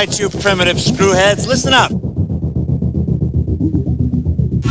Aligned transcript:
All 0.00 0.06
right, 0.06 0.18
you 0.18 0.30
primitive 0.30 0.78
screwheads, 0.78 1.46
listen 1.46 1.74
up. 1.74 1.92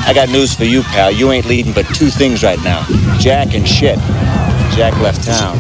I 0.08 0.12
got 0.12 0.30
news 0.30 0.56
for 0.56 0.64
you, 0.64 0.82
pal. 0.82 1.12
You 1.12 1.32
ain't 1.32 1.46
leading 1.46 1.72
but 1.72 1.86
two 1.94 2.10
things 2.10 2.42
right 2.42 2.58
now 2.64 2.84
Jack 3.20 3.54
and 3.54 3.68
shit. 3.68 4.00
Jack 4.74 5.00
left 5.02 5.24
town. 5.24 5.56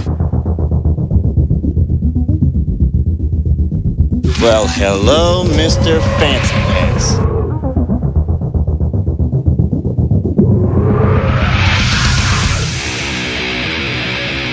Well, 4.42 4.66
hello, 4.69 5.44
Mr. 5.45 6.01
Fancy 6.18 6.56
Pants. 6.74 7.13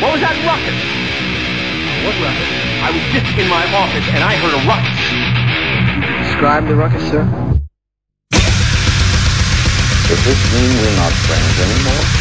What 0.03 0.13
was 0.13 0.21
that 0.21 0.37
ruckus? 0.45 0.77
What 2.05 2.15
ruckus? 2.21 2.57
I 2.83 2.91
was 2.91 3.03
just 3.15 3.39
in 3.39 3.49
my 3.49 3.65
office 3.75 4.07
and 4.11 4.23
I 4.23 4.37
heard 4.37 4.53
a 4.53 4.69
ruckus. 4.69 4.96
Describe 6.37 6.69
the 6.69 6.77
ruckus, 6.77 7.03
sir. 7.11 7.25
Does 8.31 10.21
this 10.23 10.53
mean 10.53 10.71
we're 10.83 10.97
not 10.97 11.13
friends 11.25 11.61
anymore? 11.61 12.16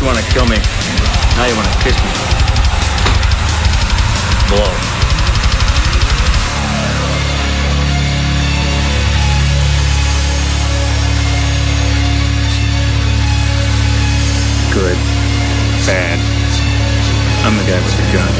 You 0.00 0.06
want 0.06 0.18
to 0.18 0.24
kill 0.32 0.46
me, 0.46 0.56
now 1.34 1.46
you 1.46 1.56
want 1.56 1.66
to 1.66 1.78
kiss 1.82 1.96
me. 1.98 2.10
Blow. 4.48 4.70
Good. 14.72 14.98
Bad. 15.86 16.18
I'm 17.44 17.56
the 17.56 17.64
guy 17.64 17.80
with 17.82 17.96
the 17.96 18.02
gun. 18.12 18.32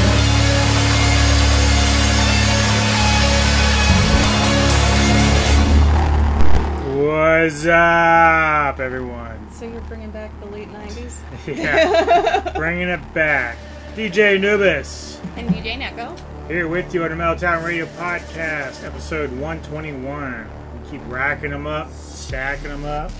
What's 7.05 7.65
up, 7.65 8.79
everyone? 8.79 9.38
So 9.59 9.65
you're 9.67 9.81
bringing 9.81 10.11
back 10.11 10.31
the 10.39 10.45
late 10.45 10.69
90s? 10.69 11.17
Yeah, 11.57 12.53
bringing 12.55 12.87
it 12.87 13.13
back. 13.13 13.57
DJ 13.93 14.35
Anubis 14.37 15.19
And 15.35 15.49
DJ 15.49 15.77
Neko? 15.77 16.17
here 16.47 16.69
with 16.69 16.93
you 16.93 17.03
on 17.03 17.09
the 17.09 17.17
Meltdown 17.21 17.65
Radio 17.65 17.85
Podcast, 17.97 18.85
episode 18.85 19.29
121. 19.31 20.47
We 20.81 20.89
keep 20.89 21.01
racking 21.07 21.51
them 21.51 21.67
up, 21.67 21.91
stacking 21.91 22.69
them 22.69 22.85
up, 22.85 23.11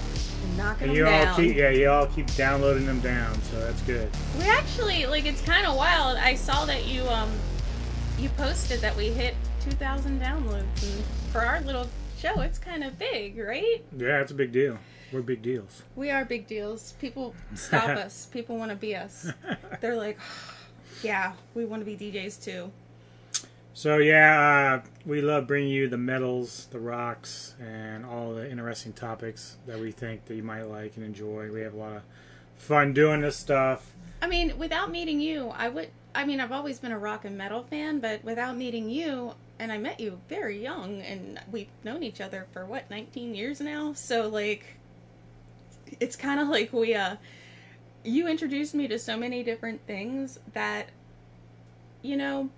Knocking 0.56 0.88
and 0.88 0.92
them 0.92 0.96
you 0.96 1.06
all 1.06 1.26
down. 1.26 1.36
keep 1.36 1.58
yeah, 1.58 1.72
you 1.72 1.90
all 1.90 2.08
keep 2.08 2.34
downloading 2.36 2.86
them 2.86 3.02
down, 3.02 3.36
so 3.42 3.60
that's 3.60 3.82
good. 3.82 4.10
We 4.38 4.46
actually, 4.46 5.08
like, 5.08 5.26
it's 5.26 5.42
kind 5.42 5.68
of 5.68 5.76
wild. 5.76 6.18
I 6.18 6.36
saw 6.36 6.64
that 6.66 6.86
you, 6.86 7.04
um, 7.10 7.30
you 8.18 8.30
posted 8.30 8.80
that 8.80 8.96
we 8.96 9.10
hit 9.10 9.36
2,000 9.66 10.22
downloads. 10.22 10.64
And 10.84 11.04
for 11.34 11.42
our 11.42 11.60
little 11.62 11.90
show, 12.18 12.40
it's 12.40 12.58
kind 12.60 12.86
of 12.86 12.98
big, 12.98 13.38
right? 13.38 13.84
Yeah, 13.98 14.22
it's 14.22 14.32
a 14.32 14.36
big 14.36 14.54
deal. 14.54 14.78
We're 15.12 15.22
big 15.22 15.42
deals. 15.42 15.84
We 15.96 16.12
are 16.12 16.26
big 16.26 16.48
deals. 16.48 16.94
People 17.00 17.36
stop 17.56 17.90
us. 17.90 18.28
People 18.28 18.58
want 18.58 18.72
to 18.72 18.76
be 18.76 18.96
us. 18.96 19.32
They're 19.82 19.96
like, 19.96 20.20
yeah, 21.04 21.34
we 21.54 21.66
want 21.66 21.86
to 21.86 21.86
be 21.86 21.98
DJs 21.98 22.44
too. 22.44 22.72
So 23.74 23.98
yeah, 23.98 24.82
uh, 24.84 24.90
we 25.06 25.22
love 25.22 25.48
bringing 25.48 25.70
you 25.70 25.88
the 25.88 25.98
metals, 25.98 26.68
the 26.72 26.80
rocks, 26.80 27.56
and 27.62 28.06
all 28.06 28.34
the 28.34 28.50
interesting 28.50 28.92
topics 28.92 29.58
that 29.68 29.80
we 29.80 29.92
think 29.92 30.26
that 30.26 30.36
you 30.36 30.44
might 30.44 30.64
like 30.64 30.98
and 30.98 31.06
enjoy. 31.06 31.50
We 31.52 31.62
have 31.62 31.74
a 31.74 31.78
lot 31.78 31.96
of 31.98 32.02
fun 32.58 32.94
doing 32.94 33.22
this 33.22 33.38
stuff. 33.38 33.94
I 34.22 34.28
mean, 34.28 34.58
without 34.58 34.92
meeting 34.92 35.22
you, 35.22 35.50
I 35.50 35.70
would. 35.70 35.90
I 36.14 36.26
mean, 36.26 36.42
I've 36.42 36.52
always 36.52 36.80
been 36.80 36.92
a 36.92 37.00
rock 37.00 37.24
and 37.24 37.38
metal 37.38 37.64
fan, 37.64 38.00
but 38.00 38.24
without 38.24 38.58
meeting 38.58 38.90
you, 38.90 39.36
and 39.60 39.72
I 39.72 39.78
met 39.78 40.00
you 40.00 40.20
very 40.28 40.62
young, 40.62 41.02
and 41.02 41.40
we've 41.52 41.70
known 41.84 42.02
each 42.04 42.20
other 42.20 42.48
for 42.52 42.66
what, 42.66 42.90
19 42.90 43.36
years 43.36 43.62
now? 43.62 43.94
So, 43.94 44.28
like, 44.28 44.79
it's 46.00 46.16
kind 46.16 46.40
of 46.40 46.48
like 46.48 46.72
we, 46.74 46.96
uh, 46.96 47.16
you 48.04 48.28
introduced 48.28 48.74
me 48.74 48.88
to 48.88 48.98
so 49.00 49.18
many 49.18 49.44
different 49.44 49.86
things 49.86 50.40
that, 50.54 50.90
you 52.02 52.18
know, 52.18 52.50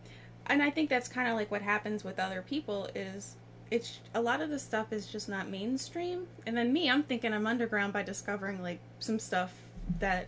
and 0.48 0.62
I 0.62 0.70
think 0.70 0.90
that's 0.90 1.08
kind 1.08 1.28
of 1.28 1.36
like 1.36 1.52
what 1.52 1.62
happens 1.62 2.04
with 2.04 2.20
other 2.20 2.42
people 2.42 2.90
is 2.96 3.36
it's 3.72 4.00
a 4.14 4.22
lot 4.22 4.42
of 4.42 4.50
the 4.50 4.60
stuff 4.60 4.92
is 4.92 5.08
just 5.08 5.30
not 5.30 5.50
mainstream. 5.50 6.28
And 6.46 6.58
then 6.58 6.74
me, 6.74 6.90
I'm 6.90 7.04
thinking 7.04 7.34
I'm 7.34 7.48
underground 7.48 7.94
by 7.94 8.04
discovering 8.04 8.62
like 8.62 8.80
some 9.00 9.18
stuff 9.18 9.54
that 10.00 10.28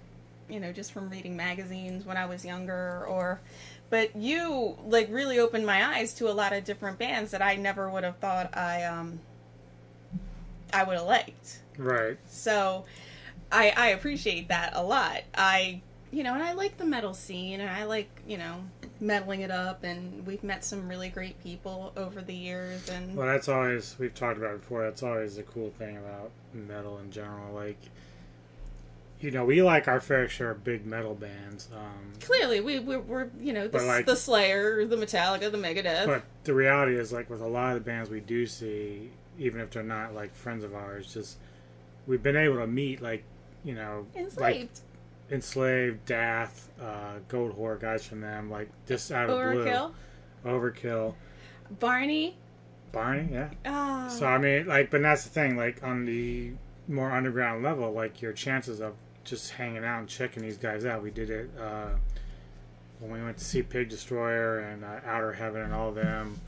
you 0.49 0.59
know 0.59 0.71
just 0.71 0.91
from 0.91 1.09
reading 1.09 1.37
magazines 1.37 2.05
when 2.05 2.17
I 2.17 2.25
was 2.25 2.43
younger 2.43 3.05
or 3.07 3.39
but 3.89 4.15
you 4.15 4.77
like 4.85 5.07
really 5.09 5.39
opened 5.39 5.65
my 5.65 5.97
eyes 5.97 6.13
to 6.15 6.29
a 6.29 6.33
lot 6.33 6.51
of 6.53 6.63
different 6.63 6.99
bands 6.99 7.31
that 7.31 7.41
I 7.41 7.55
never 7.55 7.89
would 7.89 8.03
have 8.03 8.17
thought 8.17 8.55
I 8.57 8.83
um 8.83 9.19
I 10.73 10.83
would 10.83 10.97
have 10.97 11.05
liked. 11.05 11.59
Right. 11.77 12.17
So 12.27 12.85
I 13.51 13.73
I 13.75 13.87
appreciate 13.89 14.47
that 14.49 14.73
a 14.75 14.83
lot. 14.83 15.21
I 15.35 15.81
you 16.11 16.23
know, 16.23 16.35
and 16.35 16.43
I 16.43 16.53
like 16.53 16.77
the 16.77 16.85
metal 16.85 17.15
scene 17.15 17.59
and 17.59 17.69
I 17.69 17.85
like, 17.85 18.07
you 18.27 18.37
know, 18.37 18.63
meddling 18.99 19.41
it 19.41 19.49
up 19.49 19.83
and 19.83 20.25
we've 20.27 20.43
met 20.43 20.63
some 20.63 20.87
really 20.87 21.09
great 21.09 21.41
people 21.43 21.91
over 21.97 22.21
the 22.21 22.35
years 22.35 22.87
and 22.87 23.15
Well, 23.17 23.25
that's 23.25 23.49
always 23.49 23.95
we've 23.97 24.13
talked 24.13 24.37
about 24.37 24.53
it 24.53 24.59
before. 24.61 24.83
That's 24.83 25.01
always 25.01 25.37
the 25.37 25.43
cool 25.43 25.71
thing 25.71 25.97
about 25.97 26.29
metal 26.53 26.99
in 26.99 27.09
general. 27.11 27.53
Like, 27.55 27.79
you 29.21 29.31
know, 29.31 29.43
we 29.43 29.63
like 29.63 29.87
our 29.87 29.99
fair 29.99 30.27
share 30.29 30.51
of 30.51 30.63
big 30.63 30.85
metal 30.85 31.15
bands, 31.15 31.69
um, 31.73 32.13
clearly 32.19 32.59
we 32.61 32.79
we're, 32.79 32.99
we're 32.99 33.29
you 33.41 33.53
know 33.53 33.67
the, 33.67 33.79
like- 33.81 34.05
the 34.05 34.15
Slayer, 34.15 34.85
the 34.85 34.97
Metallica, 34.97 35.51
the 35.51 35.57
Megadeth. 35.57 36.05
but 36.05 36.23
the 36.43 36.53
reality 36.53 36.95
is, 36.95 37.11
like 37.11 37.29
with 37.29 37.41
a 37.41 37.47
lot 37.47 37.75
of 37.75 37.83
the 37.83 37.89
bands 37.89 38.09
we 38.09 38.19
do 38.19 38.45
see, 38.45 39.09
even 39.39 39.61
if 39.61 39.71
they're 39.71 39.81
not 39.81 40.13
like 40.13 40.35
friends 40.35 40.63
of 40.63 40.75
ours, 40.75 41.11
just 41.13 41.37
we've 42.07 42.23
been 42.23 42.35
able 42.35 42.57
to 42.57 42.67
meet 42.67 43.01
like, 43.01 43.23
you 43.63 43.73
know, 43.75 44.05
like 44.15 44.23
enslaved. 44.23 44.79
enslaved, 45.31 46.05
Dath, 46.05 46.69
uh, 46.81 47.19
Goatwhore 47.29 47.79
guys 47.79 48.05
from 48.05 48.21
them, 48.21 48.49
like 48.49 48.69
just 48.87 49.11
out 49.11 49.29
of 49.29 49.37
Overkill. 49.37 49.91
blue, 50.43 50.51
Overkill, 50.51 51.15
Barney. 51.79 52.37
Barney, 52.91 53.29
yeah. 53.31 53.49
Ah. 53.65 54.07
So 54.07 54.27
I 54.27 54.37
mean, 54.37 54.67
like, 54.67 54.91
but 54.91 55.01
that's 55.01 55.23
the 55.23 55.29
thing. 55.29 55.57
Like 55.57 55.81
on 55.83 56.05
the 56.05 56.51
more 56.87 57.11
underground 57.11 57.63
level, 57.63 57.91
like 57.91 58.21
your 58.21 58.33
chances 58.33 58.79
of 58.81 58.93
just 59.23 59.51
hanging 59.51 59.83
out 59.83 59.99
and 59.99 60.07
checking 60.07 60.43
these 60.43 60.57
guys 60.57 60.85
out. 60.85 61.01
We 61.01 61.09
did 61.09 61.29
it 61.29 61.49
uh, 61.59 61.89
when 62.99 63.11
we 63.11 63.23
went 63.23 63.37
to 63.37 63.45
see 63.45 63.63
Pig 63.63 63.89
Destroyer 63.89 64.59
and 64.59 64.83
uh, 64.83 64.99
Outer 65.05 65.33
Heaven 65.33 65.61
and 65.61 65.73
all 65.73 65.91
them 65.91 66.39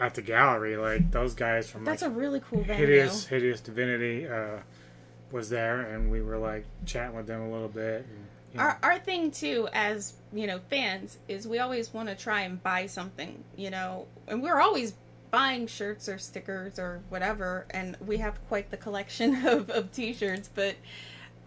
at 0.00 0.14
the 0.14 0.22
gallery. 0.22 0.76
Like 0.76 1.10
those 1.12 1.34
guys 1.34 1.70
from 1.70 1.84
That's 1.84 2.02
like 2.02 2.10
a 2.10 2.14
really 2.14 2.40
cool 2.40 2.62
venue. 2.62 2.86
hideous, 2.86 3.26
hideous 3.26 3.60
divinity 3.60 4.26
uh, 4.26 4.58
was 5.32 5.48
there, 5.48 5.80
and 5.80 6.10
we 6.10 6.22
were 6.22 6.38
like 6.38 6.64
chatting 6.86 7.16
with 7.16 7.26
them 7.26 7.42
a 7.42 7.50
little 7.50 7.68
bit. 7.68 8.06
And, 8.08 8.26
you 8.52 8.58
know, 8.58 8.64
Our, 8.64 8.78
our 8.82 8.98
thing 8.98 9.30
too 9.30 9.68
as 9.72 10.14
you 10.32 10.46
know 10.46 10.60
fans 10.70 11.18
is 11.28 11.48
we 11.48 11.58
always 11.58 11.92
want 11.92 12.08
to 12.08 12.14
try 12.14 12.42
and 12.42 12.62
buy 12.62 12.86
something 12.86 13.42
you 13.56 13.70
know 13.70 14.06
and 14.28 14.42
we're 14.42 14.60
always 14.60 14.94
buying 15.30 15.66
shirts 15.66 16.08
or 16.08 16.18
stickers 16.18 16.78
or 16.78 17.00
whatever 17.08 17.64
and 17.70 17.96
we 18.06 18.18
have 18.18 18.38
quite 18.48 18.70
the 18.70 18.76
collection 18.76 19.46
of, 19.46 19.70
of 19.70 19.90
t-shirts 19.92 20.50
but 20.54 20.76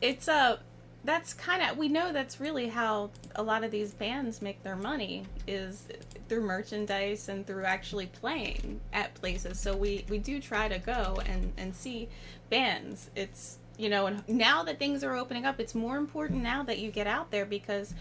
it's 0.02 0.28
uh 0.28 0.58
that's 1.04 1.36
kind 1.36 1.62
of 1.62 1.78
we 1.78 1.88
know 1.88 2.12
that's 2.12 2.40
really 2.40 2.68
how 2.68 3.12
a 3.36 3.44
lot 3.44 3.64
of 3.64 3.70
these 3.70 3.94
bands 3.94 4.42
make 4.42 4.64
their 4.64 4.76
money 4.76 5.24
is 5.48 5.88
through 6.28 6.42
merchandise 6.42 7.30
and 7.30 7.46
through 7.46 7.64
actually 7.64 8.08
playing 8.08 8.80
at 8.92 9.14
places 9.14 9.60
so 9.60 9.76
we 9.76 10.04
we 10.10 10.18
do 10.18 10.42
try 10.42 10.68
to 10.68 10.80
go 10.80 11.22
and 11.28 11.54
and 11.58 11.76
see 11.76 12.10
bands 12.50 13.12
it's 13.16 13.60
you 13.78 13.90
know 13.90 14.06
and 14.06 14.28
now 14.28 14.64
that 14.64 14.80
things 14.80 15.04
are 15.04 15.16
opening 15.16 15.46
up 15.46 15.60
it's 15.60 15.76
more 15.76 15.98
important 15.98 16.42
now 16.42 16.64
that 16.64 16.80
you 16.80 16.92
get 16.92 17.08
out 17.08 17.32
there 17.32 17.46
because 17.46 17.94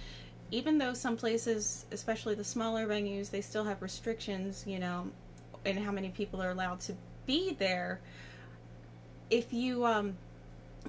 even 0.50 0.78
though 0.78 0.94
some 0.94 1.16
places 1.16 1.86
especially 1.92 2.34
the 2.34 2.44
smaller 2.44 2.86
venues 2.86 3.30
they 3.30 3.40
still 3.40 3.64
have 3.64 3.82
restrictions 3.82 4.64
you 4.66 4.78
know 4.78 5.08
in 5.64 5.76
how 5.76 5.90
many 5.90 6.10
people 6.10 6.40
are 6.40 6.50
allowed 6.50 6.80
to 6.80 6.94
be 7.26 7.54
there 7.54 8.00
if 9.30 9.52
you 9.52 9.84
um 9.84 10.16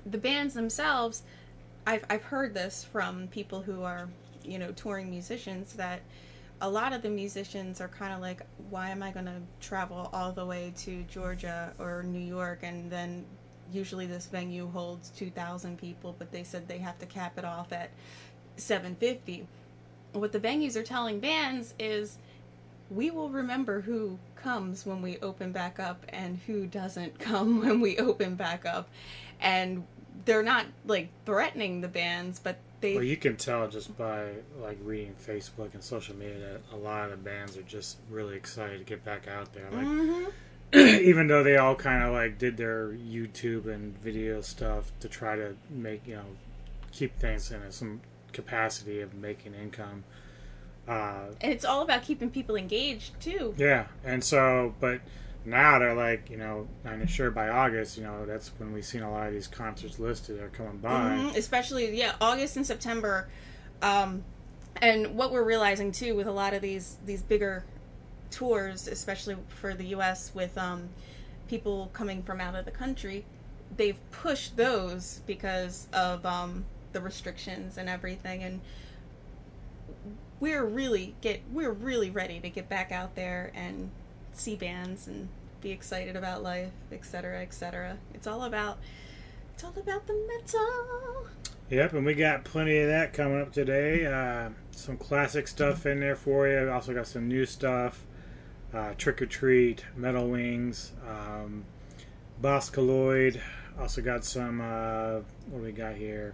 the 0.05 0.17
bands 0.17 0.53
themselves 0.53 1.23
I've 1.87 2.03
I've 2.09 2.23
heard 2.23 2.53
this 2.53 2.83
from 2.83 3.27
people 3.27 3.61
who 3.61 3.83
are 3.83 4.09
you 4.43 4.59
know 4.59 4.71
touring 4.71 5.09
musicians 5.09 5.73
that 5.73 6.01
a 6.61 6.69
lot 6.69 6.93
of 6.93 7.01
the 7.01 7.09
musicians 7.09 7.81
are 7.81 7.87
kind 7.87 8.13
of 8.13 8.21
like, 8.21 8.41
why 8.69 8.89
am 8.89 9.03
I 9.03 9.11
going 9.11 9.25
to 9.25 9.41
travel 9.59 10.09
all 10.13 10.31
the 10.31 10.45
way 10.45 10.73
to 10.77 11.03
Georgia 11.03 11.73
or 11.79 12.03
New 12.03 12.25
York 12.25 12.59
and 12.63 12.89
then 12.89 13.25
usually 13.71 14.05
this 14.05 14.27
venue 14.27 14.69
holds 14.69 15.09
2,000 15.09 15.77
people, 15.77 16.15
but 16.17 16.31
they 16.31 16.43
said 16.43 16.67
they 16.67 16.77
have 16.79 16.97
to 16.99 17.05
cap 17.05 17.37
it 17.37 17.45
off 17.45 17.71
at 17.73 17.89
750. 18.57 19.47
What 20.13 20.31
the 20.31 20.39
venues 20.39 20.75
are 20.75 20.83
telling 20.83 21.19
bands 21.19 21.73
is 21.79 22.17
we 22.89 23.09
will 23.09 23.29
remember 23.29 23.81
who 23.81 24.19
comes 24.35 24.85
when 24.85 25.01
we 25.01 25.17
open 25.19 25.51
back 25.51 25.79
up 25.79 26.05
and 26.09 26.39
who 26.45 26.67
doesn't 26.67 27.19
come 27.19 27.61
when 27.61 27.81
we 27.81 27.97
open 27.97 28.35
back 28.35 28.65
up. 28.65 28.87
And 29.41 29.83
they're 30.25 30.43
not 30.43 30.65
like 30.85 31.09
threatening 31.25 31.81
the 31.81 31.87
bands, 31.87 32.39
but 32.39 32.57
they 32.81 32.95
Well, 32.95 33.03
you 33.03 33.17
can 33.17 33.35
tell 33.35 33.67
just 33.67 33.97
by 33.97 34.29
like 34.61 34.77
reading 34.83 35.15
Facebook 35.25 35.73
and 35.73 35.83
social 35.83 36.15
media 36.15 36.39
that 36.39 36.75
a 36.75 36.77
lot 36.77 37.05
of 37.05 37.11
the 37.11 37.17
bands 37.17 37.57
are 37.57 37.63
just 37.63 37.97
really 38.09 38.35
excited 38.35 38.77
to 38.77 38.83
get 38.85 39.03
back 39.03 39.27
out 39.27 39.53
there. 39.53 39.69
Like, 39.71 39.85
Mhm. 39.85 40.31
even 41.01 41.27
though 41.27 41.43
they 41.43 41.57
all 41.57 41.75
kind 41.75 42.03
of 42.03 42.11
like 42.13 42.37
did 42.37 42.57
their 42.57 42.89
YouTube 42.89 43.65
and 43.67 43.97
video 44.01 44.41
stuff 44.41 44.91
to 44.99 45.07
try 45.09 45.35
to 45.35 45.55
make 45.69 46.05
you 46.07 46.15
know 46.15 46.25
keep 46.91 47.17
things 47.19 47.51
in 47.51 47.59
some 47.71 48.01
capacity 48.33 49.01
of 49.01 49.13
making 49.13 49.53
income. 49.53 50.03
Uh, 50.87 51.27
and 51.41 51.51
it's 51.51 51.65
all 51.65 51.81
about 51.81 52.03
keeping 52.03 52.29
people 52.29 52.55
engaged 52.55 53.19
too. 53.19 53.53
yeah, 53.57 53.85
and 54.03 54.23
so 54.23 54.73
but 54.79 55.01
now 55.45 55.79
they're 55.79 55.95
like 55.95 56.29
you 56.29 56.37
know 56.37 56.67
I'm 56.83 57.05
sure 57.07 57.31
by 57.31 57.49
August 57.49 57.97
you 57.97 58.03
know 58.03 58.25
that's 58.25 58.51
when 58.57 58.73
we've 58.73 58.85
seen 58.85 59.01
a 59.01 59.11
lot 59.11 59.27
of 59.27 59.33
these 59.33 59.47
concerts 59.47 59.97
listed 59.99 60.39
are 60.41 60.49
coming 60.49 60.77
by. 60.77 60.89
Mhm, 61.17 61.35
Especially, 61.37 61.97
yeah, 61.97 62.15
August 62.21 62.57
and 62.57 62.65
September. 62.65 63.27
Um, 63.81 64.23
and 64.81 65.15
what 65.15 65.31
we're 65.31 65.43
realizing 65.43 65.91
too 65.91 66.15
with 66.15 66.27
a 66.27 66.31
lot 66.31 66.53
of 66.53 66.61
these 66.61 66.97
these 67.05 67.21
bigger 67.21 67.63
tours, 68.31 68.87
especially 68.87 69.37
for 69.47 69.73
the 69.73 69.85
U.S. 69.87 70.31
with 70.33 70.57
um, 70.57 70.89
people 71.47 71.89
coming 71.93 72.23
from 72.23 72.41
out 72.41 72.55
of 72.55 72.65
the 72.65 72.71
country, 72.71 73.25
they've 73.75 73.99
pushed 74.11 74.57
those 74.57 75.21
because 75.25 75.87
of 75.93 76.25
um, 76.25 76.65
the 76.93 77.01
restrictions 77.01 77.77
and 77.77 77.89
everything. 77.89 78.43
And 78.43 78.61
we're 80.39 80.65
really 80.65 81.15
get 81.21 81.41
we're 81.51 81.71
really 81.71 82.09
ready 82.09 82.39
to 82.39 82.49
get 82.49 82.69
back 82.69 82.91
out 82.91 83.15
there 83.15 83.51
and 83.55 83.89
see 84.33 84.55
bands 84.55 85.07
and 85.07 85.29
be 85.61 85.71
excited 85.71 86.15
about 86.15 86.43
life, 86.43 86.73
etc., 86.91 87.41
etc. 87.41 87.97
It's 88.13 88.27
all 88.27 88.43
about 88.43 88.77
it's 89.53 89.63
all 89.63 89.73
about 89.77 90.05
the 90.07 90.13
metal. 90.13 91.27
Yep, 91.69 91.93
and 91.93 92.05
we 92.05 92.13
got 92.13 92.43
plenty 92.43 92.77
of 92.77 92.89
that 92.89 93.13
coming 93.13 93.41
up 93.41 93.51
today. 93.51 94.05
Uh, 94.05 94.49
some 94.71 94.97
classic 94.97 95.47
stuff 95.47 95.85
in 95.85 95.99
there 95.99 96.15
for 96.15 96.47
you. 96.47 96.61
We 96.61 96.69
also 96.69 96.93
got 96.93 97.07
some 97.07 97.27
new 97.27 97.45
stuff. 97.45 98.05
Uh, 98.73 98.93
Trick 98.97 99.21
or 99.21 99.25
Treat, 99.25 99.85
Metalwings, 99.97 100.91
um, 101.07 101.65
Boss 102.41 102.69
Keloid. 102.69 103.41
Also 103.79 104.01
got 104.01 104.25
some. 104.25 104.61
Uh, 104.61 105.21
what 105.49 105.59
do 105.59 105.63
we 105.63 105.71
got 105.71 105.95
here? 105.95 106.33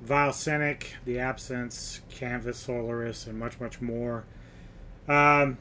Vile 0.00 0.32
Cynic, 0.32 0.94
The 1.04 1.18
Absence, 1.18 2.00
Canvas, 2.08 2.58
Solaris, 2.58 3.26
and 3.26 3.38
much, 3.38 3.60
much 3.60 3.80
more. 3.80 4.24
Um, 5.08 5.58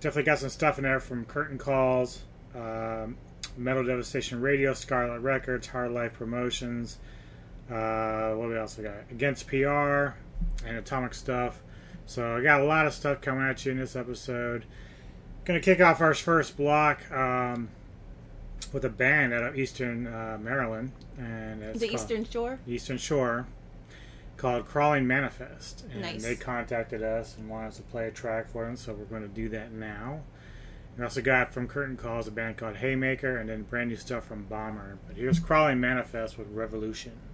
definitely 0.00 0.24
got 0.24 0.38
some 0.38 0.48
stuff 0.48 0.78
in 0.78 0.84
there 0.84 1.00
from 1.00 1.24
Curtain 1.26 1.58
Calls, 1.58 2.22
um, 2.54 3.18
Metal 3.56 3.84
Devastation 3.84 4.40
Radio, 4.40 4.72
Scarlet 4.72 5.20
Records, 5.20 5.66
Hard 5.68 5.92
Life 5.92 6.14
Promotions. 6.14 6.98
Uh, 7.70 8.32
what 8.32 8.48
we 8.48 8.56
also 8.56 8.82
got? 8.82 8.94
Against 9.10 9.46
PR 9.46 10.14
and 10.66 10.78
Atomic 10.78 11.14
Stuff. 11.14 11.60
So 12.06 12.36
I 12.36 12.42
got 12.42 12.60
a 12.60 12.64
lot 12.64 12.86
of 12.86 12.94
stuff 12.94 13.20
coming 13.20 13.46
at 13.46 13.64
you 13.64 13.72
in 13.72 13.78
this 13.78 13.94
episode. 13.94 14.64
Going 15.44 15.60
to 15.60 15.64
kick 15.64 15.80
off 15.80 16.00
our 16.00 16.14
first 16.14 16.56
block 16.56 17.10
um, 17.10 17.68
with 18.72 18.84
a 18.84 18.88
band 18.88 19.34
out 19.34 19.42
of 19.42 19.58
Eastern 19.58 20.06
uh, 20.06 20.38
Maryland, 20.40 20.92
and 21.18 21.62
it's 21.62 21.80
the 21.80 21.92
Eastern 21.92 22.24
Shore. 22.24 22.60
Eastern 22.66 22.96
Shore 22.96 23.46
called 24.36 24.66
Crawling 24.66 25.06
Manifest. 25.06 25.84
And 25.92 26.02
Nice. 26.02 26.22
they 26.22 26.36
contacted 26.36 27.02
us 27.02 27.36
and 27.36 27.48
wanted 27.48 27.68
us 27.68 27.76
to 27.78 27.82
play 27.82 28.06
a 28.06 28.10
track 28.12 28.48
for 28.50 28.64
them, 28.64 28.76
so 28.76 28.92
we're 28.92 29.04
going 29.04 29.22
to 29.22 29.28
do 29.28 29.48
that 29.48 29.72
now. 29.72 30.20
We 30.96 31.02
also 31.04 31.22
got 31.22 31.52
from 31.52 31.66
Curtain 31.68 31.96
Calls 31.96 32.28
a 32.28 32.30
band 32.30 32.56
called 32.58 32.76
Haymaker 32.76 33.36
and 33.36 33.48
then 33.48 33.62
brand 33.62 33.90
new 33.90 33.96
stuff 33.96 34.24
from 34.24 34.44
Bomber. 34.44 34.98
But 35.06 35.16
here's 35.16 35.40
Crawling 35.40 35.80
Manifest 35.80 36.38
with 36.38 36.48
Revolution. 36.48 37.12
Revolution 37.12 37.31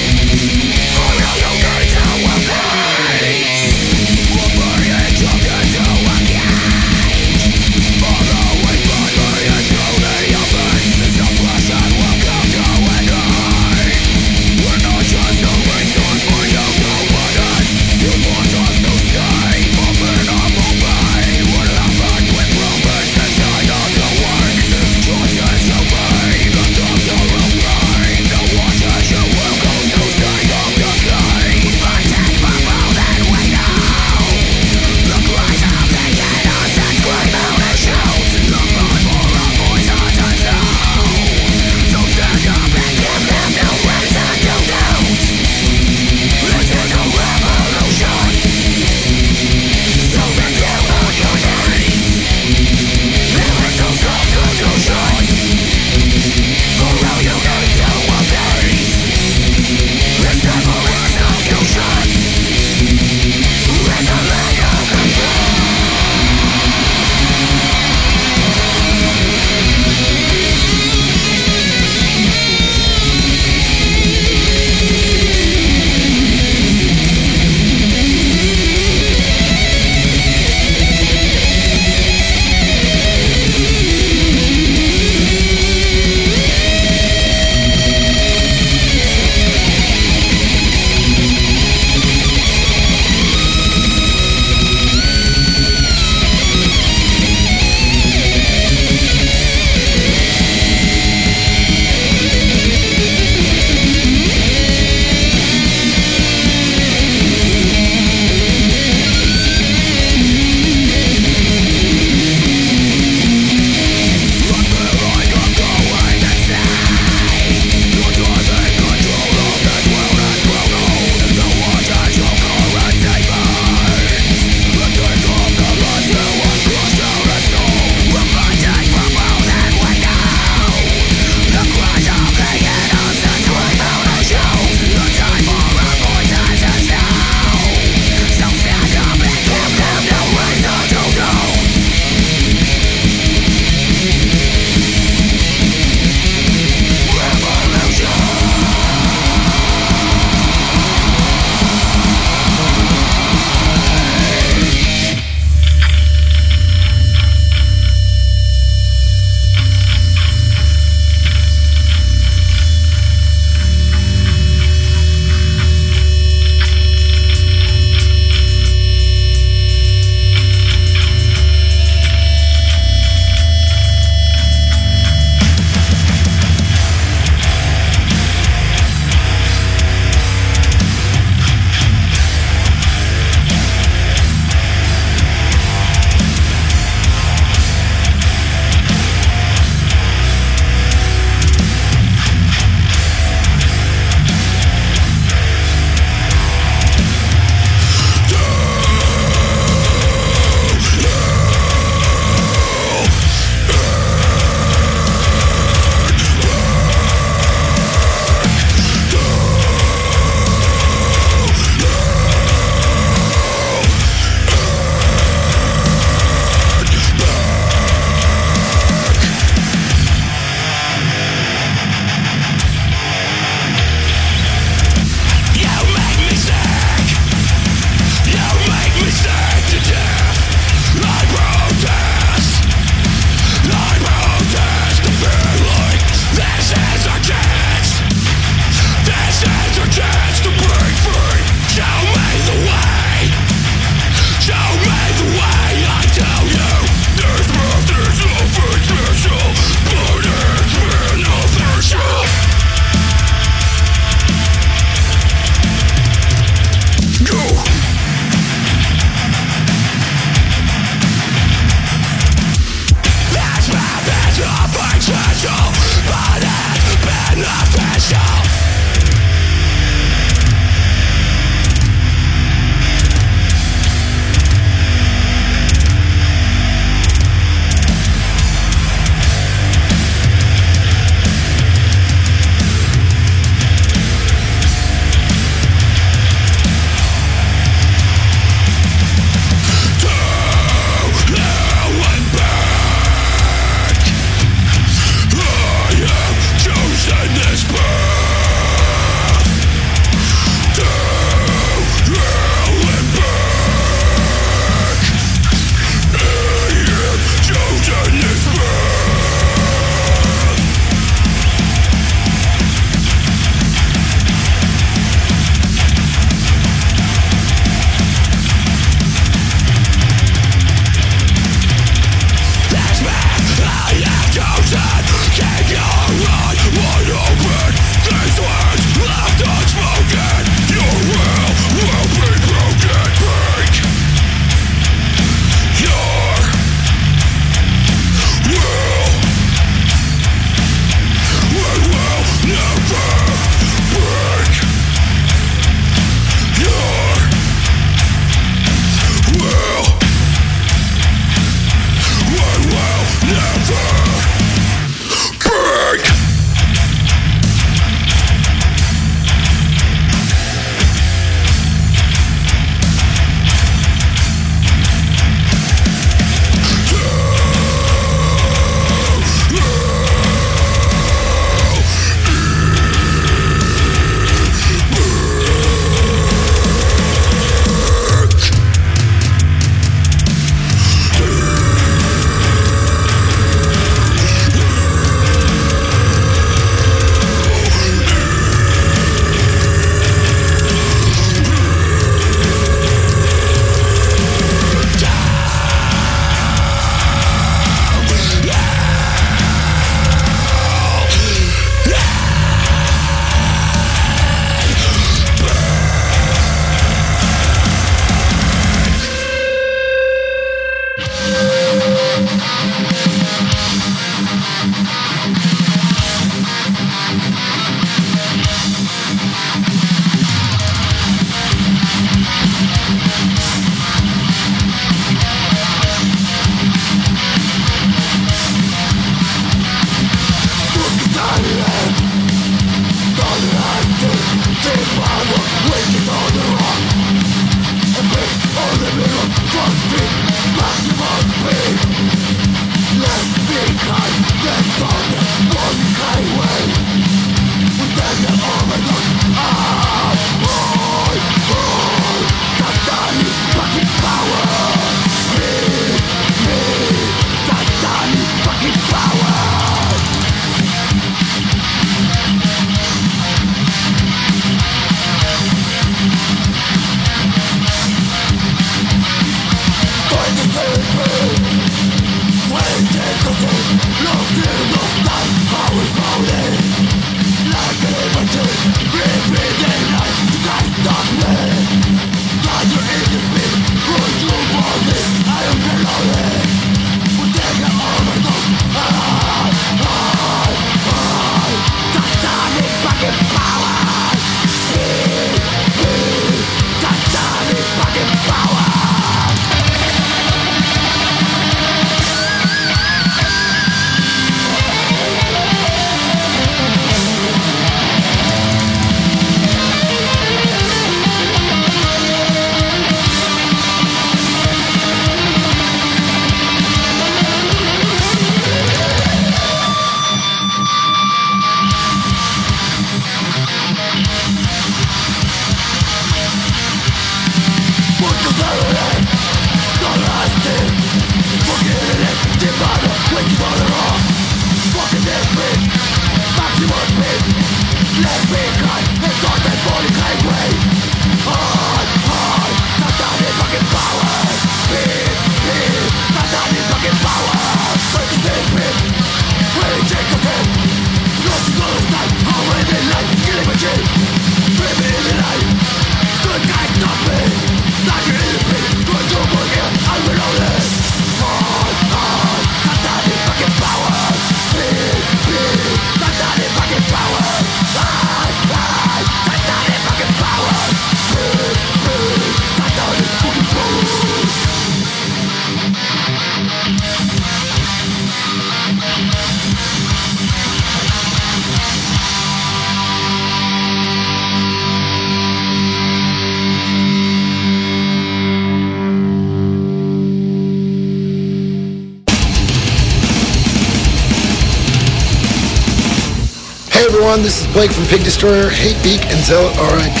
everyone, 597.12 597.24
this 597.26 597.44
is 597.46 597.52
Blake 597.52 597.70
from 597.70 597.84
Pig 597.84 598.02
Destroyer, 598.04 598.48
Hatebeak, 598.48 599.04
and 599.12 599.22
Zealot 599.22 599.54
RIP. 599.56 600.00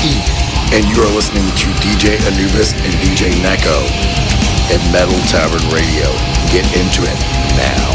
And 0.72 0.82
you 0.88 1.02
are 1.02 1.14
listening 1.14 1.44
to 1.44 1.66
DJ 1.84 2.16
Anubis 2.24 2.72
and 2.72 2.94
DJ 3.04 3.32
Neko 3.42 3.84
at 4.72 4.80
Metal 4.92 5.20
Tavern 5.28 5.60
Radio. 5.68 6.08
Get 6.48 6.64
into 6.74 7.02
it 7.04 7.18
now. 7.60 7.92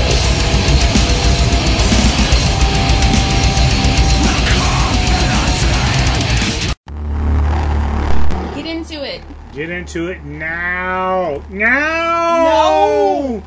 Get 8.54 8.68
into 8.68 9.04
it. 9.04 9.24
Get 9.52 9.72
into 9.72 10.10
it 10.12 10.24
now. 10.26 11.42
Now. 11.50 12.44
No. 12.44 13.44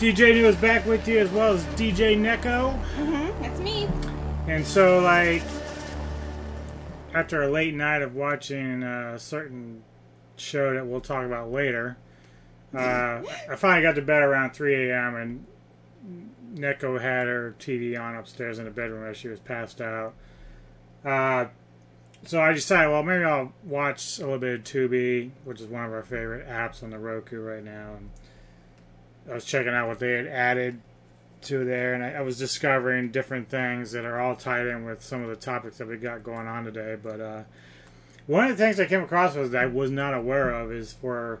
DJ 0.00 0.34
New 0.34 0.46
is 0.48 0.56
back 0.56 0.84
with 0.86 1.06
you 1.06 1.20
as 1.20 1.30
well 1.30 1.54
as 1.54 1.64
DJ 1.76 2.18
Neko. 2.18 2.76
And 4.56 4.66
so, 4.66 5.00
like, 5.00 5.42
after 7.12 7.42
a 7.42 7.50
late 7.50 7.74
night 7.74 8.00
of 8.00 8.14
watching 8.14 8.82
a 8.82 9.18
certain 9.18 9.82
show 10.38 10.72
that 10.72 10.86
we'll 10.86 11.02
talk 11.02 11.26
about 11.26 11.52
later, 11.52 11.98
uh, 12.74 13.20
I 13.50 13.56
finally 13.56 13.82
got 13.82 13.96
to 13.96 14.00
bed 14.00 14.22
around 14.22 14.54
3 14.54 14.88
a.m. 14.88 15.14
and 15.14 15.46
Neko 16.54 16.98
had 16.98 17.26
her 17.26 17.54
TV 17.58 18.00
on 18.00 18.16
upstairs 18.16 18.58
in 18.58 18.64
the 18.64 18.70
bedroom 18.70 19.06
as 19.06 19.18
she 19.18 19.28
was 19.28 19.40
passed 19.40 19.82
out. 19.82 20.14
Uh, 21.04 21.48
so 22.24 22.40
I 22.40 22.54
decided, 22.54 22.90
well, 22.90 23.02
maybe 23.02 23.24
I'll 23.24 23.52
watch 23.62 24.20
a 24.20 24.22
little 24.22 24.38
bit 24.38 24.60
of 24.60 24.64
Tubi, 24.64 25.32
which 25.44 25.60
is 25.60 25.66
one 25.66 25.84
of 25.84 25.92
our 25.92 26.02
favorite 26.02 26.48
apps 26.48 26.82
on 26.82 26.88
the 26.88 26.98
Roku 26.98 27.42
right 27.42 27.62
now. 27.62 27.96
And 27.98 28.10
I 29.30 29.34
was 29.34 29.44
checking 29.44 29.74
out 29.74 29.86
what 29.86 29.98
they 29.98 30.12
had 30.12 30.26
added 30.26 30.80
to 31.46 31.64
there, 31.64 31.94
and 31.94 32.02
I, 32.04 32.12
I 32.12 32.20
was 32.20 32.38
discovering 32.38 33.10
different 33.10 33.48
things 33.48 33.92
that 33.92 34.04
are 34.04 34.20
all 34.20 34.36
tied 34.36 34.66
in 34.66 34.84
with 34.84 35.02
some 35.02 35.22
of 35.22 35.28
the 35.28 35.36
topics 35.36 35.78
that 35.78 35.88
we 35.88 35.96
got 35.96 36.22
going 36.22 36.46
on 36.46 36.64
today. 36.64 36.96
But 37.02 37.20
uh, 37.20 37.42
one 38.26 38.44
of 38.44 38.56
the 38.56 38.64
things 38.64 38.78
I 38.78 38.86
came 38.86 39.02
across 39.02 39.34
was 39.34 39.50
that 39.50 39.62
I 39.62 39.66
was 39.66 39.90
not 39.90 40.14
aware 40.14 40.50
of 40.50 40.72
is 40.72 40.92
for 40.92 41.40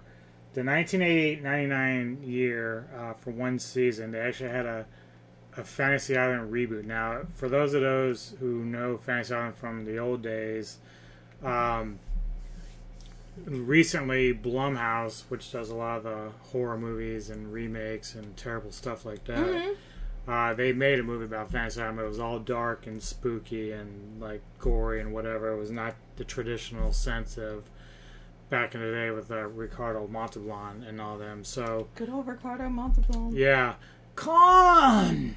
the 0.54 0.62
1988-99 0.62 2.26
year 2.26 2.88
uh, 2.96 3.12
for 3.14 3.30
one 3.30 3.58
season, 3.58 4.12
they 4.12 4.20
actually 4.20 4.50
had 4.50 4.66
a 4.66 4.86
a 5.56 5.64
Fantasy 5.64 6.16
Island 6.16 6.52
reboot. 6.52 6.84
Now, 6.84 7.22
for 7.34 7.48
those 7.48 7.74
of 7.74 7.80
those 7.80 8.34
who 8.40 8.64
know 8.64 8.98
Fantasy 8.98 9.34
Island 9.34 9.56
from 9.56 9.84
the 9.84 9.98
old 9.98 10.22
days, 10.22 10.78
um, 11.42 11.98
recently 13.44 14.34
Blumhouse, 14.34 15.24
which 15.28 15.50
does 15.52 15.70
a 15.70 15.74
lot 15.74 15.98
of 15.98 16.02
the 16.04 16.30
horror 16.50 16.78
movies 16.78 17.30
and 17.30 17.52
remakes 17.52 18.14
and 18.14 18.36
terrible 18.36 18.70
stuff 18.70 19.04
like 19.04 19.24
that, 19.24 19.38
Mm-hmm. 19.38 19.72
Uh, 20.28 20.52
they 20.54 20.72
made 20.72 20.98
a 20.98 21.02
movie 21.04 21.24
about 21.24 21.50
Fantasy 21.52 21.80
Island. 21.80 22.00
It 22.00 22.08
was 22.08 22.18
all 22.18 22.38
dark 22.40 22.86
and 22.86 23.00
spooky 23.02 23.70
and 23.70 24.20
like 24.20 24.42
gory 24.58 25.00
and 25.00 25.12
whatever. 25.12 25.52
It 25.52 25.56
was 25.58 25.70
not 25.70 25.94
the 26.16 26.24
traditional 26.24 26.92
sense 26.92 27.38
of 27.38 27.64
back 28.50 28.74
in 28.74 28.80
the 28.80 28.90
day 28.90 29.10
with 29.10 29.30
uh, 29.30 29.46
Ricardo 29.46 30.06
Montalban 30.08 30.82
and 30.82 31.00
all 31.00 31.16
them. 31.16 31.44
So 31.44 31.88
Good 31.94 32.08
old 32.10 32.26
Ricardo 32.26 32.68
Montalban. 32.68 33.36
yeah, 33.36 33.74
Khan. 34.16 35.36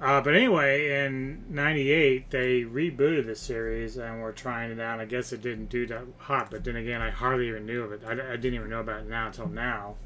Uh, 0.00 0.20
but 0.20 0.34
anyway, 0.34 1.04
in 1.04 1.44
'98 1.48 2.30
they 2.30 2.62
rebooted 2.62 3.26
the 3.26 3.34
series 3.34 3.96
and 3.96 4.22
were 4.22 4.32
trying 4.32 4.70
it 4.70 4.78
out. 4.80 5.00
I 5.00 5.04
guess 5.04 5.32
it 5.32 5.42
didn't 5.42 5.70
do 5.70 5.86
that 5.88 6.02
hot, 6.18 6.50
but 6.50 6.62
then 6.64 6.76
again, 6.76 7.02
I 7.02 7.10
hardly 7.10 7.48
even 7.48 7.66
knew 7.66 7.82
of 7.82 7.92
it. 7.92 8.02
I, 8.06 8.12
I 8.12 8.36
didn't 8.36 8.54
even 8.54 8.70
know 8.70 8.80
about 8.80 9.00
it 9.02 9.08
now 9.08 9.26
until 9.26 9.48
now. 9.48 9.96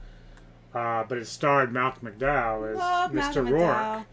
Uh, 0.74 1.04
but 1.08 1.18
it 1.18 1.26
starred 1.26 1.72
Malcolm 1.72 2.08
McDowell 2.10 2.72
as 2.72 2.78
Love 2.78 3.10
Mr. 3.10 3.14
Malcolm 3.14 3.46
Roarke, 3.48 3.76
McDowell. 3.76 4.04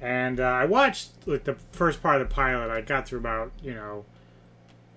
and 0.00 0.40
uh, 0.40 0.44
I 0.44 0.64
watched 0.64 1.10
like 1.26 1.44
the 1.44 1.56
first 1.72 2.02
part 2.02 2.20
of 2.20 2.28
the 2.28 2.34
pilot. 2.34 2.70
I 2.70 2.80
got 2.80 3.06
through 3.06 3.18
about 3.18 3.52
you 3.62 3.74
know 3.74 4.04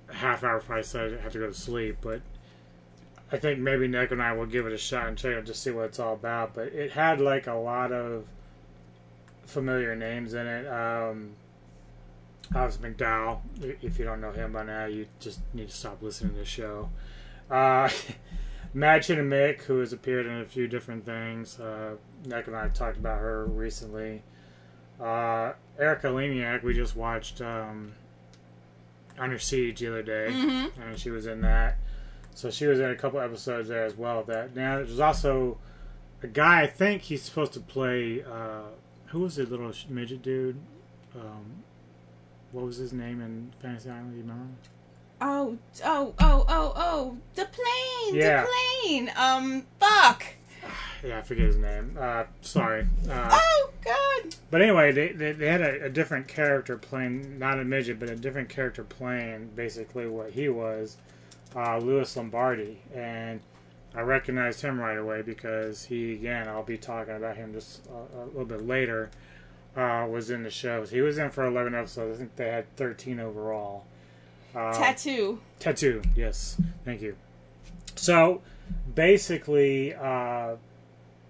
a 0.10 0.14
half 0.16 0.44
hour 0.44 0.60
before 0.60 0.78
I 0.78 0.82
said 0.82 1.14
I 1.14 1.22
have 1.22 1.34
to 1.34 1.40
go 1.40 1.48
to 1.48 1.54
sleep, 1.54 1.98
but 2.02 2.22
I 3.32 3.38
think 3.38 3.60
maybe 3.60 3.88
Nick 3.88 4.12
and 4.12 4.22
I 4.22 4.32
will 4.34 4.46
give 4.46 4.66
it 4.66 4.74
a 4.74 4.78
shot 4.78 5.08
and 5.08 5.18
check 5.18 5.32
it 5.32 5.46
to 5.48 5.54
see 5.54 5.72
what 5.72 5.86
it's 5.86 6.00
all 6.00 6.14
about. 6.14 6.54
But 6.54 6.68
it 6.68 6.92
had 6.92 7.20
like 7.20 7.48
a 7.48 7.54
lot 7.54 7.92
of 7.92 8.26
familiar 9.46 9.96
names 9.96 10.34
in 10.34 10.48
it. 10.48 10.68
Um, 10.68 11.32
Alex 12.56 12.78
McDowell. 12.78 13.40
If 13.82 13.98
you 14.00 14.06
don't 14.06 14.22
know 14.22 14.32
him 14.32 14.54
by 14.54 14.64
now, 14.64 14.86
you 14.86 15.08
just 15.20 15.40
need 15.54 15.70
to 15.70 15.76
stop 15.76 16.02
listening 16.02 16.34
to 16.34 16.40
the 16.40 16.46
show. 16.46 16.90
Uh, 17.50 17.90
Madchen 18.76 19.18
Amick, 19.18 19.62
who 19.64 19.80
has 19.80 19.94
appeared 19.94 20.26
in 20.26 20.40
a 20.40 20.46
few 20.46 20.68
different 20.68 21.06
things. 21.06 21.60
Uh, 21.60 21.96
Nick 22.26 22.48
and 22.48 22.56
I 22.56 22.68
talked 22.70 22.98
about 22.98 23.20
her 23.20 23.46
recently. 23.46 24.24
Uh, 25.00 25.54
Erika 25.78 26.08
Eleniak, 26.08 26.64
we 26.64 26.74
just 26.74 26.96
watched 26.96 27.42
um, 27.42 27.94
Under 29.20 29.38
Siege 29.40 29.80
the 29.80 29.88
other 29.88 30.04
day, 30.04 30.30
Mm-hmm. 30.32 30.82
and 30.82 30.98
she 31.00 31.10
was 31.12 31.26
in 31.28 31.42
that. 31.42 31.78
So 32.36 32.50
she 32.50 32.66
was 32.66 32.80
in 32.80 32.90
a 32.90 32.96
couple 32.96 33.20
episodes 33.20 33.70
there 33.70 33.84
as 33.86 33.96
well. 33.96 34.24
That 34.24 34.56
now 34.56 34.78
there's 34.78 35.00
also 35.00 35.60
a 36.24 36.28
guy. 36.28 36.62
I 36.64 36.68
think 36.68 37.04
he's 37.04 37.22
supposed 37.22 37.54
to 37.54 37.60
play. 37.60 38.24
Uh, 38.24 38.70
who 39.08 39.20
was 39.20 39.36
the 39.36 39.46
little 39.46 39.72
midget 39.88 40.24
dude? 40.24 40.58
Um, 41.16 41.64
what 42.52 42.66
was 42.66 42.78
his 42.78 42.92
name 42.92 43.22
in 43.22 43.52
Fantasy 43.62 43.92
Island? 43.92 44.12
Do 44.12 44.18
you 44.18 44.24
remember? 44.24 44.54
Oh, 45.26 45.58
oh, 45.86 46.14
oh, 46.20 46.46
oh, 46.50 46.74
oh. 46.76 47.18
The 47.36 47.46
plane. 47.46 48.16
Yeah. 48.22 48.42
The 48.42 48.48
plane. 48.84 49.12
Um, 49.16 49.66
fuck. 49.80 50.26
Yeah, 51.06 51.18
I 51.18 51.22
forget 51.22 51.48
his 51.48 51.58
name. 51.58 51.98
Uh, 52.00 52.24
sorry. 52.40 52.88
Uh, 53.10 53.30
Oh, 53.34 53.70
God. 53.84 54.36
But 54.50 54.62
anyway, 54.62 54.94
they, 54.94 55.10
they, 55.10 55.34
they 55.34 55.48
had 55.48 55.60
a, 55.60 55.86
a 55.86 55.90
different 55.90 56.30
character 56.30 56.78
playing, 56.78 57.38
not 57.38 57.60
a 57.60 57.66
midget, 57.66 58.00
but 58.00 58.10
a 58.10 58.16
different 58.16 58.48
character 58.48 58.86
playing 58.86 59.50
basically 59.54 60.08
what 60.08 60.32
he 60.32 60.48
was, 60.48 60.96
uh, 61.58 61.78
Louis 61.80 62.16
Lombardi. 62.16 62.80
And 62.96 63.42
I 63.94 64.00
recognized 64.00 64.62
him 64.62 64.80
right 64.80 64.98
away 64.98 65.24
because 65.24 65.84
he, 65.84 66.14
again, 66.14 66.48
I'll 66.48 66.64
be 66.64 66.78
talking 66.78 67.16
about 67.18 67.36
him 67.36 67.52
just 67.52 67.86
a, 67.88 68.20
a 68.20 68.26
little 68.28 68.46
bit 68.46 68.66
later, 68.66 69.12
uh, 69.76 70.08
was 70.10 70.30
in 70.30 70.44
the 70.44 70.50
shows. 70.50 70.90
He 70.90 71.02
was 71.02 71.18
in 71.18 71.32
for 71.32 71.44
11 71.46 71.76
episodes. 71.76 72.16
I 72.16 72.20
think 72.20 72.38
they 72.38 72.48
had 72.48 72.74
13 72.78 73.20
overall. 73.20 73.84
Uh, 74.56 74.74
Tattoo. 74.74 75.40
Tattoo, 75.60 76.02
yes. 76.16 76.58
Thank 76.86 77.02
you. 77.02 77.16
So, 77.96 78.42
basically, 78.94 79.94
uh, 79.94 80.56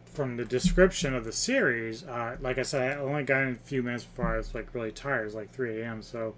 from 0.05 0.37
the 0.37 0.45
description 0.45 1.13
of 1.13 1.23
the 1.23 1.31
series, 1.31 2.03
uh, 2.03 2.37
like 2.41 2.57
I 2.57 2.63
said, 2.63 2.97
I 2.97 3.01
only 3.01 3.23
got 3.23 3.43
in 3.43 3.53
a 3.53 3.55
few 3.55 3.81
minutes 3.81 4.03
before 4.03 4.33
I 4.33 4.37
was 4.37 4.53
like 4.53 4.73
really 4.73 4.91
tired. 4.91 5.21
It 5.21 5.25
was 5.25 5.35
like 5.35 5.51
3 5.51 5.81
a.m. 5.81 6.01
So, 6.01 6.35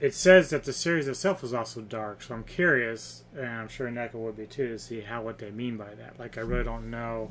it 0.00 0.14
says 0.14 0.50
that 0.50 0.64
the 0.64 0.72
series 0.72 1.08
itself 1.08 1.42
is 1.42 1.54
also 1.54 1.80
dark. 1.80 2.22
So 2.22 2.34
I'm 2.34 2.44
curious, 2.44 3.24
and 3.34 3.46
I'm 3.46 3.68
sure 3.68 3.88
Neko 3.88 4.14
would 4.14 4.36
be 4.36 4.46
too, 4.46 4.68
to 4.68 4.78
see 4.78 5.00
how 5.00 5.22
what 5.22 5.38
they 5.38 5.50
mean 5.50 5.76
by 5.76 5.94
that. 5.94 6.18
Like 6.18 6.36
I 6.36 6.42
really 6.42 6.64
don't 6.64 6.90
know 6.90 7.30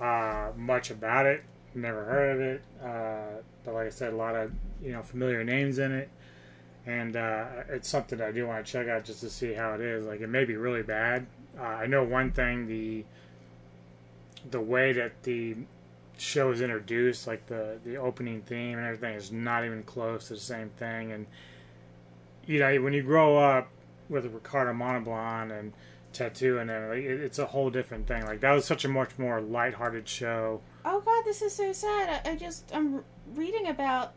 uh, 0.00 0.52
much 0.56 0.90
about 0.90 1.26
it. 1.26 1.44
Never 1.74 2.04
heard 2.04 2.36
of 2.36 2.40
it. 2.40 2.62
Uh, 2.82 3.42
but 3.64 3.74
like 3.74 3.86
I 3.86 3.90
said, 3.90 4.14
a 4.14 4.16
lot 4.16 4.34
of 4.34 4.52
you 4.82 4.92
know 4.92 5.02
familiar 5.02 5.44
names 5.44 5.78
in 5.78 5.92
it 5.92 6.08
and 6.86 7.16
uh, 7.16 7.46
it's 7.68 7.88
something 7.88 8.20
I 8.20 8.30
do 8.30 8.46
want 8.46 8.64
to 8.64 8.72
check 8.72 8.88
out 8.88 9.04
just 9.04 9.20
to 9.20 9.28
see 9.28 9.52
how 9.52 9.74
it 9.74 9.80
is. 9.80 10.06
Like 10.06 10.20
it 10.20 10.28
may 10.28 10.44
be 10.44 10.56
really 10.56 10.82
bad. 10.82 11.26
Uh, 11.58 11.62
I 11.62 11.86
know 11.86 12.04
one 12.04 12.30
thing 12.30 12.66
the 12.68 13.04
the 14.50 14.60
way 14.60 14.92
that 14.92 15.24
the 15.24 15.56
show 16.16 16.50
is 16.52 16.60
introduced, 16.60 17.26
like 17.26 17.46
the 17.46 17.78
the 17.84 17.96
opening 17.96 18.42
theme 18.42 18.78
and 18.78 18.86
everything, 18.86 19.14
is 19.14 19.32
not 19.32 19.64
even 19.64 19.82
close 19.82 20.28
to 20.28 20.34
the 20.34 20.40
same 20.40 20.70
thing. 20.78 21.12
And 21.12 21.26
you 22.46 22.60
know, 22.60 22.80
when 22.80 22.92
you 22.92 23.02
grow 23.02 23.36
up 23.36 23.68
with 24.08 24.32
Ricardo 24.32 24.72
Montalban 24.72 25.50
and 25.50 25.72
Tattoo 26.12 26.58
and 26.58 26.70
everything, 26.70 27.10
it, 27.10 27.20
it's 27.20 27.40
a 27.40 27.46
whole 27.46 27.68
different 27.68 28.06
thing. 28.06 28.24
Like 28.24 28.40
that 28.40 28.52
was 28.52 28.64
such 28.64 28.84
a 28.84 28.88
much 28.88 29.18
more 29.18 29.40
lighthearted 29.40 30.08
show. 30.08 30.60
Oh 30.84 31.00
God, 31.00 31.24
this 31.24 31.42
is 31.42 31.52
so 31.52 31.72
sad. 31.72 32.22
I, 32.24 32.30
I 32.30 32.36
just 32.36 32.70
I'm 32.72 33.02
reading 33.34 33.66
about 33.66 34.12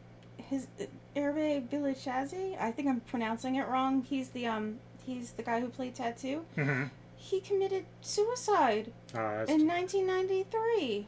his 0.49 0.67
Hervé 1.15 1.67
Villechaize. 1.67 2.59
I 2.59 2.71
think 2.71 2.87
I'm 2.87 3.01
pronouncing 3.01 3.55
it 3.55 3.67
wrong. 3.67 4.03
He's 4.03 4.29
the 4.29 4.47
um 4.47 4.79
he's 5.05 5.31
the 5.31 5.43
guy 5.43 5.59
who 5.59 5.69
played 5.69 5.95
Tattoo. 5.95 6.45
Mm-hmm. 6.57 6.85
He 7.17 7.41
committed 7.41 7.85
suicide 8.01 8.91
Uh, 9.13 9.43
in 9.47 9.67
1993. 9.67 11.05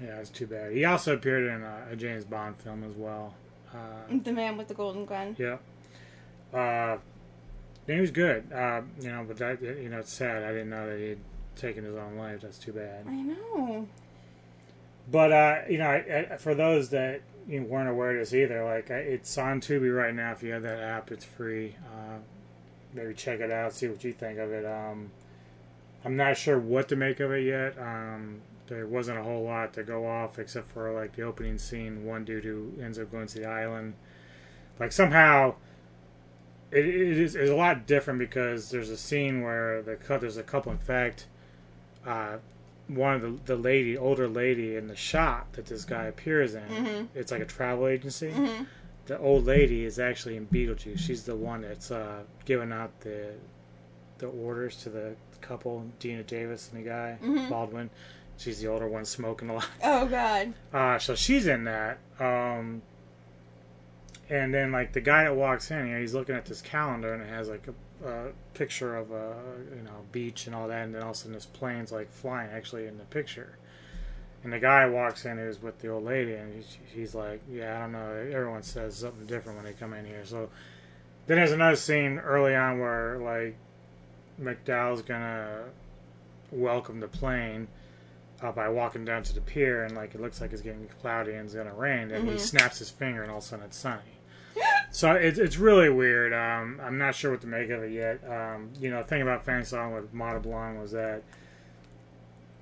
yeah, 0.00 0.16
that's 0.16 0.30
too 0.30 0.46
bad. 0.46 0.72
He 0.72 0.84
also 0.84 1.14
appeared 1.14 1.44
in 1.52 1.62
a, 1.62 1.88
a 1.92 1.96
James 1.96 2.24
Bond 2.24 2.56
film 2.56 2.84
as 2.84 2.94
well. 2.94 3.34
Uh, 3.74 4.16
The 4.22 4.32
man 4.32 4.56
with 4.56 4.68
the 4.68 4.74
golden 4.74 5.04
gun. 5.06 5.34
Yeah. 5.38 5.56
Uh, 6.54 6.98
he 7.86 7.98
was 8.00 8.10
good. 8.10 8.50
Uh, 8.52 8.82
you 9.00 9.08
know, 9.10 9.24
but 9.26 9.36
that 9.38 9.60
you 9.60 9.88
know, 9.88 9.98
it's 9.98 10.12
sad. 10.12 10.44
I 10.44 10.52
didn't 10.52 10.70
know 10.70 10.88
that 10.88 10.98
he 10.98 11.08
had 11.10 11.18
taken 11.56 11.84
his 11.84 11.96
own 11.96 12.16
life. 12.16 12.40
That's 12.42 12.58
too 12.58 12.72
bad. 12.72 13.04
I 13.08 13.12
know. 13.14 13.88
But 15.10 15.32
uh, 15.32 15.56
you 15.68 15.78
know, 15.78 15.86
I, 15.88 16.26
I, 16.32 16.36
for 16.36 16.54
those 16.54 16.90
that 16.90 17.22
you 17.48 17.62
weren't 17.62 17.88
aware 17.88 18.10
of 18.10 18.18
this 18.18 18.34
either, 18.34 18.64
like 18.64 18.90
it's 18.90 19.36
on 19.38 19.60
Tubi 19.60 19.94
right 19.94 20.14
now. 20.14 20.32
If 20.32 20.42
you 20.42 20.52
have 20.52 20.62
that 20.62 20.80
app, 20.80 21.10
it's 21.10 21.24
free. 21.24 21.74
Uh, 21.86 22.18
maybe 22.92 23.14
check 23.14 23.40
it 23.40 23.50
out, 23.50 23.72
see 23.72 23.88
what 23.88 24.04
you 24.04 24.12
think 24.12 24.38
of 24.38 24.52
it. 24.52 24.66
Um, 24.66 25.10
I'm 26.04 26.16
not 26.16 26.36
sure 26.36 26.58
what 26.58 26.88
to 26.88 26.96
make 26.96 27.20
of 27.20 27.32
it 27.32 27.44
yet. 27.44 27.78
Um, 27.78 28.42
there 28.66 28.86
wasn't 28.86 29.18
a 29.18 29.22
whole 29.22 29.44
lot 29.44 29.72
to 29.74 29.82
go 29.82 30.06
off 30.06 30.38
except 30.38 30.70
for 30.70 30.92
like 30.92 31.16
the 31.16 31.22
opening 31.22 31.58
scene. 31.58 32.04
One 32.04 32.24
dude 32.24 32.44
who 32.44 32.72
ends 32.80 32.98
up 32.98 33.10
going 33.10 33.26
to 33.28 33.38
the 33.40 33.46
island. 33.46 33.94
Like 34.78 34.92
somehow, 34.92 35.54
it, 36.70 36.86
it 36.86 37.18
is 37.18 37.34
it's 37.34 37.50
a 37.50 37.56
lot 37.56 37.86
different 37.86 38.18
because 38.18 38.70
there's 38.70 38.90
a 38.90 38.96
scene 38.96 39.42
where 39.42 39.82
the 39.82 39.96
there's 40.20 40.36
a 40.36 40.42
couple. 40.42 40.70
In 40.70 40.78
fact, 40.78 41.26
uh, 42.06 42.36
one 42.88 43.14
of 43.14 43.22
the 43.22 43.54
the 43.54 43.56
lady, 43.56 43.96
older 43.96 44.26
lady 44.28 44.76
in 44.76 44.88
the 44.88 44.96
shop 44.96 45.52
that 45.52 45.66
this 45.66 45.84
guy 45.84 46.04
appears 46.04 46.54
in. 46.54 46.62
Mhm. 46.64 47.08
It's 47.14 47.30
like 47.30 47.42
a 47.42 47.46
travel 47.46 47.86
agency. 47.86 48.30
Mhm. 48.30 48.66
The 49.06 49.18
old 49.18 49.44
lady 49.46 49.84
is 49.84 49.98
actually 49.98 50.36
in 50.36 50.46
Beetlejuice. 50.48 50.98
She's 50.98 51.24
the 51.24 51.36
one 51.36 51.62
that's 51.62 51.90
uh, 51.90 52.22
giving 52.44 52.72
out 52.72 52.98
the 53.00 53.32
the 54.18 54.26
orders 54.26 54.76
to 54.82 54.90
the 54.90 55.14
couple, 55.40 55.84
Geena 56.00 56.26
Davis 56.26 56.70
and 56.72 56.84
the 56.84 56.88
guy 56.88 57.18
Mhm. 57.22 57.48
Baldwin. 57.48 57.90
She's 58.36 58.60
the 58.60 58.68
older 58.68 58.86
one 58.88 59.04
smoking 59.04 59.48
a 59.50 59.54
lot. 59.54 59.68
Oh 59.84 60.06
God. 60.06 60.52
Uh, 60.72 60.98
so 60.98 61.14
she's 61.14 61.46
in 61.46 61.64
that. 61.64 61.98
Um, 62.20 62.82
and 64.30 64.52
then 64.52 64.72
like 64.72 64.92
the 64.92 65.00
guy 65.00 65.24
that 65.24 65.34
walks 65.36 65.70
in, 65.70 65.86
you 65.86 65.94
know, 65.94 66.00
he's 66.00 66.14
looking 66.14 66.34
at 66.34 66.44
this 66.44 66.60
calendar 66.60 67.12
and 67.14 67.22
it 67.22 67.28
has 67.28 67.48
like 67.48 67.66
a, 67.68 67.74
a 68.04 68.28
picture 68.54 68.96
of 68.96 69.10
a 69.10 69.34
you 69.74 69.82
know 69.82 70.04
beach 70.12 70.46
and 70.46 70.54
all 70.54 70.68
that, 70.68 70.84
and 70.84 70.94
then 70.94 71.02
all 71.02 71.10
of 71.10 71.14
a 71.16 71.18
sudden 71.18 71.32
this 71.32 71.46
plane's 71.46 71.90
like 71.92 72.10
flying 72.10 72.50
actually 72.50 72.86
in 72.86 72.98
the 72.98 73.04
picture. 73.04 73.56
And 74.44 74.52
the 74.52 74.60
guy 74.60 74.86
walks 74.88 75.24
in 75.24 75.36
who's 75.36 75.60
with 75.60 75.80
the 75.80 75.88
old 75.88 76.04
lady, 76.04 76.34
and 76.34 76.54
he's, 76.54 76.78
he's 76.94 77.14
like, 77.14 77.40
"Yeah, 77.50 77.76
I 77.76 77.80
don't 77.80 77.92
know. 77.92 78.30
Everyone 78.32 78.62
says 78.62 78.94
something 78.96 79.26
different 79.26 79.56
when 79.58 79.64
they 79.64 79.72
come 79.72 79.92
in 79.94 80.04
here." 80.04 80.24
So 80.24 80.48
then 81.26 81.38
there's 81.38 81.50
another 81.52 81.76
scene 81.76 82.18
early 82.18 82.54
on 82.54 82.78
where 82.78 83.18
like 83.18 83.56
McDowell's 84.40 85.02
gonna 85.02 85.64
welcome 86.52 87.00
the 87.00 87.08
plane 87.08 87.66
uh, 88.40 88.52
by 88.52 88.68
walking 88.68 89.04
down 89.04 89.24
to 89.24 89.34
the 89.34 89.40
pier, 89.40 89.82
and 89.84 89.96
like 89.96 90.14
it 90.14 90.20
looks 90.20 90.40
like 90.40 90.52
it's 90.52 90.62
getting 90.62 90.86
cloudy 91.02 91.32
and 91.32 91.46
it's 91.46 91.54
gonna 91.54 91.74
rain, 91.74 92.12
and 92.12 92.28
he 92.28 92.34
Mhm. 92.36 92.40
snaps 92.40 92.78
his 92.78 92.90
finger, 92.90 93.22
and 93.22 93.30
all 93.32 93.38
of 93.38 93.42
a 93.44 93.46
sudden 93.46 93.64
it's 93.64 93.76
sunny. 93.76 94.17
So 94.90 95.12
it's 95.12 95.38
it's 95.38 95.58
really 95.58 95.88
weird. 95.90 96.32
Um, 96.32 96.80
I'm 96.82 96.98
not 96.98 97.14
sure 97.14 97.30
what 97.32 97.40
to 97.42 97.46
make 97.46 97.70
of 97.70 97.82
it 97.82 97.92
yet. 97.92 98.20
Um, 98.28 98.70
you 98.80 98.90
know, 98.90 99.02
the 99.02 99.08
thing 99.08 99.22
about 99.22 99.44
Fantasy 99.44 99.76
Island 99.76 99.94
with 100.02 100.14
Montalban 100.14 100.80
was 100.80 100.92
that 100.92 101.22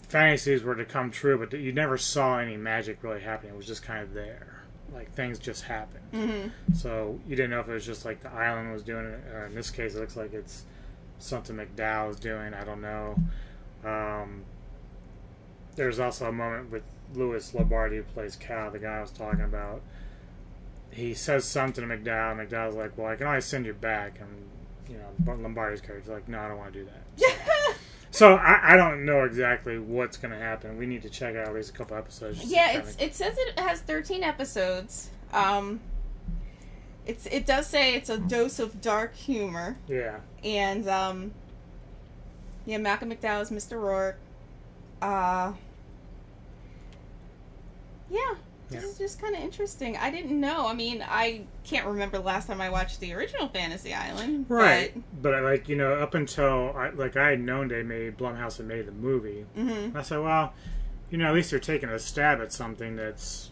fantasies 0.09 0.63
were 0.63 0.75
to 0.75 0.85
come 0.85 1.11
true, 1.11 1.39
but 1.39 1.59
you 1.59 1.73
never 1.73 1.97
saw 1.97 2.39
any 2.39 2.57
magic 2.57 3.03
really 3.03 3.21
happening. 3.21 3.55
It 3.55 3.57
was 3.57 3.67
just 3.67 3.83
kind 3.83 4.03
of 4.03 4.13
there, 4.13 4.63
like 4.93 5.13
things 5.13 5.39
just 5.39 5.65
happened. 5.65 6.05
Mhm. 6.13 6.53
So 6.77 7.19
you 7.27 7.37
didn't 7.37 7.51
know 7.51 7.61
if 7.61 7.69
it 7.69 7.73
was 7.73 7.87
just 7.87 8.05
like 8.05 8.21
the 8.21 8.31
island 8.33 8.73
was 8.73 8.83
doing 8.83 9.07
it, 9.07 9.21
or 9.33 9.47
in 9.47 9.55
this 9.55 9.71
case, 9.71 9.95
it 9.95 10.01
looks 10.01 10.17
like 10.17 10.33
it's 10.35 10.65
something 11.19 11.57
McDowell 11.57 12.11
is 12.11 12.17
doing. 12.21 12.55
I 12.55 12.65
don't 12.65 12.83
know. 12.83 13.17
Um, 13.85 14.45
there's 15.77 15.99
also 15.99 16.29
a 16.29 16.33
moment 16.33 16.71
with 16.71 16.83
Louis 17.15 17.55
Lombardi, 17.55 17.97
who 17.97 18.03
plays 18.03 18.37
Cal, 18.37 18.71
the 18.71 18.79
guy 18.79 18.99
I 18.99 19.01
was 19.01 19.11
talking 19.11 19.41
about. 19.43 19.81
He 20.91 21.15
says 21.15 21.45
something 21.45 21.87
to 21.87 21.97
McDowell, 21.97 22.39
and 22.39 22.49
McDowell's 22.49 22.77
like, 22.77 22.97
"Well, 22.97 23.09
I 23.09 23.17
can 23.17 23.27
always 23.27 23.45
send 23.45 23.67
you 23.67 23.75
back," 23.75 24.19
and 24.21 24.29
you 24.89 24.97
know, 24.97 25.09
but 25.19 25.39
Lombardi's 25.39 25.81
character's 25.81 26.09
like, 26.09 26.29
"No, 26.29 26.39
I 26.39 26.49
don't 26.49 26.59
want 26.59 26.73
to 26.73 26.79
do 26.81 26.87
that." 26.87 27.77
So 28.17 28.35
I, 28.37 28.73
I 28.73 28.77
don't 28.77 29.05
know 29.05 29.25
exactly 29.25 29.79
what's 29.79 30.17
going 30.17 30.33
to 30.33 30.39
happen. 30.39 30.79
We 30.79 30.87
need 30.87 31.03
to 31.03 31.11
check 31.11 31.37
out 31.37 31.49
at 31.49 31.55
least 31.55 31.69
a 31.69 31.73
couple 31.75 31.99
episodes. 31.99 32.43
Yeah, 32.45 32.79
it's 32.79 32.97
it 32.99 33.15
says 33.15 33.37
it 33.37 33.59
has 33.59 33.81
13 33.81 34.23
episodes. 34.23 35.11
Um, 35.35 35.81
it's 37.05 37.27
it 37.27 37.45
does 37.45 37.67
say 37.67 37.95
it's 37.95 38.09
a 38.09 38.17
dose 38.17 38.59
of 38.59 38.81
dark 38.81 39.15
humor, 39.15 39.77
yeah. 39.87 40.21
and 40.43 40.89
um, 40.89 41.33
yeah, 42.65 42.79
Malcolm 42.79 43.11
McDowell 43.11 43.43
is 43.43 43.51
Mr. 43.51 43.77
Roarke. 43.79 44.15
Uh, 45.03 45.53
yeah, 48.11 48.37
this 48.69 48.83
Yeah. 48.83 48.89
is 48.89 48.99
just 48.99 49.21
kind 49.21 49.35
of 49.35 49.41
interesting. 49.43 49.97
I 49.97 50.11
didn't 50.11 50.39
know. 50.41 50.67
I 50.67 50.75
mean, 50.75 51.05
I 51.07 51.43
can't 51.65 51.87
remember 51.87 52.19
the 52.19 52.25
last 52.25 52.47
time 52.49 52.61
I 52.61 52.71
watched 52.71 53.01
the 53.01 53.13
original 53.15 53.49
Fantasy 53.49 53.95
Island. 53.95 54.47
Right, 54.49 54.93
but, 55.23 55.35
I 55.35 55.41
like 55.41 55.69
you 55.69 55.77
know, 55.77 55.95
up 55.95 56.15
until 56.15 56.73
I, 56.77 56.91
like 56.91 57.17
I 57.17 57.31
had 57.31 57.41
known 57.41 57.69
they 57.69 57.83
made 57.83 58.17
Blumhouse 58.19 58.57
had 58.59 58.67
made 58.67 58.87
the 58.87 58.93
movie. 58.93 59.47
Mhm. 59.57 59.95
I 59.95 60.03
said, 60.03 60.19
well, 60.21 60.53
you 61.11 61.19
know, 61.19 61.29
at 61.29 61.35
least 61.35 61.51
they're 61.51 61.61
taking 61.61 61.89
a 61.89 61.99
stab 61.99 62.41
at 62.41 62.53
something 62.53 62.97
that's, 62.97 63.51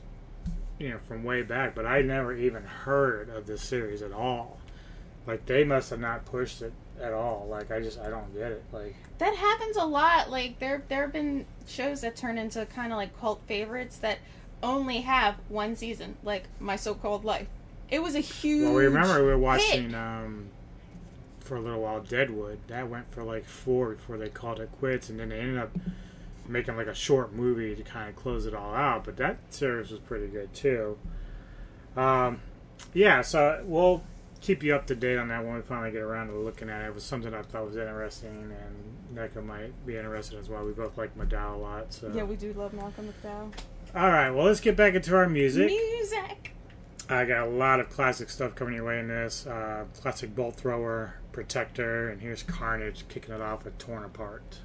you 0.78 0.88
know, 0.90 0.98
from 0.98 1.22
way 1.22 1.42
back. 1.42 1.74
But 1.74 1.86
I 1.86 2.02
never 2.02 2.34
even 2.34 2.64
heard 2.64 3.28
of 3.30 3.46
this 3.46 3.62
series 3.62 4.02
at 4.02 4.12
all. 4.12 4.58
Like 5.26 5.46
they 5.46 5.64
must 5.64 5.90
have 5.90 6.00
not 6.00 6.24
pushed 6.26 6.60
it 6.62 6.72
at 7.00 7.12
all. 7.12 7.46
Like 7.48 7.70
I 7.70 7.80
just 7.80 7.98
I 8.00 8.10
don't 8.10 8.34
get 8.34 8.50
it. 8.52 8.62
Like 8.72 8.94
That 9.18 9.34
happens 9.36 9.76
a 9.76 9.84
lot. 9.84 10.30
Like 10.30 10.58
there 10.58 10.82
there 10.88 11.02
have 11.02 11.12
been 11.12 11.46
shows 11.66 12.00
that 12.02 12.14
turn 12.16 12.36
into 12.36 12.66
kind 12.66 12.92
of 12.92 12.96
like 12.98 13.18
cult 13.18 13.40
favorites 13.46 13.96
that 13.98 14.18
only 14.64 15.02
have 15.02 15.36
one 15.48 15.76
season, 15.76 16.16
like 16.24 16.44
My 16.58 16.76
So-Called 16.76 17.24
Life. 17.24 17.46
It 17.90 18.02
was 18.02 18.14
a 18.14 18.20
huge. 18.20 18.64
well, 18.64 18.74
we 18.74 18.84
remember 18.84 19.18
we 19.18 19.26
were 19.26 19.32
hit. 19.32 19.40
watching 19.40 19.94
um, 19.94 20.46
for 21.40 21.56
a 21.56 21.60
little 21.60 21.82
while 21.82 22.00
Deadwood. 22.00 22.58
That 22.68 22.88
went 22.88 23.12
for 23.12 23.22
like 23.22 23.44
four 23.44 23.90
before 23.94 24.16
they 24.16 24.28
called 24.30 24.58
it 24.60 24.70
quits, 24.72 25.10
and 25.10 25.20
then 25.20 25.28
they 25.28 25.38
ended 25.38 25.58
up 25.58 25.70
making 26.48 26.76
like 26.76 26.86
a 26.86 26.94
short 26.94 27.32
movie 27.32 27.74
to 27.74 27.82
kind 27.82 28.08
of 28.08 28.16
close 28.16 28.46
it 28.46 28.54
all 28.54 28.74
out. 28.74 29.04
But 29.04 29.16
that 29.18 29.36
series 29.50 29.90
was 29.90 30.00
pretty 30.00 30.28
good 30.28 30.52
too. 30.54 30.98
Um, 31.96 32.40
yeah, 32.92 33.20
so 33.22 33.62
we'll 33.64 34.02
keep 34.40 34.62
you 34.62 34.74
up 34.74 34.86
to 34.86 34.94
date 34.94 35.16
on 35.16 35.28
that 35.28 35.44
when 35.44 35.54
we 35.54 35.62
finally 35.62 35.90
get 35.90 36.02
around 36.02 36.28
to 36.28 36.34
looking 36.34 36.68
at 36.68 36.82
it. 36.82 36.86
It 36.86 36.94
was 36.94 37.04
something 37.04 37.32
I 37.32 37.42
thought 37.42 37.66
was 37.66 37.76
interesting, 37.76 38.52
and 38.52 39.16
Neko 39.16 39.44
might 39.44 39.86
be 39.86 39.96
interested 39.96 40.38
as 40.38 40.48
well. 40.48 40.64
We 40.64 40.72
both 40.72 40.98
like 40.98 41.16
Madal 41.16 41.54
a 41.54 41.58
lot. 41.58 41.92
So 41.92 42.10
Yeah, 42.14 42.24
we 42.24 42.36
do 42.36 42.52
love 42.54 42.72
Malcolm 42.72 43.12
McDowell. 43.12 43.52
All 43.94 44.10
right, 44.10 44.30
well 44.30 44.46
let's 44.46 44.60
get 44.60 44.76
back 44.76 44.94
into 44.94 45.14
our 45.14 45.28
music. 45.28 45.66
Music. 45.66 46.52
I 47.08 47.24
got 47.26 47.46
a 47.46 47.50
lot 47.50 47.80
of 47.80 47.90
classic 47.90 48.30
stuff 48.30 48.54
coming 48.54 48.74
your 48.74 48.84
way 48.84 48.98
in 48.98 49.08
this. 49.08 49.46
Uh, 49.46 49.84
classic 50.00 50.34
bolt 50.34 50.56
thrower, 50.56 51.16
protector, 51.32 52.08
and 52.08 52.20
here's 52.20 52.42
Carnage 52.42 53.04
kicking 53.08 53.34
it 53.34 53.40
off 53.40 53.64
with 53.64 53.76
Torn 53.78 54.04
Apart. 54.04 54.60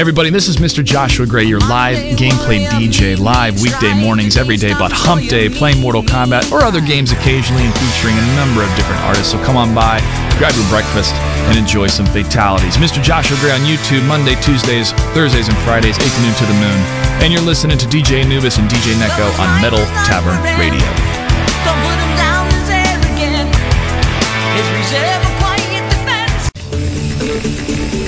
Everybody, 0.00 0.30
this 0.30 0.48
is 0.48 0.56
Mr. 0.56 0.82
Joshua 0.82 1.26
Gray, 1.26 1.44
your 1.44 1.60
live 1.68 2.16
gameplay 2.16 2.64
DJ, 2.72 3.20
live 3.20 3.60
weekday 3.60 3.92
mornings, 3.92 4.38
every 4.38 4.56
day, 4.56 4.72
but 4.72 4.88
Hump 4.88 5.28
Day, 5.28 5.52
playing 5.52 5.76
Mortal 5.76 6.00
Kombat 6.00 6.48
or 6.48 6.64
other 6.64 6.80
games 6.80 7.12
occasionally 7.12 7.68
and 7.68 7.74
featuring 7.76 8.16
a 8.16 8.26
number 8.32 8.64
of 8.64 8.72
different 8.80 8.96
artists. 9.04 9.28
So 9.28 9.36
come 9.44 9.60
on 9.60 9.76
by, 9.76 10.00
grab 10.40 10.56
your 10.56 10.64
breakfast, 10.72 11.12
and 11.52 11.58
enjoy 11.60 11.92
some 11.92 12.08
fatalities. 12.08 12.80
Mr. 12.80 13.04
Joshua 13.04 13.36
Gray 13.44 13.52
on 13.52 13.60
YouTube, 13.68 14.00
Monday, 14.08 14.40
Tuesdays, 14.40 14.96
Thursdays, 15.12 15.52
and 15.52 15.58
Fridays, 15.68 16.00
8 16.00 16.08
to 16.08 16.20
noon 16.24 16.32
to 16.32 16.46
the 16.48 16.56
moon. 16.56 16.80
And 17.20 17.28
you're 17.28 17.44
listening 17.44 17.76
to 17.76 17.84
DJ 17.84 18.24
Anubis 18.24 18.56
and 18.56 18.72
DJ 18.72 18.96
Neko 18.96 19.28
on 19.36 19.60
Metal 19.60 19.84
Tavern 20.08 20.40
Radio. 20.56 20.80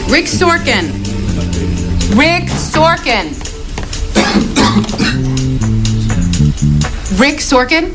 Rick 0.09 0.25
Sorkin. 0.25 1.02
Rick 2.15 2.45
Sorkin. 2.45 3.33
Rick 7.19 7.41
Sorkin? 7.41 7.95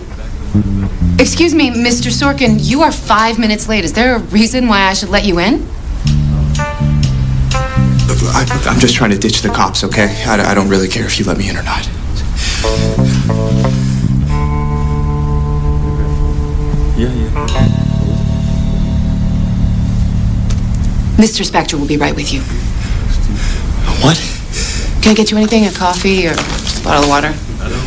Excuse 1.21 1.53
me, 1.53 1.69
Mr. 1.69 2.09
Sorkin, 2.09 2.57
you 2.59 2.81
are 2.81 2.91
five 2.91 3.37
minutes 3.37 3.69
late. 3.69 3.83
Is 3.85 3.93
there 3.93 4.15
a 4.15 4.19
reason 4.19 4.67
why 4.67 4.81
I 4.81 4.93
should 4.93 5.09
let 5.09 5.23
you 5.23 5.37
in? 5.37 5.63
I, 8.33 8.45
I'm 8.65 8.79
just 8.79 8.95
trying 8.95 9.11
to 9.11 9.19
ditch 9.19 9.43
the 9.43 9.49
cops, 9.49 9.83
okay? 9.83 10.23
I, 10.25 10.51
I 10.51 10.55
don't 10.55 10.69
really 10.69 10.87
care 10.87 11.05
if 11.05 11.19
you 11.19 11.25
let 11.25 11.37
me 11.37 11.49
in 11.49 11.55
or 11.55 11.63
not. 11.63 11.87
Yeah, 16.97 17.13
yeah. 17.13 17.77
Mr. 21.17 21.45
Specter 21.45 21.77
will 21.77 21.87
be 21.87 21.97
right 21.97 22.15
with 22.15 22.33
you. 22.33 22.41
What? 25.07 25.15
Can 25.15 25.21
I 25.21 25.23
get 25.23 25.31
you 25.31 25.37
anything? 25.37 25.65
A 25.65 25.71
coffee 25.71 26.27
or 26.27 26.33
just 26.33 26.81
a 26.81 26.83
bottle 26.83 27.03
of 27.03 27.09
water? 27.09 27.27
I 27.27 27.69
don't. 27.69 27.79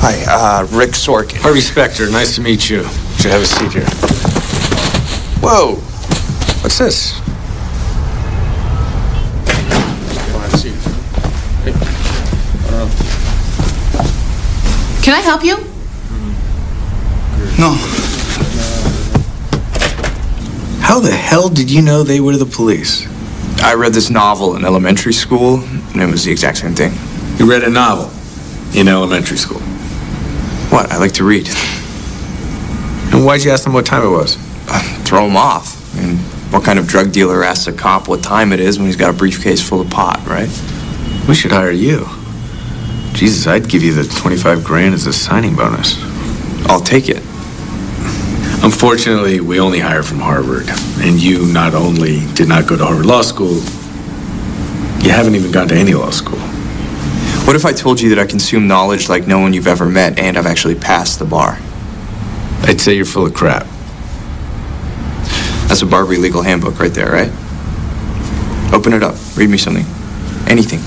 Hi, 0.00 0.24
uh, 0.26 0.66
Rick 0.70 0.92
Sorkin. 0.92 1.36
Harvey 1.36 1.60
Specter, 1.60 2.10
nice 2.10 2.36
to 2.36 2.40
meet 2.40 2.70
you. 2.70 2.84
Should 3.18 3.32
have 3.32 3.42
a 3.42 3.44
seat 3.44 3.72
here. 3.72 3.84
Whoa! 5.42 5.74
What's 6.62 6.78
this? 6.78 7.20
Can 15.02 15.14
I 15.14 15.20
help 15.20 15.44
you? 15.44 15.58
No. 17.58 17.95
How 20.96 21.02
the 21.02 21.14
hell 21.14 21.50
did 21.50 21.70
you 21.70 21.82
know 21.82 22.02
they 22.02 22.20
were 22.20 22.38
the 22.38 22.46
police? 22.46 23.06
I 23.62 23.74
read 23.74 23.92
this 23.92 24.08
novel 24.08 24.56
in 24.56 24.64
elementary 24.64 25.12
school, 25.12 25.60
and 25.60 26.00
it 26.00 26.06
was 26.06 26.24
the 26.24 26.32
exact 26.32 26.56
same 26.56 26.74
thing. 26.74 26.94
You 27.36 27.44
read 27.44 27.64
a 27.64 27.68
novel 27.68 28.10
in 28.74 28.88
elementary 28.88 29.36
school. 29.36 29.60
What? 30.70 30.90
I 30.90 30.96
like 30.96 31.12
to 31.12 31.24
read. 31.24 31.48
And 33.12 33.26
why'd 33.26 33.44
you 33.44 33.50
ask 33.50 33.64
them 33.64 33.74
what 33.74 33.84
time 33.84 34.04
it 34.04 34.08
was? 34.08 34.38
Uh, 34.70 34.80
throw 35.04 35.26
them 35.26 35.36
off. 35.36 35.94
I 35.98 36.00
mean, 36.00 36.16
what 36.50 36.64
kind 36.64 36.78
of 36.78 36.86
drug 36.86 37.12
dealer 37.12 37.44
asks 37.44 37.66
a 37.66 37.74
cop 37.74 38.08
what 38.08 38.22
time 38.22 38.50
it 38.54 38.58
is 38.58 38.78
when 38.78 38.86
he's 38.86 38.96
got 38.96 39.10
a 39.10 39.18
briefcase 39.18 39.60
full 39.60 39.82
of 39.82 39.90
pot, 39.90 40.26
right? 40.26 40.48
We 41.28 41.34
should 41.34 41.52
hire 41.52 41.72
you. 41.72 42.06
Jesus, 43.12 43.46
I'd 43.46 43.68
give 43.68 43.82
you 43.82 43.92
the 43.92 44.04
25 44.04 44.64
grand 44.64 44.94
as 44.94 45.06
a 45.06 45.12
signing 45.12 45.56
bonus. 45.56 46.02
I'll 46.70 46.80
take 46.80 47.10
it. 47.10 47.22
Unfortunately, 48.66 49.38
we 49.38 49.60
only 49.60 49.78
hire 49.78 50.02
from 50.02 50.18
Harvard. 50.18 50.68
And 50.98 51.22
you 51.22 51.46
not 51.52 51.72
only 51.72 52.26
did 52.34 52.48
not 52.48 52.66
go 52.66 52.76
to 52.76 52.84
Harvard 52.84 53.06
Law 53.06 53.22
School, 53.22 53.54
you 55.04 55.12
haven't 55.12 55.36
even 55.36 55.52
gone 55.52 55.68
to 55.68 55.76
any 55.76 55.94
law 55.94 56.10
school. 56.10 56.40
What 57.46 57.54
if 57.54 57.64
I 57.64 57.72
told 57.72 58.00
you 58.00 58.08
that 58.08 58.18
I 58.18 58.26
consume 58.26 58.66
knowledge 58.66 59.08
like 59.08 59.28
no 59.28 59.38
one 59.38 59.52
you've 59.52 59.68
ever 59.68 59.86
met 59.86 60.18
and 60.18 60.36
I've 60.36 60.46
actually 60.46 60.74
passed 60.74 61.20
the 61.20 61.24
bar? 61.24 61.56
I'd 62.62 62.80
say 62.80 62.94
you're 62.94 63.04
full 63.04 63.26
of 63.26 63.34
crap. 63.34 63.68
That's 65.68 65.82
a 65.82 65.86
Barbri 65.86 66.18
legal 66.18 66.42
handbook 66.42 66.80
right 66.80 66.92
there, 66.92 67.12
right? 67.12 67.30
Open 68.74 68.92
it 68.92 69.04
up. 69.04 69.14
Read 69.36 69.48
me 69.48 69.58
something. 69.58 69.86
Anything. 70.48 70.80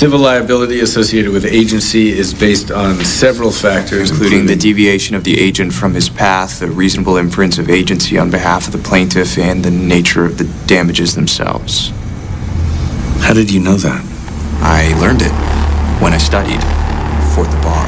Civil 0.00 0.20
liability 0.20 0.80
associated 0.80 1.30
with 1.30 1.44
agency 1.44 2.08
is 2.08 2.32
based 2.32 2.70
on 2.70 3.04
several 3.04 3.50
factors, 3.50 4.10
including, 4.10 4.38
including 4.38 4.46
the 4.46 4.56
deviation 4.56 5.14
of 5.14 5.24
the 5.24 5.38
agent 5.38 5.74
from 5.74 5.92
his 5.92 6.08
path, 6.08 6.60
the 6.60 6.68
reasonable 6.68 7.18
inference 7.18 7.58
of 7.58 7.68
agency 7.68 8.16
on 8.16 8.30
behalf 8.30 8.66
of 8.66 8.72
the 8.72 8.78
plaintiff, 8.78 9.36
and 9.36 9.62
the 9.62 9.70
nature 9.70 10.24
of 10.24 10.38
the 10.38 10.44
damages 10.66 11.14
themselves. 11.14 11.90
How 13.20 13.34
did 13.34 13.52
you 13.52 13.60
know 13.60 13.74
that? 13.76 14.02
I 14.62 14.98
learned 14.98 15.20
it 15.20 15.32
when 16.02 16.14
I 16.14 16.16
studied 16.16 16.62
for 17.34 17.44
the 17.44 17.60
bar. 17.60 17.86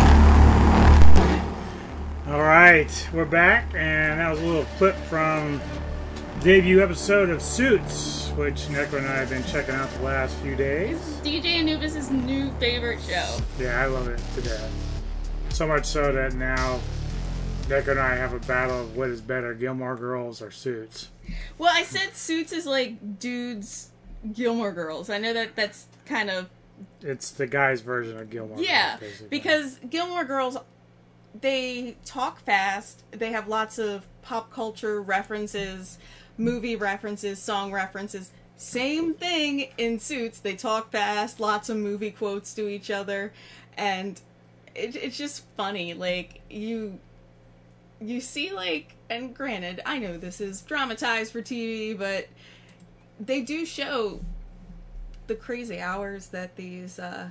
All 2.27 2.43
right, 2.43 3.09
we're 3.15 3.25
back, 3.25 3.73
and 3.75 4.21
that 4.21 4.31
was 4.31 4.39
a 4.43 4.45
little 4.45 4.67
clip 4.77 4.97
from 4.97 5.63
debut 6.43 6.83
episode 6.83 7.31
of 7.31 7.41
Suits, 7.41 8.31
which 8.31 8.63
Neko 8.63 8.95
and 8.99 9.07
I 9.07 9.15
have 9.15 9.31
been 9.31 9.45
checking 9.45 9.77
out 9.77 9.89
the 9.91 10.03
last 10.03 10.35
few 10.39 10.57
days. 10.57 10.99
DJ 11.23 11.61
Anubis' 11.61 12.11
new 12.11 12.51
favorite 12.59 13.01
show. 13.01 13.39
Yeah, 13.61 13.81
I 13.81 13.87
love 13.87 14.09
it 14.09 14.21
to 14.35 14.43
death. 14.43 14.73
So 15.51 15.69
much 15.69 15.85
so 15.87 16.11
that 16.11 16.35
now 16.35 16.81
Neko 17.69 17.93
and 17.93 18.01
I 18.01 18.17
have 18.17 18.33
a 18.33 18.41
battle 18.41 18.81
of 18.81 18.97
what 18.97 19.09
is 19.09 19.21
better, 19.21 19.55
Gilmore 19.55 19.95
Girls 19.95 20.43
or 20.43 20.51
Suits. 20.51 21.11
Well, 21.59 21.73
I 21.73 21.85
said 21.85 22.17
Suits 22.17 22.51
is 22.51 22.67
like 22.67 23.21
dudes 23.21 23.93
Gilmore 24.33 24.73
Girls. 24.73 25.11
I 25.11 25.19
know 25.19 25.33
that 25.33 25.55
that's 25.55 25.87
kind 26.07 26.29
of 26.29 26.51
it's 27.03 27.31
the 27.31 27.47
guy's 27.47 27.83
version 27.83 28.19
of 28.19 28.31
Gilmore. 28.31 28.59
Yeah, 28.59 28.99
Girls, 28.99 29.23
because 29.31 29.79
Gilmore 29.89 30.25
Girls 30.25 30.57
they 31.41 31.97
talk 32.05 32.41
fast. 32.41 33.05
They 33.13 33.31
have 33.31 33.47
lots 33.47 33.79
of 33.79 34.07
pop 34.23 34.51
culture 34.53 35.01
references 35.01 35.99
movie 36.43 36.77
references, 36.77 37.41
song 37.41 37.73
references. 37.73 38.31
Same 38.57 39.15
thing 39.15 39.69
in 39.79 39.99
Suits. 39.99 40.41
They 40.41 40.55
talk 40.55 40.93
fast, 40.93 41.41
lots 41.41 41.69
of 41.69 41.77
movie 41.77 42.11
quotes 42.11 42.55
to 42.55 42.69
each 42.69 42.91
other, 42.91 43.33
and 43.77 44.21
it, 44.75 44.95
it's 44.97 45.17
just 45.17 45.45
funny. 45.57 45.95
Like 45.95 46.41
you, 46.51 46.99
you 48.01 48.21
see 48.21 48.53
like, 48.53 48.95
and 49.09 49.35
granted, 49.35 49.81
I 49.85 49.99
know 49.99 50.17
this 50.17 50.41
is 50.41 50.61
dramatized 50.63 51.33
for 51.33 51.43
TV, 51.43 51.99
but 51.99 52.29
they 53.19 53.41
do 53.41 53.65
show 53.65 54.21
the 55.27 55.35
crazy 55.35 55.81
hours 55.81 56.29
that 56.29 56.57
these 56.57 56.99
uh, 56.99 57.31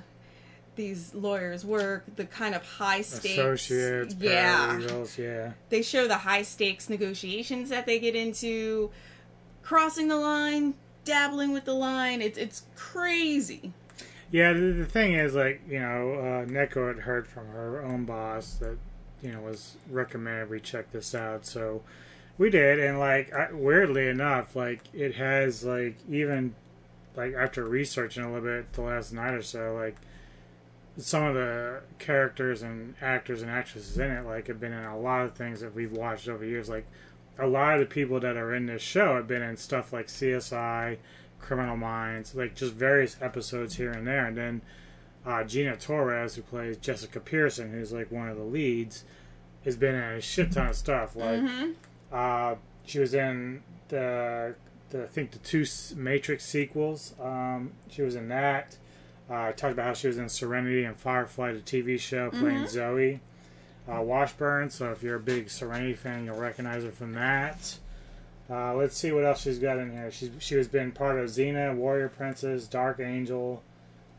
these 0.74 1.14
lawyers 1.14 1.64
work, 1.64 2.04
the 2.16 2.24
kind 2.24 2.54
of 2.54 2.64
high 2.64 3.02
stakes 3.02 3.38
associates, 3.38 4.14
yeah, 4.18 4.80
yeah. 5.18 5.52
They 5.68 5.82
show 5.82 6.08
the 6.08 6.18
high 6.18 6.42
stakes 6.42 6.88
negotiations 6.88 7.68
that 7.70 7.86
they 7.86 7.98
get 7.98 8.16
into, 8.16 8.90
crossing 9.62 10.08
the 10.08 10.16
line, 10.16 10.74
dabbling 11.04 11.52
with 11.52 11.64
the 11.64 11.74
line. 11.74 12.22
It's 12.22 12.38
it's 12.38 12.62
crazy. 12.76 13.72
Yeah, 14.30 14.54
the, 14.54 14.72
the 14.72 14.86
thing 14.86 15.12
is, 15.12 15.34
like 15.34 15.60
you 15.68 15.80
know, 15.80 16.14
uh, 16.14 16.46
Neko 16.46 16.88
had 16.88 17.04
heard 17.04 17.26
from 17.26 17.48
her 17.48 17.82
own 17.82 18.04
boss 18.04 18.54
that 18.54 18.78
you 19.22 19.32
know 19.32 19.40
was 19.40 19.76
recommended 19.90 20.48
we 20.50 20.60
check 20.60 20.90
this 20.90 21.14
out, 21.14 21.44
so 21.44 21.82
we 22.38 22.48
did, 22.50 22.80
and 22.80 22.98
like 22.98 23.32
I, 23.32 23.52
weirdly 23.52 24.08
enough, 24.08 24.56
like 24.56 24.80
it 24.94 25.16
has 25.16 25.64
like 25.64 25.96
even 26.08 26.54
like 27.14 27.34
after 27.34 27.64
researching 27.64 28.24
a 28.24 28.32
little 28.32 28.44
bit 28.44 28.72
the 28.72 28.82
last 28.82 29.12
night 29.12 29.34
or 29.34 29.42
so, 29.42 29.74
like 29.74 29.96
some 30.98 31.24
of 31.24 31.34
the 31.34 31.80
characters 31.98 32.62
and 32.62 32.94
actors 33.00 33.42
and 33.42 33.50
actresses 33.50 33.98
in 33.98 34.10
it 34.10 34.26
like 34.26 34.48
have 34.48 34.60
been 34.60 34.72
in 34.72 34.84
a 34.84 34.98
lot 34.98 35.24
of 35.24 35.34
things 35.34 35.60
that 35.60 35.74
we've 35.74 35.92
watched 35.92 36.28
over 36.28 36.44
years 36.44 36.68
like 36.68 36.86
a 37.38 37.46
lot 37.46 37.74
of 37.74 37.80
the 37.80 37.86
people 37.86 38.20
that 38.20 38.36
are 38.36 38.54
in 38.54 38.66
this 38.66 38.82
show 38.82 39.16
have 39.16 39.26
been 39.26 39.42
in 39.42 39.56
stuff 39.56 39.92
like 39.92 40.06
CSI, 40.06 40.98
Criminal 41.38 41.76
Minds, 41.76 42.34
like 42.34 42.54
just 42.54 42.74
various 42.74 43.16
episodes 43.20 43.76
here 43.76 43.90
and 43.90 44.06
there. 44.06 44.26
And 44.26 44.36
then 44.36 44.62
uh, 45.24 45.44
Gina 45.44 45.76
Torres, 45.76 46.34
who 46.34 46.42
plays 46.42 46.76
Jessica 46.76 47.20
Pearson, 47.20 47.72
who's 47.72 47.92
like 47.92 48.10
one 48.10 48.28
of 48.28 48.36
the 48.36 48.44
leads, 48.44 49.04
has 49.64 49.76
been 49.76 49.94
in 49.94 50.02
a 50.02 50.20
shit 50.20 50.52
ton 50.52 50.68
of 50.68 50.76
stuff. 50.76 51.16
Like 51.16 51.40
mm-hmm. 51.40 51.70
uh, 52.12 52.56
she 52.84 52.98
was 52.98 53.14
in 53.14 53.62
the, 53.88 54.54
the 54.90 55.04
I 55.04 55.06
think 55.06 55.30
the 55.30 55.38
two 55.38 55.64
Matrix 55.96 56.44
sequels. 56.44 57.14
Um, 57.20 57.72
she 57.88 58.02
was 58.02 58.14
in 58.14 58.28
that. 58.28 58.76
Uh, 59.30 59.34
I 59.34 59.52
talked 59.52 59.72
about 59.72 59.86
how 59.86 59.94
she 59.94 60.08
was 60.08 60.18
in 60.18 60.28
Serenity 60.28 60.84
and 60.84 60.96
Firefly, 60.96 61.52
the 61.52 61.60
TV 61.60 61.98
show, 61.98 62.30
playing 62.30 62.58
mm-hmm. 62.58 62.66
Zoe 62.66 63.20
uh, 63.88 64.00
Washburn. 64.00 64.70
So 64.70 64.90
if 64.92 65.02
you're 65.02 65.16
a 65.16 65.20
big 65.20 65.50
Serenity 65.50 65.94
fan, 65.94 66.24
you'll 66.24 66.36
recognize 66.36 66.84
her 66.84 66.90
from 66.90 67.12
that. 67.14 67.78
Uh, 68.50 68.74
let's 68.74 68.96
see 68.96 69.12
what 69.12 69.24
else 69.24 69.42
she's 69.42 69.58
got 69.58 69.78
in 69.78 69.92
here. 69.92 70.10
She's 70.10 70.30
she 70.38 70.56
has 70.56 70.68
been 70.68 70.92
part 70.92 71.18
of 71.18 71.30
Xena, 71.30 71.74
Warrior 71.74 72.08
Princess, 72.08 72.66
Dark 72.66 73.00
Angel, 73.00 73.62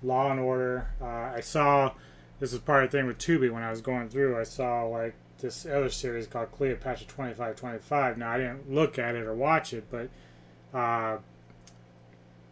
Law 0.01 0.32
and 0.32 0.39
Order. 0.39 0.88
Uh, 1.01 1.06
I 1.36 1.41
saw 1.41 1.91
this 2.39 2.54
is 2.54 2.60
part 2.60 2.84
of 2.84 2.91
the 2.91 2.97
thing 2.97 3.08
with 3.08 3.20
Tubi 3.20 3.51
when 3.51 3.64
I 3.64 3.70
was 3.70 3.82
going 3.82 4.10
through. 4.10 4.39
I 4.39 4.43
saw 4.43 4.84
like 4.86 5.14
this 5.39 5.66
other 5.66 5.89
series 5.89 6.26
called 6.26 6.51
Cleopatra 6.51 7.06
twenty 7.08 7.34
five 7.34 7.58
twenty 7.58 7.80
five. 7.80 8.18
Now 8.18 8.32
I 8.32 8.38
didn't 8.38 8.72
look 8.72 8.97
at 8.97 9.16
it 9.16 9.24
or 9.24 9.36
watch 9.36 9.74
it, 9.74 9.86
but 9.91 10.10
uh, 10.78 11.18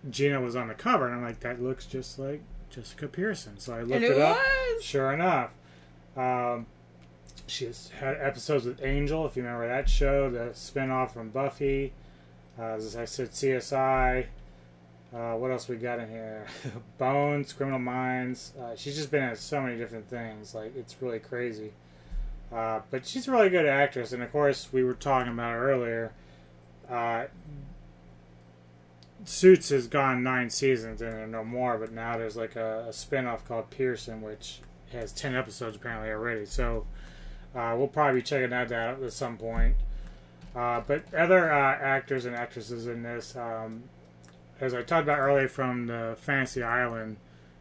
Gina 0.10 0.41
was 0.41 0.56
on 0.56 0.68
the 0.68 0.74
cover, 0.74 1.06
and 1.08 1.16
I'm 1.16 1.24
like, 1.24 1.39
that 1.41 1.62
looks 1.62 1.86
just 1.86 2.18
like 2.18 2.41
Jessica 2.70 3.08
Pearson. 3.08 3.60
So 3.60 3.74
I 3.74 3.82
looked 3.82 3.93
And 3.93 4.04
it, 4.04 4.12
it 4.12 4.22
up. 4.22 4.36
was. 4.38 4.84
Sure 4.84 5.12
enough, 5.14 5.52
um, 6.18 6.66
she's 7.47 7.89
had 7.99 8.18
episodes 8.20 8.66
with 8.66 8.84
Angel, 8.84 9.26
if 9.26 9.36
you 9.36 9.43
remember 9.43 9.68
that 9.68 9.89
show, 9.89 10.30
the 10.30 10.52
spinoff 10.54 11.12
from 11.14 11.30
Buffy. 11.30 11.93
Uh, 12.60 12.64
as 12.76 12.95
I 12.95 13.06
said, 13.06 13.32
CSI. 13.32 14.26
Uh, 15.14 15.34
what 15.34 15.52
else 15.52 15.68
we 15.68 15.76
got 15.76 15.99
in 15.99 16.10
here? 16.10 16.45
Bones, 16.97 17.52
Criminal 17.54 17.80
Minds. 17.80 18.54
Uh, 18.60 18.76
she's 18.76 18.95
just 18.95 19.12
been 19.12 19.24
in 19.24 19.36
so 19.36 19.62
many 19.62 19.78
different 19.78 20.08
things. 20.10 20.56
Like 20.56 20.76
it's 20.76 20.95
really 21.02 21.20
crazy. 21.20 21.72
Uh, 22.52 22.82
but 22.91 23.06
she's 23.06 23.28
a 23.28 23.32
really 23.32 23.49
good 23.49 23.66
actress, 23.66 24.12
and 24.14 24.22
of 24.24 24.32
course, 24.32 24.70
we 24.74 24.84
were 24.84 24.93
talking 24.93 25.32
about 25.32 25.52
her 25.54 25.72
earlier. 25.72 26.12
Suits 29.24 29.69
has 29.69 29.88
gone 29.88 30.24
nine 30.24 30.49
seasons 30.49 31.01
and 31.01 31.32
no 31.32 31.43
more, 31.43 31.78
but 31.78 31.91
now 31.91 32.17
there's 32.17 32.36
like 32.36 32.55
a, 32.55 32.86
a 32.88 32.93
spin 32.93 33.28
off 33.28 33.47
called 33.47 33.69
Pearson, 33.69 34.22
which 34.22 34.61
has 34.91 35.11
10 35.11 35.36
episodes 35.36 35.76
apparently 35.76 36.09
already. 36.09 36.45
So 36.45 36.86
uh, 37.55 37.76
we'll 37.78 37.88
probably 37.88 38.22
be 38.22 38.24
checking 38.24 38.49
that 38.49 38.72
out 38.72 39.01
at 39.01 39.13
some 39.13 39.38
point. 39.38 39.76
Uh, 40.55 40.82
but 40.86 41.13
other 41.13 41.51
uh, 41.51 41.78
actors 41.80 42.26
and 42.26 42.36
actresses 42.36 42.88
in 42.88 43.03
this, 43.03 43.36
um, 43.36 43.84
as 44.59 44.74
I 44.74 44.82
talked 44.82 45.03
about 45.03 45.19
earlier 45.19 45.47
from 45.47 45.88
the 45.88 46.17
Fantasy 46.19 46.61
Island 46.61 47.17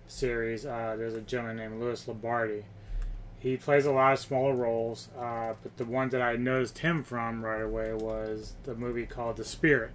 series, 0.08 0.66
uh, 0.66 0.96
there's 0.98 1.14
a 1.14 1.20
gentleman 1.20 1.56
named 1.56 1.80
Louis 1.80 2.06
Lombardi. 2.08 2.64
He 3.38 3.56
plays 3.56 3.86
a 3.86 3.92
lot 3.92 4.12
of 4.12 4.18
smaller 4.18 4.54
roles, 4.54 5.08
uh, 5.18 5.54
but 5.62 5.76
the 5.76 5.84
one 5.84 6.10
that 6.10 6.20
I 6.20 6.36
noticed 6.36 6.78
him 6.78 7.02
from 7.02 7.44
right 7.44 7.62
away 7.62 7.94
was 7.94 8.54
the 8.64 8.74
movie 8.74 9.06
called 9.06 9.36
The 9.36 9.44
Spirit. 9.44 9.92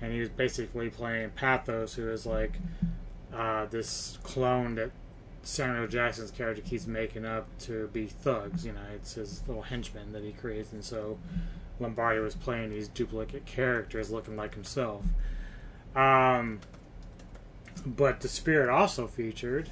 And 0.00 0.12
he 0.12 0.20
was 0.20 0.28
basically 0.28 0.90
playing 0.90 1.30
Pathos, 1.30 1.94
who 1.94 2.08
is 2.10 2.24
like 2.24 2.52
uh, 3.34 3.66
this 3.66 4.18
clone 4.22 4.76
that 4.76 4.90
Samuel 5.42 5.88
Jackson's 5.88 6.30
character 6.30 6.62
keeps 6.62 6.86
making 6.86 7.24
up 7.24 7.46
to 7.60 7.88
be 7.88 8.06
thugs. 8.06 8.64
You 8.64 8.72
know, 8.72 8.80
it's 8.94 9.14
his 9.14 9.42
little 9.48 9.62
henchman 9.62 10.12
that 10.12 10.22
he 10.22 10.32
creates, 10.32 10.72
and 10.72 10.84
so 10.84 11.18
Lombardi 11.80 12.20
was 12.20 12.34
playing 12.34 12.70
these 12.70 12.88
duplicate 12.88 13.46
characters 13.46 14.10
looking 14.10 14.36
like 14.36 14.54
himself. 14.54 15.04
Um, 15.96 16.60
but 17.84 18.20
the 18.20 18.28
Spirit 18.28 18.68
also 18.68 19.06
featured 19.06 19.70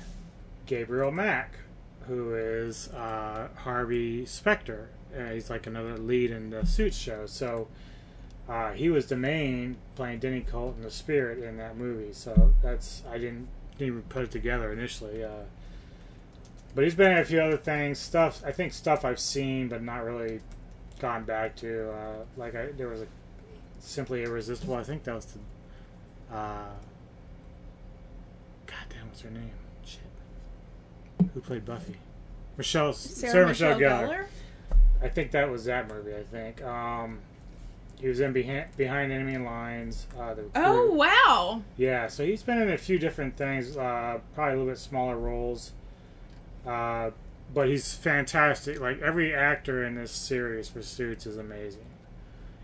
Gabriel 0.66 1.10
Macht, 1.10 1.56
who 2.06 2.34
is 2.34 2.88
uh, 2.88 3.48
Harvey 3.56 4.26
Specter. 4.26 4.88
Uh, 5.16 5.30
he's 5.30 5.50
like 5.50 5.66
another 5.66 5.96
lead 5.96 6.30
in 6.30 6.50
the 6.50 6.64
Suits 6.66 6.96
show. 6.96 7.26
So 7.26 7.68
uh, 8.48 8.72
he 8.72 8.88
was 8.88 9.06
the 9.06 9.16
main 9.16 9.76
playing 9.96 10.20
Denny 10.20 10.40
Colt 10.40 10.76
in 10.76 10.82
the 10.82 10.90
Spirit 10.90 11.42
in 11.42 11.56
that 11.56 11.76
movie. 11.76 12.12
So 12.12 12.54
that's 12.62 13.02
I 13.10 13.18
didn't, 13.18 13.48
didn't 13.78 13.88
even 13.88 14.02
put 14.02 14.22
it 14.22 14.30
together 14.30 14.72
initially. 14.72 15.24
Uh, 15.24 15.44
but 16.74 16.84
he's 16.84 16.94
been 16.94 17.12
in 17.12 17.18
a 17.18 17.24
few 17.24 17.40
other 17.40 17.56
things, 17.56 17.98
stuff 17.98 18.42
I 18.44 18.52
think 18.52 18.72
stuff 18.72 19.04
I've 19.04 19.20
seen 19.20 19.68
but 19.68 19.82
not 19.82 20.04
really 20.04 20.40
gone 21.00 21.24
back 21.24 21.56
to. 21.56 21.90
Uh, 21.90 22.24
like 22.36 22.54
I, 22.54 22.66
there 22.66 22.88
was 22.88 23.02
a 23.02 23.06
Simply 23.80 24.22
Irresistible. 24.22 24.74
I 24.74 24.84
think 24.84 25.04
that 25.04 25.14
was 25.14 25.26
the. 25.26 25.38
Uh, 26.34 26.68
God 28.66 28.84
damn, 28.88 29.06
what's 29.06 29.22
her 29.22 29.30
name? 29.30 29.50
Shit. 29.84 30.00
Who 31.34 31.40
played 31.40 31.64
Buffy? 31.64 31.96
Michelle 32.56 32.92
Sarah 32.92 33.32
Sarah, 33.32 33.46
Michelle, 33.48 33.78
Michelle. 33.78 34.08
Gellar? 34.08 34.26
I 35.02 35.08
think 35.08 35.30
that 35.32 35.50
was 35.50 35.64
that 35.64 35.88
movie. 35.88 36.14
I 36.14 36.22
think. 36.22 36.62
Um, 36.62 37.18
he 38.00 38.08
was 38.08 38.20
in 38.20 38.32
Behind, 38.32 38.66
Behind 38.76 39.10
Enemy 39.12 39.38
Lines. 39.38 40.06
Uh, 40.18 40.34
the 40.34 40.44
Oh 40.54 40.92
wow! 40.92 41.62
Yeah, 41.76 42.08
so 42.08 42.24
he's 42.24 42.42
been 42.42 42.60
in 42.60 42.70
a 42.70 42.78
few 42.78 42.98
different 42.98 43.36
things, 43.36 43.76
uh, 43.76 44.20
probably 44.34 44.54
a 44.54 44.56
little 44.58 44.72
bit 44.72 44.78
smaller 44.78 45.16
roles. 45.16 45.72
Uh, 46.66 47.10
but 47.54 47.68
he's 47.68 47.94
fantastic. 47.94 48.80
Like 48.80 49.00
every 49.00 49.34
actor 49.34 49.84
in 49.84 49.94
this 49.94 50.10
series 50.12 50.68
for 50.68 50.82
Suits 50.82 51.26
is 51.26 51.36
amazing. 51.38 51.86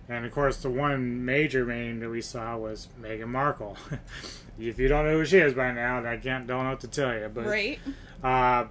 And 0.08 0.26
of 0.26 0.32
course, 0.32 0.56
the 0.58 0.68
one 0.70 1.24
major 1.24 1.64
name 1.64 2.00
that 2.00 2.10
we 2.10 2.20
saw 2.20 2.56
was 2.56 2.88
Meghan 3.00 3.28
Markle. 3.28 3.76
if 4.58 4.78
you 4.78 4.88
don't 4.88 5.06
know 5.06 5.12
who 5.18 5.24
she 5.24 5.38
is 5.38 5.54
by 5.54 5.70
now, 5.72 6.04
I 6.04 6.16
can't 6.16 6.46
don't 6.46 6.64
know 6.64 6.70
what 6.70 6.80
to 6.80 6.88
tell 6.88 7.14
you. 7.16 7.30
But 7.32 7.46
Right. 7.46 7.78
uh, 8.22 8.66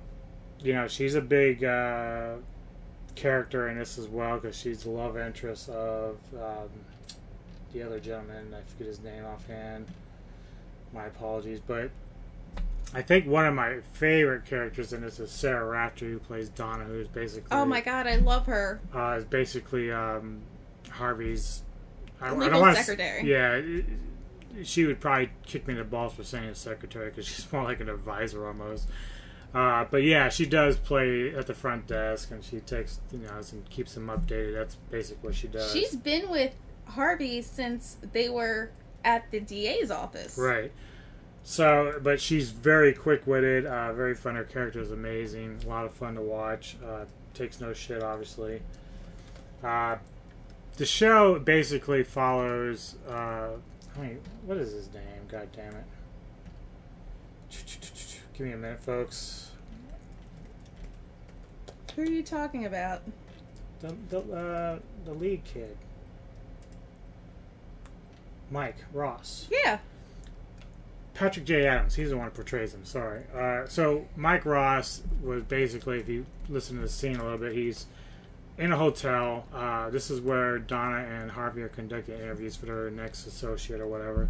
you 0.59 0.74
know, 0.74 0.88
she's 0.88 1.16
a 1.16 1.22
big 1.22 1.64
uh, 1.64 2.36
character 3.16 3.68
in 3.70 3.78
this 3.78 3.97
as 3.97 4.07
well 4.07 4.38
because 4.38 4.55
she's 4.57 4.84
the 4.84 4.89
love 4.89 5.18
interest 5.18 5.70
of 5.70 6.18
um, 6.36 6.70
the 7.74 7.84
other 7.84 7.99
gentleman. 7.99 8.53
I 8.53 8.62
forget 8.72 8.88
his 8.88 8.99
name 9.01 9.26
offhand. 9.26 9.86
My 10.93 11.05
apologies, 11.05 11.59
but 11.66 11.89
I 12.93 13.01
think 13.01 13.26
one 13.26 13.45
of 13.45 13.53
my 13.53 13.80
favorite 13.93 14.45
characters 14.45 14.91
in 14.91 15.01
this 15.01 15.20
is 15.20 15.32
Sarah 15.32 15.66
Rafferty, 15.66 16.07
who 16.12 16.20
plays 16.20 16.49
Donna, 16.49 16.84
who's 16.84 17.07
basically 17.07 17.47
Oh 17.51 17.64
my 17.66 17.80
god, 17.82 18.07
I 18.07 18.16
love 18.18 18.45
her. 18.47 18.82
uh, 18.93 19.16
is 19.18 19.24
basically 19.26 19.91
um, 19.91 20.41
Harvey's 20.89 21.62
I, 22.20 22.28
I 22.28 22.32
Legal 22.32 22.49
don't 22.49 22.62
wanna 22.62 22.76
secretary. 22.76 23.30
yeah, 23.30 23.53
it- 23.53 23.86
she 24.64 24.86
would 24.86 24.99
probably 24.99 25.32
kick 25.45 25.66
me 25.66 25.72
in 25.76 25.78
the 25.78 25.86
balls 25.86 26.14
for 26.14 26.26
saying 26.26 26.43
a 26.49 26.53
secretary 26.55 27.09
because 27.09 27.26
she's 27.26 27.49
more 27.53 27.64
like 27.64 27.80
an 27.80 27.88
advisor 27.88 28.45
almost. 28.45 28.89
Uh, 29.53 29.85
but 29.91 30.03
yeah, 30.03 30.29
she 30.29 30.45
does 30.45 30.77
play 30.77 31.33
at 31.35 31.45
the 31.45 31.53
front 31.53 31.85
desk 31.87 32.31
and 32.31 32.43
she 32.43 32.59
takes 32.61 32.99
you 33.11 33.19
know 33.19 33.41
and 33.51 33.69
keeps 33.69 33.93
them 33.95 34.07
updated. 34.07 34.53
That's 34.53 34.75
basically 34.89 35.29
what 35.29 35.35
she 35.35 35.47
does. 35.47 35.71
She's 35.73 35.95
been 35.95 36.29
with 36.29 36.55
Harvey 36.85 37.41
since 37.41 37.97
they 38.13 38.29
were 38.29 38.71
at 39.03 39.29
the 39.31 39.39
DA's 39.39 39.91
office. 39.91 40.37
Right. 40.37 40.71
So, 41.43 41.99
but 42.01 42.21
she's 42.21 42.51
very 42.51 42.93
quick 42.93 43.25
witted, 43.25 43.65
uh, 43.65 43.93
very 43.93 44.13
fun. 44.13 44.35
Her 44.35 44.43
character 44.43 44.79
is 44.79 44.91
amazing. 44.91 45.59
A 45.65 45.67
lot 45.67 45.85
of 45.85 45.93
fun 45.93 46.15
to 46.15 46.21
watch. 46.21 46.77
Uh, 46.85 47.05
takes 47.33 47.59
no 47.59 47.73
shit, 47.73 48.03
obviously. 48.03 48.61
Uh, 49.63 49.97
the 50.77 50.85
show 50.85 51.39
basically 51.39 52.03
follows. 52.03 52.95
Uh, 53.09 53.49
I 53.95 53.99
mean, 53.99 54.19
what 54.45 54.57
is 54.57 54.71
his 54.71 54.93
name? 54.93 55.03
God 55.27 55.49
damn 55.55 55.73
it. 55.75 55.83
Give 58.41 58.47
me 58.47 58.55
a 58.55 58.57
minute, 58.57 58.79
folks. 58.79 59.51
Who 61.95 62.01
are 62.01 62.05
you 62.05 62.23
talking 62.23 62.65
about? 62.65 63.03
The, 63.81 63.95
the, 64.09 64.17
uh, 64.19 64.79
the 65.05 65.13
lead 65.13 65.43
kid. 65.43 65.77
Mike 68.49 68.77
Ross. 68.93 69.47
Yeah. 69.51 69.77
Patrick 71.13 71.45
J. 71.45 71.67
Adams. 71.67 71.93
He's 71.93 72.09
the 72.09 72.17
one 72.17 72.25
who 72.25 72.31
portrays 72.31 72.73
him. 72.73 72.83
Sorry. 72.83 73.21
Uh, 73.31 73.67
so 73.67 74.07
Mike 74.15 74.43
Ross 74.43 75.03
was 75.21 75.43
basically, 75.43 75.99
if 75.99 76.09
you 76.09 76.25
listen 76.49 76.77
to 76.77 76.81
the 76.81 76.89
scene 76.89 77.17
a 77.17 77.23
little 77.23 77.37
bit, 77.37 77.53
he's 77.53 77.85
in 78.57 78.71
a 78.71 78.75
hotel. 78.75 79.45
Uh, 79.53 79.91
this 79.91 80.09
is 80.09 80.19
where 80.19 80.57
Donna 80.57 80.97
and 80.97 81.29
Harvey 81.29 81.61
are 81.61 81.69
conducting 81.69 82.15
interviews 82.15 82.55
for 82.55 82.65
their 82.65 82.89
next 82.89 83.27
associate 83.27 83.79
or 83.79 83.85
whatever. 83.87 84.29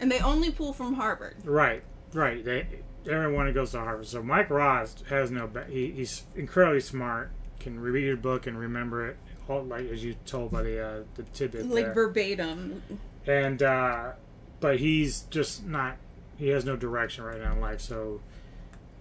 And 0.00 0.10
they 0.10 0.18
only 0.18 0.50
pull 0.50 0.72
from 0.72 0.94
Harvard. 0.94 1.36
Right. 1.44 1.84
Right. 2.12 2.44
They 2.44 2.66
everyone 3.06 3.46
who 3.46 3.52
goes 3.52 3.72
to 3.72 3.78
Harvard. 3.78 4.06
So 4.06 4.22
Mike 4.22 4.50
Ross 4.50 4.96
has 5.08 5.30
no. 5.30 5.46
Ba- 5.46 5.66
he, 5.68 5.90
he's 5.92 6.24
incredibly 6.34 6.80
smart. 6.80 7.30
Can 7.60 7.80
read 7.80 8.10
a 8.12 8.16
book 8.16 8.46
and 8.46 8.58
remember 8.58 9.08
it. 9.08 9.16
All, 9.48 9.62
like 9.62 9.88
as 9.90 10.04
you 10.04 10.14
told 10.26 10.50
by 10.50 10.62
the 10.64 10.84
uh, 10.84 11.02
the 11.14 11.22
tidbit 11.22 11.66
Like 11.66 11.84
there. 11.86 11.94
verbatim. 11.94 12.82
and 13.26 13.62
uh, 13.62 14.12
but 14.60 14.78
he's 14.80 15.20
just 15.30 15.64
not 15.64 15.96
he 16.36 16.48
has 16.48 16.64
no 16.64 16.74
direction 16.76 17.22
right 17.24 17.40
now 17.40 17.52
in 17.52 17.60
life 17.60 17.80
so 17.80 18.20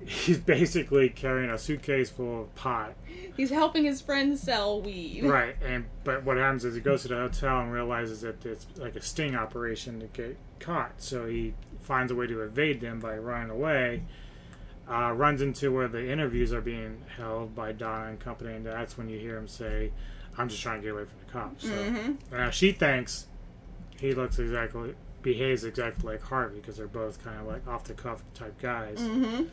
he's 0.06 0.38
basically 0.56 1.10
carrying 1.10 1.50
a 1.50 1.58
suitcase 1.58 2.10
full 2.12 2.44
of 2.44 2.56
pot 2.56 2.94
He's 3.36 3.50
helping 3.50 3.86
his 3.86 4.02
friend 4.02 4.38
sell 4.38 4.82
weed. 4.82 5.24
right 5.24 5.56
and 5.66 5.86
but 6.04 6.24
what 6.24 6.38
happens 6.38 6.64
is 6.64 6.76
he 6.76 6.82
goes 6.82 7.02
to 7.04 7.08
the 7.08 7.16
hotel 7.16 7.62
and 7.62 7.72
realizes 7.72 8.22
that 8.22 8.46
it's 8.46 8.68
like 8.78 8.96
a 8.96 9.02
sting 9.02 9.36
operation 9.36 10.00
to 10.00 10.06
get 10.08 10.38
caught 10.60 10.94
so 11.02 11.26
he 11.26 11.54
finds 11.86 12.12
a 12.12 12.16
way 12.16 12.28
to 12.28 12.42
evade 12.42 12.82
them 12.82 13.00
by 13.00 13.16
running 13.18 13.50
away 13.50 14.04
uh, 14.90 15.12
runs 15.14 15.42
into 15.42 15.72
where 15.72 15.88
the 15.88 16.10
interviews 16.12 16.54
are 16.54 16.62
being 16.62 17.02
held 17.18 17.56
by 17.56 17.72
Donna 17.72 18.10
and 18.10 18.20
company 18.20 18.54
and 18.54 18.66
that's 18.66 18.98
when 18.98 19.10
you 19.10 19.18
hear 19.20 19.38
him 19.38 19.48
say 19.48 19.92
I'm 20.38 20.50
just 20.50 20.62
trying 20.62 20.82
to 20.82 20.84
get 20.86 20.94
away 20.94 21.06
from 21.06 21.18
the 21.26 21.32
cops 21.32 21.64
so 21.64 21.70
Mhm. 21.72 22.18
now 22.32 22.50
she 22.50 22.72
thinks 22.72 23.28
he 24.00 24.14
looks 24.14 24.38
exactly 24.40 24.94
behaves 25.22 25.64
exactly 25.64 26.14
like 26.14 26.22
Harvey 26.22 26.60
because 26.60 26.78
they're 26.78 26.88
both 26.88 27.24
kind 27.24 27.40
of 27.40 27.48
like 27.48 27.66
off 27.68 27.86
the 27.86 27.94
cuff 27.96 28.22
type 28.36 28.62
guys. 28.62 29.00
Mm-hmm. 29.00 29.46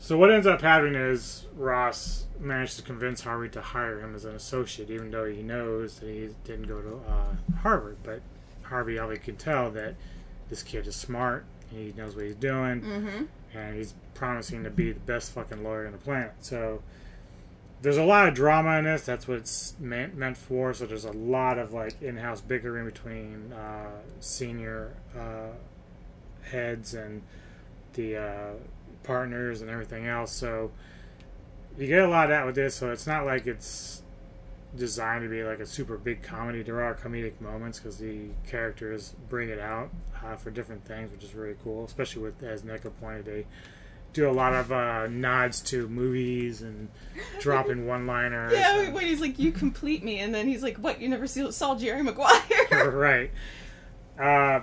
So 0.00 0.18
what 0.18 0.32
ends 0.32 0.44
up 0.48 0.60
happening 0.60 0.96
is 0.96 1.46
Ross 1.56 2.24
managed 2.40 2.76
to 2.78 2.82
convince 2.82 3.20
Harvey 3.20 3.48
to 3.50 3.60
hire 3.60 4.00
him 4.00 4.16
as 4.16 4.24
an 4.24 4.34
associate, 4.34 4.90
even 4.90 5.12
though 5.12 5.26
he 5.26 5.40
knows 5.42 6.00
that 6.00 6.08
he 6.08 6.30
didn't 6.42 6.66
go 6.66 6.80
to 6.82 6.96
uh, 7.08 7.56
Harvard. 7.58 7.98
But 8.02 8.22
Harvey 8.62 8.98
obviously 8.98 9.24
can 9.24 9.36
tell 9.36 9.70
that 9.70 9.94
this 10.52 10.62
kid 10.62 10.86
is 10.86 10.94
smart, 10.94 11.46
he 11.70 11.94
knows 11.96 12.14
what 12.14 12.26
he's 12.26 12.34
doing, 12.34 12.82
Mhm. 12.82 13.26
and 13.54 13.74
he's 13.74 13.94
promising 14.12 14.62
to 14.64 14.68
be 14.70 14.92
the 14.92 15.00
best 15.00 15.32
fucking 15.32 15.64
lawyer 15.64 15.86
on 15.86 15.92
the 15.92 15.98
planet. 15.98 16.32
So 16.42 16.82
there's 17.80 17.96
a 17.96 18.04
lot 18.04 18.28
of 18.28 18.34
drama 18.34 18.76
in 18.78 18.84
this. 18.84 19.02
That's 19.06 19.26
what 19.26 19.38
it's 19.38 19.72
meant 19.80 20.14
meant 20.14 20.36
for. 20.36 20.74
So 20.74 20.84
there's 20.84 21.06
a 21.06 21.10
lot 21.12 21.58
of 21.58 21.72
like 21.72 22.02
in-house 22.02 22.42
bickering 22.42 22.84
between 22.84 23.54
uh, 23.54 23.92
senior 24.20 24.90
uh, 25.18 25.52
heads 26.42 26.92
and 26.92 27.22
the 27.94 28.18
uh, 28.18 28.50
partners 29.04 29.62
and 29.62 29.70
everything 29.70 30.06
else. 30.06 30.32
So 30.32 30.70
you 31.78 31.86
get 31.86 32.04
a 32.04 32.08
lot 32.08 32.24
of 32.24 32.28
that 32.30 32.44
with 32.44 32.56
this. 32.56 32.74
So 32.74 32.90
it's 32.92 33.06
not 33.06 33.24
like 33.24 33.46
it's 33.46 34.01
designed 34.76 35.22
to 35.24 35.28
be 35.28 35.42
like 35.44 35.60
a 35.60 35.66
super 35.66 35.96
big 35.98 36.22
comedy. 36.22 36.62
There 36.62 36.82
are 36.82 36.94
comedic 36.94 37.40
moments 37.40 37.78
because 37.78 37.98
the 37.98 38.28
characters 38.46 39.14
bring 39.28 39.48
it 39.50 39.58
out 39.58 39.90
uh, 40.24 40.36
for 40.36 40.50
different 40.50 40.84
things, 40.84 41.10
which 41.12 41.24
is 41.24 41.34
really 41.34 41.56
cool. 41.62 41.84
Especially 41.84 42.22
with 42.22 42.42
as 42.42 42.62
Neko 42.62 42.90
pointed, 43.00 43.26
they 43.26 43.46
do 44.12 44.28
a 44.28 44.32
lot 44.32 44.52
of 44.52 44.70
uh, 44.72 45.06
nods 45.08 45.60
to 45.62 45.88
movies 45.88 46.62
and 46.62 46.88
dropping 47.40 47.86
one-liners. 47.86 48.52
Yeah, 48.52 48.90
when 48.90 49.04
he's 49.06 49.20
like, 49.20 49.38
"You 49.38 49.52
complete 49.52 50.02
me," 50.04 50.18
and 50.18 50.34
then 50.34 50.48
he's 50.48 50.62
like, 50.62 50.76
"What? 50.78 51.00
You 51.00 51.08
never 51.08 51.26
see, 51.26 51.50
saw 51.52 51.74
Jerry 51.74 52.02
Maguire?" 52.02 52.90
right. 52.90 53.30
Uh, 54.18 54.60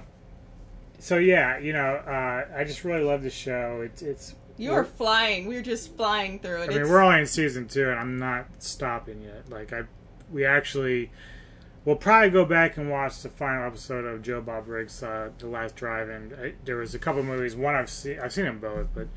so 0.99 1.18
yeah, 1.18 1.57
you 1.57 1.74
know, 1.74 1.95
uh, 1.95 2.45
I 2.55 2.64
just 2.64 2.84
really 2.84 3.03
love 3.03 3.24
the 3.24 3.30
show. 3.30 3.82
It's 3.84 4.01
it's 4.01 4.36
You're 4.57 4.84
flying. 4.84 5.47
We're 5.47 5.62
just 5.62 5.95
flying 5.95 6.39
through 6.39 6.62
it. 6.62 6.66
I 6.66 6.68
mean, 6.68 6.78
It's- 6.78 6.89
we're 6.89 7.01
only 7.01 7.20
in 7.22 7.26
season 7.26 7.68
two, 7.68 7.89
and 7.89 7.99
I'm 7.99 8.18
not 8.18 8.47
stopping 8.60 9.22
yet. 9.22 9.49
Like 9.49 9.72
I, 9.74 9.84
we 10.32 10.45
actually, 10.45 11.11
we'll 11.86 11.95
probably 11.95 12.30
go 12.30 12.45
back 12.45 12.77
and 12.77 12.89
watch 12.89 13.21
the 13.21 13.30
final 13.30 13.65
episode 13.65 14.05
of 14.05 14.21
Joe 14.21 14.41
Bob 14.41 14.65
Briggs, 14.65 15.01
uh, 15.03 15.30
The 15.38 15.47
Last 15.47 15.75
Drive. 15.75 16.09
And 16.09 16.34
I, 16.34 16.53
there 16.65 16.77
was 16.77 16.93
a 16.95 16.99
couple 16.99 17.23
movies. 17.23 17.55
One 17.55 17.75
I've 17.75 17.89
seen, 17.89 18.19
I've 18.19 18.34
seen 18.34 18.45
them 18.45 18.59
both, 18.59 18.88
but 18.93 19.07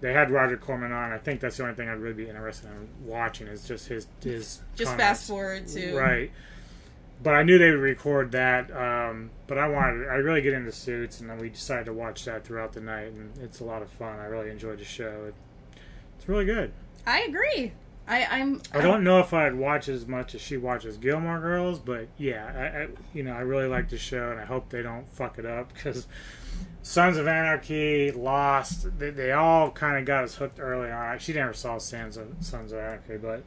they 0.00 0.12
had 0.12 0.30
Roger 0.30 0.56
Corman 0.56 0.92
on. 0.92 1.12
I 1.12 1.18
think 1.18 1.40
that's 1.40 1.56
the 1.56 1.64
only 1.64 1.74
thing 1.74 1.88
I'd 1.88 1.98
really 1.98 2.14
be 2.14 2.28
interested 2.28 2.70
in 2.70 2.88
watching 3.04 3.46
is 3.48 3.66
just 3.66 3.88
his 3.88 4.06
his 4.22 4.60
Just 4.76 4.90
comments. 4.92 5.02
fast 5.02 5.28
forward 5.28 5.66
to- 5.68 5.96
right. 5.96 6.30
But 7.20 7.34
I 7.34 7.42
knew 7.42 7.58
they 7.58 7.70
would 7.72 7.80
record 7.80 8.30
that. 8.30 8.70
Um, 8.70 9.30
but 9.48 9.58
I 9.58 9.66
wanted, 9.66 10.06
I 10.08 10.14
really 10.18 10.40
get 10.40 10.52
into 10.52 10.70
suits, 10.70 11.20
and 11.20 11.28
then 11.28 11.38
we 11.38 11.48
decided 11.48 11.86
to 11.86 11.92
watch 11.92 12.24
that 12.26 12.44
throughout 12.44 12.74
the 12.74 12.80
night, 12.80 13.08
and 13.08 13.36
it's 13.38 13.58
a 13.58 13.64
lot 13.64 13.82
of 13.82 13.90
fun. 13.90 14.20
I 14.20 14.26
really 14.26 14.50
enjoyed 14.50 14.78
the 14.78 14.84
show. 14.84 15.24
It, 15.26 15.34
it's 16.16 16.28
really 16.28 16.44
good. 16.44 16.72
I 17.08 17.22
agree. 17.22 17.72
I, 18.08 18.24
I'm. 18.24 18.62
I 18.72 18.80
don't 18.80 19.04
know 19.04 19.20
if 19.20 19.34
I'd 19.34 19.54
watch 19.54 19.88
as 19.88 20.06
much 20.06 20.34
as 20.34 20.40
she 20.40 20.56
watches 20.56 20.96
Gilmore 20.96 21.40
Girls, 21.40 21.78
but 21.78 22.08
yeah, 22.16 22.50
I, 22.56 22.82
I 22.82 22.88
you 23.12 23.22
know 23.22 23.32
I 23.34 23.40
really 23.40 23.66
like 23.68 23.90
the 23.90 23.98
show, 23.98 24.30
and 24.30 24.40
I 24.40 24.44
hope 24.46 24.70
they 24.70 24.82
don't 24.82 25.06
fuck 25.10 25.38
it 25.38 25.44
up 25.44 25.72
because 25.74 26.06
Sons 26.82 27.18
of 27.18 27.28
Anarchy, 27.28 28.10
Lost, 28.10 28.98
they, 28.98 29.10
they 29.10 29.32
all 29.32 29.70
kind 29.70 29.98
of 29.98 30.04
got 30.06 30.24
us 30.24 30.36
hooked 30.36 30.58
early 30.58 30.90
on. 30.90 31.18
She 31.18 31.34
never 31.34 31.52
saw 31.52 31.76
Sons 31.78 32.16
of 32.16 32.28
Sons 32.40 32.72
of 32.72 32.78
Anarchy, 32.78 33.18
but 33.18 33.44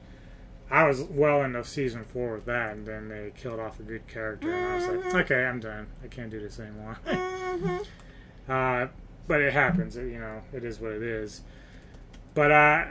I 0.69 0.83
was 0.87 1.01
well 1.01 1.41
into 1.43 1.63
season 1.63 2.03
four 2.05 2.35
with 2.35 2.45
that, 2.45 2.73
and 2.73 2.85
then 2.85 3.09
they 3.09 3.31
killed 3.35 3.59
off 3.59 3.79
a 3.79 3.83
good 3.83 4.07
character, 4.07 4.53
and 4.53 4.65
I 4.65 4.75
was 4.75 4.83
Mm-hmm. 4.85 5.09
like, 5.15 5.25
okay, 5.25 5.43
I'm 5.45 5.59
done. 5.59 5.87
I 6.03 6.07
can't 6.07 6.29
do 6.29 6.39
this 6.39 6.59
anymore. 6.59 6.97
uh, 8.47 8.87
but 9.27 9.41
it 9.41 9.53
happens. 9.53 9.95
You 9.95 10.19
know, 10.19 10.41
it 10.53 10.63
is 10.63 10.79
what 10.79 10.91
it 10.91 11.03
is. 11.03 11.41
But 12.33 12.51
uh, 12.51 12.85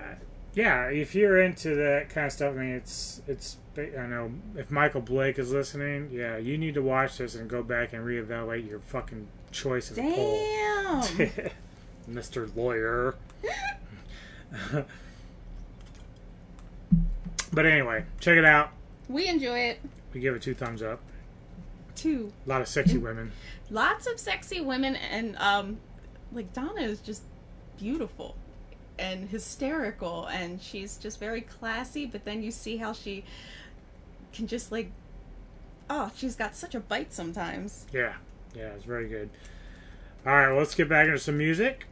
yeah, 0.55 0.87
if 0.87 1.15
you're 1.15 1.41
into 1.41 1.75
that 1.77 2.09
kind 2.09 2.27
of 2.27 2.33
stuff, 2.33 2.55
I 2.55 2.59
mean, 2.59 2.75
it's 2.75 3.23
it's. 3.29 3.57
I 3.79 4.07
know 4.07 4.33
if 4.57 4.71
Michael 4.71 5.01
Blake 5.01 5.39
is 5.39 5.53
listening, 5.53 6.11
yeah, 6.13 6.37
you 6.37 6.59
need 6.59 6.75
to 6.75 6.83
watch 6.83 7.19
this 7.19 7.35
and 7.37 7.49
go 7.49 7.63
back 7.63 7.93
and 7.93 8.05
reevaluate 8.05 8.69
your 8.69 8.81
fucking 8.81 9.29
choice 9.53 9.91
as 9.93 9.99
a 9.99 10.03
poll, 10.03 11.07
Damn. 11.17 11.51
Mister 12.09 12.49
Lawyer. 12.57 13.15
but 17.53 17.67
anyway, 17.67 18.05
check 18.19 18.37
it 18.37 18.45
out. 18.45 18.71
we 19.09 19.29
enjoy 19.29 19.59
it. 19.61 19.81
We 20.13 20.21
give 20.21 20.35
it 20.35 20.43
two 20.43 20.55
thumbs 20.55 20.83
up. 20.83 21.01
Two. 21.95 22.33
A 22.45 22.49
lot 22.49 22.61
of 22.61 22.67
sexy 22.69 22.99
women. 22.99 23.31
Lots 23.71 24.09
of 24.09 24.19
sexy 24.19 24.61
women, 24.61 24.97
and 24.97 25.37
um, 25.37 25.79
like 26.33 26.53
Donna 26.53 26.81
is 26.81 27.01
just 27.01 27.23
beautiful 27.79 28.35
and 29.01 29.29
hysterical, 29.31 30.27
and 30.27 30.61
she's 30.61 30.97
just 30.97 31.19
very 31.19 31.41
classy. 31.41 32.07
But 32.07 32.25
then 32.25 32.43
you 32.43 32.51
see 32.51 32.77
how 32.77 32.93
she 32.93 33.25
can 34.33 34.47
just 34.47 34.71
like, 34.71 34.93
oh, 35.89 36.13
she's 36.15 36.37
got 36.37 36.55
such 36.55 36.75
a 36.75 36.81
bite 36.81 37.13
sometimes. 37.13 37.87
Yeah, 37.93 38.15
yeah, 38.55 38.69
it's 38.69 38.85
very 38.85 39.09
good. 39.09 39.31
All 40.27 40.35
right, 40.35 40.49
well, 40.49 40.59
let's 40.59 40.75
get 40.75 40.89
back 40.89 41.07
into 41.07 41.19
some 41.19 41.39
music. 41.39 41.87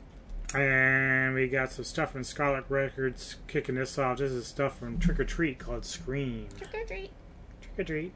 And 0.54 1.34
we 1.34 1.46
got 1.46 1.72
some 1.72 1.84
stuff 1.84 2.12
from 2.12 2.24
Scarlet 2.24 2.64
Records 2.68 3.36
kicking 3.48 3.74
this 3.74 3.98
off. 3.98 4.18
This 4.18 4.32
is 4.32 4.46
stuff 4.46 4.78
from 4.78 4.98
Trick 4.98 5.20
or 5.20 5.24
Treat 5.24 5.58
called 5.58 5.84
Scream. 5.84 6.48
Trick 6.56 6.74
or 6.74 6.86
treat. 6.86 7.10
Trick 7.60 7.78
or 7.78 7.84
Treat. 7.84 8.12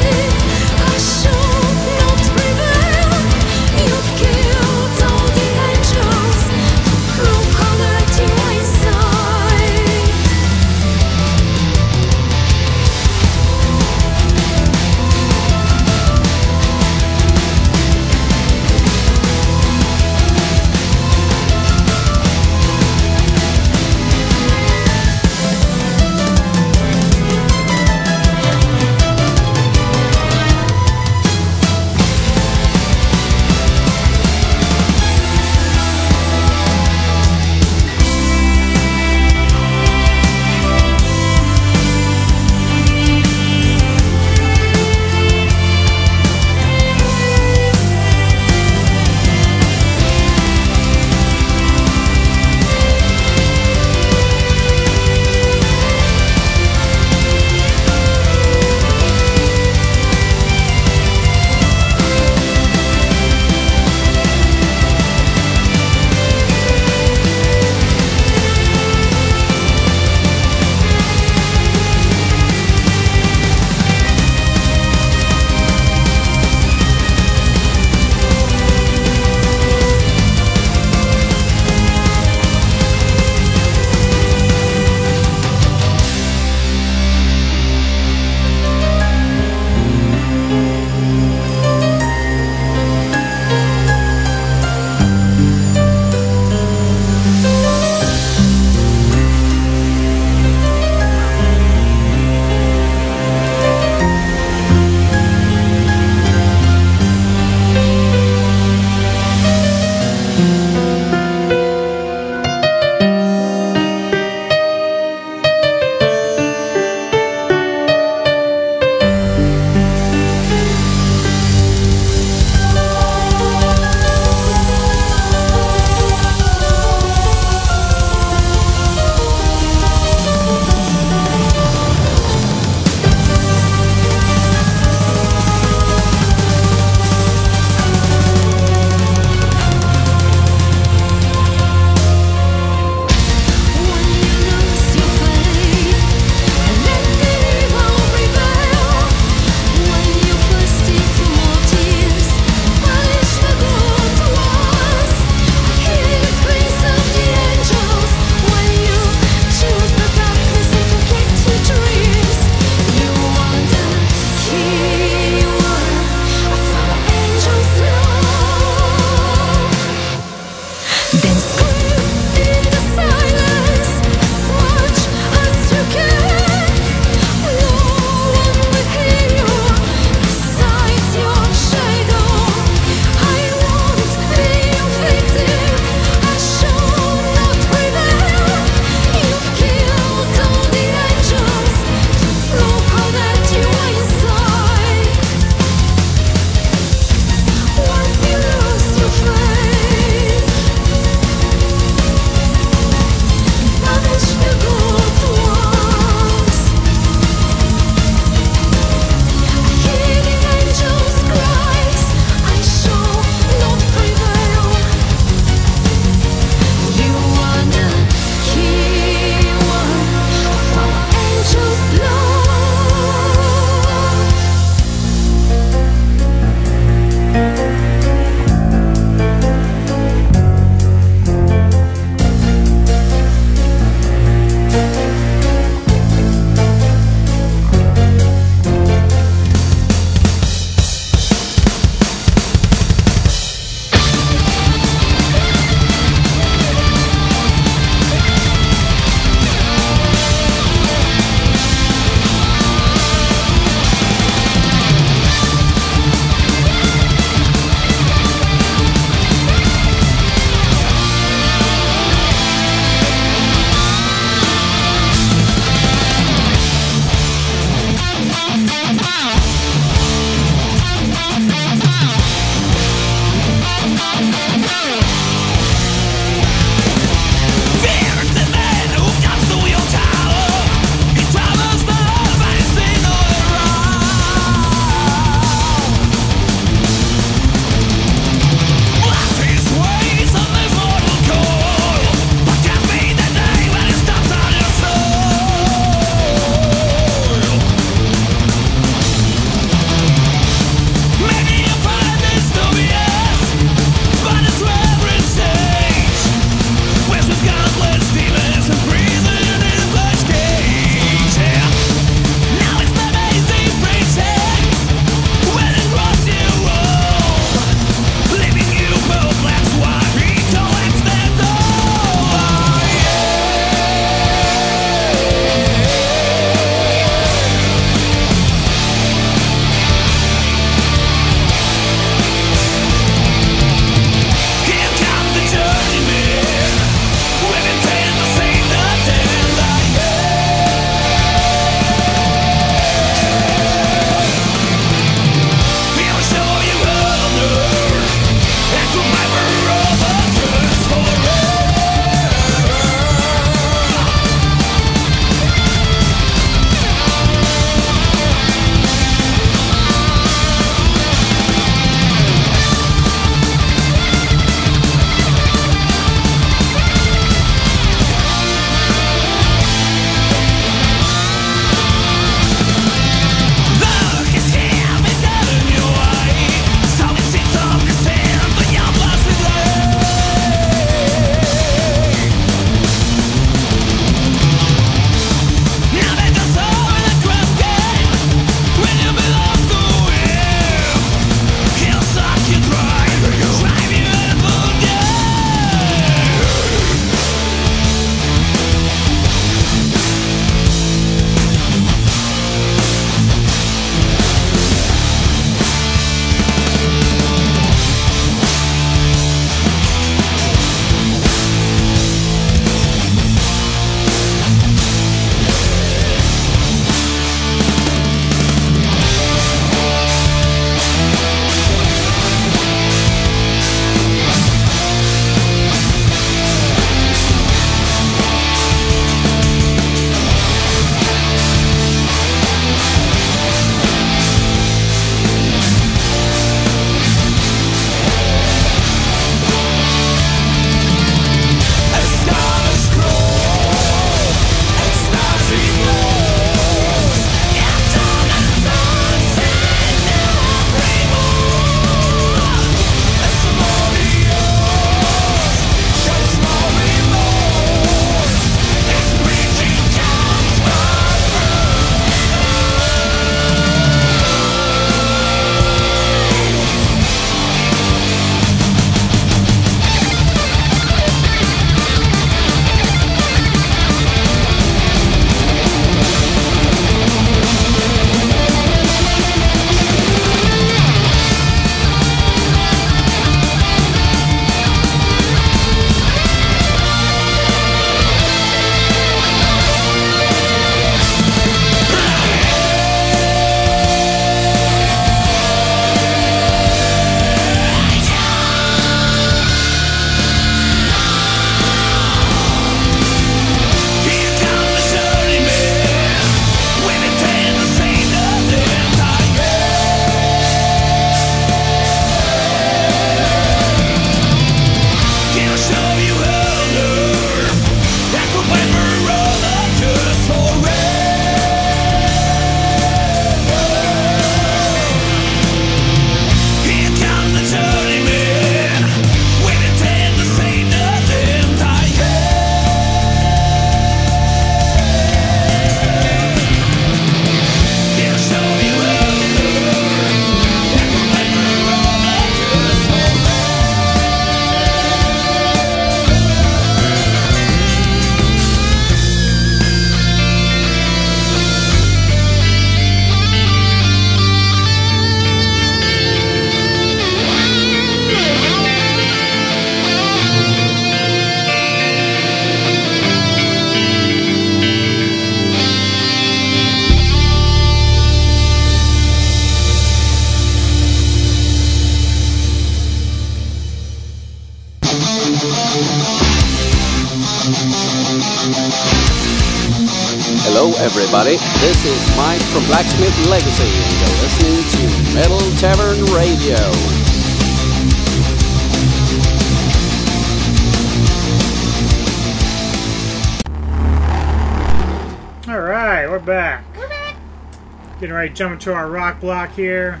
Getting 598.26 598.48
ready 598.48 598.60
to 598.64 598.74
our 598.74 598.88
rock 598.90 599.20
block 599.20 599.52
here. 599.54 600.00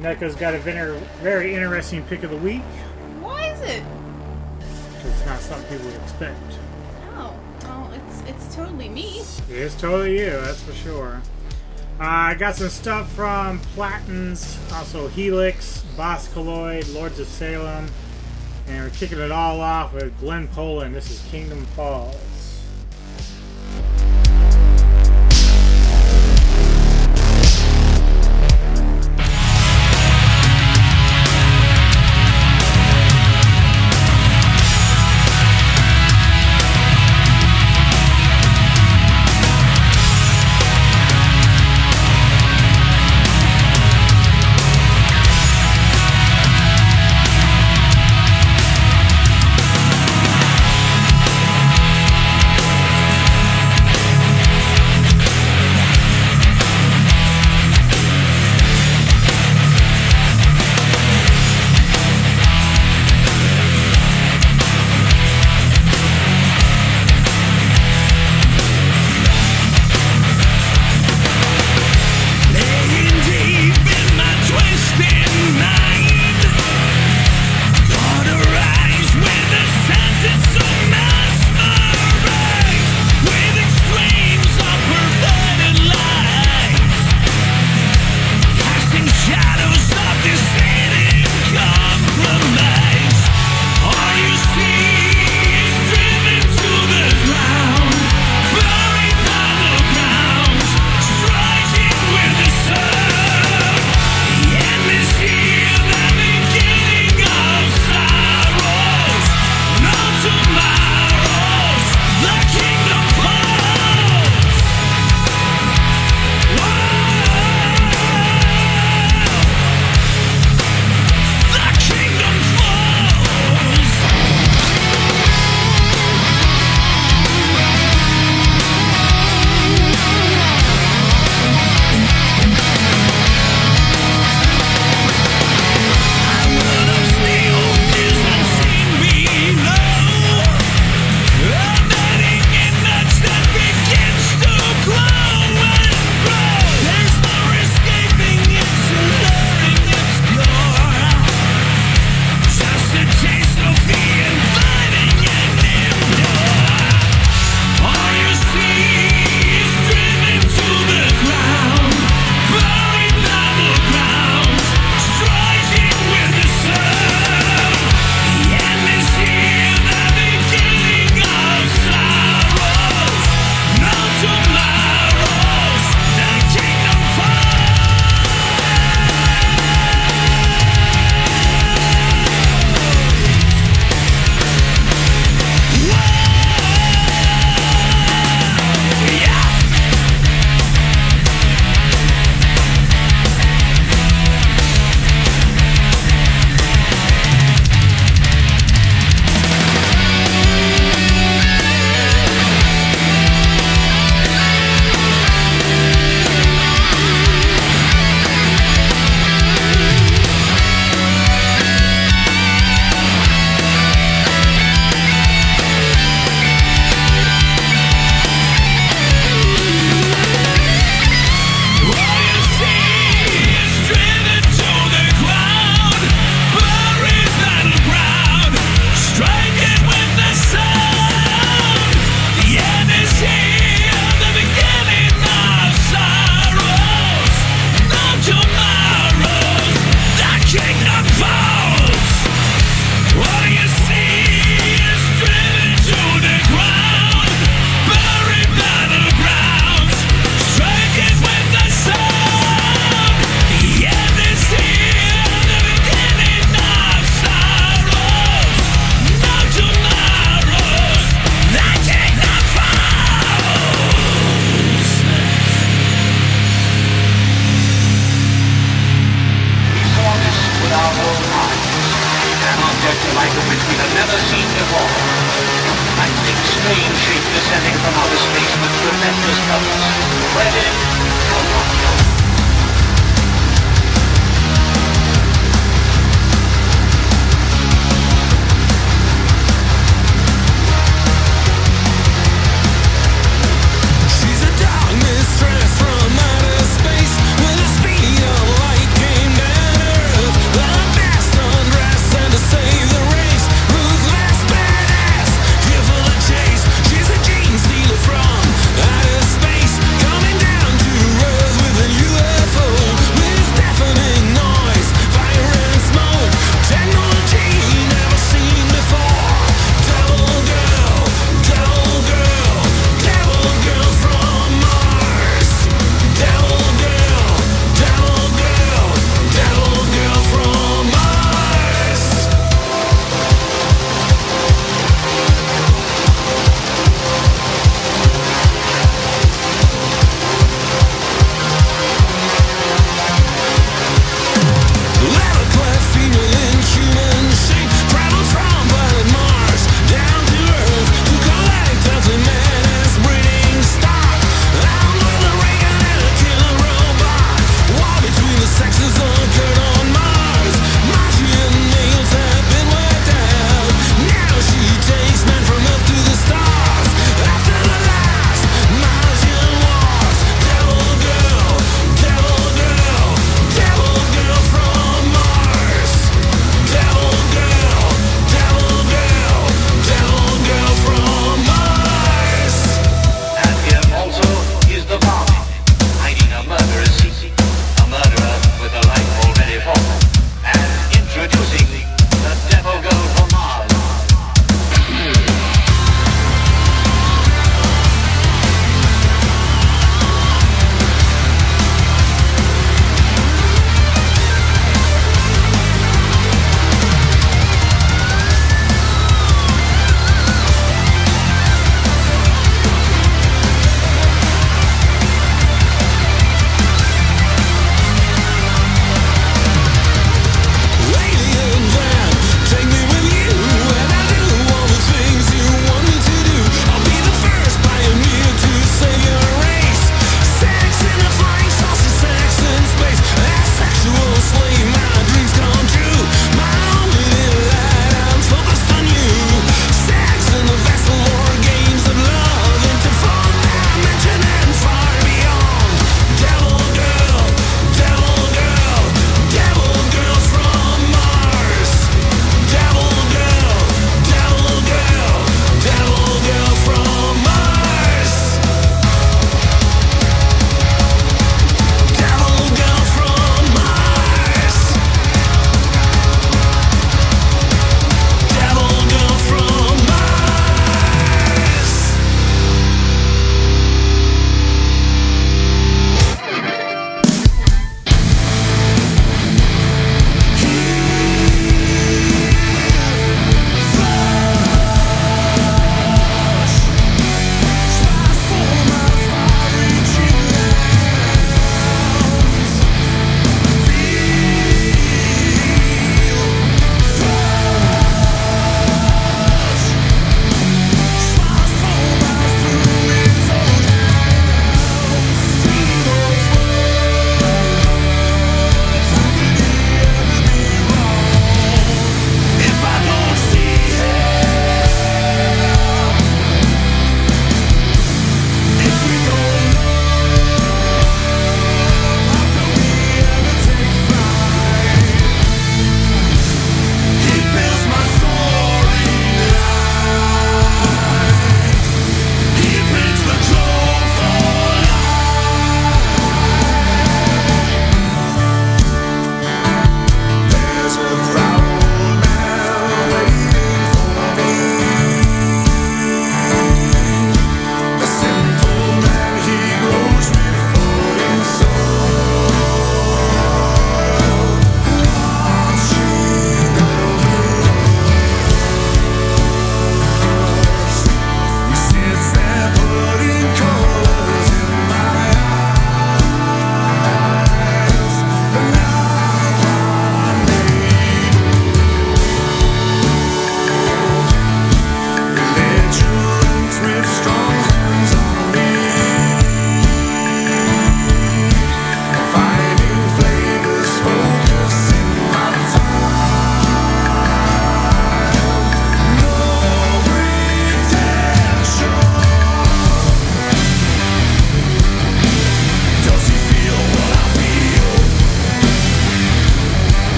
Neko's 0.00 0.34
got 0.34 0.54
a 0.54 0.58
very, 0.58 1.54
interesting 1.54 2.02
pick 2.04 2.22
of 2.22 2.30
the 2.30 2.36
week. 2.38 2.62
Why 3.20 3.50
is 3.52 3.60
it? 3.60 3.82
'cause 5.02 5.04
It's 5.12 5.26
not 5.26 5.40
something 5.40 5.68
people 5.78 5.92
would 5.92 6.00
expect. 6.00 6.40
No, 7.14 7.34
well, 7.64 7.90
it's 7.94 8.22
it's 8.26 8.54
totally 8.56 8.88
me. 8.88 9.20
It 9.50 9.56
is 9.56 9.74
totally 9.74 10.18
you, 10.18 10.30
that's 10.30 10.62
for 10.62 10.72
sure. 10.72 11.20
Uh, 12.00 12.04
I 12.04 12.34
got 12.34 12.56
some 12.56 12.70
stuff 12.70 13.12
from 13.12 13.58
Platens, 13.74 14.56
also 14.72 15.08
Helix, 15.08 15.82
Boss 15.98 16.26
Keloid, 16.28 16.92
Lords 16.94 17.18
of 17.18 17.26
Salem, 17.28 17.86
and 18.66 18.82
we're 18.84 18.90
kicking 18.96 19.18
it 19.18 19.30
all 19.30 19.60
off 19.60 19.92
with 19.92 20.18
Glen 20.20 20.48
Poland. 20.48 20.94
This 20.96 21.10
is 21.10 21.22
Kingdom 21.30 21.66
Falls. 21.76 22.16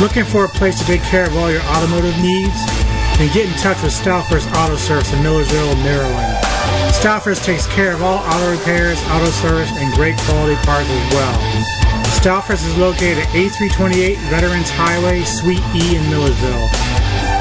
Looking 0.00 0.24
for 0.24 0.46
a 0.46 0.48
place 0.48 0.78
to 0.78 0.84
take 0.86 1.02
care 1.02 1.26
of 1.26 1.36
all 1.36 1.52
your 1.52 1.60
automotive 1.60 2.16
needs? 2.22 2.56
Then 3.18 3.30
get 3.34 3.44
in 3.44 3.52
touch 3.58 3.82
with 3.82 3.92
Stalfers 3.92 4.50
Auto 4.56 4.76
Service 4.76 5.12
in 5.12 5.22
Millersville, 5.22 5.76
Maryland. 5.84 6.38
Stalfers 6.94 7.44
takes 7.44 7.66
care 7.66 7.92
of 7.92 8.02
all 8.02 8.16
auto 8.24 8.50
repairs, 8.50 8.98
auto 9.08 9.26
service, 9.26 9.70
and 9.76 9.92
great 9.92 10.16
quality 10.20 10.56
parts 10.64 10.88
as 10.88 11.12
well. 11.12 11.36
Stalfers 12.16 12.64
is 12.64 12.78
located 12.78 13.18
at 13.18 13.28
A328 13.28 14.16
Veterans 14.30 14.70
Highway, 14.70 15.22
Suite 15.22 15.60
E 15.74 15.96
in 15.96 16.02
Millersville. 16.08 16.79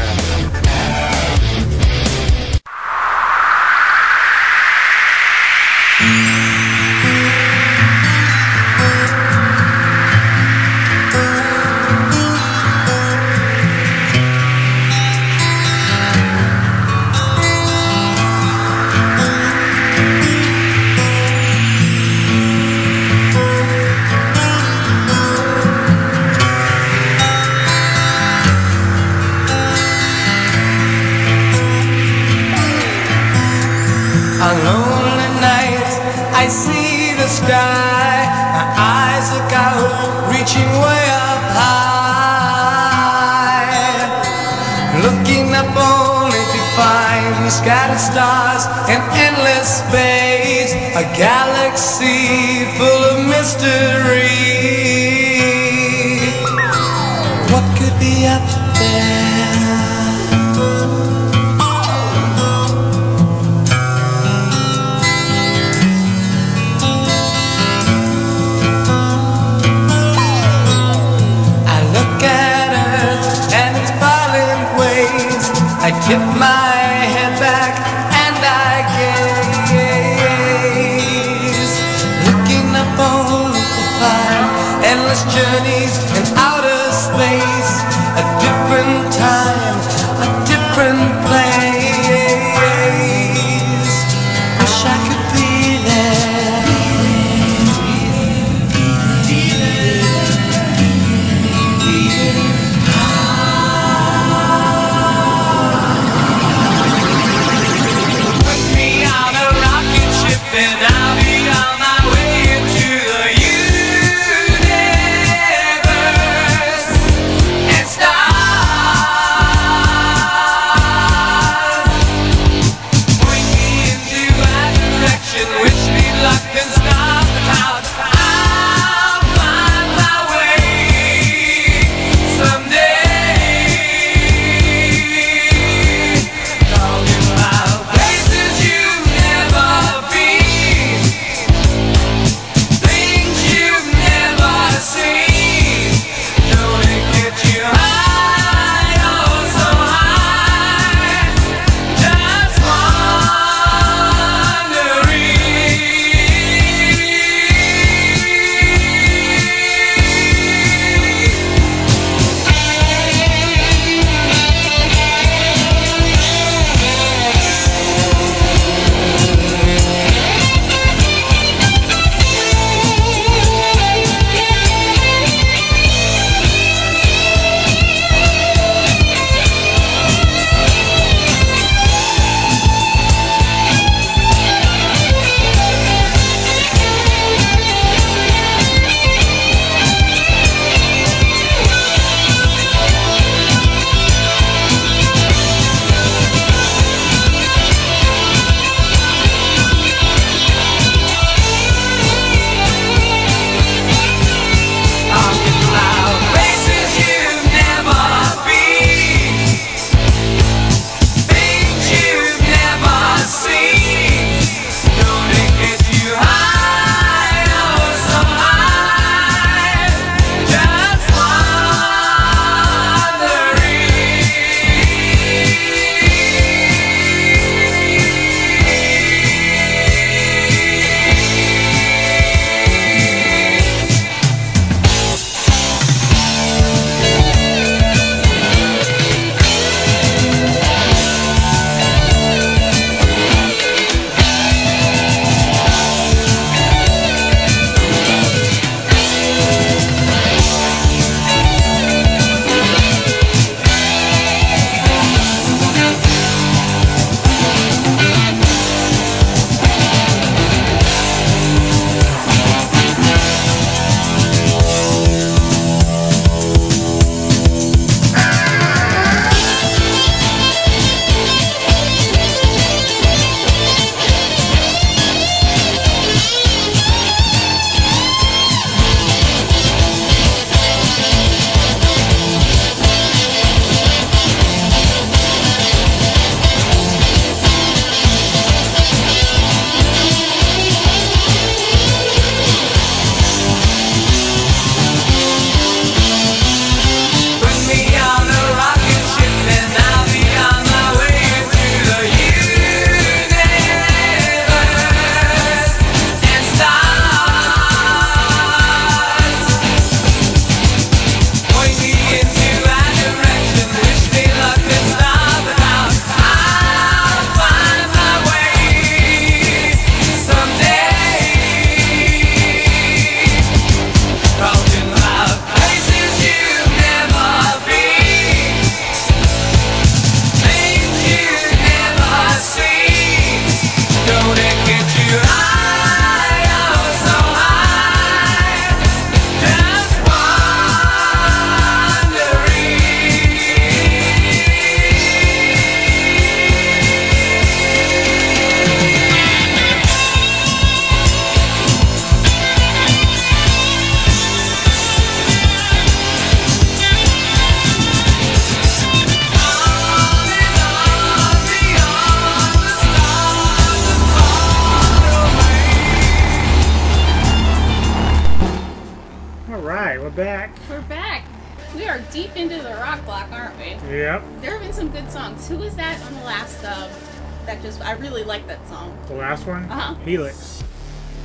Helix, 380.08 380.64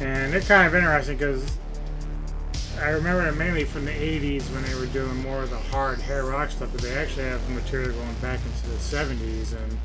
and 0.00 0.34
it's 0.34 0.48
kind 0.48 0.66
of 0.66 0.74
interesting 0.74 1.16
because 1.16 1.58
I 2.80 2.90
remember 2.90 3.28
it 3.28 3.32
mainly 3.32 3.64
from 3.64 3.84
the 3.84 3.92
'80s 3.92 4.42
when 4.52 4.62
they 4.64 4.74
were 4.74 4.86
doing 4.86 5.22
more 5.22 5.42
of 5.42 5.50
the 5.50 5.58
hard 5.58 6.00
hair 6.00 6.24
rock 6.24 6.50
stuff, 6.50 6.70
but 6.72 6.80
they 6.80 6.94
actually 6.94 7.24
have 7.24 7.48
material 7.50 7.92
going 7.92 8.14
back 8.14 8.40
into 8.44 8.68
the 8.70 8.76
'70s 8.76 9.52
and 9.52 9.78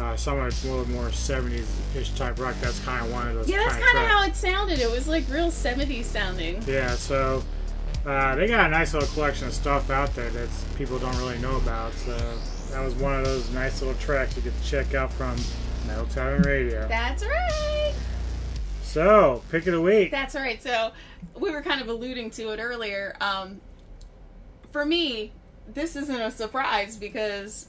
uh, 0.00 0.16
some 0.16 0.38
of 0.38 0.46
it's 0.46 0.64
a 0.64 0.68
little 0.68 0.88
more 0.90 1.08
'70s-ish 1.08 2.10
type 2.12 2.38
rock. 2.38 2.54
That's 2.60 2.80
kind 2.80 3.04
of 3.04 3.12
one 3.12 3.28
of 3.28 3.34
those. 3.34 3.48
Yeah, 3.48 3.58
that's 3.58 3.74
kind 3.74 3.84
kind 3.84 4.04
of 4.04 4.10
how 4.10 4.24
it 4.24 4.36
sounded. 4.36 4.78
It 4.78 4.90
was 4.90 5.06
like 5.08 5.28
real 5.28 5.50
70s 5.50 6.04
sounding. 6.04 6.62
Yeah, 6.66 6.90
so 6.92 7.42
uh, 8.06 8.34
they 8.36 8.46
got 8.46 8.66
a 8.66 8.70
nice 8.70 8.94
little 8.94 9.08
collection 9.10 9.48
of 9.48 9.54
stuff 9.54 9.90
out 9.90 10.14
there 10.14 10.30
that 10.30 10.48
people 10.76 10.98
don't 10.98 11.16
really 11.18 11.38
know 11.38 11.56
about. 11.56 11.92
So 11.94 12.16
that 12.70 12.82
was 12.82 12.94
one 12.94 13.18
of 13.18 13.24
those 13.24 13.50
nice 13.50 13.82
little 13.82 13.98
tracks 14.00 14.36
you 14.36 14.42
get 14.42 14.58
to 14.58 14.68
check 14.68 14.94
out 14.94 15.12
from 15.12 15.36
Metal 15.86 16.06
Tavern 16.06 16.42
Radio. 16.42 16.88
That's 16.88 17.24
right. 17.24 17.94
So, 18.90 19.40
pick 19.52 19.68
of 19.68 19.74
the 19.74 19.80
week. 19.80 20.10
That's 20.10 20.34
right. 20.34 20.60
So 20.60 20.90
we 21.38 21.52
were 21.52 21.62
kind 21.62 21.80
of 21.80 21.86
alluding 21.86 22.30
to 22.30 22.48
it 22.48 22.58
earlier. 22.58 23.14
Um, 23.20 23.60
for 24.72 24.84
me, 24.84 25.30
this 25.72 25.94
isn't 25.94 26.20
a 26.20 26.28
surprise 26.28 26.96
because 26.96 27.68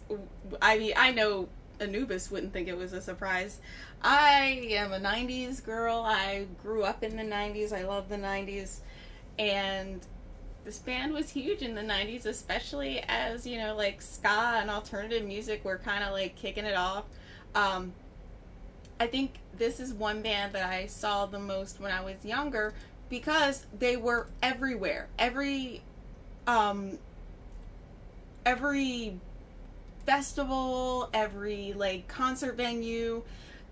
I 0.63 0.79
mean 0.79 0.93
I 0.97 1.11
know 1.11 1.47
Anubis 1.79 2.31
wouldn't 2.31 2.53
think 2.53 2.67
it 2.67 2.75
was 2.75 2.91
a 2.93 3.01
surprise. 3.01 3.59
I 4.01 4.65
am 4.71 4.93
a 4.93 4.99
'90s 4.99 5.63
girl. 5.63 5.97
I 6.03 6.47
grew 6.63 6.81
up 6.81 7.03
in 7.03 7.15
the 7.15 7.23
'90s. 7.23 7.71
I 7.71 7.83
love 7.83 8.09
the 8.09 8.17
'90s, 8.17 8.77
and 9.37 10.01
this 10.65 10.79
band 10.79 11.13
was 11.13 11.29
huge 11.29 11.63
in 11.63 11.73
the 11.73 11.81
90s 11.81 12.27
especially 12.27 13.03
as 13.07 13.47
you 13.47 13.57
know 13.57 13.75
like 13.75 13.99
ska 13.99 14.59
and 14.61 14.69
alternative 14.69 15.25
music 15.25 15.65
were 15.65 15.79
kind 15.79 16.03
of 16.03 16.11
like 16.11 16.35
kicking 16.35 16.65
it 16.65 16.75
off 16.75 17.05
um, 17.55 17.91
i 19.01 19.07
think 19.07 19.39
this 19.57 19.79
is 19.79 19.93
one 19.93 20.21
band 20.21 20.53
that 20.53 20.67
i 20.67 20.85
saw 20.85 21.25
the 21.25 21.39
most 21.39 21.79
when 21.79 21.91
i 21.91 22.01
was 22.01 22.23
younger 22.23 22.73
because 23.11 23.65
they 23.77 23.97
were 23.97 24.25
everywhere. 24.41 25.09
Every 25.19 25.81
um, 26.47 26.97
every 28.43 29.19
festival 30.07 31.09
every 31.13 31.73
like 31.73 32.07
concert 32.07 32.57
venue 32.57 33.21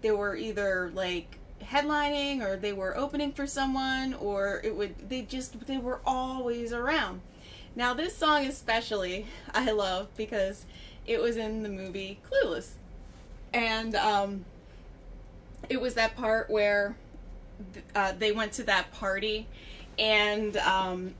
they 0.03 0.11
were 0.11 0.35
either 0.35 0.91
like 0.93 1.39
headlining 1.63 2.43
or 2.43 2.55
they 2.55 2.71
were 2.71 2.95
opening 2.95 3.31
for 3.31 3.47
someone 3.47 4.13
or 4.13 4.61
it 4.63 4.75
would 4.75 5.09
they 5.09 5.23
just 5.23 5.65
they 5.65 5.79
were 5.79 6.01
always 6.05 6.71
around. 6.71 7.21
Now 7.75 7.93
this 7.93 8.15
song 8.15 8.45
especially 8.45 9.25
i 9.53 9.71
love 9.71 10.09
because 10.17 10.65
it 11.07 11.19
was 11.21 11.37
in 11.37 11.63
the 11.63 11.69
movie 11.69 12.19
clueless. 12.29 12.71
And 13.53 13.95
um 13.95 14.45
it 15.69 15.79
was 15.79 15.93
that 15.93 16.15
part 16.15 16.49
where 16.49 16.95
uh, 17.95 18.13
they 18.17 18.31
went 18.31 18.51
to 18.53 18.63
that 18.63 18.91
party 18.91 19.47
and 19.97 20.57
um 20.57 21.13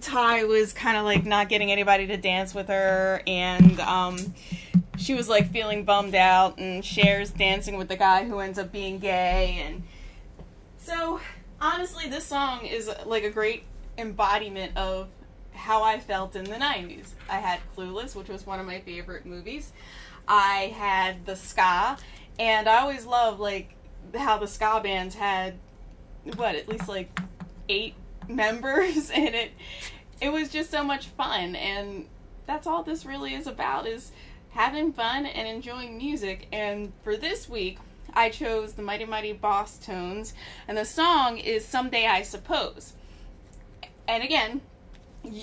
Tai 0.00 0.44
was 0.44 0.72
kind 0.72 0.96
of 0.96 1.04
like 1.04 1.24
not 1.24 1.48
getting 1.48 1.70
anybody 1.70 2.06
to 2.06 2.16
dance 2.16 2.54
with 2.54 2.68
her 2.68 3.22
and 3.26 3.78
um 3.80 4.34
she 4.96 5.14
was 5.14 5.28
like 5.28 5.50
feeling 5.50 5.84
bummed 5.84 6.14
out 6.14 6.58
and 6.58 6.84
Cher's 6.84 7.30
dancing 7.30 7.76
with 7.76 7.88
the 7.88 7.96
guy 7.96 8.24
who 8.24 8.38
ends 8.38 8.58
up 8.58 8.72
being 8.72 8.98
gay 8.98 9.62
and 9.66 9.82
so 10.78 11.20
honestly 11.60 12.08
this 12.08 12.24
song 12.24 12.64
is 12.64 12.90
like 13.04 13.24
a 13.24 13.30
great 13.30 13.64
embodiment 13.98 14.76
of 14.76 15.08
how 15.54 15.82
I 15.82 16.00
felt 16.00 16.34
in 16.34 16.44
the 16.44 16.56
90s. 16.56 17.08
I 17.28 17.36
had 17.36 17.60
Clueless, 17.76 18.14
which 18.14 18.28
was 18.28 18.46
one 18.46 18.58
of 18.58 18.66
my 18.66 18.80
favorite 18.80 19.26
movies. 19.26 19.72
I 20.26 20.72
had 20.76 21.26
the 21.26 21.36
ska 21.36 21.98
and 22.38 22.68
I 22.68 22.80
always 22.80 23.04
loved 23.04 23.38
like 23.38 23.74
how 24.16 24.38
the 24.38 24.46
ska 24.46 24.80
bands 24.82 25.14
had 25.14 25.54
what 26.36 26.54
at 26.54 26.68
least 26.68 26.88
like 26.88 27.18
8 27.68 27.94
members 28.28 29.10
and 29.10 29.34
it 29.34 29.52
it 30.20 30.30
was 30.30 30.50
just 30.50 30.70
so 30.70 30.84
much 30.84 31.06
fun 31.06 31.56
and 31.56 32.06
that's 32.46 32.66
all 32.66 32.82
this 32.82 33.04
really 33.04 33.34
is 33.34 33.46
about 33.46 33.86
is 33.86 34.12
having 34.52 34.92
fun 34.92 35.26
and 35.26 35.48
enjoying 35.48 35.96
music. 35.96 36.46
And 36.52 36.92
for 37.02 37.16
this 37.16 37.48
week, 37.48 37.78
I 38.14 38.28
chose 38.28 38.74
the 38.74 38.82
Mighty 38.82 39.06
Mighty 39.06 39.32
Bosstones, 39.34 40.34
and 40.68 40.76
the 40.76 40.84
song 40.84 41.38
is 41.38 41.64
Someday 41.64 42.06
I 42.06 42.22
Suppose. 42.22 42.92
And 44.06 44.22
again, 44.22 44.60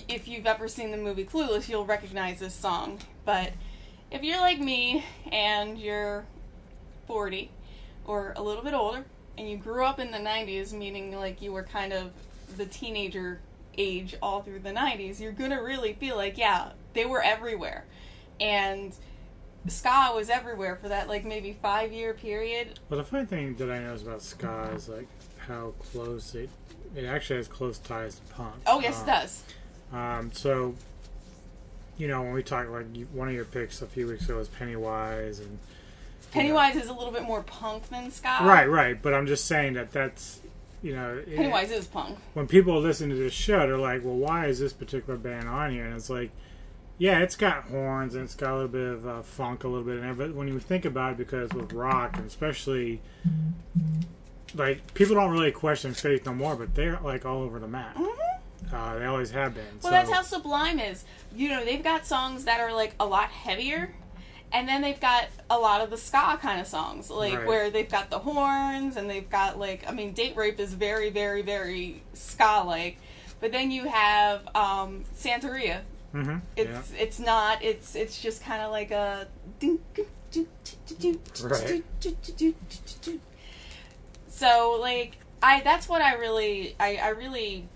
if 0.07 0.27
you've 0.27 0.45
ever 0.45 0.67
seen 0.67 0.91
the 0.91 0.97
movie 0.97 1.25
Clueless, 1.25 1.67
you'll 1.67 1.85
recognize 1.85 2.39
this 2.39 2.53
song. 2.53 2.99
But 3.25 3.53
if 4.11 4.23
you're 4.23 4.39
like 4.39 4.59
me 4.59 5.03
and 5.31 5.77
you're 5.77 6.25
40 7.07 7.49
or 8.09 8.33
a 8.37 8.41
little 8.41 8.63
bit 8.63 8.73
older, 8.73 9.05
and 9.37 9.47
you 9.47 9.55
grew 9.55 9.85
up 9.85 9.99
in 9.99 10.09
the 10.09 10.17
90s, 10.17 10.73
meaning 10.73 11.15
like 11.15 11.43
you 11.43 11.53
were 11.53 11.61
kind 11.61 11.93
of 11.93 12.11
the 12.57 12.65
teenager 12.65 13.39
age 13.77 14.15
all 14.19 14.41
through 14.41 14.59
the 14.59 14.71
90s, 14.71 15.19
you're 15.19 15.31
gonna 15.31 15.61
really 15.61 15.93
feel 15.93 16.17
like, 16.17 16.35
yeah, 16.35 16.71
they 16.93 17.05
were 17.05 17.21
everywhere. 17.21 17.85
And 18.39 18.93
ska 19.67 20.11
was 20.15 20.29
everywhere 20.31 20.75
for 20.81 20.89
that 20.89 21.07
like 21.07 21.23
maybe 21.23 21.55
five 21.61 21.91
year 21.91 22.15
period. 22.15 22.79
Well, 22.89 22.97
the 22.97 23.03
funny 23.03 23.25
thing 23.27 23.55
that 23.57 23.69
I 23.69 23.77
know 23.77 23.93
is 23.93 24.01
about 24.01 24.23
ska 24.23 24.71
is 24.73 24.89
like 24.89 25.07
how 25.37 25.73
close 25.91 26.33
it 26.33 26.49
it 26.95 27.05
actually 27.05 27.37
has 27.37 27.47
close 27.47 27.77
ties 27.77 28.15
to 28.15 28.33
punk. 28.33 28.55
oh 28.65 28.79
yes 28.79 28.97
Um, 28.97 29.03
it 29.03 29.05
does. 29.05 29.43
Um, 29.93 30.31
so, 30.31 30.75
you 31.99 32.07
know, 32.07 32.23
when 32.23 32.33
we 32.33 32.41
talk 32.41 32.67
like 32.69 32.87
one 33.13 33.27
of 33.27 33.35
your 33.35 33.45
picks 33.45 33.83
a 33.83 33.85
few 33.85 34.07
weeks 34.07 34.25
ago 34.25 34.37
was 34.37 34.47
Pennywise, 34.47 35.39
and 35.39 35.59
pennywise 36.31 36.75
is 36.75 36.87
a 36.87 36.93
little 36.93 37.11
bit 37.11 37.23
more 37.23 37.43
punk 37.43 37.89
than 37.89 38.11
ska 38.11 38.39
right, 38.41 38.69
right. 38.69 39.01
But 39.01 39.13
I'm 39.13 39.27
just 39.27 39.45
saying 39.45 39.73
that 39.73 39.91
that's 39.91 40.41
you 40.81 40.95
know, 40.95 41.17
it- 41.17 41.35
pennywise 41.35 41.71
is 41.71 41.87
punk 41.87 42.17
when 42.33 42.47
people 42.47 42.79
listen 42.79 43.09
to 43.09 43.15
this 43.15 43.33
show, 43.33 43.59
they're 43.59 43.77
like, 43.77 44.03
well, 44.03 44.15
why 44.15 44.47
is 44.47 44.59
this 44.59 44.73
particular 44.73 45.17
band 45.17 45.47
on 45.47 45.71
here? 45.71 45.85
And 45.85 45.95
it's 45.95 46.09
like, 46.09 46.31
yeah, 46.97 47.19
it's 47.19 47.35
got 47.35 47.63
horns 47.65 48.15
and 48.15 48.25
it's 48.25 48.35
got 48.35 48.51
a 48.51 48.55
little 48.55 48.67
bit 48.67 48.87
of 48.87 49.07
uh, 49.07 49.21
funk, 49.21 49.63
a 49.63 49.67
little 49.67 49.85
bit 49.85 49.95
in 49.95 50.01
there. 50.01 50.13
But 50.13 50.35
when 50.35 50.47
you 50.47 50.59
think 50.59 50.85
about 50.85 51.13
it, 51.13 51.17
because 51.17 51.51
with 51.53 51.71
rock, 51.71 52.17
and 52.17 52.25
especially, 52.27 53.01
like, 54.53 54.93
people 54.93 55.15
don't 55.15 55.31
really 55.31 55.51
question 55.51 55.93
faith 55.93 56.25
no 56.25 56.33
more, 56.33 56.55
but 56.57 56.75
they're 56.75 56.99
like 57.01 57.25
all 57.25 57.41
over 57.41 57.57
the 57.57 57.67
map. 57.67 57.97
Uh, 58.73 58.99
they 58.99 59.05
always 59.05 59.31
have 59.31 59.55
been. 59.55 59.63
well 59.81 59.83
so. 59.83 59.89
that's 59.91 60.11
how 60.11 60.21
sublime 60.21 60.79
is 60.79 61.05
you 61.33 61.49
know 61.49 61.63
they've 61.63 61.83
got 61.83 62.05
songs 62.05 62.43
that 62.43 62.59
are 62.59 62.73
like 62.73 62.93
a 62.99 63.05
lot 63.05 63.29
heavier 63.29 63.91
and 64.51 64.67
then 64.67 64.81
they've 64.81 64.99
got 64.99 65.25
a 65.49 65.57
lot 65.57 65.81
of 65.81 65.89
the 65.89 65.97
ska 65.97 66.37
kind 66.41 66.59
of 66.59 66.67
songs 66.67 67.09
like 67.09 67.37
Right. 67.37 67.47
where 67.47 67.69
they've 67.69 67.89
got 67.89 68.09
the 68.09 68.19
horns 68.19 68.97
and 68.97 69.09
they've 69.09 69.29
got 69.29 69.59
like 69.59 69.87
i 69.87 69.91
mean 69.91 70.13
date 70.13 70.35
rape 70.35 70.59
is 70.59 70.73
very 70.73 71.09
very 71.09 71.41
very 71.41 72.01
ska 72.13 72.63
like 72.65 72.97
but 73.39 73.51
then 73.51 73.69
you 73.71 73.85
have 73.85 74.47
um 74.55 75.03
santeria 75.15 75.81
Mhm, 76.13 76.41
it's 76.57 76.91
it's 76.97 77.19
not 77.19 77.63
it's 77.63 77.93
it's 77.95 78.19
just 78.19 78.43
kind 78.43 78.63
of 78.63 78.71
like 78.71 78.89
a 78.91 79.27
Right. 81.41 81.83
so 84.29 84.77
like 84.79 85.17
i 85.41 85.61
that's 85.61 85.87
what 85.87 86.01
i 86.01 86.15
really 86.15 86.75
i 86.79 86.97
i 86.97 87.09
really 87.09 87.67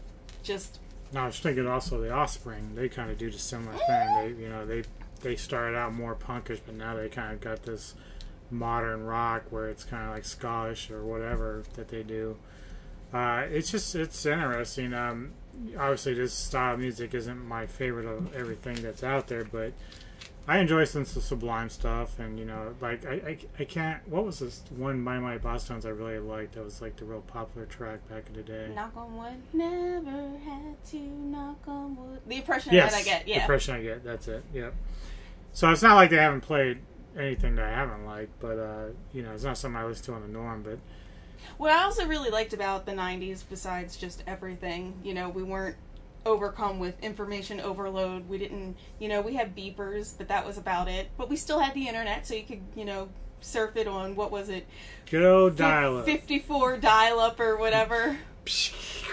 just 0.44 0.80
No, 1.14 1.22
I 1.22 1.26
was 1.28 1.40
thinking 1.40 1.68
also 1.68 2.02
the 2.02 2.12
Offspring. 2.12 2.74
They 2.76 2.90
kind 2.90 3.10
of 3.12 3.18
do 3.20 3.30
the 3.30 3.38
similar 3.38 3.78
thing. 3.78 4.08
They, 4.36 4.42
you 4.44 4.50
know, 4.50 4.66
they 4.66 4.82
they 5.24 5.36
started 5.36 5.76
out 5.76 5.94
more 5.94 6.16
punkish, 6.16 6.60
but 6.66 6.76
now 6.76 6.96
they 6.96 7.10
kind 7.10 7.34
of 7.34 7.42
got 7.42 7.64
this 7.64 7.96
modern 8.52 9.04
rock 9.04 9.44
where 9.50 9.70
it's 9.70 9.84
kind 9.84 10.04
of 10.06 10.12
like 10.12 10.26
Scottish 10.26 10.92
or 10.92 11.04
whatever 11.04 11.64
that 11.74 11.88
they 11.88 12.04
do. 12.04 12.38
Uh, 13.14 13.46
it's 13.50 13.72
just 13.72 13.96
it's 13.96 14.26
interesting. 14.26 14.94
Um, 14.94 15.32
obviously, 15.78 16.14
this 16.14 16.34
style 16.34 16.74
of 16.76 16.80
music 16.80 17.14
isn't 17.14 17.48
my 17.48 17.66
favorite 17.66 18.06
of 18.06 18.34
everything 18.36 18.76
that's 18.82 19.04
out 19.04 19.28
there, 19.28 19.44
but 19.44 19.74
I 20.48 20.58
enjoy 20.60 20.84
some 20.86 21.04
of 21.04 21.14
the 21.14 21.22
Sublime 21.22 21.70
stuff, 21.70 22.20
and 22.20 22.38
you 22.38 22.46
know, 22.46 22.76
like 22.82 23.06
I, 23.06 23.14
I, 23.14 23.38
I 23.60 23.64
can't. 23.66 24.06
What 24.10 24.26
was 24.26 24.40
this 24.40 24.64
one 24.76 25.04
by 25.04 25.20
my 25.20 25.38
Bosstones 25.38 25.86
I 25.86 25.90
really 25.90 26.20
liked? 26.20 26.56
That 26.56 26.66
was 26.66 26.82
like 26.82 26.96
the 26.98 27.06
real 27.06 27.22
popular 27.22 27.66
track 27.68 28.08
back 28.10 28.24
in 28.28 28.34
the 28.34 28.42
day. 28.42 28.70
knock 28.76 28.92
on 28.98 29.16
wood 29.16 29.42
never 29.54 30.38
had 30.44 30.84
to 30.92 30.98
knock 30.98 31.60
on 31.68 31.96
wood 31.96 32.20
the 32.28 32.38
impression 32.38 32.74
yes, 32.74 32.92
that 32.92 33.00
i 33.00 33.04
get 33.04 33.28
Yeah. 33.28 33.36
the 33.36 33.42
impression 33.42 33.76
I 33.76 33.82
get. 33.84 34.04
That's 34.04 34.28
it. 34.28 34.44
Yep. 34.54 34.74
So 35.54 35.70
it's 35.72 35.84
not 35.84 35.96
like 35.96 36.10
they 36.10 36.18
haven't 36.18 36.42
played 36.42 36.80
anything 37.18 37.56
that 37.56 37.66
I 37.66 37.70
haven't 37.70 38.06
liked, 38.06 38.40
but 38.40 38.58
uh, 38.58 38.86
you 39.14 39.22
know, 39.22 39.32
it's 39.32 39.44
not 39.44 39.58
something 39.58 39.80
I 39.80 39.86
listen 39.86 40.06
to 40.06 40.14
on 40.14 40.22
the 40.24 40.28
norm. 40.28 40.64
But 40.64 40.80
What 41.58 41.72
I 41.72 41.84
also 41.84 42.06
really 42.08 42.32
liked 42.32 42.54
about 42.54 42.86
the 42.86 42.94
90s, 42.94 43.44
besides 43.48 43.96
just 43.96 44.24
everything, 44.26 45.00
you 45.04 45.14
know, 45.14 45.30
we 45.30 45.44
weren't 45.44 45.78
overcome 46.26 46.80
with 46.80 47.00
information 47.04 47.60
overload. 47.60 48.28
We 48.28 48.40
didn't, 48.40 48.78
you 49.00 49.08
know, 49.10 49.22
we 49.22 49.36
had 49.36 49.56
beepers, 49.56 50.18
but 50.18 50.28
that 50.30 50.46
was 50.46 50.58
about 50.58 50.88
it. 50.88 51.10
But 51.18 51.30
we 51.30 51.36
still 51.36 51.60
had 51.60 51.74
the 51.76 51.88
internet, 51.88 52.26
so 52.26 52.34
you 52.34 52.44
could, 52.44 52.62
you 52.76 52.86
know, 52.86 53.10
surf 53.42 53.76
it 53.76 53.88
on, 53.88 54.16
what 54.16 54.32
was 54.32 54.50
it? 54.50 54.68
good 55.10 55.24
old 55.24 55.58
dial 55.58 55.98
up. 55.98 56.06
54 56.06 56.78
dial 56.78 57.20
up 57.20 57.40
or 57.40 57.58
whatever. 57.58 58.18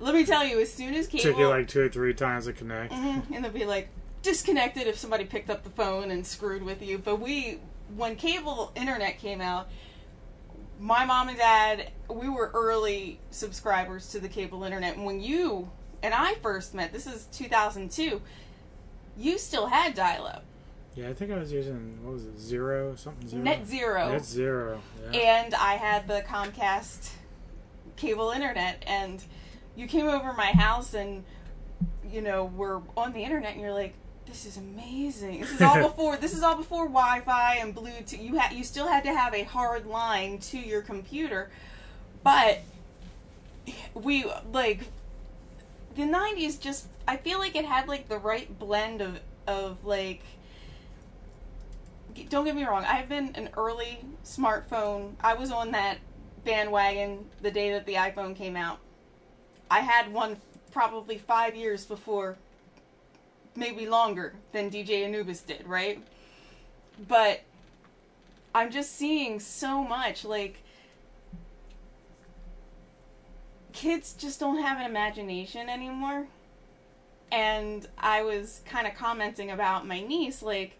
Let 0.00 0.14
me 0.14 0.24
tell 0.24 0.44
you, 0.44 0.60
as 0.60 0.72
soon 0.72 0.94
as 0.94 1.06
cable, 1.06 1.24
Took 1.24 1.38
you 1.38 1.48
like 1.48 1.68
two 1.68 1.82
or 1.82 1.88
three 1.88 2.14
times 2.14 2.46
to 2.46 2.52
connect. 2.52 2.92
Mhm, 2.92 3.34
and 3.34 3.44
they'll 3.44 3.52
be 3.52 3.64
like 3.64 3.88
disconnected 4.22 4.86
if 4.86 4.98
somebody 4.98 5.24
picked 5.24 5.50
up 5.50 5.62
the 5.64 5.70
phone 5.70 6.10
and 6.10 6.26
screwed 6.26 6.62
with 6.62 6.82
you. 6.82 6.98
But 6.98 7.16
we, 7.20 7.60
when 7.96 8.16
cable 8.16 8.72
internet 8.74 9.18
came 9.18 9.40
out, 9.40 9.68
my 10.78 11.04
mom 11.04 11.28
and 11.28 11.38
dad, 11.38 11.90
we 12.10 12.28
were 12.28 12.50
early 12.52 13.20
subscribers 13.30 14.10
to 14.10 14.20
the 14.20 14.28
cable 14.28 14.64
internet. 14.64 14.96
And 14.96 15.04
when 15.06 15.20
you 15.20 15.70
and 16.02 16.12
I 16.12 16.34
first 16.36 16.74
met, 16.74 16.92
this 16.92 17.06
is 17.06 17.26
2002, 17.32 18.20
you 19.16 19.38
still 19.38 19.66
had 19.68 19.94
dial-up. 19.94 20.44
Yeah, 20.94 21.08
I 21.08 21.14
think 21.14 21.30
I 21.30 21.36
was 21.38 21.52
using 21.52 21.98
what 22.02 22.14
was 22.14 22.24
it, 22.24 22.38
zero 22.38 22.94
something 22.96 23.28
zero. 23.28 23.42
Net 23.42 23.66
zero. 23.66 24.08
Net 24.12 24.24
zero. 24.24 24.80
Yeah. 25.12 25.18
and 25.42 25.54
I 25.54 25.74
had 25.74 26.08
the 26.08 26.22
Comcast 26.22 27.10
cable 27.96 28.30
internet, 28.30 28.82
and 28.86 29.22
you 29.76 29.86
came 29.86 30.06
over 30.06 30.32
my 30.32 30.52
house, 30.52 30.94
and 30.94 31.24
you 32.10 32.22
know 32.22 32.44
we're 32.44 32.80
on 32.96 33.12
the 33.12 33.20
internet, 33.20 33.52
and 33.52 33.60
you're 33.60 33.72
like, 33.72 33.94
"This 34.26 34.46
is 34.46 34.56
amazing." 34.56 35.40
This 35.40 35.52
is 35.52 35.62
all 35.62 35.82
before. 35.88 36.16
this 36.16 36.34
is 36.34 36.42
all 36.42 36.56
before 36.56 36.86
Wi-Fi 36.86 37.56
and 37.56 37.74
Bluetooth. 37.74 38.22
You 38.22 38.36
had 38.36 38.52
you 38.52 38.64
still 38.64 38.88
had 38.88 39.04
to 39.04 39.14
have 39.14 39.34
a 39.34 39.42
hard 39.42 39.86
line 39.86 40.38
to 40.38 40.58
your 40.58 40.82
computer, 40.82 41.50
but 42.22 42.60
we 43.94 44.24
like 44.52 44.80
the 45.94 46.02
'90s. 46.02 46.58
Just 46.60 46.88
I 47.06 47.16
feel 47.16 47.38
like 47.38 47.54
it 47.56 47.64
had 47.64 47.88
like 47.88 48.08
the 48.08 48.18
right 48.18 48.58
blend 48.58 49.00
of 49.00 49.20
of 49.46 49.84
like 49.84 50.22
don't 52.28 52.44
get 52.44 52.56
me 52.56 52.64
wrong, 52.64 52.84
I've 52.84 53.08
been 53.08 53.32
an 53.34 53.50
early 53.56 54.00
smartphone. 54.24 55.12
I 55.20 55.34
was 55.34 55.50
on 55.50 55.72
that 55.72 55.98
bandwagon 56.44 57.26
the 57.42 57.50
day 57.50 57.72
that 57.72 57.86
the 57.86 57.94
iPhone 57.94 58.34
came 58.34 58.56
out. 58.56 58.78
I 59.70 59.80
had 59.80 60.12
one 60.12 60.36
probably 60.72 61.18
five 61.18 61.56
years 61.56 61.84
before, 61.84 62.36
maybe 63.54 63.86
longer 63.86 64.34
than 64.52 64.70
DJ 64.70 65.04
Anubis 65.04 65.40
did, 65.40 65.66
right? 65.66 66.02
But 67.08 67.42
I'm 68.54 68.70
just 68.70 68.94
seeing 68.96 69.40
so 69.40 69.82
much 69.82 70.24
like 70.24 70.62
kids 73.72 74.14
just 74.14 74.40
don't 74.40 74.62
have 74.62 74.78
an 74.78 74.86
imagination 74.86 75.68
anymore. 75.68 76.26
And 77.32 77.86
I 77.98 78.22
was 78.22 78.62
kind 78.66 78.86
of 78.86 78.94
commenting 78.94 79.50
about 79.50 79.86
my 79.86 80.00
niece, 80.00 80.42
like, 80.42 80.78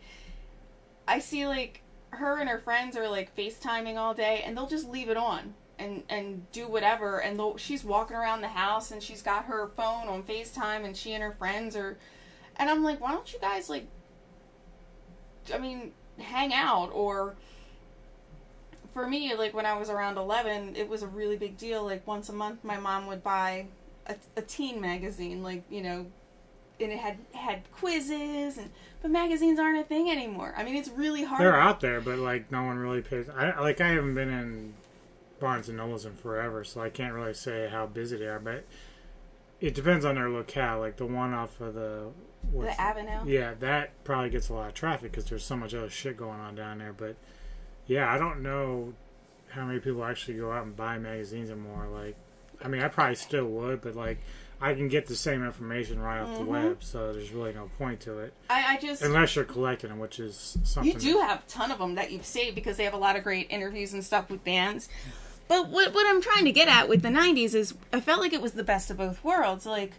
I 1.09 1.19
see 1.19 1.47
like 1.47 1.83
her 2.11 2.39
and 2.39 2.49
her 2.49 2.59
friends 2.59 2.97
are 2.97 3.09
like 3.09 3.37
FaceTiming 3.37 3.97
all 3.97 4.15
day 4.15 4.43
and 4.45 4.57
they'll 4.57 4.69
just 4.69 4.89
leave 4.89 5.09
it 5.09 5.17
on 5.17 5.55
and 5.79 6.03
and 6.09 6.51
do 6.53 6.67
whatever 6.67 7.19
and 7.21 7.41
she's 7.59 7.85
walking 7.85 8.17
around 8.17 8.41
the 8.41 8.49
house 8.49 8.91
and 8.91 9.03
she's 9.03 9.23
got 9.23 9.45
her 9.45 9.69
phone 9.77 10.09
on 10.09 10.23
FaceTime 10.23 10.85
and 10.85 10.97
she 10.97 11.13
and 11.13 11.23
her 11.23 11.33
friends 11.33 11.77
are 11.77 11.99
and 12.57 12.71
I'm 12.71 12.83
like, 12.83 13.01
why 13.01 13.13
don't 13.13 13.31
you 13.33 13.39
guys 13.39 13.69
like 13.69 13.87
I 15.53 15.59
mean, 15.59 15.93
hang 16.19 16.53
out 16.53 16.91
or 16.93 17.37
for 18.93 19.07
me, 19.07 19.35
like 19.35 19.53
when 19.53 19.67
I 19.67 19.77
was 19.77 19.91
around 19.91 20.17
11, 20.17 20.75
it 20.75 20.89
was 20.89 21.03
a 21.03 21.07
really 21.07 21.37
big 21.37 21.59
deal. 21.59 21.85
Like 21.85 22.07
once 22.07 22.31
a 22.31 22.33
month, 22.33 22.65
my 22.65 22.79
mom 22.79 23.07
would 23.09 23.23
buy 23.23 23.67
a, 24.07 24.17
a 24.37 24.43
teen 24.43 24.81
magazine, 24.81 25.43
like 25.43 25.65
you 25.69 25.83
know, 25.83 26.07
and 26.81 26.93
it 26.93 26.99
had 26.99 27.19
had 27.33 27.71
quizzes 27.73 28.59
and 28.59 28.71
but 29.03 29.11
magazines 29.11 29.59
aren't 29.59 29.79
a 29.79 29.85
thing 29.85 30.11
anymore. 30.11 30.55
I 30.57 30.65
mean, 30.65 30.77
it's 30.77 30.89
really 30.89 31.25
hard. 31.25 31.43
They're 31.43 31.61
out 31.61 31.81
there, 31.81 32.01
but 32.01 32.19
like 32.19 32.51
no 32.51 32.65
one 32.65 32.79
really 32.79 33.03
pays. 33.03 33.29
I 33.29 33.61
like 33.61 33.83
I 33.83 33.89
haven't 33.89 34.15
been 34.15 34.31
in 34.31 34.75
Barnes 35.39 35.69
and 35.69 35.77
Nobles 35.79 36.05
in 36.05 36.15
forever, 36.17 36.65
so 36.65 36.81
I 36.81 36.91
can't 36.91 37.13
really 37.15 37.35
say 37.35 37.69
how 37.71 37.87
busy 37.87 38.17
they 38.17 38.27
are. 38.27 38.39
But 38.39 38.65
it 39.61 39.75
depends 39.75 40.05
on 40.05 40.15
their 40.15 40.29
locale. 40.29 40.81
Like 40.81 40.97
the 40.97 41.07
one 41.07 41.33
off 41.35 41.61
of 41.61 41.75
the 41.75 42.09
The 42.53 42.69
Avenel? 42.69 43.27
Yeah, 43.29 43.55
that 43.61 43.91
probably 44.05 44.31
gets 44.31 44.49
a 44.49 44.55
lot 44.55 44.69
of 44.69 44.75
traffic 44.75 45.11
because 45.13 45.25
there's 45.27 45.45
so 45.45 45.57
much 45.57 45.75
other 45.75 45.91
shit 45.91 46.17
going 46.17 46.41
on 46.41 46.55
down 46.55 46.79
there. 46.79 46.93
But 46.93 47.17
yeah, 47.87 48.13
I 48.13 48.19
don't 48.19 48.43
know 48.43 48.95
how 49.51 49.65
many 49.65 49.79
people 49.81 50.05
actually 50.05 50.39
go 50.39 50.53
out 50.53 50.65
and 50.65 50.77
buy 50.77 50.99
magazines 50.99 51.51
anymore. 51.51 51.87
Like, 51.93 52.17
I 52.63 52.69
mean, 52.69 52.83
I 52.83 52.89
probably 52.89 53.15
still 53.17 53.47
would, 53.47 53.81
but 53.81 53.95
like. 53.97 54.19
I 54.59 54.73
can 54.73 54.89
get 54.89 55.05
the 55.07 55.15
same 55.15 55.45
information 55.45 56.01
right 56.01 56.19
off 56.19 56.39
the 56.39 56.43
Mhm. 56.43 56.47
web, 56.47 56.83
so 56.83 57.13
there's 57.13 57.31
really 57.31 57.53
no 57.53 57.71
point 57.77 58.01
to 58.01 58.21
it. 58.21 58.33
I, 58.49 58.77
I 58.77 58.77
just 58.79 59.03
Unless 59.03 59.37
you're 59.37 59.45
collecting 59.45 59.91
them, 59.91 59.99
which 59.99 60.19
is 60.19 60.57
something. 60.65 60.91
you 60.91 60.99
do 60.99 61.19
have 61.21 61.41
a 61.41 61.43
ton 61.47 61.71
of 61.71 61.77
them 61.79 61.95
that 61.97 62.11
you've 62.11 62.25
saved 62.25 62.55
because 62.55 62.79
they 62.79 62.85
have 62.85 62.95
a 62.95 62.97
lot 62.97 63.17
of 63.17 63.23
great 63.23 63.49
interviews 63.51 63.93
and 63.93 64.03
stuff 64.03 64.31
with 64.31 64.43
bands. 64.45 64.89
But 65.49 65.69
what 65.69 65.95
what 65.95 66.07
I'm 66.07 66.21
trying 66.21 66.45
to 66.45 66.53
get 66.53 66.69
at 66.69 66.89
with 66.89 67.03
the 67.03 67.09
'90s 67.09 67.55
is 67.55 67.75
I 67.93 68.01
felt 68.01 68.21
like 68.21 68.33
it 68.33 68.43
was 68.43 68.53
the 68.53 68.65
best 68.65 68.91
of 68.91 68.97
both 68.97 69.23
worlds. 69.23 69.67
Like 69.67 69.93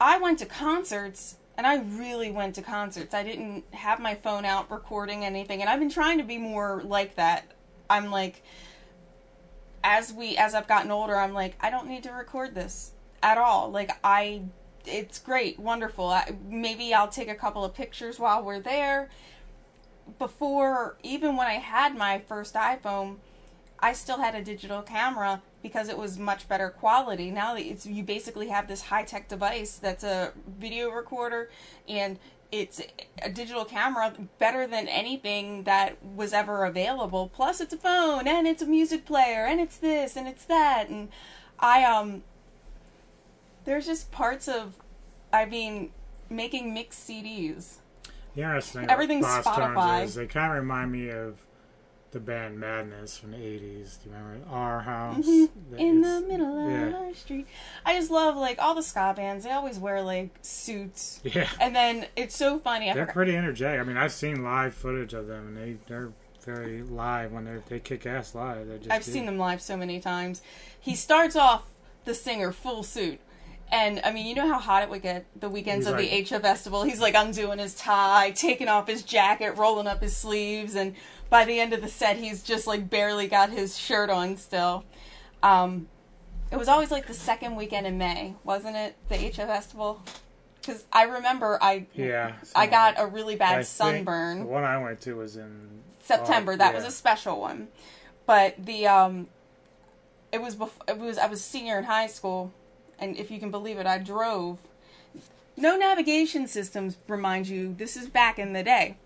I 0.00 0.18
went 0.18 0.38
to 0.40 0.46
concerts 0.46 1.36
and 1.56 1.66
I 1.66 1.76
really 1.76 2.30
went 2.30 2.54
to 2.56 2.62
concerts. 2.62 3.14
I 3.14 3.22
didn't 3.22 3.64
have 3.74 4.00
my 4.00 4.14
phone 4.14 4.44
out 4.44 4.70
recording 4.70 5.24
anything, 5.24 5.60
and 5.60 5.70
I've 5.70 5.80
been 5.80 5.90
trying 5.90 6.18
to 6.18 6.24
be 6.24 6.38
more 6.38 6.82
like 6.84 7.16
that. 7.16 7.52
I'm 7.88 8.10
like 8.10 8.42
as 9.82 10.12
we 10.12 10.36
as 10.36 10.54
I've 10.54 10.68
gotten 10.68 10.90
older, 10.90 11.16
I'm 11.16 11.32
like 11.32 11.56
I 11.60 11.70
don't 11.70 11.88
need 11.88 12.02
to 12.04 12.12
record 12.12 12.54
this 12.54 12.92
at 13.22 13.38
all. 13.38 13.70
Like 13.70 13.90
I 14.04 14.42
it's 14.86 15.18
great, 15.18 15.58
wonderful. 15.58 16.08
I, 16.08 16.34
maybe 16.48 16.94
I'll 16.94 17.08
take 17.08 17.28
a 17.28 17.34
couple 17.34 17.64
of 17.64 17.74
pictures 17.74 18.18
while 18.18 18.42
we're 18.42 18.60
there. 18.60 19.10
Before 20.18 20.96
even 21.02 21.36
when 21.36 21.46
I 21.46 21.54
had 21.54 21.96
my 21.96 22.18
first 22.18 22.54
iPhone, 22.54 23.16
I 23.82 23.92
still 23.94 24.18
had 24.18 24.34
a 24.34 24.42
digital 24.42 24.82
camera 24.82 25.42
because 25.62 25.88
it 25.88 25.96
was 25.96 26.18
much 26.18 26.48
better 26.48 26.70
quality. 26.70 27.30
Now 27.30 27.54
that 27.54 27.62
it's 27.62 27.86
you 27.86 28.02
basically 28.02 28.48
have 28.48 28.68
this 28.68 28.82
high 28.82 29.04
tech 29.04 29.28
device 29.28 29.76
that's 29.76 30.04
a 30.04 30.32
video 30.58 30.90
recorder 30.90 31.50
and 31.88 32.18
it's 32.52 32.82
a 33.22 33.30
digital 33.30 33.64
camera 33.64 34.12
better 34.38 34.66
than 34.66 34.88
anything 34.88 35.62
that 35.64 36.02
was 36.04 36.32
ever 36.32 36.64
available. 36.64 37.30
Plus 37.32 37.60
it's 37.60 37.72
a 37.72 37.76
phone 37.78 38.26
and 38.26 38.46
it's 38.46 38.62
a 38.62 38.66
music 38.66 39.06
player 39.06 39.46
and 39.46 39.60
it's 39.60 39.76
this 39.76 40.16
and 40.16 40.26
it's 40.28 40.44
that 40.46 40.88
and 40.88 41.08
I 41.58 41.84
um 41.84 42.22
there's 43.64 43.86
just 43.86 44.10
parts 44.10 44.48
of 44.48 44.74
I 45.32 45.46
mean 45.46 45.90
making 46.28 46.74
mixed 46.74 47.08
CDs. 47.08 47.76
Yeah, 48.34 48.60
Everything's 48.88 49.24
about 49.24 49.44
Bosstones 49.44 49.74
Spotify. 49.74 50.04
is 50.04 50.14
they 50.14 50.26
kind 50.26 50.52
of 50.52 50.58
remind 50.58 50.92
me 50.92 51.10
of 51.10 51.44
the 52.12 52.20
band 52.20 52.58
Madness 52.58 53.16
from 53.16 53.30
the 53.32 53.36
'80s. 53.38 54.02
Do 54.02 54.08
you 54.10 54.16
remember 54.16 54.46
Our 54.50 54.80
House? 54.80 55.24
Mhm. 55.26 55.48
In 55.78 56.00
the 56.00 56.20
middle 56.20 56.58
of 56.58 56.70
yeah. 56.92 56.96
our 56.98 57.14
street. 57.14 57.46
I 57.86 57.96
just 57.96 58.10
love 58.10 58.36
like 58.36 58.58
all 58.60 58.74
the 58.74 58.82
ska 58.82 59.12
bands. 59.16 59.44
They 59.44 59.52
always 59.52 59.78
wear 59.78 60.02
like 60.02 60.30
suits. 60.42 61.20
Yeah. 61.24 61.48
And 61.60 61.74
then 61.74 62.06
it's 62.16 62.34
so 62.36 62.58
funny. 62.58 62.90
I 62.90 62.94
They're 62.94 63.04
forgot- 63.04 63.14
pretty 63.14 63.36
energetic. 63.36 63.80
I 63.80 63.84
mean, 63.84 63.96
I've 63.96 64.12
seen 64.12 64.42
live 64.42 64.74
footage 64.74 65.14
of 65.14 65.26
them, 65.28 65.48
and 65.48 65.56
they 65.56 65.76
they're 65.86 66.12
very 66.44 66.82
live 66.82 67.32
when 67.32 67.44
they 67.44 67.58
they 67.68 67.78
kick 67.80 68.06
ass 68.06 68.34
live. 68.34 68.66
They 68.66 68.78
just 68.78 68.90
I've 68.90 69.04
do. 69.04 69.12
seen 69.12 69.26
them 69.26 69.38
live 69.38 69.60
so 69.62 69.76
many 69.76 70.00
times. 70.00 70.42
He 70.80 70.94
starts 70.96 71.36
off 71.36 71.64
the 72.04 72.14
singer 72.14 72.50
full 72.50 72.82
suit. 72.82 73.20
And 73.72 74.00
I 74.02 74.10
mean, 74.10 74.26
you 74.26 74.34
know 74.34 74.48
how 74.48 74.58
hot 74.58 74.82
it 74.82 74.90
would 74.90 75.02
get 75.02 75.26
the 75.38 75.48
weekends 75.48 75.86
He's 75.86 75.92
of 75.92 75.96
the 75.98 76.10
like- 76.10 76.26
HF 76.26 76.42
Festival. 76.42 76.82
He's 76.82 76.98
like 76.98 77.14
undoing 77.14 77.60
his 77.60 77.74
tie, 77.76 78.32
taking 78.32 78.66
off 78.66 78.88
his 78.88 79.04
jacket, 79.04 79.52
rolling 79.56 79.86
up 79.86 80.02
his 80.02 80.16
sleeves, 80.16 80.74
and 80.74 80.96
by 81.30 81.44
the 81.44 81.60
end 81.60 81.72
of 81.72 81.80
the 81.80 81.88
set, 81.88 82.16
he's 82.16 82.42
just 82.42 82.66
like 82.66 82.90
barely 82.90 83.28
got 83.28 83.50
his 83.50 83.78
shirt 83.78 84.10
on 84.10 84.36
still. 84.36 84.84
Um, 85.42 85.88
it 86.50 86.58
was 86.58 86.68
always 86.68 86.90
like 86.90 87.06
the 87.06 87.14
second 87.14 87.54
weekend 87.56 87.86
in 87.86 87.96
May, 87.96 88.34
wasn't 88.42 88.76
it? 88.76 88.96
The 89.08 89.14
HF 89.14 89.46
Festival. 89.46 90.02
Because 90.60 90.84
I 90.92 91.04
remember 91.04 91.58
I 91.62 91.86
Yeah, 91.94 92.34
I 92.54 92.66
got 92.66 92.96
a 92.98 93.06
really 93.06 93.36
bad 93.36 93.64
think 93.64 93.66
sunburn. 93.66 94.40
The 94.40 94.46
one 94.46 94.64
I 94.64 94.76
went 94.82 95.00
to 95.02 95.14
was 95.14 95.36
in 95.36 95.82
September. 96.00 96.52
Au- 96.52 96.56
that 96.56 96.72
yeah. 96.72 96.76
was 96.76 96.84
a 96.84 96.90
special 96.90 97.40
one. 97.40 97.68
But 98.26 98.56
the 98.58 98.86
um, 98.88 99.28
it 100.32 100.42
was 100.42 100.56
before 100.56 100.84
it 100.88 100.98
was 100.98 101.16
I 101.16 101.26
was 101.26 101.42
senior 101.42 101.78
in 101.78 101.84
high 101.84 102.08
school, 102.08 102.52
and 102.98 103.16
if 103.16 103.30
you 103.30 103.38
can 103.38 103.50
believe 103.50 103.78
it, 103.78 103.86
I 103.86 103.98
drove. 103.98 104.58
No 105.56 105.76
navigation 105.76 106.46
systems 106.46 106.96
remind 107.06 107.48
you. 107.48 107.74
This 107.74 107.96
is 107.96 108.08
back 108.08 108.38
in 108.38 108.52
the 108.52 108.62
day. 108.62 108.96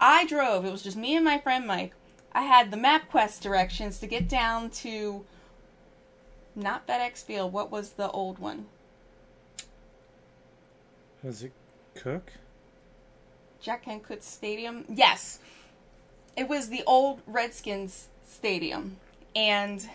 I 0.00 0.26
drove. 0.26 0.64
It 0.64 0.72
was 0.72 0.82
just 0.82 0.96
me 0.96 1.16
and 1.16 1.24
my 1.24 1.38
friend 1.38 1.66
Mike. 1.66 1.92
I 2.32 2.42
had 2.42 2.70
the 2.70 2.76
MapQuest 2.76 3.40
directions 3.40 3.98
to 4.00 4.06
get 4.06 4.28
down 4.28 4.70
to. 4.70 5.24
Not 6.54 6.86
FedEx 6.86 7.24
Field. 7.24 7.52
What 7.52 7.70
was 7.70 7.90
the 7.90 8.10
old 8.10 8.38
one? 8.38 8.66
Was 11.22 11.42
it 11.42 11.52
Cooke? 11.94 12.32
Jack 13.60 13.84
Kent 13.84 14.22
Stadium. 14.22 14.84
Yes, 14.88 15.40
it 16.36 16.48
was 16.48 16.68
the 16.68 16.82
old 16.86 17.20
Redskins 17.26 18.08
stadium, 18.26 18.96
and 19.34 19.88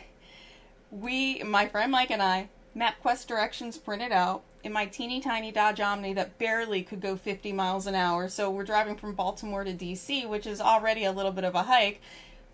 we, 0.92 1.42
my 1.44 1.68
friend 1.68 1.92
Mike 1.92 2.12
and 2.12 2.22
I, 2.22 2.50
MapQuest 2.76 3.28
directions 3.28 3.78
printed 3.78 4.12
out 4.12 4.44
in 4.64 4.72
my 4.72 4.86
teeny 4.86 5.20
tiny 5.20 5.52
Dodge 5.52 5.80
Omni 5.82 6.14
that 6.14 6.38
barely 6.38 6.84
could 6.84 7.02
go 7.02 7.16
50 7.16 7.52
miles 7.52 7.86
an 7.86 7.96
hour. 7.96 8.30
So 8.30 8.50
we're 8.50 8.64
driving 8.64 8.96
from 8.96 9.14
Baltimore 9.14 9.64
to 9.64 9.74
DC, 9.74 10.28
which 10.28 10.48
is 10.48 10.62
already 10.62 11.04
a 11.04 11.12
little 11.12 11.32
bit 11.32 11.44
of 11.44 11.54
a 11.56 11.64
hike. 11.64 12.02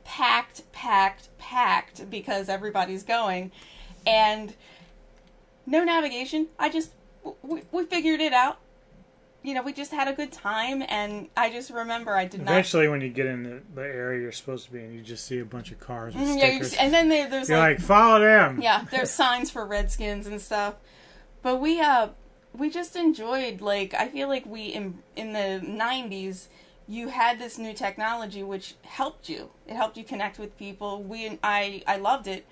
Packed, 0.03 0.69
packed, 0.71 1.29
packed 1.37 2.09
because 2.09 2.49
everybody's 2.49 3.03
going, 3.03 3.51
and 4.07 4.55
no 5.67 5.83
navigation. 5.83 6.47
I 6.57 6.69
just 6.69 6.91
we, 7.43 7.61
we 7.71 7.83
figured 7.85 8.19
it 8.19 8.33
out. 8.33 8.57
You 9.43 9.53
know, 9.53 9.61
we 9.61 9.71
just 9.71 9.91
had 9.91 10.07
a 10.07 10.13
good 10.13 10.31
time, 10.31 10.83
and 10.87 11.27
I 11.37 11.51
just 11.51 11.69
remember 11.69 12.15
I 12.15 12.25
did 12.25 12.41
not. 12.41 12.51
Eventually, 12.51 12.87
when 12.87 13.01
you 13.01 13.09
get 13.09 13.27
in 13.27 13.43
the, 13.43 13.61
the 13.75 13.81
area 13.87 14.21
you're 14.21 14.31
supposed 14.31 14.65
to 14.65 14.71
be 14.71 14.79
in, 14.83 14.93
you 14.93 15.01
just 15.01 15.25
see 15.25 15.39
a 15.39 15.45
bunch 15.45 15.71
of 15.71 15.79
cars 15.79 16.15
with 16.15 16.23
Mhm, 16.23 16.39
yeah, 16.39 16.49
stickers. 16.49 16.73
and 16.73 16.93
then 16.93 17.07
there, 17.09 17.29
there's 17.29 17.47
You're 17.47 17.57
like, 17.59 17.77
like, 17.77 17.85
follow 17.87 18.19
them. 18.19 18.59
yeah, 18.61 18.85
there's 18.91 19.11
signs 19.11 19.51
for 19.51 19.65
Redskins 19.65 20.25
and 20.27 20.41
stuff. 20.41 20.73
But 21.41 21.57
we 21.57 21.79
uh 21.81 22.09
we 22.53 22.69
just 22.69 22.95
enjoyed 22.95 23.61
like 23.61 23.93
I 23.93 24.07
feel 24.09 24.27
like 24.27 24.45
we 24.45 24.65
in 24.67 24.99
in 25.15 25.33
the 25.33 25.61
90s 25.63 26.47
you 26.87 27.09
had 27.09 27.37
this 27.37 27.57
new 27.57 27.73
technology 27.73 28.41
which 28.41 28.75
helped 28.83 29.29
you. 29.29 29.51
It 29.67 29.75
helped 29.75 29.95
you 29.97 30.03
connect 30.03 30.39
with 30.39 30.57
people. 30.57 31.03
We 31.03 31.37
I 31.43 31.83
I 31.87 31.97
loved 31.97 32.27
it. 32.27 32.45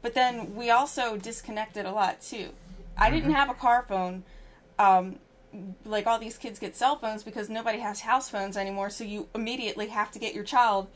But 0.00 0.14
then 0.14 0.54
we 0.54 0.70
also 0.70 1.16
disconnected 1.16 1.86
a 1.86 1.92
lot 1.92 2.20
too. 2.20 2.50
I 2.96 3.10
didn't 3.10 3.30
Mhm. 3.30 3.34
have 3.34 3.50
a 3.50 3.54
car 3.54 3.84
phone. 3.88 4.24
Um 4.78 5.18
like 5.84 6.06
all 6.06 6.18
these 6.18 6.38
kids 6.38 6.58
get 6.58 6.74
cell 6.74 6.96
phones 6.96 7.22
because 7.22 7.50
nobody 7.50 7.80
has 7.80 8.00
house 8.00 8.30
phones 8.30 8.56
anymore, 8.56 8.88
so 8.88 9.04
you 9.04 9.28
immediately 9.34 9.88
have 9.88 10.10
to 10.12 10.18
get 10.18 10.32
your 10.34 10.44
child 10.44 10.88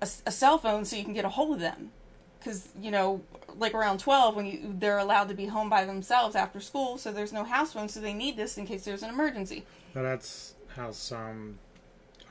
a, 0.00 0.08
a 0.24 0.32
cell 0.32 0.56
phone 0.56 0.86
so 0.86 0.96
you 0.96 1.04
can 1.04 1.12
get 1.12 1.26
a 1.26 1.28
hold 1.28 1.52
of 1.54 1.60
them 1.60 1.92
because 2.40 2.68
you 2.80 2.90
know 2.90 3.20
like 3.56 3.74
around 3.74 4.00
12 4.00 4.34
when 4.34 4.46
you 4.46 4.74
they're 4.78 4.98
allowed 4.98 5.28
to 5.28 5.34
be 5.34 5.46
home 5.46 5.68
by 5.68 5.84
themselves 5.84 6.34
after 6.34 6.58
school 6.60 6.98
so 6.98 7.12
there's 7.12 7.32
no 7.32 7.44
house 7.44 7.72
phone 7.72 7.88
so 7.88 8.00
they 8.00 8.14
need 8.14 8.36
this 8.36 8.56
in 8.58 8.66
case 8.66 8.84
there's 8.84 9.02
an 9.02 9.10
emergency 9.10 9.64
that's 9.94 10.54
how 10.76 10.90
some 10.90 11.58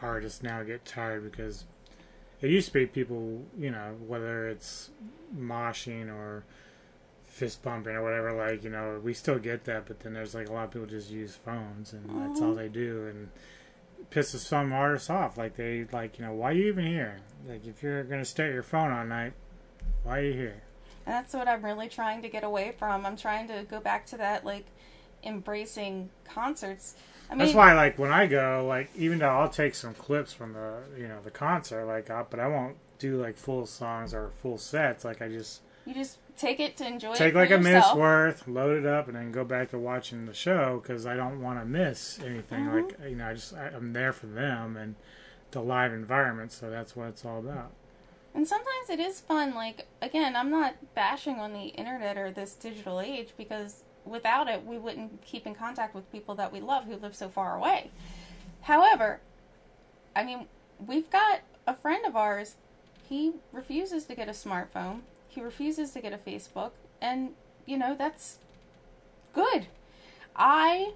artists 0.01 0.41
now 0.43 0.63
get 0.63 0.83
tired 0.85 1.29
because 1.29 1.65
it 2.41 2.49
used 2.49 2.67
to 2.67 2.73
be 2.73 2.85
people, 2.85 3.43
you 3.57 3.69
know, 3.69 3.97
whether 4.07 4.47
it's 4.47 4.91
moshing 5.37 6.09
or 6.09 6.45
fist 7.25 7.61
bumping 7.61 7.93
or 7.95 8.01
whatever, 8.01 8.31
like, 8.31 8.63
you 8.63 8.69
know, 8.69 8.97
we 9.03 9.13
still 9.13 9.37
get 9.37 9.65
that, 9.65 9.85
but 9.87 9.99
then 9.99 10.13
there's 10.13 10.33
like 10.33 10.47
a 10.47 10.53
lot 10.53 10.63
of 10.63 10.71
people 10.71 10.87
just 10.87 11.09
use 11.11 11.35
phones 11.35 11.91
and 11.91 12.05
that's 12.21 12.41
all 12.41 12.53
Mhm. 12.53 12.55
they 12.55 12.67
do 12.69 13.07
and 13.07 13.29
pisses 14.09 14.37
some 14.39 14.71
artists 14.71 15.09
off. 15.09 15.37
Like, 15.37 15.57
they, 15.57 15.85
like, 15.91 16.17
you 16.17 16.23
know, 16.25 16.31
why 16.33 16.51
are 16.51 16.53
you 16.53 16.67
even 16.67 16.85
here? 16.85 17.17
Like, 17.45 17.67
if 17.67 17.83
you're 17.83 18.03
going 18.05 18.21
to 18.21 18.25
stare 18.25 18.47
at 18.47 18.53
your 18.53 18.63
phone 18.63 18.91
all 18.93 19.03
night, 19.05 19.33
why 20.03 20.19
are 20.19 20.23
you 20.23 20.33
here? 20.33 20.61
and 21.05 21.13
that's 21.15 21.33
what 21.33 21.47
i'm 21.47 21.63
really 21.63 21.87
trying 21.89 22.21
to 22.21 22.29
get 22.29 22.43
away 22.43 22.73
from 22.77 23.05
i'm 23.05 23.15
trying 23.17 23.47
to 23.47 23.65
go 23.69 23.79
back 23.79 24.05
to 24.05 24.17
that 24.17 24.45
like 24.45 24.65
embracing 25.23 26.09
concerts 26.25 26.95
i 27.29 27.33
mean 27.33 27.39
That's 27.39 27.53
why, 27.53 27.73
like, 27.73 27.99
when 27.99 28.11
I 28.11 28.25
go, 28.25 28.65
like, 28.67 28.89
even 28.95 29.19
though 29.19 29.29
I'll 29.29 29.49
take 29.49 29.75
some 29.75 29.93
clips 29.93 30.33
from 30.33 30.53
the, 30.53 30.79
you 30.97 31.07
know, 31.07 31.19
the 31.23 31.29
concert, 31.29 31.85
like, 31.85 32.09
uh, 32.09 32.23
but 32.27 32.39
I 32.39 32.47
won't 32.47 32.77
do 32.97 33.21
like 33.21 33.37
full 33.37 33.65
songs 33.67 34.13
or 34.15 34.31
full 34.41 34.57
sets. 34.57 35.05
Like, 35.05 35.21
I 35.21 35.27
just 35.29 35.61
you 35.85 35.93
just 35.93 36.17
take 36.37 36.59
it 36.59 36.75
to 36.77 36.87
enjoy 36.87 37.13
take 37.13 37.35
like 37.35 37.51
a 37.51 37.59
minute's 37.59 37.93
worth, 37.93 38.47
load 38.47 38.77
it 38.79 38.85
up, 38.87 39.07
and 39.07 39.15
then 39.15 39.31
go 39.31 39.43
back 39.43 39.69
to 39.71 39.77
watching 39.77 40.25
the 40.25 40.33
show 40.33 40.79
because 40.81 41.05
I 41.05 41.15
don't 41.15 41.39
want 41.41 41.59
to 41.59 41.65
miss 41.65 42.19
anything. 42.19 42.65
Mhm. 42.65 42.73
Like, 42.99 43.09
you 43.09 43.15
know, 43.15 43.27
I 43.27 43.33
just 43.35 43.53
I, 43.53 43.67
I'm 43.67 43.93
there 43.93 44.11
for 44.11 44.25
them 44.25 44.75
and 44.75 44.95
the 45.51 45.61
live 45.61 45.93
environment, 45.93 46.51
so 46.51 46.69
that's 46.71 46.95
what 46.95 47.09
it's 47.09 47.23
all 47.25 47.37
about. 47.39 47.71
And 48.33 48.47
sometimes 48.47 48.89
it 48.89 48.99
is 48.99 49.19
fun. 49.19 49.53
Like, 49.55 49.87
again, 50.01 50.35
I'm 50.35 50.51
not 50.51 50.75
bashing 50.93 51.39
on 51.39 51.53
the 51.53 51.67
internet 51.67 52.17
or 52.17 52.31
this 52.31 52.53
digital 52.53 53.01
age 53.01 53.29
because 53.37 53.83
without 54.05 54.47
it, 54.47 54.65
we 54.65 54.77
wouldn't 54.77 55.21
keep 55.23 55.45
in 55.47 55.55
contact 55.55 55.95
with 55.95 56.11
people 56.11 56.35
that 56.35 56.51
we 56.51 56.59
love 56.59 56.85
who 56.85 56.95
live 56.95 57.15
so 57.15 57.29
far 57.29 57.57
away. 57.57 57.91
However, 58.61 59.19
I 60.15 60.23
mean, 60.23 60.47
we've 60.85 61.09
got 61.09 61.41
a 61.67 61.75
friend 61.75 62.05
of 62.05 62.15
ours, 62.15 62.55
he 63.07 63.33
refuses 63.51 64.05
to 64.05 64.15
get 64.15 64.27
a 64.27 64.33
smartphone, 64.33 65.01
he 65.27 65.41
refuses 65.41 65.91
to 65.91 66.01
get 66.01 66.13
a 66.13 66.17
Facebook, 66.17 66.71
and, 67.01 67.31
you 67.65 67.77
know, 67.77 67.95
that's 67.95 68.37
good. 69.33 69.67
I 70.35 70.93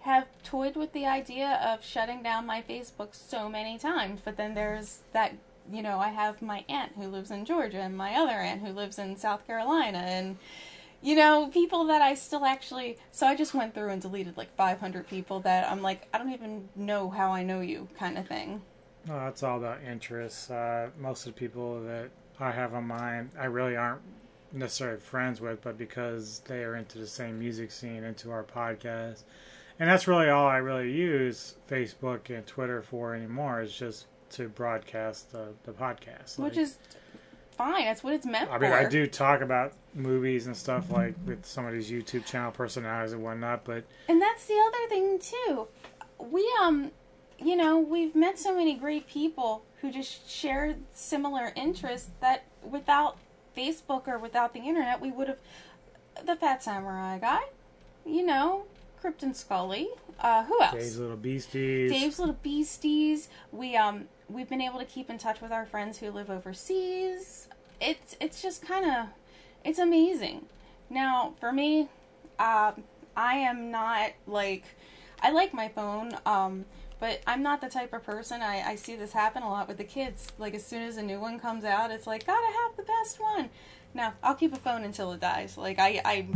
have 0.00 0.26
toyed 0.44 0.76
with 0.76 0.92
the 0.92 1.06
idea 1.06 1.60
of 1.64 1.84
shutting 1.84 2.22
down 2.22 2.46
my 2.46 2.62
Facebook 2.62 3.08
so 3.12 3.48
many 3.48 3.78
times, 3.78 4.20
but 4.24 4.36
then 4.36 4.54
there's 4.54 5.00
that 5.12 5.34
you 5.70 5.82
know, 5.82 5.98
I 5.98 6.08
have 6.08 6.42
my 6.42 6.64
aunt 6.68 6.92
who 6.96 7.08
lives 7.08 7.30
in 7.30 7.44
Georgia 7.44 7.80
and 7.80 7.96
my 7.96 8.14
other 8.14 8.32
aunt 8.32 8.62
who 8.62 8.72
lives 8.72 8.98
in 8.98 9.16
South 9.16 9.46
Carolina 9.46 9.98
and 9.98 10.38
you 11.02 11.14
know, 11.14 11.48
people 11.48 11.84
that 11.84 12.02
I 12.02 12.14
still 12.14 12.44
actually 12.44 12.98
so 13.12 13.26
I 13.26 13.36
just 13.36 13.54
went 13.54 13.74
through 13.74 13.90
and 13.90 14.02
deleted 14.02 14.36
like 14.36 14.54
500 14.56 15.08
people 15.08 15.40
that 15.40 15.70
I'm 15.70 15.82
like 15.82 16.08
I 16.12 16.18
don't 16.18 16.32
even 16.32 16.68
know 16.74 17.10
how 17.10 17.32
I 17.32 17.42
know 17.42 17.60
you 17.60 17.88
kind 17.98 18.18
of 18.18 18.26
thing. 18.26 18.62
No, 19.06 19.14
that's 19.20 19.42
all 19.42 19.58
about 19.58 19.82
interests. 19.84 20.50
Uh, 20.50 20.90
most 20.98 21.26
of 21.26 21.34
the 21.34 21.38
people 21.38 21.82
that 21.84 22.10
I 22.40 22.50
have 22.50 22.74
on 22.74 22.88
mine, 22.88 23.30
I 23.38 23.44
really 23.44 23.76
aren't 23.76 24.02
necessarily 24.52 24.98
friends 24.98 25.40
with, 25.40 25.62
but 25.62 25.78
because 25.78 26.40
they 26.46 26.64
are 26.64 26.74
into 26.74 26.98
the 26.98 27.06
same 27.06 27.38
music 27.38 27.70
scene, 27.70 28.02
into 28.02 28.30
our 28.30 28.42
podcast, 28.42 29.22
and 29.78 29.88
that's 29.88 30.08
really 30.08 30.28
all 30.28 30.46
I 30.46 30.56
really 30.56 30.90
use 30.90 31.56
Facebook 31.68 32.30
and 32.36 32.46
Twitter 32.46 32.82
for 32.82 33.14
anymore. 33.14 33.60
Is 33.60 33.76
just 33.76 34.06
to 34.30 34.48
broadcast 34.48 35.32
the 35.32 35.48
the 35.64 35.72
podcast. 35.72 36.38
Which 36.38 36.54
Like, 36.54 36.56
is 36.56 36.78
fine. 37.56 37.84
That's 37.84 38.04
what 38.04 38.12
it's 38.14 38.26
meant 38.26 38.50
I 38.50 38.58
mean, 38.58 38.70
for. 38.70 38.76
I 38.76 38.88
do 38.88 39.06
talk 39.06 39.40
about 39.40 39.72
movies 39.94 40.46
and 40.46 40.56
stuff 40.56 40.90
like 40.90 41.14
with 41.26 41.44
some 41.46 41.66
of 41.66 41.72
these 41.72 41.90
YouTube 41.90 42.26
channel 42.26 42.50
personalities 42.52 43.12
and 43.12 43.22
whatnot, 43.22 43.64
but 43.64 43.84
And 44.08 44.20
that's 44.20 44.46
the 44.46 44.54
other 44.66 44.88
thing 44.88 45.18
too. 45.18 45.68
We 46.18 46.50
um 46.60 46.90
you 47.38 47.56
know, 47.56 47.78
we've 47.78 48.14
met 48.14 48.38
so 48.38 48.54
many 48.54 48.74
great 48.74 49.06
people 49.06 49.62
who 49.82 49.90
just 49.92 50.30
share 50.30 50.74
similar 50.94 51.52
interests 51.54 52.10
that 52.20 52.44
without 52.62 53.18
Facebook 53.56 54.08
or 54.08 54.18
without 54.18 54.52
the 54.54 54.60
internet 54.60 55.00
we 55.00 55.10
would 55.10 55.28
have 55.28 55.38
the 56.24 56.36
Fat 56.36 56.62
Samurai 56.62 57.18
guy, 57.18 57.40
you 58.04 58.24
know, 58.24 58.64
Krypton 59.02 59.34
Scully, 59.34 59.88
uh 60.20 60.44
who 60.44 60.60
else? 60.62 60.72
Dave's 60.72 60.98
Little 60.98 61.16
Beasties. 61.16 61.90
Dave's 61.90 62.18
Little 62.18 62.36
Beasties. 62.42 63.28
We 63.52 63.76
um 63.76 64.08
we've 64.28 64.48
been 64.48 64.60
able 64.60 64.78
to 64.78 64.84
keep 64.84 65.10
in 65.10 65.18
touch 65.18 65.40
with 65.40 65.52
our 65.52 65.66
friends 65.66 65.98
who 65.98 66.10
live 66.10 66.30
overseas. 66.30 67.48
It's 67.80 68.16
it's 68.20 68.42
just 68.42 68.62
kind 68.62 68.84
of 68.84 69.06
it's 69.64 69.78
amazing. 69.78 70.46
Now 70.90 71.34
for 71.40 71.52
me, 71.52 71.88
um, 72.38 72.84
I 73.16 73.36
am 73.36 73.70
not 73.70 74.12
like 74.26 74.64
I 75.20 75.30
like 75.30 75.54
my 75.54 75.68
phone, 75.68 76.12
um, 76.26 76.64
but 77.00 77.20
I'm 77.26 77.42
not 77.42 77.60
the 77.60 77.68
type 77.68 77.92
of 77.92 78.04
person. 78.04 78.42
I 78.42 78.62
I 78.62 78.76
see 78.76 78.96
this 78.96 79.12
happen 79.12 79.42
a 79.42 79.50
lot 79.50 79.68
with 79.68 79.76
the 79.78 79.84
kids. 79.84 80.32
Like 80.38 80.54
as 80.54 80.64
soon 80.64 80.82
as 80.82 80.96
a 80.96 81.02
new 81.02 81.20
one 81.20 81.38
comes 81.38 81.64
out, 81.64 81.90
it's 81.90 82.06
like 82.06 82.26
gotta 82.26 82.46
have 82.46 82.76
the 82.76 82.82
best 82.82 83.20
one. 83.20 83.50
Now 83.94 84.14
I'll 84.22 84.34
keep 84.34 84.52
a 84.52 84.58
phone 84.58 84.84
until 84.84 85.12
it 85.12 85.20
dies. 85.20 85.56
Like 85.56 85.78
I 85.78 86.00
I 86.04 86.26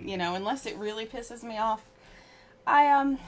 you 0.00 0.16
know 0.16 0.34
unless 0.34 0.66
it 0.66 0.76
really 0.76 1.06
pisses 1.06 1.42
me 1.42 1.58
off. 1.58 1.84
I 2.66 2.88
um 2.88 3.18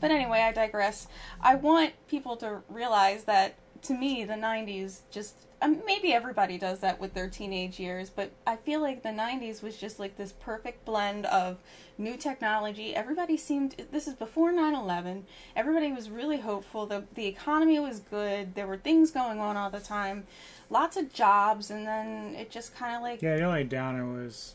but 0.00 0.10
anyway, 0.10 0.40
I 0.40 0.52
digress. 0.52 1.06
I 1.40 1.54
want 1.54 1.92
people 2.08 2.36
to 2.38 2.62
realize 2.68 3.24
that 3.24 3.56
to 3.82 3.94
me, 3.94 4.24
the 4.24 4.34
90s 4.34 5.00
just. 5.10 5.34
Um, 5.62 5.82
maybe 5.84 6.14
everybody 6.14 6.56
does 6.56 6.80
that 6.80 6.98
with 6.98 7.12
their 7.12 7.28
teenage 7.28 7.78
years, 7.78 8.08
but 8.08 8.30
I 8.46 8.56
feel 8.56 8.80
like 8.80 9.02
the 9.02 9.10
90s 9.10 9.62
was 9.62 9.76
just 9.76 9.98
like 9.98 10.16
this 10.16 10.32
perfect 10.32 10.86
blend 10.86 11.26
of 11.26 11.58
new 11.98 12.16
technology. 12.16 12.94
Everybody 12.94 13.36
seemed. 13.36 13.76
This 13.90 14.08
is 14.08 14.14
before 14.14 14.52
9 14.52 14.74
11. 14.74 15.26
Everybody 15.54 15.92
was 15.92 16.08
really 16.08 16.40
hopeful. 16.40 16.86
The, 16.86 17.04
the 17.14 17.26
economy 17.26 17.78
was 17.78 18.00
good. 18.00 18.54
There 18.54 18.66
were 18.66 18.78
things 18.78 19.10
going 19.10 19.38
on 19.38 19.58
all 19.58 19.68
the 19.68 19.80
time. 19.80 20.26
Lots 20.70 20.96
of 20.96 21.12
jobs, 21.12 21.70
and 21.70 21.86
then 21.86 22.34
it 22.36 22.50
just 22.50 22.74
kind 22.74 22.96
of 22.96 23.02
like. 23.02 23.20
Yeah, 23.20 23.36
the 23.36 23.44
only 23.44 23.64
downer 23.64 24.06
was 24.06 24.54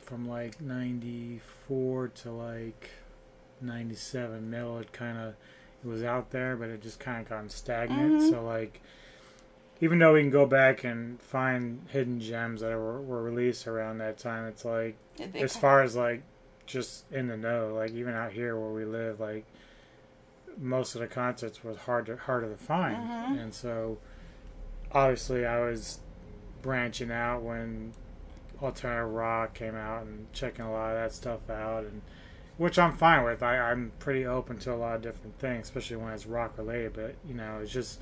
from 0.00 0.26
like 0.26 0.58
'94 0.60 2.08
to 2.08 2.30
like 2.30 2.90
'97. 3.60 4.50
Middle, 4.50 4.78
it 4.78 4.92
kind 4.92 5.18
of 5.18 5.34
it 5.84 5.88
was 5.88 6.02
out 6.02 6.30
there, 6.30 6.56
but 6.56 6.68
it 6.68 6.82
just 6.82 6.98
kind 7.00 7.20
of 7.22 7.28
gotten 7.28 7.48
stagnant. 7.48 8.20
Mhm. 8.22 8.30
So 8.30 8.44
like, 8.44 8.80
even 9.80 9.98
though 9.98 10.14
we 10.14 10.22
can 10.22 10.30
go 10.30 10.46
back 10.46 10.84
and 10.84 11.20
find 11.20 11.86
hidden 11.90 12.18
gems 12.20 12.62
that 12.62 12.70
were, 12.70 13.00
were 13.00 13.22
released 13.22 13.66
around 13.66 13.98
that 13.98 14.18
time, 14.18 14.46
it's 14.46 14.64
like 14.64 14.96
as 15.34 15.56
far 15.56 15.82
as 15.82 15.94
like 15.96 16.22
just 16.66 17.04
in 17.12 17.28
the 17.28 17.36
know, 17.36 17.74
like 17.74 17.92
even 17.92 18.14
out 18.14 18.32
here 18.32 18.58
where 18.58 18.70
we 18.72 18.84
live, 18.84 19.20
like 19.20 19.44
most 20.58 20.94
of 20.94 21.00
the 21.02 21.06
concerts 21.06 21.62
was 21.62 21.76
hard 21.76 22.06
to 22.06 22.16
harder 22.16 22.48
to 22.50 22.56
find, 22.56 22.96
Mhm. 22.96 23.42
and 23.42 23.54
so 23.54 23.98
obviously 24.90 25.44
I 25.44 25.60
was 25.60 26.00
branching 26.62 27.10
out 27.12 27.42
when 27.42 27.92
alternative 28.62 29.12
rock 29.12 29.52
came 29.52 29.74
out 29.76 30.02
and 30.06 30.32
checking 30.32 30.64
a 30.64 30.72
lot 30.72 30.92
of 30.92 30.96
that 30.96 31.12
stuff 31.12 31.50
out 31.50 31.84
and 31.84 32.00
which 32.58 32.78
I'm 32.78 32.92
fine 32.92 33.24
with. 33.24 33.42
I, 33.42 33.58
I'm 33.58 33.92
pretty 33.98 34.26
open 34.26 34.58
to 34.60 34.72
a 34.72 34.76
lot 34.76 34.96
of 34.96 35.02
different 35.02 35.38
things, 35.38 35.66
especially 35.66 35.96
when 35.96 36.12
it's 36.12 36.26
rock 36.26 36.56
related. 36.58 36.94
But 36.94 37.14
you 37.26 37.34
know, 37.34 37.58
it's 37.62 37.72
just 37.72 38.00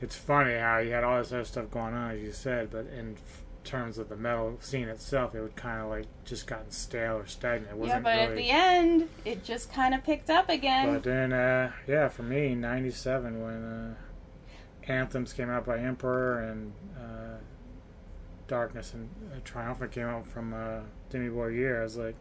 it's 0.00 0.16
funny 0.16 0.54
how 0.54 0.78
you 0.78 0.90
had 0.92 1.04
all 1.04 1.18
this 1.18 1.32
other 1.32 1.44
stuff 1.44 1.70
going 1.70 1.94
on, 1.94 2.12
as 2.12 2.20
you 2.20 2.32
said, 2.32 2.70
but 2.70 2.86
in 2.86 3.14
f- 3.16 3.42
terms 3.64 3.96
of 3.98 4.08
the 4.08 4.16
metal 4.16 4.56
scene 4.60 4.88
itself, 4.88 5.34
it 5.36 5.40
would 5.40 5.54
kind 5.54 5.80
of 5.80 5.88
like 5.88 6.06
just 6.24 6.46
gotten 6.48 6.70
stale 6.72 7.16
or 7.18 7.26
stagnant. 7.26 7.80
It 7.80 7.86
Yeah, 7.86 8.00
but 8.00 8.16
really. 8.16 8.22
at 8.22 8.36
the 8.36 8.50
end, 8.50 9.08
it 9.24 9.44
just 9.44 9.72
kind 9.72 9.94
of 9.94 10.02
picked 10.02 10.28
up 10.30 10.48
again. 10.48 10.92
But 10.94 11.04
then, 11.04 11.32
uh, 11.32 11.70
yeah, 11.86 12.08
for 12.08 12.24
me, 12.24 12.54
'97 12.56 13.40
when 13.40 13.64
uh, 13.64 13.94
anthems 14.90 15.32
came 15.32 15.48
out 15.48 15.64
by 15.64 15.78
Emperor 15.78 16.40
and 16.42 16.72
uh, 16.98 17.36
Darkness 18.48 18.92
and 18.92 19.08
uh, 19.32 19.38
Triumphant 19.44 19.92
came 19.92 20.06
out 20.08 20.26
from 20.26 20.52
uh, 20.52 20.80
Dimmu 21.10 21.32
Borgir, 21.32 21.80
I 21.80 21.84
was 21.84 21.96
like, 21.96 22.16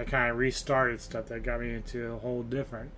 that 0.00 0.10
kind 0.10 0.30
of 0.30 0.38
restarted 0.38 0.98
stuff 0.98 1.26
that 1.26 1.42
got 1.42 1.60
me 1.60 1.74
into 1.74 2.12
a 2.12 2.18
whole 2.18 2.42
different 2.42 2.90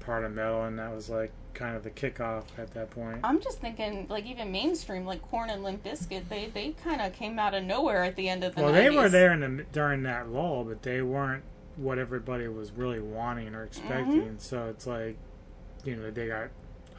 part 0.00 0.22
of 0.22 0.32
metal, 0.32 0.64
and 0.64 0.78
that 0.78 0.94
was 0.94 1.08
like 1.08 1.32
kind 1.54 1.74
of 1.74 1.82
the 1.82 1.90
kickoff 1.90 2.44
at 2.58 2.74
that 2.74 2.90
point. 2.90 3.20
I'm 3.24 3.40
just 3.40 3.58
thinking, 3.58 4.06
like 4.10 4.26
even 4.26 4.52
mainstream, 4.52 5.06
like 5.06 5.22
Korn 5.22 5.48
and 5.48 5.64
Limp 5.64 5.82
Bizkit, 5.82 6.28
they 6.28 6.50
they 6.52 6.74
kind 6.84 7.00
of 7.00 7.14
came 7.14 7.38
out 7.38 7.54
of 7.54 7.64
nowhere 7.64 8.04
at 8.04 8.16
the 8.16 8.28
end 8.28 8.44
of 8.44 8.54
the. 8.54 8.62
Well, 8.62 8.72
90s. 8.72 8.76
they 8.76 8.90
were 8.90 9.08
there 9.08 9.32
in 9.32 9.40
the, 9.40 9.64
during 9.72 10.02
that 10.02 10.28
lull, 10.28 10.64
but 10.64 10.82
they 10.82 11.00
weren't 11.00 11.42
what 11.76 11.98
everybody 11.98 12.46
was 12.48 12.70
really 12.72 13.00
wanting 13.00 13.54
or 13.54 13.64
expecting. 13.64 14.22
Mhm. 14.34 14.40
So 14.40 14.66
it's 14.68 14.86
like, 14.86 15.16
you 15.84 15.96
know, 15.96 16.10
they 16.10 16.26
got 16.26 16.48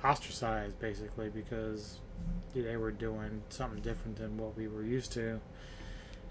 ostracized 0.03 0.79
basically 0.79 1.29
because 1.29 1.99
they 2.55 2.75
were 2.75 2.91
doing 2.91 3.43
something 3.49 3.81
different 3.81 4.17
than 4.17 4.35
what 4.35 4.57
we 4.57 4.67
were 4.67 4.83
used 4.83 5.11
to. 5.13 5.41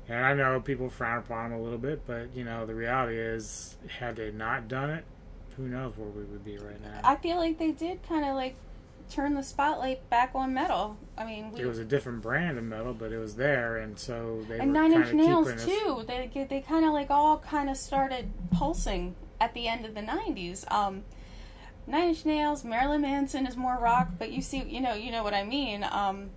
And 0.08 0.24
I 0.24 0.34
know 0.34 0.60
people 0.60 0.88
frown 0.88 1.18
upon 1.18 1.50
them 1.50 1.60
a 1.60 1.62
little 1.62 1.78
bit, 1.78 2.06
but 2.06 2.34
you 2.34 2.44
know, 2.44 2.66
the 2.66 2.74
reality 2.74 3.18
is, 3.18 3.76
had 3.98 4.16
they 4.16 4.30
not 4.30 4.68
done 4.68 4.90
it, 4.90 5.04
who 5.56 5.68
knows 5.68 5.96
where 5.96 6.08
we 6.08 6.24
would 6.24 6.44
be 6.44 6.58
right 6.58 6.80
now. 6.82 7.00
I 7.04 7.16
feel 7.16 7.36
like 7.36 7.58
they 7.58 7.72
did 7.72 8.02
kind 8.08 8.24
of 8.24 8.34
like 8.34 8.56
turn 9.10 9.34
the 9.34 9.42
spotlight 9.42 10.08
back 10.10 10.32
on 10.34 10.54
metal. 10.54 10.96
I 11.16 11.24
mean, 11.26 11.52
we 11.52 11.60
It 11.60 11.66
was 11.66 11.78
a 11.78 11.84
different 11.84 12.22
brand 12.22 12.58
of 12.58 12.64
metal, 12.64 12.94
but 12.94 13.12
it 13.12 13.18
was 13.18 13.36
there, 13.36 13.76
and 13.78 13.98
so 13.98 14.44
they 14.48 14.58
and 14.58 14.68
were 14.72 14.80
Nine 14.80 14.92
kind 14.92 15.04
Inch 15.04 15.14
Nails 15.14 15.64
too. 15.64 16.04
They 16.06 16.46
they 16.48 16.60
kind 16.60 16.84
of 16.84 16.92
like 16.92 17.10
all 17.10 17.38
kind 17.38 17.68
of 17.68 17.76
started 17.76 18.30
pulsing 18.50 19.14
at 19.40 19.54
the 19.54 19.68
end 19.68 19.84
of 19.84 19.94
the 19.94 20.00
'90s. 20.00 20.70
Um, 20.72 21.04
Nine 21.86 22.10
Inch 22.10 22.24
Nails, 22.24 22.64
Marilyn 22.64 23.02
Manson 23.02 23.46
is 23.46 23.56
more 23.56 23.78
rock, 23.78 24.12
but 24.18 24.32
you 24.32 24.40
see, 24.40 24.62
you 24.62 24.80
know, 24.80 24.94
you 24.94 25.10
know 25.10 25.22
what 25.22 25.34
I 25.34 25.44
mean. 25.44 25.84
Um, 25.84 26.30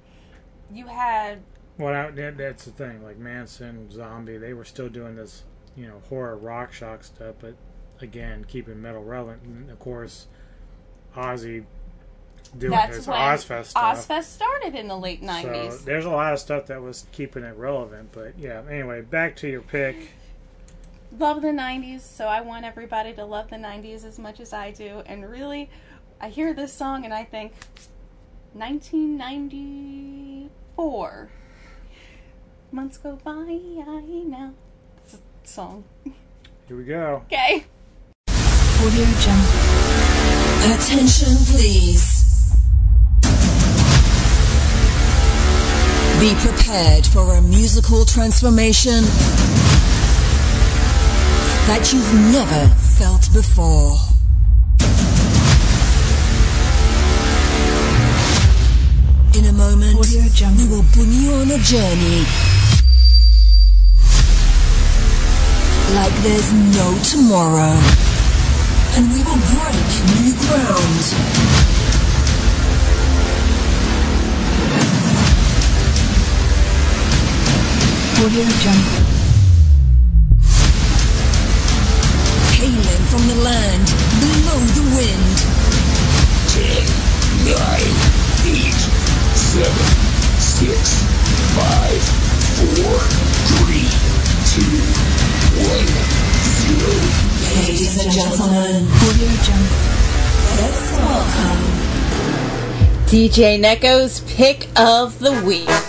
you 0.71 0.87
had 0.87 1.39
Well, 1.77 1.93
that, 1.93 2.15
that, 2.15 2.37
that's 2.37 2.65
the 2.65 2.71
thing. 2.71 3.03
Like 3.03 3.17
Manson, 3.17 3.91
Zombie, 3.91 4.37
they 4.37 4.53
were 4.53 4.65
still 4.65 4.89
doing 4.89 5.15
this, 5.15 5.43
you 5.75 5.87
know, 5.87 6.01
horror 6.09 6.37
rock 6.37 6.71
shock 6.71 7.03
stuff, 7.03 7.35
but 7.39 7.55
again, 8.01 8.45
keeping 8.47 8.81
metal 8.81 9.03
relevant. 9.03 9.43
And 9.43 9.69
of 9.69 9.79
course, 9.79 10.27
Ozzy 11.15 11.65
doing 12.57 12.71
that's 12.71 12.95
his 12.97 13.07
Ozzfest 13.07 13.65
stuff. 13.65 14.07
Ozzfest 14.07 14.23
started 14.23 14.75
in 14.75 14.87
the 14.87 14.97
late 14.97 15.21
'90s. 15.21 15.71
So 15.71 15.77
there's 15.85 16.05
a 16.05 16.09
lot 16.09 16.33
of 16.33 16.39
stuff 16.39 16.65
that 16.67 16.81
was 16.81 17.05
keeping 17.11 17.43
it 17.43 17.55
relevant. 17.57 18.09
But 18.11 18.37
yeah, 18.37 18.61
anyway, 18.69 19.01
back 19.01 19.35
to 19.37 19.49
your 19.49 19.61
pick. 19.61 20.11
love 21.17 21.41
the 21.41 21.47
90s, 21.49 22.01
so 22.01 22.27
I 22.27 22.41
want 22.41 22.65
everybody 22.65 23.13
to 23.13 23.25
love 23.25 23.49
the 23.49 23.55
90s 23.57 24.05
as 24.05 24.19
much 24.19 24.39
as 24.39 24.53
I 24.53 24.71
do. 24.71 25.01
And 25.05 25.29
really, 25.29 25.69
I 26.19 26.29
hear 26.29 26.53
this 26.53 26.73
song 26.73 27.05
and 27.05 27.13
I 27.13 27.23
think 27.23 27.53
1994. 28.53 31.29
Months 32.71 32.97
go 32.97 33.15
by, 33.23 33.31
I 33.31 34.23
know. 34.27 34.53
It's 34.97 35.13
a 35.13 35.17
song. 35.43 35.83
Here 36.67 36.75
we 36.75 36.83
go. 36.83 37.21
Okay. 37.25 37.63
Audio 38.27 39.05
Jungle. 39.19 40.75
Attention, 40.75 41.35
please. 41.45 42.55
Be 46.19 46.33
prepared 46.41 47.05
for 47.05 47.35
a 47.35 47.41
musical 47.43 48.03
transformation 48.03 49.03
that 51.67 51.91
you've 51.93 52.13
never 52.33 52.67
felt 52.97 53.31
before. 53.31 53.95
In 59.37 59.45
a 59.45 59.53
moment, 59.53 59.99
we 59.99 60.67
will 60.67 60.85
bring 60.93 61.11
you 61.11 61.31
on 61.33 61.51
a 61.51 61.57
journey 61.59 62.54
like 65.95 66.13
there's 66.23 66.51
no 66.75 66.87
tomorrow. 67.07 67.71
And 68.99 69.07
we 69.15 69.23
will 69.23 69.39
break 69.55 69.87
new 70.11 70.35
ground. 70.43 71.03
Audio 78.19 78.45
Jungle. 78.59 79.05
Hailing 82.59 83.05
from 83.11 83.23
the 83.31 83.37
land 83.41 83.87
below 84.19 84.59
the 84.75 84.83
wind. 84.99 85.37
Ten, 86.51 86.83
nine, 87.47 87.95
eight, 88.51 88.81
seven, 89.31 89.87
six, 90.43 91.03
five, 91.55 92.01
four, 92.59 92.99
three, 93.63 93.87
two. 94.51 95.14
Ladies 97.55 97.97
and 98.03 98.11
gentlemen, 98.11 98.85
Let's 100.57 100.91
welcome 100.91 101.63
DJ 103.07 103.59
Neko's 103.59 104.19
pick 104.35 104.67
of 104.75 105.17
the 105.17 105.31
week. 105.43 105.84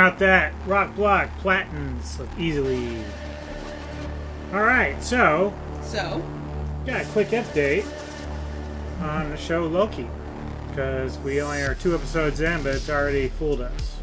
Out 0.00 0.18
that 0.20 0.54
rock 0.66 0.96
block 0.96 1.28
Platens 1.40 2.18
like 2.18 2.30
easily. 2.38 3.04
All 4.50 4.62
right, 4.62 5.00
so 5.04 5.52
So, 5.82 6.24
got 6.86 7.02
a 7.02 7.04
quick 7.08 7.28
update 7.28 7.84
on 9.02 9.28
the 9.28 9.36
show 9.36 9.66
Loki 9.66 10.08
because 10.70 11.18
we 11.18 11.42
only 11.42 11.60
are 11.60 11.74
two 11.74 11.94
episodes 11.94 12.40
in, 12.40 12.62
but 12.62 12.76
it's 12.76 12.88
already 12.88 13.28
fooled 13.28 13.60
us, 13.60 13.98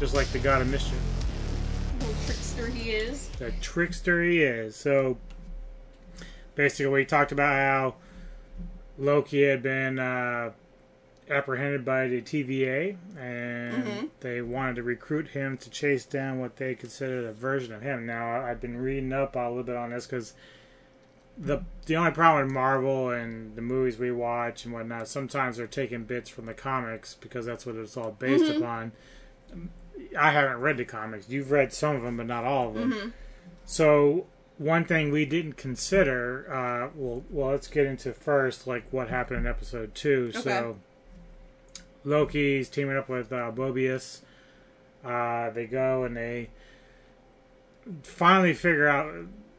just 0.00 0.14
like 0.16 0.26
the 0.32 0.40
God 0.40 0.62
of 0.62 0.68
Mischief. 0.68 0.98
little 2.00 2.14
trickster 2.26 2.66
he 2.66 2.90
is. 2.90 3.28
The 3.38 3.52
trickster 3.60 4.24
he 4.24 4.42
is. 4.42 4.74
So 4.74 5.16
basically, 6.56 6.92
we 6.92 7.04
talked 7.04 7.30
about 7.30 7.52
how 7.52 7.94
Loki 8.98 9.44
had 9.44 9.62
been 9.62 10.00
uh, 10.00 10.50
apprehended 11.30 11.84
by 11.84 12.08
the 12.08 12.20
TVA, 12.20 12.96
and 13.18 13.84
Mhm. 13.84 14.08
they 14.20 14.42
wanted 14.42 14.76
to 14.76 14.82
recruit 14.82 15.28
him 15.28 15.56
to 15.58 15.70
chase 15.70 16.04
down 16.04 16.38
what 16.40 16.56
they 16.56 16.74
considered 16.74 17.24
a 17.24 17.32
version 17.32 17.72
of 17.72 17.82
him. 17.82 18.04
Now, 18.04 18.40
I've 18.42 18.60
been 18.60 18.76
reading 18.78 19.12
up 19.12 19.36
a 19.36 19.48
little 19.48 19.62
bit 19.62 19.76
on 19.76 19.90
this 19.90 20.06
because 20.06 20.34
the 21.38 21.60
the 21.86 21.96
only 21.96 22.10
problem 22.10 22.44
with 22.46 22.52
Marvel 22.54 23.10
and 23.10 23.56
the 23.56 23.62
movies 23.62 23.98
we 23.98 24.10
watch 24.10 24.64
and 24.64 24.74
whatnot, 24.74 25.08
sometimes 25.08 25.56
they're 25.56 25.66
taking 25.66 26.04
bits 26.04 26.28
from 26.28 26.46
the 26.46 26.54
comics 26.54 27.14
because 27.14 27.46
that's 27.46 27.64
what 27.64 27.76
it's 27.76 27.96
all 27.96 28.12
based 28.12 28.44
Mhm. 28.44 28.58
upon. 28.58 28.92
I 30.18 30.30
haven't 30.32 30.58
read 30.60 30.76
the 30.76 30.84
comics. 30.84 31.28
You've 31.28 31.50
read 31.50 31.72
some 31.72 31.96
of 31.96 32.02
them, 32.02 32.16
but 32.16 32.26
not 32.26 32.44
all 32.44 32.68
of 32.68 32.74
them. 32.74 32.92
Mhm. 32.92 33.12
So 33.64 34.26
one 34.58 34.84
thing 34.84 35.10
we 35.10 35.24
didn't 35.24 35.54
consider, 35.56 36.46
uh, 36.52 36.90
well, 36.94 37.24
well, 37.30 37.50
let's 37.50 37.68
get 37.68 37.86
into 37.86 38.12
first, 38.12 38.66
like 38.66 38.84
what 38.92 39.08
happened 39.08 39.40
in 39.40 39.46
episode 39.46 39.94
two. 39.94 40.32
So 40.32 40.50
Okay. 40.50 40.78
Loki's 42.04 42.68
teaming 42.68 42.96
up 42.96 43.08
with 43.08 43.32
uh, 43.32 43.50
Mobius. 43.52 44.20
Uh, 45.04 45.50
they 45.50 45.66
go 45.66 46.04
and 46.04 46.16
they 46.16 46.50
finally 48.02 48.54
figure 48.54 48.88
out. 48.88 49.12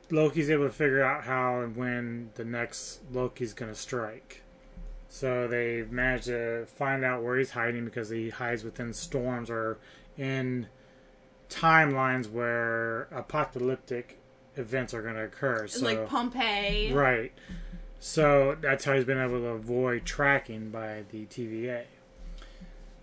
Loki's 0.09 0.49
able 0.49 0.65
to 0.65 0.73
figure 0.73 1.01
out 1.01 1.23
how 1.23 1.61
and 1.61 1.75
when 1.75 2.31
the 2.35 2.43
next 2.43 2.99
Loki's 3.11 3.53
going 3.53 3.71
to 3.71 3.77
strike. 3.77 4.43
So 5.07 5.47
they 5.47 5.85
managed 5.89 6.25
to 6.25 6.65
find 6.65 7.05
out 7.05 7.23
where 7.23 7.37
he's 7.37 7.51
hiding 7.51 7.85
because 7.85 8.09
he 8.09 8.29
hides 8.29 8.63
within 8.63 8.93
storms 8.93 9.49
or 9.49 9.77
in 10.17 10.67
timelines 11.49 12.31
where 12.31 13.03
apocalyptic 13.11 14.17
events 14.55 14.93
are 14.93 15.01
going 15.01 15.15
to 15.15 15.23
occur. 15.23 15.67
So, 15.67 15.85
like 15.85 16.07
Pompeii. 16.07 16.93
Right. 16.93 17.31
So 17.99 18.57
that's 18.59 18.85
how 18.85 18.93
he's 18.93 19.05
been 19.05 19.19
able 19.19 19.39
to 19.41 19.47
avoid 19.47 20.05
tracking 20.05 20.69
by 20.69 21.03
the 21.11 21.25
TVA. 21.25 21.83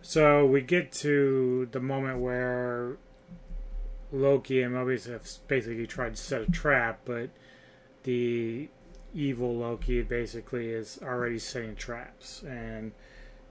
So 0.01 0.47
we 0.47 0.61
get 0.61 0.93
to 0.93 1.69
the 1.71 1.81
moment 1.81 2.21
where 2.21 2.97
Loki 4.13 4.63
and 4.63 4.75
Mobius 4.75 5.09
have 5.11 5.27
basically 5.49 5.87
tried 5.87 6.17
to 6.17 6.23
set 6.23 6.43
a 6.43 6.47
trap, 6.47 7.01
but 7.05 7.31
the 8.05 8.69
evil 9.15 9.57
Loki 9.57 10.03
basically 10.03 10.71
is 10.71 10.99
already 11.03 11.39
setting 11.39 11.77
traps 11.77 12.43
and 12.43 12.93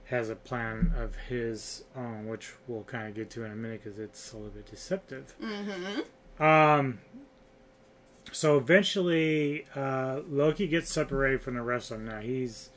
has 0.06 0.30
a 0.30 0.36
plan 0.36 0.92
of 0.96 1.14
his 1.28 1.84
own, 1.94 2.26
which 2.26 2.52
we'll 2.66 2.84
kind 2.84 3.08
of 3.08 3.14
get 3.14 3.30
to 3.30 3.44
in 3.44 3.52
a 3.52 3.54
minute 3.54 3.82
because 3.84 3.98
it's 3.98 4.32
a 4.32 4.36
little 4.36 4.50
bit 4.50 4.66
deceptive. 4.66 5.34
Mm-hmm. 5.40 6.42
Um, 6.42 7.00
so 8.32 8.56
eventually, 8.56 9.66
uh, 9.76 10.20
Loki 10.28 10.66
gets 10.66 10.90
separated 10.92 11.42
from 11.42 11.54
the 11.54 11.62
rest 11.62 11.90
of 11.90 11.98
them. 11.98 12.06
Now 12.06 12.20
he's, 12.20 12.70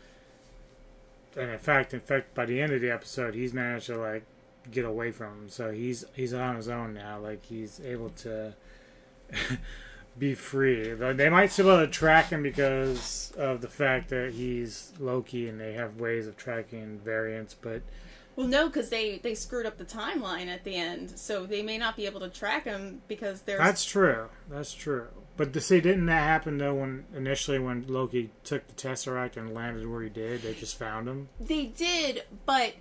and 1.36 1.52
in 1.52 1.60
fact, 1.60 1.94
in 1.94 2.00
fact, 2.00 2.34
by 2.36 2.46
the 2.46 2.62
end 2.62 2.74
of 2.74 2.82
the 2.82 2.92
episode, 2.92 3.36
he's 3.36 3.54
managed 3.54 3.88
to 3.88 3.98
like 3.98 4.24
get 4.70 4.86
away 4.86 5.12
from 5.12 5.44
him. 5.44 5.50
So 5.50 5.72
he's 5.72 6.06
he's 6.16 6.34
on 6.34 6.56
his 6.56 6.68
own 6.68 6.94
now. 6.94 7.20
Like 7.20 7.46
he's 7.46 7.80
able 7.82 8.10
to 8.10 8.54
be 10.18 10.36
free. 10.36 10.94
They 10.94 11.30
might 11.30 11.52
still 11.52 11.66
be 11.66 11.72
able 11.72 11.86
to 11.86 11.92
track 11.92 12.30
him 12.30 12.44
because 12.44 13.32
of 13.38 13.62
the 13.62 13.68
fact 13.68 14.10
that 14.10 14.34
he's 14.34 14.94
Loki, 15.00 15.48
and 15.48 15.60
they 15.60 15.74
have 15.74 16.00
ways 16.00 16.28
of 16.28 16.38
tracking 16.38 17.00
variants. 17.00 17.54
But 17.54 17.82
Well, 18.36 18.48
no, 18.48 18.68
because 18.68 18.90
they 18.90 19.20
they 19.20 19.36
screwed 19.36 19.66
up 19.66 19.78
the 19.78 19.86
timeline 19.86 20.48
at 20.48 20.64
the 20.64 20.76
end, 20.76 21.18
so 21.18 21.46
they 21.46 21.62
may 21.62 21.78
not 21.78 21.96
be 21.96 22.06
able 22.06 22.20
to 22.20 22.30
track 22.30 22.66
him 22.66 23.02
because 23.08 23.42
there's. 23.42 23.60
That's 23.60 23.86
true. 23.86 24.28
That's 24.50 24.74
true. 24.74 25.08
But 25.42 25.54
to 25.54 25.60
see, 25.60 25.82
didn't 25.82 26.06
that 26.06 26.22
happen 26.22 26.60
though? 26.60 26.76
When 26.76 27.04
initially, 27.16 27.58
when 27.58 27.88
Loki 27.88 28.30
took 28.44 28.68
the 28.68 28.74
Tesseract 28.74 29.38
and 29.38 29.56
landed 29.56 29.88
where 29.88 30.04
he 30.04 30.10
did, 30.10 30.44
they 30.44 30.54
just 30.54 30.78
found 30.78 31.08
him. 31.08 31.30
They 31.40 31.66
did, 31.66 32.26
but 32.46 32.76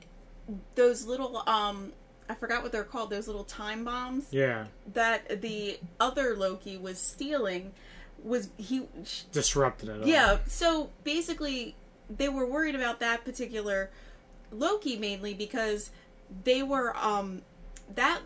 those 0.75 1.07
little 1.07 1.43
um, 1.49 1.95
I 2.29 2.35
forgot 2.35 2.63
what 2.63 2.71
they're 2.71 2.85
called. 2.85 3.09
Those 3.09 3.27
little 3.29 3.45
time 3.45 3.83
bombs. 3.83 4.27
Yeah, 4.31 4.67
That 4.93 5.41
the 5.41 5.81
other 5.99 6.37
Loki 6.37 6.77
was 6.77 6.99
stealing 6.99 7.73
was 8.23 8.51
he. 8.59 8.83
disrupted 9.33 9.89
it. 9.89 10.03
All. 10.03 10.07
Yeah. 10.07 10.41
So 10.47 10.91
basically, 11.03 11.77
they 12.15 12.29
were 12.29 12.45
worried 12.45 12.75
about 12.75 13.01
that 13.01 13.25
particular 13.25 13.89
Loki 14.53 14.99
mainly 14.99 15.33
because 15.33 15.89
they 16.45 16.63
were 16.63 16.95
um 16.99 17.41
that 17.95 18.21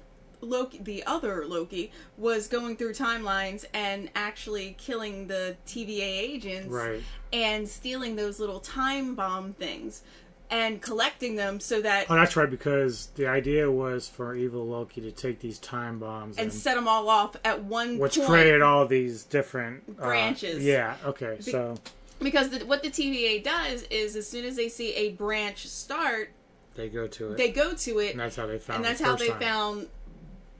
Loki, 0.44 0.78
the 0.78 1.04
other 1.04 1.44
Loki, 1.46 1.90
was 2.16 2.46
going 2.46 2.76
through 2.76 2.92
timelines 2.92 3.64
and 3.74 4.10
actually 4.14 4.76
killing 4.78 5.26
the 5.26 5.56
TVA 5.66 6.00
agents 6.02 6.68
Right. 6.68 7.02
and 7.32 7.68
stealing 7.68 8.16
those 8.16 8.38
little 8.38 8.60
time 8.60 9.14
bomb 9.14 9.52
things 9.54 10.02
and 10.50 10.80
collecting 10.82 11.36
them 11.36 11.58
so 11.58 11.80
that 11.80 12.06
Oh, 12.10 12.14
that's 12.14 12.36
right. 12.36 12.48
Because 12.50 13.06
the 13.16 13.26
idea 13.26 13.70
was 13.70 14.08
for 14.08 14.34
evil 14.36 14.66
Loki 14.66 15.00
to 15.00 15.10
take 15.10 15.40
these 15.40 15.58
time 15.58 15.98
bombs 15.98 16.36
and 16.36 16.52
set 16.52 16.74
them 16.76 16.86
all 16.86 17.08
off 17.08 17.34
at 17.44 17.64
one 17.64 17.98
which 17.98 18.16
point. 18.16 18.28
created 18.28 18.60
all 18.62 18.86
these 18.86 19.24
different 19.24 19.82
uh, 19.98 20.04
Branches. 20.04 20.62
yeah. 20.62 20.96
Okay. 21.04 21.36
Be- 21.44 21.50
So 21.50 21.76
because 22.20 22.50
the, 22.50 22.64
what 22.66 22.82
the 22.82 22.90
TVA 22.90 23.42
does 23.42 23.82
is 23.84 24.16
as 24.16 24.28
soon 24.28 24.44
as 24.44 24.54
they 24.54 24.68
see 24.68 24.94
a 24.94 25.12
branch 25.12 25.66
start, 25.66 26.28
they 26.76 26.88
go 26.88 27.06
to 27.06 27.32
it. 27.32 27.36
they 27.36 27.50
go 27.50 27.72
to 27.72 27.98
it, 28.00 28.10
And 28.12 28.20
that's 28.20 28.36
how 28.36 28.46
they 28.46 28.58
found. 28.58 28.76
and 28.76 28.84
that's 28.84 29.00
the 29.00 29.06
how 29.06 29.16
they 29.16 29.28
time. 29.28 29.40
found 29.40 29.88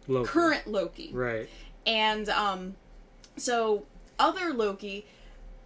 Loki. 0.06 0.28
current 0.28 0.66
Loki. 0.66 1.10
Right. 1.12 1.48
And 1.86 2.28
um, 2.28 2.76
so 3.36 3.84
other 4.18 4.52
Loki 4.54 5.06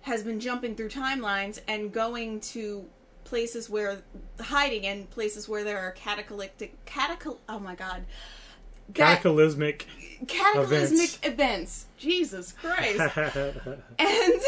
has 0.03 0.23
been 0.23 0.41
jumping 0.41 0.75
through 0.75 0.89
timelines 0.89 1.61
and 1.69 1.93
going 1.93 2.41
to 2.41 2.87
places 3.25 3.69
where 3.69 3.99
hiding 4.41 4.85
in 4.85 5.07
places 5.07 5.49
where 5.49 5.63
there 5.63 5.79
are 5.79 5.91
cataclysmic 5.91 6.83
catacal 6.87 7.37
oh 7.47 7.59
my 7.59 7.75
god 7.75 8.07
Ca- 8.95 9.17
Cataclysmic. 9.17 9.87
cataclysmic 10.27 11.27
events. 11.27 11.85
Jesus 11.99 12.53
Christ. 12.53 13.01
and 13.99 14.41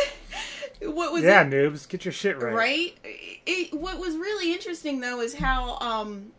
what 0.94 1.12
was 1.12 1.22
yeah, 1.24 1.42
it- 1.42 1.50
noobs, 1.50 1.86
get 1.86 2.06
your 2.06 2.12
shit 2.12 2.40
right. 2.40 2.54
right? 2.54 2.98
It, 3.44 3.74
what 3.74 3.98
was 3.98 4.16
really 4.16 4.52
interesting 4.54 5.00
though 5.00 5.20
is 5.20 5.34
how 5.34 5.76
um, 5.80 6.32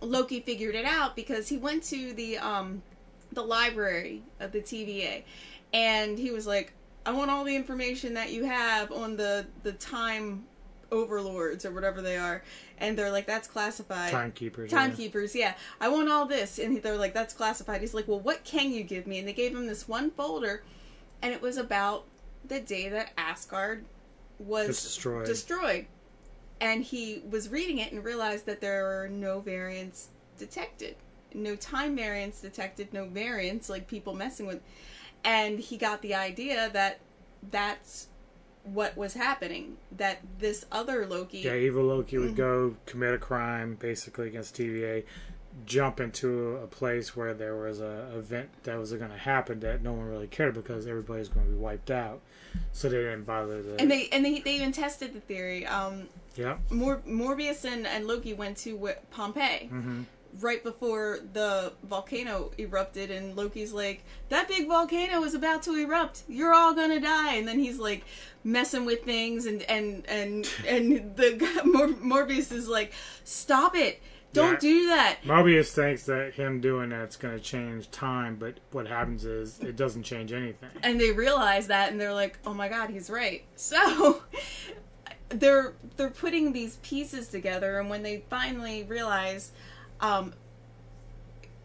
Loki 0.00 0.40
figured 0.40 0.74
it 0.74 0.84
out 0.84 1.14
because 1.16 1.48
he 1.48 1.56
went 1.58 1.82
to 1.84 2.12
the 2.12 2.38
um, 2.38 2.82
the 3.32 3.42
library 3.42 4.22
of 4.40 4.52
the 4.52 4.60
TVA, 4.60 5.24
and 5.72 6.18
he 6.18 6.30
was 6.30 6.46
like, 6.46 6.72
"I 7.04 7.12
want 7.12 7.30
all 7.30 7.44
the 7.44 7.54
information 7.56 8.14
that 8.14 8.32
you 8.32 8.44
have 8.44 8.90
on 8.92 9.16
the 9.16 9.46
the 9.62 9.72
time 9.72 10.44
overlords 10.90 11.64
or 11.64 11.70
whatever 11.70 12.00
they 12.02 12.16
are," 12.16 12.42
and 12.78 12.96
they're 12.96 13.10
like, 13.10 13.26
"That's 13.26 13.46
classified." 13.46 14.10
Timekeepers, 14.10 14.72
yeah. 14.72 14.78
Timekeepers, 14.78 15.34
yeah. 15.34 15.54
I 15.80 15.88
want 15.88 16.08
all 16.08 16.26
this, 16.26 16.58
and 16.58 16.82
they're 16.82 16.96
like, 16.96 17.14
"That's 17.14 17.34
classified." 17.34 17.80
He's 17.80 17.94
like, 17.94 18.08
"Well, 18.08 18.20
what 18.20 18.42
can 18.44 18.72
you 18.72 18.82
give 18.82 19.06
me?" 19.06 19.18
And 19.18 19.28
they 19.28 19.32
gave 19.32 19.52
him 19.54 19.66
this 19.66 19.86
one 19.86 20.10
folder, 20.10 20.62
and 21.22 21.32
it 21.32 21.42
was 21.42 21.56
about 21.56 22.04
the 22.44 22.58
day 22.60 22.88
that 22.88 23.12
Asgard 23.18 23.84
was 24.38 24.68
Was 24.68 24.82
destroyed. 24.82 25.26
destroyed. 25.26 25.86
And 26.60 26.84
he 26.84 27.22
was 27.28 27.48
reading 27.48 27.78
it 27.78 27.92
and 27.92 28.04
realized 28.04 28.46
that 28.46 28.60
there 28.60 29.02
are 29.02 29.08
no 29.08 29.40
variants 29.40 30.08
detected. 30.38 30.96
No 31.32 31.56
time 31.56 31.96
variants 31.96 32.40
detected, 32.40 32.92
no 32.92 33.06
variants, 33.06 33.70
like 33.70 33.86
people 33.86 34.14
messing 34.14 34.46
with. 34.46 34.60
And 35.24 35.58
he 35.60 35.76
got 35.76 36.02
the 36.02 36.14
idea 36.14 36.68
that 36.72 37.00
that's 37.50 38.08
what 38.64 38.96
was 38.96 39.14
happening. 39.14 39.76
That 39.96 40.18
this 40.38 40.66
other 40.70 41.06
Loki. 41.06 41.38
Yeah, 41.38 41.54
evil 41.54 41.84
Loki 41.84 42.16
Mm-hmm. 42.16 42.26
would 42.26 42.36
go 42.36 42.76
commit 42.86 43.14
a 43.14 43.18
crime 43.18 43.76
basically 43.80 44.28
against 44.28 44.56
TVA. 44.56 45.04
Jump 45.66 46.00
into 46.00 46.56
a 46.56 46.66
place 46.66 47.16
where 47.16 47.34
there 47.34 47.56
was 47.56 47.80
a 47.80 48.08
event 48.16 48.50
that 48.64 48.78
was 48.78 48.92
going 48.92 49.10
to 49.10 49.16
happen 49.16 49.60
that 49.60 49.82
no 49.82 49.92
one 49.92 50.06
really 50.06 50.26
cared 50.26 50.54
because 50.54 50.86
everybody's 50.86 51.28
going 51.28 51.46
to 51.46 51.52
be 51.52 51.58
wiped 51.58 51.90
out. 51.90 52.20
So 52.72 52.88
they 52.88 52.98
didn't 52.98 53.24
bother 53.24 53.62
to. 53.62 53.76
And 53.80 53.90
they 53.90 54.08
and 54.10 54.24
they, 54.24 54.40
they 54.40 54.54
even 54.56 54.72
tested 54.72 55.14
the 55.14 55.20
theory. 55.20 55.66
Um, 55.66 56.08
yeah. 56.36 56.58
Mor- 56.70 57.02
Morbius 57.06 57.64
and, 57.64 57.86
and 57.86 58.06
Loki 58.06 58.32
went 58.32 58.56
to 58.58 58.90
Pompeii 59.10 59.66
hmm 59.66 60.02
right 60.38 60.62
before 60.62 61.18
the 61.32 61.72
volcano 61.82 62.52
erupted, 62.58 63.10
and 63.10 63.36
Loki's 63.36 63.72
like, 63.72 64.04
"That 64.28 64.48
big 64.48 64.68
volcano 64.68 65.24
is 65.24 65.34
about 65.34 65.62
to 65.64 65.74
erupt. 65.74 66.22
You're 66.28 66.54
all 66.54 66.74
gonna 66.74 67.00
die." 67.00 67.34
And 67.34 67.48
then 67.48 67.58
he's 67.58 67.78
like 67.78 68.04
messing 68.44 68.84
with 68.84 69.04
things, 69.04 69.46
and 69.46 69.62
and 69.62 70.06
and 70.06 70.48
and 70.66 71.16
the 71.16 71.62
Mor- 71.64 71.88
Morbius 71.88 72.52
is 72.52 72.68
like, 72.68 72.92
"Stop 73.24 73.74
it! 73.74 74.00
Don't 74.32 74.52
Yeah. 74.54 74.58
do 74.60 74.86
that." 74.88 75.16
Mobius 75.24 75.70
thinks 75.72 76.04
that 76.04 76.34
him 76.34 76.60
doing 76.60 76.90
that's 76.90 77.16
going 77.16 77.36
to 77.36 77.40
change 77.42 77.90
time, 77.90 78.36
but 78.36 78.58
what 78.70 78.86
happens 78.86 79.24
is 79.24 79.58
it 79.60 79.76
doesn't 79.76 80.04
change 80.04 80.32
anything. 80.32 80.70
and 80.82 81.00
they 81.00 81.10
realize 81.12 81.66
that 81.66 81.90
and 81.90 82.00
they're 82.00 82.14
like 82.14 82.38
oh 82.46 82.54
my 82.54 82.68
god 82.68 82.90
he's 82.90 83.10
right 83.10 83.42
so 83.56 84.22
they're 85.30 85.74
they're 85.96 86.10
putting 86.10 86.52
these 86.52 86.76
pieces 86.82 87.28
together 87.28 87.78
and 87.78 87.88
when 87.90 88.02
they 88.02 88.22
finally 88.30 88.82
realize 88.84 89.52
um 90.00 90.32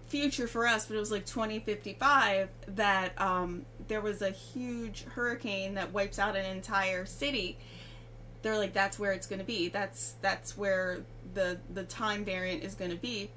future 0.07 0.47
for 0.47 0.67
us 0.67 0.85
but 0.85 0.95
it 0.95 0.99
was 0.99 1.11
like 1.11 1.25
2055 1.25 2.49
that 2.67 3.19
um 3.19 3.65
there 3.87 4.01
was 4.01 4.21
a 4.21 4.29
huge 4.29 5.03
hurricane 5.15 5.73
that 5.73 5.91
wipes 5.93 6.19
out 6.19 6.35
an 6.35 6.45
entire 6.45 7.05
city 7.05 7.57
they're 8.43 8.57
like 8.57 8.71
that's 8.73 8.99
where 8.99 9.11
it's 9.13 9.25
going 9.27 9.39
to 9.39 9.45
be 9.45 9.67
that's 9.69 10.13
that's 10.21 10.55
where 10.57 10.99
the 11.35 11.59
the 11.73 11.83
time 11.83 12.25
variant 12.25 12.63
is 12.63 12.73
going 12.73 12.91
to 12.91 12.97
be 12.97 13.29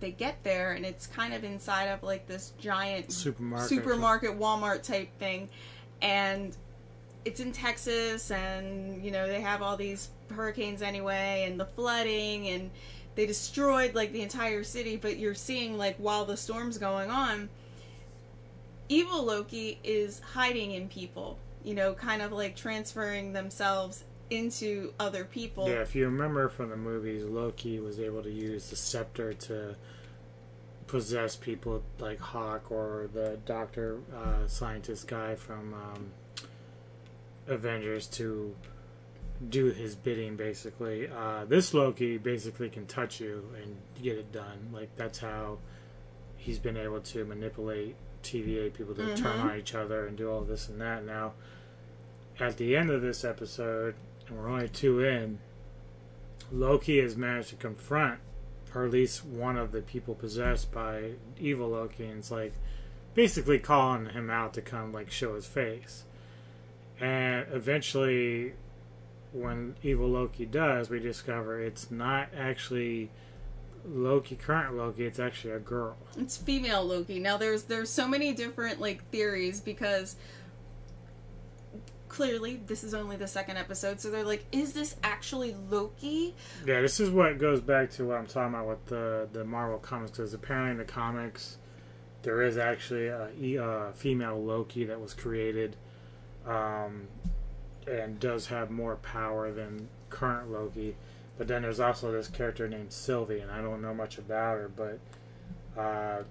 they 0.00 0.10
get 0.10 0.42
there 0.42 0.72
and 0.72 0.84
it's 0.84 1.06
kind 1.06 1.32
of 1.32 1.44
inside 1.44 1.84
of 1.84 2.02
like 2.02 2.26
this 2.26 2.52
giant 2.58 3.12
Supermarket. 3.12 3.68
supermarket 3.68 4.38
Walmart 4.38 4.82
type 4.82 5.08
thing 5.18 5.48
and 6.02 6.56
it's 7.24 7.40
in 7.40 7.52
Texas 7.52 8.30
and 8.30 9.02
you 9.04 9.10
know 9.10 9.26
they 9.28 9.40
have 9.40 9.62
all 9.62 9.76
these 9.76 10.08
hurricanes 10.34 10.82
anyway 10.82 11.44
and 11.46 11.60
the 11.60 11.64
flooding 11.64 12.48
and 12.48 12.70
they 13.14 13.26
destroyed 13.26 13.94
like 13.94 14.12
the 14.12 14.22
entire 14.22 14.64
city 14.64 14.96
but 14.96 15.18
you're 15.18 15.34
seeing 15.34 15.78
like 15.78 15.96
while 15.98 16.24
the 16.24 16.36
storm's 16.36 16.76
going 16.76 17.10
on 17.10 17.48
evil 18.88 19.24
Loki 19.24 19.78
is 19.84 20.20
hiding 20.20 20.72
in 20.72 20.88
people 20.88 21.38
you 21.62 21.74
know 21.74 21.94
kind 21.94 22.20
of 22.20 22.32
like 22.32 22.56
transferring 22.56 23.32
themselves 23.32 24.04
into 24.30 24.92
other 24.98 25.24
people 25.24 25.68
Yeah, 25.68 25.82
if 25.82 25.94
you 25.94 26.04
remember 26.06 26.48
from 26.48 26.70
the 26.70 26.76
movies, 26.76 27.24
Loki 27.24 27.78
was 27.78 28.00
able 28.00 28.22
to 28.22 28.30
use 28.30 28.70
the 28.70 28.76
scepter 28.76 29.32
to 29.34 29.76
possess 30.86 31.36
people 31.36 31.82
like 31.98 32.18
Hawk 32.20 32.70
or 32.70 33.08
the 33.12 33.38
doctor 33.46 33.98
uh, 34.14 34.46
scientist 34.46 35.06
guy 35.08 35.34
from 35.34 35.74
um, 35.74 36.12
Avengers 37.46 38.06
to 38.08 38.54
do 39.48 39.66
his 39.66 39.94
bidding. 39.94 40.36
Basically, 40.36 41.08
uh, 41.08 41.44
this 41.46 41.74
Loki 41.74 42.16
basically 42.18 42.68
can 42.70 42.86
touch 42.86 43.20
you 43.20 43.48
and 43.62 43.76
get 44.02 44.16
it 44.16 44.32
done. 44.32 44.70
Like 44.72 44.94
that's 44.96 45.18
how 45.18 45.58
he's 46.36 46.58
been 46.58 46.76
able 46.76 47.00
to 47.00 47.24
manipulate 47.24 47.96
TVA 48.22 48.72
people 48.72 48.94
to 48.94 49.14
turn 49.16 49.38
Mhm. 49.38 49.44
on 49.44 49.58
each 49.58 49.74
other 49.74 50.06
and 50.06 50.16
do 50.16 50.30
all 50.30 50.42
this 50.42 50.68
and 50.68 50.80
that. 50.80 51.04
Now, 51.04 51.34
at 52.40 52.56
the 52.56 52.76
end 52.76 52.90
of 52.90 53.02
this 53.02 53.24
episode, 53.24 53.94
and 54.28 54.38
we're 54.38 54.48
only 54.48 54.68
two 54.68 55.04
in, 55.04 55.38
Loki 56.52 57.00
has 57.00 57.16
managed 57.16 57.50
to 57.50 57.56
confront, 57.56 58.20
or 58.74 58.84
at 58.84 58.90
least 58.90 59.24
one 59.24 59.56
of 59.56 59.72
the 59.72 59.80
people 59.80 60.14
possessed 60.14 60.72
by 60.72 61.12
evil 61.38 61.70
Loki, 61.70 62.04
and 62.04 62.18
it's 62.18 62.30
like 62.30 62.52
basically 63.14 63.58
calling 63.58 64.06
him 64.06 64.30
out 64.30 64.54
to 64.54 64.60
come 64.60 64.92
like 64.92 65.10
show 65.10 65.34
his 65.34 65.46
face. 65.46 66.04
And 67.00 67.46
eventually, 67.52 68.54
when 69.32 69.76
evil 69.82 70.08
Loki 70.08 70.46
does, 70.46 70.90
we 70.90 71.00
discover 71.00 71.60
it's 71.60 71.90
not 71.90 72.28
actually 72.36 73.10
Loki, 73.86 74.36
current 74.36 74.76
Loki. 74.76 75.04
It's 75.04 75.18
actually 75.18 75.52
a 75.52 75.58
girl. 75.58 75.96
It's 76.16 76.36
female 76.36 76.84
Loki. 76.84 77.18
Now 77.18 77.36
there's 77.36 77.64
there's 77.64 77.90
so 77.90 78.08
many 78.08 78.32
different 78.32 78.80
like 78.80 79.04
theories 79.10 79.60
because 79.60 80.16
clearly 82.14 82.60
this 82.66 82.84
is 82.84 82.94
only 82.94 83.16
the 83.16 83.26
second 83.26 83.56
episode, 83.56 84.00
so 84.00 84.08
they're 84.08 84.24
like, 84.24 84.44
is 84.52 84.72
this 84.72 84.94
actually 85.02 85.56
Loki? 85.68 86.32
Yeah, 86.64 86.80
this 86.80 87.00
is 87.00 87.10
what 87.10 87.38
goes 87.38 87.60
back 87.60 87.90
to 87.92 88.04
what 88.04 88.18
I'm 88.18 88.26
talking 88.26 88.54
about 88.54 88.68
with 88.68 88.86
the 88.86 89.28
the 89.32 89.44
Marvel 89.44 89.78
comics. 89.78 90.12
Because 90.12 90.32
apparently 90.32 90.70
in 90.70 90.78
the 90.78 90.84
comics, 90.84 91.58
there 92.22 92.40
is 92.42 92.56
actually 92.56 93.08
a 93.08 93.92
female 93.94 94.40
Loki 94.40 94.84
that 94.84 95.00
was 95.00 95.12
created, 95.12 95.76
um, 96.46 97.08
and 97.88 98.20
does 98.20 98.46
have 98.46 98.70
more 98.70 98.94
power 98.96 99.50
than 99.50 99.88
current 100.08 100.52
Loki. 100.52 100.94
But 101.36 101.48
then 101.48 101.62
there's 101.62 101.80
also 101.80 102.12
this 102.12 102.28
character 102.28 102.68
named 102.68 102.92
Sylvie, 102.92 103.40
and 103.40 103.50
I 103.50 103.60
don't 103.60 103.82
know 103.82 103.92
much 103.92 104.18
about 104.18 104.58
her, 104.58 104.70
but 104.76 105.80
uh, 105.80 106.22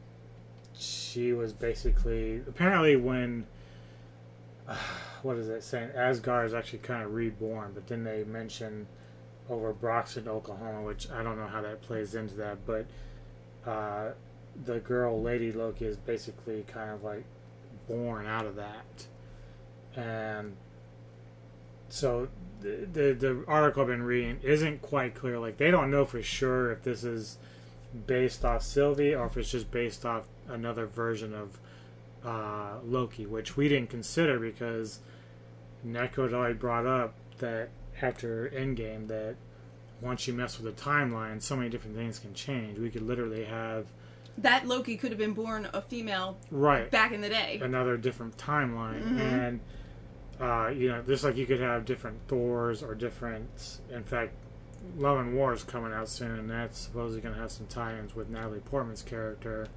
she 0.74 1.34
was 1.34 1.52
basically 1.52 2.42
apparently 2.48 2.96
when 2.96 3.48
what 5.22 5.38
is 5.38 5.50
it 5.50 5.64
saying? 5.64 5.92
Asgard 5.96 6.48
is 6.48 6.54
actually 6.54 6.80
kind 6.80 7.04
of 7.04 7.14
reborn, 7.14 7.72
but 7.74 7.88
then 7.88 8.04
they 8.04 8.24
mention 8.24 8.88
over 9.50 9.74
Broxton, 9.74 10.28
Oklahoma, 10.28 10.82
which 10.82 11.10
I 11.12 11.24
don't 11.24 11.38
know 11.38 11.48
how 11.48 11.62
that 11.62 11.82
plays 11.82 12.16
into 12.16 12.36
that, 12.36 12.58
but 12.66 12.86
uh, 13.70 14.12
the 14.66 14.80
girl, 14.80 15.22
Lady 15.22 15.52
Loki, 15.52 15.86
is 15.86 15.98
basically 15.98 16.64
kind 16.68 16.92
of 16.92 17.04
like 17.04 17.26
born 17.88 18.26
out 18.26 18.46
of 18.46 18.56
that, 18.56 19.06
and 19.96 20.56
so 21.90 22.30
the 22.62 22.88
the, 22.92 23.14
the 23.14 23.44
article 23.48 23.82
I've 23.82 23.90
been 23.90 24.04
reading 24.04 24.40
isn't 24.44 24.82
quite 24.82 25.16
clear. 25.16 25.40
Like 25.40 25.58
they 25.58 25.72
don't 25.72 25.92
know 25.92 26.06
for 26.06 26.22
sure 26.22 26.72
if 26.72 26.84
this 26.84 27.04
is 27.04 27.38
based 28.08 28.44
off 28.44 28.64
Sylvie 28.64 29.14
or 29.14 29.28
if 29.28 29.38
it's 29.38 29.52
just 29.52 29.70
based 29.70 30.06
off 30.06 30.24
another 30.48 30.86
version 30.86 31.34
of 31.34 31.60
uh, 32.26 32.78
Loki, 32.84 33.26
which 33.26 33.58
we 33.58 33.68
didn't 33.70 33.90
consider 33.90 34.40
because 34.40 35.00
Neko 35.86 36.24
had 36.26 36.34
already 36.34 36.54
brought 36.56 36.86
up 36.86 37.14
that 37.40 37.70
after 38.02 38.50
Endgame 38.56 39.08
that 39.08 39.36
once 40.02 40.28
you 40.28 40.34
mess 40.34 40.60
with 40.60 40.76
the 40.76 40.82
timeline, 40.82 41.42
so 41.42 41.56
many 41.56 41.70
different 41.70 41.96
things 41.96 42.20
can 42.20 42.34
change. 42.34 42.78
We 42.80 42.90
could 42.90 43.02
literally 43.04 43.46
have 43.46 43.88
That 44.38 44.68
Loki 44.68 44.98
could 44.98 45.12
have 45.12 45.20
been 45.20 45.34
born 45.34 45.68
a 45.74 45.82
female 45.82 46.38
right 46.50 46.90
back 46.90 47.12
in 47.12 47.22
the 47.22 47.30
day. 47.30 47.60
another 47.62 47.98
different 47.98 48.36
timeline, 48.38 49.04
Mhm. 49.04 49.20
and 49.20 49.60
uh, 50.42 50.68
you 50.70 50.90
know, 50.90 51.02
just 51.04 51.24
like 51.24 51.38
you 51.38 51.46
could 51.46 51.60
have 51.60 51.86
different 51.86 52.18
Thors 52.28 52.82
or 52.82 52.96
different. 52.96 53.80
In 53.92 54.04
fact, 54.04 54.34
Love 54.98 55.20
and 55.20 55.36
War 55.36 55.54
is 55.54 55.64
coming 55.64 55.94
out 55.94 56.10
soon, 56.10 56.38
and 56.40 56.50
that's 56.50 56.80
supposedly 56.80 57.22
going 57.22 57.36
to 57.36 57.40
have 57.40 57.52
some 57.52 57.68
tie-ins 57.68 58.16
with 58.16 58.30
Natalie 58.30 58.60
Portman's 58.60 59.04
character. 59.04 59.68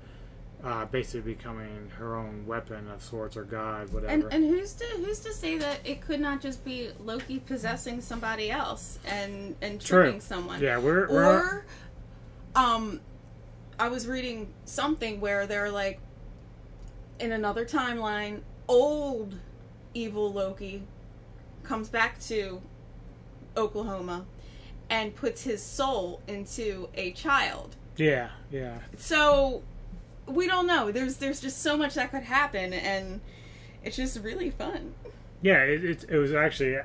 Uh, 0.65 0.85
basically 0.87 1.35
becoming 1.35 1.91
her 1.99 2.16
own 2.16 2.45
weapon 2.47 2.89
of 2.91 3.03
sorts 3.03 3.37
or 3.37 3.45
god, 3.45 3.93
whatever. 3.93 4.11
And 4.12 4.24
and 4.33 4.45
who's 4.49 4.73
to 4.74 4.85
who's 4.97 5.20
to 5.20 5.33
say 5.33 5.59
that 5.59 5.81
it 5.85 6.01
could 6.01 6.19
not 6.19 6.41
just 6.41 6.65
be 6.65 6.91
Loki 6.99 7.39
possessing 7.41 8.01
somebody 8.01 8.51
else 8.51 8.99
and 9.07 9.55
and 9.61 9.81
True. 9.81 10.03
tricking 10.05 10.20
someone? 10.20 10.61
Yeah, 10.61 10.78
we're- 10.78 11.07
we're- 11.09 11.24
or 11.27 11.66
um, 12.57 13.01
I 13.78 13.89
was 13.89 14.07
reading 14.09 14.49
something 14.65 15.20
where 15.20 15.47
they're 15.47 15.70
like, 15.70 16.01
in 17.20 17.33
another 17.33 17.66
timeline, 17.66 18.41
old 18.66 19.35
evil 19.93 20.33
Loki 20.33 20.83
comes 21.65 21.91
back 21.91 22.19
to 22.20 22.62
Oklahoma 23.59 24.24
and 24.89 25.15
puts 25.15 25.43
his 25.43 25.62
soul 25.62 26.23
into 26.27 26.89
a 26.95 27.12
child. 27.12 27.77
yeah, 27.97 28.31
yeah. 28.51 28.78
So 28.97 29.62
we 30.27 30.47
don't 30.47 30.66
know. 30.66 30.90
There's 30.90 31.16
there's 31.16 31.40
just 31.40 31.62
so 31.62 31.77
much 31.77 31.94
that 31.94 32.11
could 32.11 32.24
happen, 32.24 32.73
and 32.73 33.20
it's 33.85 33.97
just 33.97 34.19
really 34.23 34.51
fun. 34.51 34.94
Yeah, 35.43 35.62
it, 35.62 35.85
it, 35.85 36.05
it 36.09 36.16
was 36.19 36.32
actually, 36.32 36.78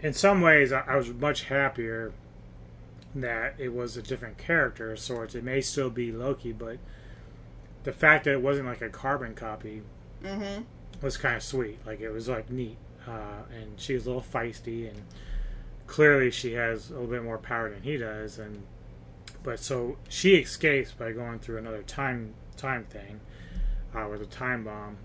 in 0.00 0.12
some 0.14 0.40
ways, 0.40 0.72
I, 0.72 0.80
I 0.80 0.96
was 0.96 1.12
much 1.12 1.44
happier 1.44 2.12
that 3.14 3.54
it 3.58 3.72
was 3.72 3.96
a 3.96 4.02
different 4.02 4.38
character 4.38 4.90
of 4.92 4.98
sorts. 4.98 5.34
It 5.34 5.44
may 5.44 5.60
still 5.60 5.90
be 5.90 6.10
Loki, 6.10 6.52
but 6.52 6.78
the 7.84 7.92
fact 7.92 8.24
that 8.24 8.32
it 8.32 8.42
wasn't 8.42 8.66
like 8.66 8.82
a 8.82 8.88
carbon 8.88 9.34
copy 9.34 9.82
Mm-hmm. 10.24 10.62
was 11.02 11.16
kind 11.18 11.36
of 11.36 11.42
sweet. 11.42 11.78
Like 11.86 12.00
it 12.00 12.10
was 12.10 12.28
like 12.28 12.50
neat, 12.50 12.78
uh, 13.06 13.42
and 13.54 13.78
she 13.78 13.92
was 13.94 14.06
a 14.06 14.08
little 14.08 14.22
feisty, 14.22 14.88
and 14.88 15.02
clearly 15.86 16.30
she 16.30 16.54
has 16.54 16.88
a 16.88 16.94
little 16.94 17.08
bit 17.08 17.22
more 17.22 17.36
power 17.38 17.68
than 17.68 17.82
he 17.82 17.98
does. 17.98 18.38
And 18.38 18.62
but 19.42 19.60
so 19.60 19.98
she 20.08 20.36
escapes 20.36 20.92
by 20.92 21.12
going 21.12 21.40
through 21.40 21.58
another 21.58 21.82
time 21.82 22.32
time 22.56 22.84
thing 22.84 23.20
uh, 23.94 24.06
with 24.10 24.22
a 24.22 24.26
time 24.26 24.64
bomb 24.64 24.96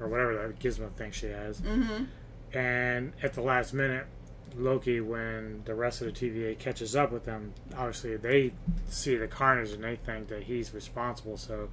or 0.00 0.08
whatever 0.08 0.34
that 0.34 0.58
gizmo 0.58 0.92
thing 0.92 1.10
she 1.10 1.26
has. 1.26 1.60
Mm-hmm. 1.60 2.04
And 2.56 3.12
at 3.22 3.34
the 3.34 3.42
last 3.42 3.74
minute, 3.74 4.06
Loki, 4.56 5.00
when 5.00 5.62
the 5.64 5.74
rest 5.74 6.00
of 6.00 6.06
the 6.06 6.12
TVA 6.12 6.58
catches 6.58 6.96
up 6.96 7.12
with 7.12 7.24
them, 7.24 7.52
obviously 7.76 8.16
they 8.16 8.52
see 8.88 9.16
the 9.16 9.28
carnage 9.28 9.72
and 9.72 9.84
they 9.84 9.96
think 9.96 10.28
that 10.28 10.44
he's 10.44 10.72
responsible. 10.72 11.36
So 11.36 11.68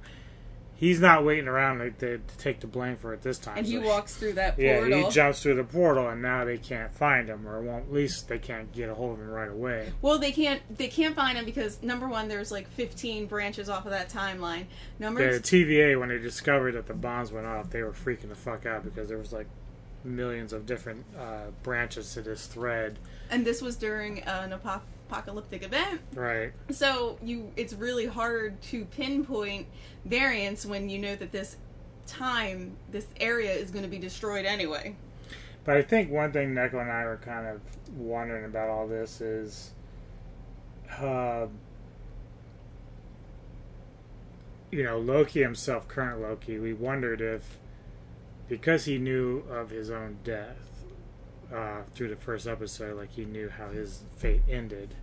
he's 0.76 1.00
not 1.00 1.24
waiting 1.24 1.48
around 1.48 1.78
to, 1.78 1.90
to, 1.90 2.18
to 2.18 2.38
take 2.38 2.60
the 2.60 2.66
blame 2.66 2.96
for 2.96 3.12
it 3.12 3.22
this 3.22 3.38
time. 3.38 3.58
And 3.58 3.66
he 3.66 3.78
walks 3.78 4.16
through 4.16 4.34
that 4.34 4.58
yeah, 4.58 4.84
he 4.84 5.10
jumps 5.10 5.42
through 5.42 5.56
the 5.56 5.64
portal, 5.64 6.08
and 6.08 6.22
now 6.22 6.44
they 6.44 6.58
can't 6.58 6.94
find 6.94 7.28
him, 7.28 7.48
or 7.48 7.60
won't, 7.62 7.86
at 7.86 7.92
least 7.92 8.28
they 8.28 8.38
can't 8.38 8.72
get 8.72 8.88
a 8.88 8.94
hold 8.94 9.14
of 9.14 9.20
him 9.20 9.30
right 9.30 9.50
away. 9.50 9.92
Well, 10.02 10.18
they 10.18 10.32
can't 10.32 10.60
they 10.76 10.88
can't 10.88 11.16
find 11.16 11.36
him 11.36 11.44
because 11.44 11.82
number 11.82 12.08
one, 12.08 12.28
there's 12.28 12.52
like 12.52 12.68
15 12.68 13.26
branches 13.26 13.68
off 13.68 13.86
of 13.86 13.90
that 13.90 14.10
timeline. 14.10 14.66
Number 14.98 15.38
The 15.38 15.40
TVA, 15.40 15.98
when 15.98 16.10
they 16.10 16.18
discovered 16.18 16.72
that 16.72 16.86
the 16.86 16.94
bombs 16.94 17.32
went 17.32 17.46
off, 17.46 17.70
they 17.70 17.82
were 17.82 17.92
freaking 17.92 18.28
the 18.28 18.34
fuck 18.34 18.66
out 18.66 18.84
because 18.84 19.08
there 19.08 19.18
was 19.18 19.32
like 19.32 19.46
millions 20.04 20.52
of 20.52 20.66
different 20.66 21.04
uh, 21.18 21.50
branches 21.62 22.14
to 22.14 22.22
this 22.22 22.46
thread. 22.46 22.98
And 23.30 23.44
this 23.44 23.62
was 23.62 23.76
during 23.76 24.20
an 24.20 24.52
apo- 24.52 24.82
apocalyptic 25.08 25.62
event. 25.62 26.00
Right. 26.14 26.52
So 26.70 27.18
you, 27.22 27.52
it's 27.56 27.72
really 27.72 28.06
hard 28.06 28.60
to 28.62 28.84
pinpoint 28.86 29.66
variants 30.04 30.66
when 30.66 30.88
you 30.88 30.98
know 30.98 31.16
that 31.16 31.32
this 31.32 31.56
time, 32.06 32.76
this 32.90 33.06
area 33.20 33.52
is 33.52 33.70
going 33.70 33.84
to 33.84 33.90
be 33.90 33.98
destroyed 33.98 34.44
anyway. 34.44 34.96
But 35.64 35.76
I 35.76 35.82
think 35.82 36.10
one 36.10 36.32
thing 36.32 36.54
Neko 36.54 36.80
and 36.80 36.90
I 36.90 37.04
were 37.04 37.16
kind 37.16 37.46
of 37.46 37.60
wondering 37.96 38.44
about 38.44 38.68
all 38.68 38.86
this 38.86 39.20
is, 39.20 39.72
uh, 40.98 41.46
you 44.70 44.84
know, 44.84 44.98
Loki 44.98 45.42
himself, 45.42 45.88
current 45.88 46.20
Loki, 46.20 46.58
we 46.58 46.72
wondered 46.72 47.20
if, 47.20 47.58
because 48.48 48.84
he 48.84 48.98
knew 48.98 49.42
of 49.50 49.70
his 49.70 49.90
own 49.90 50.18
death 50.22 50.75
uh, 51.52 51.82
through 51.94 52.08
the 52.08 52.16
first 52.16 52.46
episode, 52.46 52.96
like 52.96 53.12
he 53.12 53.24
knew 53.24 53.48
how 53.48 53.68
his 53.70 54.02
fate 54.16 54.42
ended, 54.50 54.94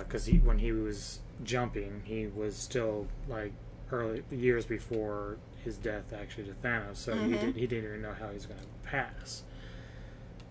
because 0.00 0.26
he 0.26 0.38
when 0.38 0.58
he 0.58 0.72
was 0.72 1.20
jumping, 1.44 2.02
he 2.04 2.26
was 2.26 2.56
still 2.56 3.06
like 3.28 3.52
early 3.92 4.22
years 4.30 4.64
before 4.66 5.36
his 5.64 5.76
death 5.76 6.12
actually 6.12 6.44
to 6.44 6.52
Thanos, 6.52 6.96
so 6.96 7.14
he 7.14 7.32
Mhm. 7.34 7.40
did, 7.40 7.56
he 7.56 7.66
didn't 7.66 7.84
even 7.84 8.02
know 8.02 8.12
how 8.12 8.30
he's 8.30 8.46
going 8.46 8.60
to 8.60 8.66
pass. 8.88 9.42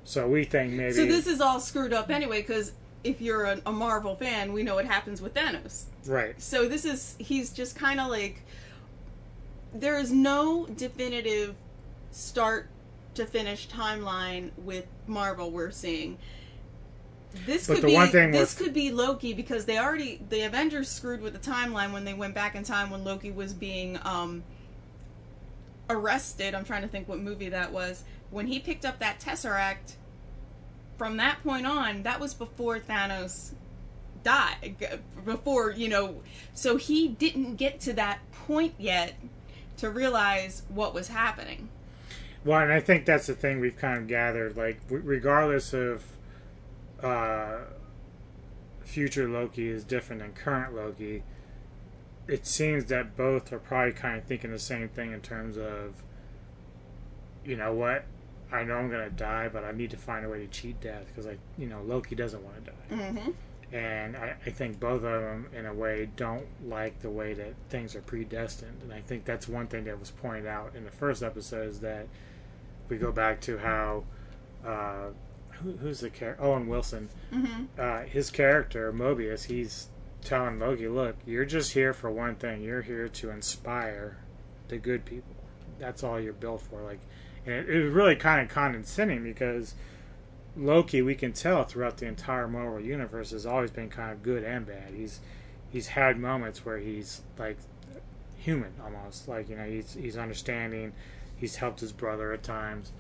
So 0.04 0.28
we 0.28 0.44
think 0.46 0.74
maybe 0.74 0.94
So 0.94 1.06
this 1.06 1.28
is 1.28 1.42
all 1.42 1.60
screwed 1.60 1.94
up 1.94 2.10
anyway 2.10 2.42
because 2.42 2.72
if 3.04 3.22
you're 3.22 3.46
a, 3.46 3.62
a 3.66 3.72
Marvel 3.72 4.16
fan, 4.16 4.54
we 4.54 4.64
know 4.64 4.76
what 4.76 4.86
happens 4.86 5.22
with 5.22 5.34
Thanos. 5.34 5.86
right. 6.06 6.40
So 6.42 6.68
this 6.68 6.86
is 6.86 7.16
he's 7.20 7.52
just 7.52 7.76
kind 7.76 8.00
of 8.00 8.08
like 8.10 8.44
there 9.74 10.00
is 10.00 10.12
no 10.12 10.66
definitive 10.68 11.56
start 12.12 12.70
to 13.18 13.26
finish 13.26 13.68
timeline 13.68 14.52
with 14.58 14.86
Marvel 15.06 15.52
we're 15.52 15.72
seeing. 15.72 16.18
This 17.46 17.68
But 17.68 17.76
could 17.76 17.84
the 17.84 17.88
be 17.88 17.94
one 17.94 18.10
thing 18.10 18.32
this 18.32 18.54
could 18.54 18.74
be 18.74 18.92
Loki 18.92 19.34
because 19.34 19.66
they 19.66 19.78
already 19.78 20.22
the 20.30 20.42
Avengers 20.42 20.90
screwed 20.90 21.22
with 21.22 21.34
the 21.34 21.52
timeline 21.52 21.92
when 21.92 22.06
they 22.06 22.14
went 22.14 22.34
back 22.34 22.56
in 22.56 22.64
time 22.64 22.90
when 22.90 23.04
Loki 23.04 23.32
was 23.32 23.54
being 23.54 24.00
um 24.04 24.44
arrested. 25.90 26.56
I'm 26.56 26.66
trying 26.66 26.82
to 26.82 26.88
think 26.88 27.08
what 27.08 27.20
movie 27.20 27.50
that 27.50 27.72
was. 27.72 28.04
When 28.32 28.48
he 28.48 28.60
picked 28.60 28.86
up 28.86 29.00
that 29.00 29.20
Tesseract 29.20 29.96
from 30.98 31.18
that 31.18 31.44
point 31.44 31.66
on, 31.66 32.04
that 32.04 32.20
was 32.20 32.34
before 32.34 32.80
Thanos 32.80 33.54
died. 34.24 35.00
Before, 35.26 35.72
you 35.72 35.88
know, 35.90 36.22
so 36.54 36.78
he 36.78 37.08
didn't 37.08 37.56
get 37.56 37.80
to 37.82 37.94
that 37.94 38.20
point 38.32 38.74
yet 38.78 39.14
to 39.78 39.90
realize 39.90 40.64
what 40.70 40.94
was 40.94 41.10
happening. 41.10 41.70
Well, 42.48 42.62
and 42.62 42.72
I 42.72 42.80
think 42.80 43.06
that's 43.06 43.28
the 43.28 43.34
thing 43.34 43.60
we've 43.60 43.76
kind 43.76 43.98
of 43.98 44.08
gathered. 44.08 44.56
Like, 44.56 44.82
w- 44.88 45.04
regardless 45.06 45.74
of 45.74 46.06
uh, 47.04 47.58
future 48.86 49.28
Loki 49.28 49.68
is 49.68 49.84
different 49.84 50.22
than 50.22 50.32
current 50.32 50.74
Loki, 50.74 51.24
it 52.26 52.48
seems 52.48 52.86
that 52.86 53.18
both 53.18 53.52
are 53.52 53.60
probably 53.60 53.92
kind 53.92 54.18
of 54.18 54.24
thinking 54.24 54.52
the 54.52 54.60
same 54.60 54.88
thing 54.88 55.12
in 55.12 55.20
terms 55.20 55.58
of, 55.58 56.04
you 57.44 57.58
know 57.58 57.74
what, 57.74 58.06
I 58.50 58.64
know 58.64 58.76
I'm 58.76 58.90
gonna 58.90 59.10
die, 59.10 59.50
but 59.50 59.66
I 59.66 59.74
need 59.74 59.92
to 59.92 59.98
find 59.98 60.26
a 60.26 60.30
way 60.30 60.40
to 60.40 60.48
cheat 60.48 60.80
death 60.80 61.08
because 61.08 61.28
I, 61.28 61.38
you 61.58 61.68
know, 61.68 61.82
Loki 61.82 62.16
doesn't 62.16 62.42
want 62.42 62.64
to 62.64 62.72
die. 62.72 62.96
Mm-hmm. 63.04 63.76
and 63.76 64.16
I, 64.16 64.36
I 64.46 64.50
think 64.52 64.80
both 64.80 65.04
of 65.04 65.22
them 65.22 65.48
in 65.54 65.66
a 65.66 65.74
way 65.74 66.08
don't 66.16 66.48
like 66.66 67.02
the 67.02 67.10
way 67.10 67.34
that 67.34 67.56
things 67.68 67.94
are 67.98 68.02
predestined 68.02 68.82
and 68.82 68.94
i 68.94 69.02
think 69.02 69.26
that's 69.26 69.46
one 69.46 69.68
thing 69.68 69.84
that 69.84 70.00
was 70.00 70.10
pointed 70.10 70.48
out 70.48 70.72
in 70.74 70.86
the 70.86 70.92
first 70.92 71.22
episode 71.22 71.68
is 71.68 71.82
that 71.82 72.08
we 72.90 72.98
go 72.98 73.12
back 73.12 73.40
to 73.42 73.58
how 73.60 74.04
uh, 74.66 75.08
who, 75.62 75.72
who's 75.78 76.00
the 76.02 76.10
character 76.10 76.44
owen 76.44 76.68
wilson 76.68 77.10
Mhm. 77.34 77.68
uh, 77.78 78.02
his 78.04 78.30
character 78.30 78.92
mobius 78.94 79.46
he's 79.46 79.88
telling 80.24 80.60
loki 80.60 80.88
look 80.88 81.16
you're 81.26 81.46
just 81.46 81.74
here 81.74 81.94
for 81.94 82.10
one 82.12 82.36
thing 82.36 82.62
you're 82.62 82.82
here 82.82 83.08
to 83.08 83.30
inspire 83.30 84.18
the 84.68 84.78
good 84.78 85.06
people 85.06 85.36
that's 85.80 86.04
all 86.04 86.20
you're 86.20 86.34
built 86.34 86.62
for 86.62 86.82
like 86.82 87.00
and 87.46 87.56
it, 87.56 87.70
it 87.70 87.84
was 87.86 87.94
really 87.94 88.16
kind 88.16 88.42
of 88.42 88.50
condescending 88.50 89.24
because 89.24 89.74
Loki, 90.60 91.04
we 91.04 91.14
can 91.14 91.34
tell 91.34 91.64
throughout 91.66 91.98
the 91.98 92.08
entire 92.08 92.48
Marvel 92.48 92.80
universe, 92.82 93.30
has 93.30 93.46
always 93.46 93.70
been 93.70 93.90
kind 93.90 94.12
of 94.12 94.24
good 94.24 94.44
and 94.44 94.66
bad. 94.66 94.92
He's 94.96 95.20
he's 95.70 95.90
had 95.90 96.18
moments 96.20 96.66
where 96.66 96.80
he's 96.80 97.22
like 97.38 97.58
human 98.38 98.74
almost, 98.84 99.28
like 99.28 99.50
you 99.50 99.56
know 99.56 99.66
he's 99.66 99.94
he's 99.94 100.18
understanding. 100.18 100.94
He's 101.38 101.56
helped 101.56 101.80
his 101.80 101.94
brother 101.94 102.34
at 102.34 102.44
times. 102.44 102.92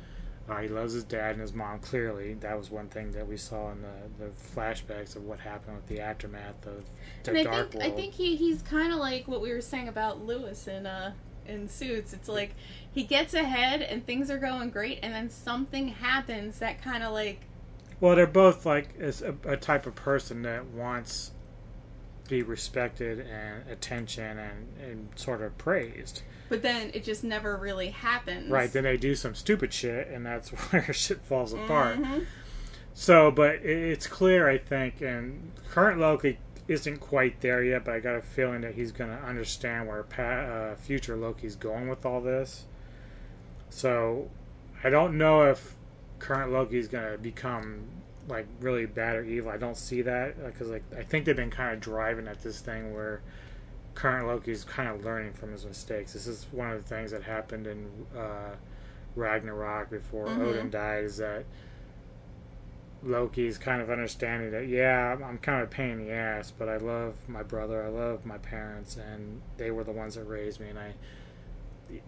Uh, 0.49 0.59
he 0.59 0.67
loves 0.69 0.93
his 0.93 1.03
dad 1.03 1.31
and 1.31 1.41
his 1.41 1.53
mom. 1.53 1.79
Clearly, 1.79 2.35
that 2.35 2.57
was 2.57 2.71
one 2.71 2.87
thing 2.87 3.11
that 3.11 3.27
we 3.27 3.35
saw 3.35 3.71
in 3.71 3.81
the, 3.81 4.25
the 4.25 4.31
flashbacks 4.31 5.15
of 5.17 5.23
what 5.25 5.39
happened 5.41 5.75
with 5.75 5.87
the 5.87 5.99
aftermath 5.99 6.65
of 6.65 6.85
the 7.23 7.31
and 7.31 7.39
I 7.39 7.43
think 7.43 7.73
World. 7.73 7.75
I 7.81 7.89
think 7.91 8.13
he, 8.13 8.37
he's 8.37 8.61
kind 8.61 8.93
of 8.93 8.99
like 8.99 9.27
what 9.27 9.41
we 9.41 9.51
were 9.51 9.61
saying 9.61 9.89
about 9.89 10.25
Louis 10.25 10.67
in 10.67 10.85
uh 10.85 11.11
in 11.45 11.67
Suits. 11.67 12.13
It's 12.13 12.29
like 12.29 12.55
he 12.89 13.03
gets 13.03 13.33
ahead 13.33 13.81
and 13.81 14.05
things 14.05 14.29
are 14.31 14.37
going 14.37 14.69
great, 14.69 14.99
and 15.03 15.13
then 15.13 15.29
something 15.29 15.89
happens 15.89 16.59
that 16.59 16.81
kind 16.81 17.03
of 17.03 17.11
like 17.11 17.41
Well, 17.99 18.15
they're 18.15 18.27
both 18.27 18.65
like 18.65 18.97
a, 18.99 19.35
a 19.45 19.57
type 19.57 19.85
of 19.85 19.95
person 19.95 20.43
that 20.43 20.65
wants 20.67 21.31
to 22.23 22.29
be 22.29 22.41
respected 22.41 23.19
and 23.19 23.69
attention 23.69 24.37
and, 24.37 24.67
and 24.81 25.09
sort 25.15 25.41
of 25.41 25.57
praised. 25.57 26.21
But 26.49 26.61
then 26.61 26.91
it 26.93 27.03
just 27.03 27.23
never 27.23 27.55
really 27.57 27.89
happens. 27.89 28.49
Right. 28.49 28.71
Then 28.71 28.83
they 28.83 28.97
do 28.97 29.15
some 29.15 29.35
stupid 29.35 29.73
shit, 29.73 30.07
and 30.07 30.25
that's 30.25 30.49
where 30.71 30.93
shit 30.93 31.21
falls 31.21 31.53
apart. 31.53 31.97
Mhm. 31.97 32.25
So, 32.93 33.29
but 33.29 33.55
it's 33.63 34.07
clear, 34.07 34.49
I 34.49 34.57
think, 34.57 35.01
and 35.01 35.51
current 35.69 35.99
Loki 35.99 36.39
isn't 36.67 36.97
quite 36.97 37.41
there 37.41 37.63
yet, 37.63 37.85
but 37.85 37.93
I 37.93 37.99
got 37.99 38.15
a 38.15 38.21
feeling 38.21 38.61
that 38.61 38.73
he's 38.73 38.91
going 38.91 39.11
to 39.11 39.23
understand 39.23 39.87
where 39.87 40.03
pa- 40.03 40.23
uh, 40.23 40.75
future 40.75 41.15
Loki's 41.15 41.55
going 41.55 41.87
with 41.89 42.05
all 42.05 42.21
this. 42.21 42.65
So, 43.69 44.29
I 44.83 44.89
don't 44.89 45.17
know 45.17 45.43
if 45.43 45.75
current 46.19 46.51
Loki's 46.51 46.87
going 46.87 47.11
to 47.11 47.17
become 47.17 47.83
like 48.27 48.47
really 48.59 48.85
bad 48.85 49.15
or 49.15 49.23
evil. 49.23 49.51
I 49.51 49.57
don't 49.57 49.77
see 49.77 50.01
that 50.01 50.43
because 50.45 50.67
like 50.69 50.83
I 50.97 51.03
think 51.03 51.25
they've 51.25 51.35
been 51.35 51.51
kind 51.51 51.73
of 51.73 51.79
driving 51.79 52.27
at 52.27 52.41
this 52.41 52.59
thing 52.59 52.93
where 52.93 53.21
current 53.97 54.27
Loki 54.27 54.51
is 54.51 54.63
kind 54.63 54.87
of 54.87 55.03
learning 55.03 55.33
from 55.33 55.51
his 55.51 55.65
mistakes. 55.65 56.13
This 56.13 56.27
is 56.27 56.45
one 56.51 56.69
of 56.69 56.77
the 56.83 56.87
things 56.87 57.09
that 57.09 57.23
happened 57.23 57.65
in 57.65 57.89
uh, 58.15 58.51
Ragnarok 59.15 59.89
before 59.89 60.27
Mhm. 60.27 60.39
Odin 60.41 60.69
died. 60.69 61.03
Is 61.03 61.17
that 61.17 61.45
Loki's 63.03 63.57
kind 63.57 63.81
of 63.81 63.89
understanding 63.89 64.51
that 64.51 64.67
yeah, 64.67 65.09
I'm- 65.09 65.23
I'm 65.23 65.37
kind 65.39 65.61
of 65.63 65.67
a 65.69 65.71
pain 65.71 65.89
in 65.91 65.97
the 66.05 66.11
ass, 66.11 66.51
but 66.51 66.69
I 66.69 66.77
love 66.77 67.27
my 67.27 67.41
brother, 67.41 67.83
I 67.83 67.87
love 67.87 68.23
my 68.23 68.37
parents, 68.37 68.97
and 68.97 69.41
they 69.57 69.71
were 69.71 69.83
the 69.83 69.91
ones 69.91 70.13
that 70.13 70.25
raised 70.25 70.59
me, 70.59 70.69
and 70.69 70.77
I, 70.77 70.93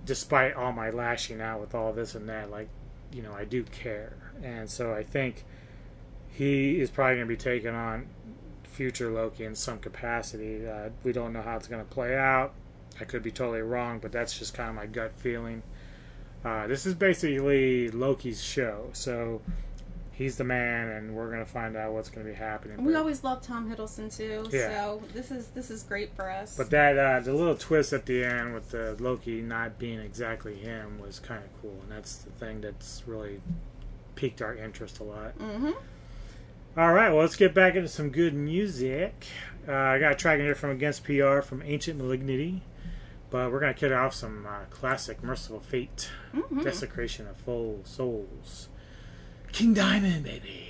despite 0.06 0.54
all 0.54 0.72
my 0.72 0.92
lashing 0.92 1.42
out 1.42 1.60
with 1.60 1.74
all 1.74 1.92
this 1.92 2.14
and 2.14 2.30
that, 2.30 2.52
like, 2.52 2.70
you 3.12 3.24
know, 3.24 3.34
I 3.34 3.46
do 3.46 3.64
care, 3.64 4.14
and 4.44 4.70
so 4.70 4.94
I 4.94 5.02
think 5.04 5.44
he 6.28 6.80
is 6.82 6.92
probably 6.92 7.16
going 7.16 7.28
to 7.28 7.34
be 7.34 7.38
taking 7.38 7.74
on 7.74 8.08
future 8.80 9.12
Loki 9.12 9.44
in 9.44 9.56
some 9.56 9.78
capacity. 9.78 10.66
Uh, 10.66 10.88
we 11.04 11.12
don't 11.12 11.34
know 11.34 11.42
how 11.42 11.58
it's 11.58 11.68
going 11.68 11.84
to 11.86 11.90
play 11.94 12.16
out. 12.18 12.54
I 13.02 13.04
could 13.04 13.22
be 13.22 13.30
totally 13.30 13.62
wrong, 13.62 14.00
but 14.00 14.14
that's 14.14 14.40
just 14.40 14.54
kind 14.54 14.70
of 14.70 14.76
my 14.76 14.86
gut 14.86 15.12
feeling. 15.18 15.64
Uh, 16.46 16.66
this 16.66 16.86
is 16.86 16.94
basically 16.94 17.90
Loki's 17.92 18.42
show, 18.42 18.90
so 18.94 19.42
he's 20.14 20.38
the 20.38 20.46
man, 20.46 20.88
and 20.88 21.14
we're 21.14 21.28
going 21.28 21.44
to 21.44 21.52
find 21.52 21.76
out 21.76 21.92
what's 21.92 22.08
going 22.10 22.26
to 22.26 22.32
be 22.32 22.38
happening. 22.38 22.78
We 22.86 22.94
But- 22.94 23.00
always 23.00 23.22
love 23.22 23.42
Tom 23.42 23.70
Hiddleston 23.70 24.16
too, 24.16 24.46
Yeah. 24.50 24.70
so 24.70 25.04
this 25.14 25.30
is 25.30 25.48
this 25.50 25.70
is 25.70 25.84
great 25.84 26.16
for 26.16 26.30
us. 26.32 26.56
But 26.56 26.70
that 26.70 26.98
uh, 26.98 27.20
the 27.20 27.34
little 27.34 27.58
twist 27.58 27.92
at 27.92 28.06
the 28.06 28.24
end 28.24 28.54
with 28.54 28.72
the 28.72 28.96
Loki 28.98 29.42
not 29.42 29.78
being 29.78 30.00
exactly 30.00 30.56
him 30.56 31.00
was 31.02 31.20
kind 31.20 31.44
of 31.44 31.50
cool, 31.62 31.78
and 31.84 31.92
that's 31.92 32.16
the 32.20 32.32
thing 32.32 32.62
that's 32.62 33.04
really 33.06 33.42
piqued 34.16 34.42
our 34.42 34.56
interest 34.56 35.00
a 35.02 35.04
lot. 35.04 35.32
hmm 35.34 35.72
all 36.80 36.94
right, 36.94 37.10
well, 37.10 37.20
let's 37.20 37.36
get 37.36 37.54
back 37.54 37.76
into 37.76 37.90
some 37.90 38.10
good 38.10 38.34
music. 38.34 39.28
Uh, 39.68 39.74
I 39.74 40.00
got 40.00 40.14
a 40.14 40.16
track 40.16 40.40
in 40.40 40.46
here 40.46 40.56
from 40.56 40.70
Against 40.70 41.04
PR 41.04 41.42
from 41.42 41.62
Ancient 41.62 42.00
Malignity, 42.00 42.64
but 43.30 43.52
we're 43.52 43.60
going 43.60 43.74
to 43.74 43.78
kick 43.78 43.92
off 43.92 44.14
some 44.14 44.48
uh, 44.48 44.60
classic 44.70 45.22
Mercyful 45.22 45.60
Fate 45.60 46.10
mm-hmm. 46.34 46.64
Desecration 46.64 47.28
of 47.28 47.36
Full 47.36 47.82
Souls. 47.84 48.70
King 49.52 49.74
Diamond, 49.74 50.24
baby. 50.24 50.68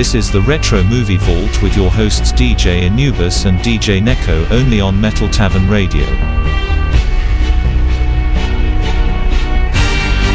This 0.00 0.14
is 0.14 0.30
the 0.32 0.40
Retro 0.40 0.82
Movie 0.82 1.18
Vault 1.18 1.60
with 1.60 1.76
your 1.76 1.90
hosts 1.90 2.32
DJ 2.32 2.88
Anubis 2.88 3.44
and 3.44 3.58
DJ 3.58 4.00
Neko 4.00 4.50
only 4.50 4.80
on 4.80 4.98
Metal 4.98 5.28
Tavern 5.28 5.68
Radio. 5.68 6.00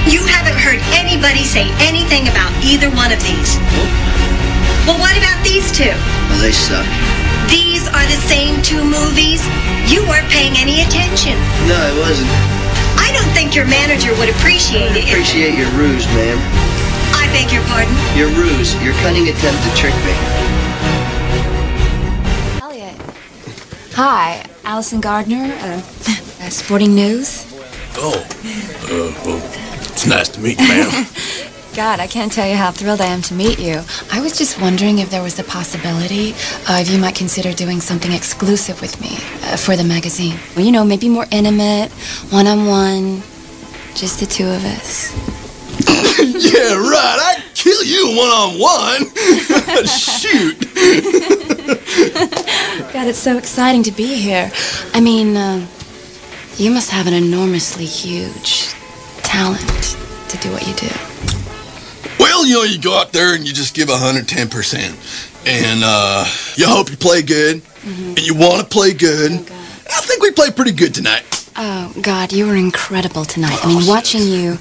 You 0.06 0.22
haven't 0.30 0.53
heard 0.61 0.77
anybody 0.94 1.42
say 1.42 1.66
anything 1.82 2.30
about 2.30 2.53
either 2.61 2.94
one 2.94 3.10
of 3.10 3.18
these. 3.26 3.58
Well, 4.85 5.02
what 5.02 5.18
about 5.18 5.42
these 5.42 5.74
two? 5.74 5.90
Well, 6.30 6.42
they 6.45 6.53
suck. 6.53 6.85
These 7.50 7.90
are 7.90 8.06
the 8.06 8.22
same 8.30 8.61
two 8.61 8.85
movies. 8.85 9.42
You 9.90 10.06
weren't 10.06 10.30
paying 10.30 10.53
any 10.61 10.85
attention. 10.85 11.34
No, 11.66 11.82
it 11.90 11.98
wasn't. 11.98 12.30
I 13.02 13.10
don't 13.18 13.34
think 13.34 13.56
your 13.58 13.66
manager 13.66 14.14
would 14.22 14.30
appreciate 14.30 14.94
it. 14.94 15.10
if- 15.10 15.10
Appreciate 15.10 15.58
your 15.58 15.72
ruse, 15.74 16.06
ma'am. 16.14 16.38
I 17.35 17.43
beg 17.43 17.51
your 17.51 17.64
pardon. 17.64 17.93
Your 18.17 18.30
ruse, 18.30 18.81
your 18.81 18.93
cunning 18.93 19.27
attempt 19.27 19.61
to 19.64 19.75
trick 19.75 19.93
me. 20.05 20.14
Elliot. 22.61 22.95
Hi, 23.91 24.45
Allison 24.64 25.01
Gardner, 25.01 25.43
uh, 25.59 25.81
uh, 26.39 26.49
Sporting 26.49 26.95
News. 26.95 27.45
Oh, 27.97 28.14
uh, 28.14 29.25
well, 29.25 29.41
it's 29.91 30.07
nice 30.07 30.30
to 30.30 30.39
meet 30.39 30.57
you, 30.61 30.67
ma'am. 30.67 31.07
God, 31.75 31.99
I 31.99 32.07
can't 32.07 32.31
tell 32.31 32.47
you 32.47 32.55
how 32.55 32.72
thrilled 32.72 33.01
I 33.01 33.07
am 33.07 33.22
to 33.23 33.33
meet 33.33 33.59
you. 33.59 33.81
I 34.14 34.22
was 34.22 34.38
just 34.38 34.61
wondering 34.61 34.99
if 34.99 35.09
there 35.09 35.22
was 35.22 35.38
a 35.38 35.43
possibility 35.43 36.31
uh, 36.69 36.80
if 36.80 36.89
you 36.89 36.97
might 36.97 37.15
consider 37.15 37.51
doing 37.51 37.81
something 37.81 38.14
exclusive 38.14 38.80
with 38.80 39.01
me 39.01 39.17
uh, 39.49 39.57
for 39.57 39.75
the 39.75 39.83
magazine. 39.83 40.39
Well, 40.55 40.64
you 40.64 40.72
know, 40.72 40.85
maybe 40.85 41.09
more 41.09 41.25
intimate, 41.31 41.91
one 42.31 42.47
on 42.47 42.65
one, 42.65 43.23
just 43.93 44.22
the 44.22 44.25
two 44.25 44.45
of 44.45 44.64
us. 44.64 45.34
yeah, 46.38 46.73
right. 46.75 47.17
I'd 47.22 47.43
kill 47.53 47.81
you 47.83 48.07
one 48.17 48.27
on 48.27 48.59
one. 48.59 49.05
Shoot. 49.88 50.59
God, 52.93 53.07
it's 53.07 53.17
so 53.17 53.38
exciting 53.38 53.83
to 53.83 53.91
be 53.91 54.15
here. 54.15 54.51
I 54.93 54.99
mean, 54.99 55.38
uh, 55.38 55.65
you 56.57 56.72
must 56.72 56.91
have 56.91 57.07
an 57.07 57.14
enormously 57.14 57.85
huge 57.85 58.73
talent 59.23 59.95
to 60.27 60.38
do 60.39 60.51
what 60.51 60.67
you 60.67 60.73
do. 60.73 60.89
Well, 62.19 62.45
you 62.45 62.55
know, 62.55 62.64
you 62.64 62.80
go 62.81 62.97
out 62.99 63.14
there 63.14 63.33
and 63.33 63.47
you 63.47 63.53
just 63.53 63.73
give 63.73 63.88
110%. 63.88 65.47
And 65.47 65.83
uh, 65.85 66.25
you 66.57 66.67
hope 66.67 66.89
you 66.89 66.97
play 66.97 67.22
good. 67.22 67.61
And 67.85 68.19
you 68.25 68.35
want 68.35 68.59
to 68.61 68.67
play 68.67 68.93
good. 68.93 69.31
I 69.31 70.01
think 70.01 70.22
we 70.22 70.31
played 70.31 70.53
pretty 70.55 70.73
good 70.73 70.93
tonight. 70.93 71.44
Oh, 71.58 71.93
God, 72.01 72.34
you 72.34 72.48
were 72.48 72.56
incredible 72.56 73.24
tonight. 73.24 73.58
I 73.64 73.67
mean, 73.67 73.88
watching 73.88 74.24
you, 74.24 74.58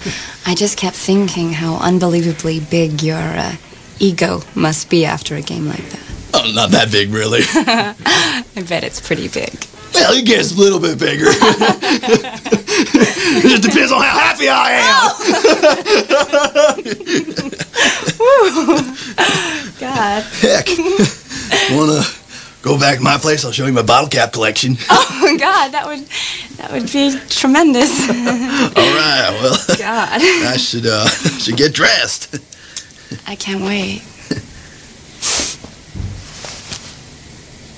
I 0.46 0.54
just 0.54 0.78
kept 0.78 0.94
thinking 0.94 1.52
how 1.52 1.74
unbelievably 1.78 2.60
big 2.70 3.02
your 3.02 3.18
uh, 3.18 3.56
ego 3.98 4.42
must 4.54 4.88
be 4.90 5.04
after 5.04 5.34
a 5.34 5.42
game 5.42 5.66
like 5.66 5.82
that. 5.90 6.00
Oh, 6.34 6.52
not 6.54 6.70
that 6.70 6.92
big, 6.92 7.10
really. 7.10 7.40
I 7.44 7.96
bet 8.68 8.84
it's 8.84 9.00
pretty 9.00 9.26
big. 9.26 9.52
well, 9.92 10.12
it 10.12 10.24
gets 10.24 10.52
a 10.52 10.56
little 10.56 10.78
bit 10.78 10.96
bigger. 11.00 11.24
it 12.86 13.42
just 13.42 13.64
depends 13.64 13.90
on 13.90 14.00
how 14.00 14.16
happy 14.16 14.48
I 14.48 14.70
am. 14.78 14.84
God. 19.80 20.22
Heck. 20.40 20.68
Want 21.76 22.04
to 22.04 22.23
go 22.64 22.78
back 22.78 22.96
to 22.96 23.02
my 23.04 23.18
place? 23.18 23.44
I'll 23.44 23.52
show 23.52 23.66
you 23.66 23.72
my 23.72 23.82
bottle 23.82 24.08
cap 24.08 24.32
collection. 24.32 24.76
Oh, 25.26 25.38
God, 25.38 25.70
that 25.70 25.86
would 25.86 26.00
that 26.58 26.70
would 26.70 26.92
be 26.92 27.18
tremendous. 27.28 28.08
All 28.08 28.14
right. 28.14 29.30
Well, 29.42 29.56
God. 29.78 30.20
I 30.20 30.56
should 30.56 30.86
uh 30.86 31.06
should 31.08 31.56
get 31.56 31.72
dressed. 31.72 32.38
I 33.26 33.34
can't 33.36 33.62
wait. 33.62 34.02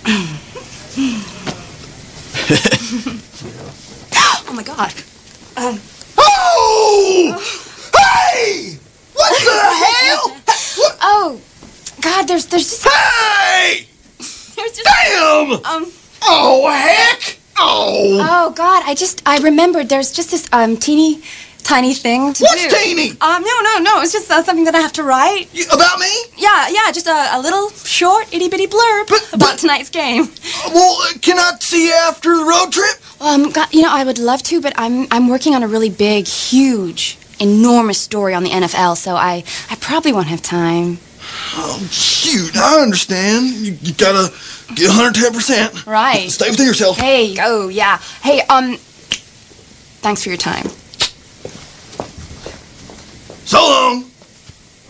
oh 4.48 4.52
my 4.52 4.62
God. 4.62 4.92
Um, 5.56 5.80
oh! 6.18 7.32
Hey! 7.96 8.78
What 9.14 9.44
the 9.44 9.60
hell? 9.84 10.36
Oh, 11.00 11.40
God, 12.00 12.26
there's 12.28 12.46
there's 12.46 12.68
just 12.68 12.88
Hey! 12.88 13.86
There's 14.56 14.72
just 14.72 14.84
Damn! 14.84 15.52
Um. 15.64 15.92
Oh 16.22 16.68
heck! 16.70 17.38
Oh! 17.58 18.18
Oh 18.20 18.50
God, 18.52 18.82
I 18.86 18.94
just 18.94 19.22
I 19.26 19.38
remembered 19.38 19.88
there's 19.88 20.12
just 20.12 20.30
this 20.30 20.48
um 20.52 20.76
teeny 20.76 21.22
tiny 21.62 21.94
thing 21.94 22.32
to 22.32 22.42
What's 22.44 22.66
do. 22.66 22.76
teeny? 22.76 23.10
Um 23.20 23.42
no 23.42 23.60
no 23.62 23.78
no, 23.80 24.00
it's 24.00 24.12
just 24.12 24.30
uh, 24.30 24.42
something 24.42 24.64
that 24.64 24.74
I 24.74 24.80
have 24.80 24.92
to 24.94 25.02
write. 25.02 25.48
about 25.72 25.98
me? 25.98 26.10
Yeah, 26.36 26.68
yeah, 26.68 26.90
just 26.92 27.06
a, 27.06 27.36
a 27.36 27.40
little 27.40 27.70
short 27.70 28.32
itty 28.32 28.48
bitty 28.48 28.66
blurb 28.66 29.34
about 29.34 29.58
tonight's 29.58 29.90
game. 29.90 30.28
Well, 30.72 30.96
uh, 31.02 31.18
can 31.20 31.38
I 31.38 31.52
see 31.60 31.86
you 31.88 31.94
after 31.94 32.36
the 32.36 32.44
road 32.44 32.72
trip? 32.72 32.96
Um, 33.20 33.50
God, 33.50 33.72
you 33.74 33.82
know, 33.82 33.90
I 33.92 34.04
would 34.04 34.18
love 34.18 34.42
to, 34.44 34.60
but 34.60 34.72
I'm 34.76 35.06
I'm 35.10 35.28
working 35.28 35.54
on 35.54 35.62
a 35.62 35.68
really 35.68 35.90
big, 35.90 36.26
huge, 36.26 37.18
enormous 37.40 38.00
story 38.00 38.34
on 38.34 38.42
the 38.42 38.50
NFL, 38.50 38.96
so 38.96 39.16
I 39.16 39.44
I 39.70 39.76
probably 39.76 40.12
won't 40.12 40.28
have 40.28 40.42
time. 40.42 40.98
Oh, 41.54 41.78
shoot, 41.90 42.56
I 42.56 42.80
understand. 42.82 43.50
You, 43.52 43.78
you 43.80 43.94
gotta 43.94 44.32
get 44.74 44.90
110%. 44.90 45.86
Right. 45.86 46.30
Stay 46.30 46.50
within 46.50 46.66
yourself. 46.66 46.98
Hey, 46.98 47.36
oh 47.40 47.68
yeah. 47.68 47.98
Hey, 48.22 48.40
um, 48.42 48.76
thanks 48.76 50.22
for 50.22 50.28
your 50.30 50.38
time. 50.38 50.66
So 53.44 53.58
long. 53.58 54.10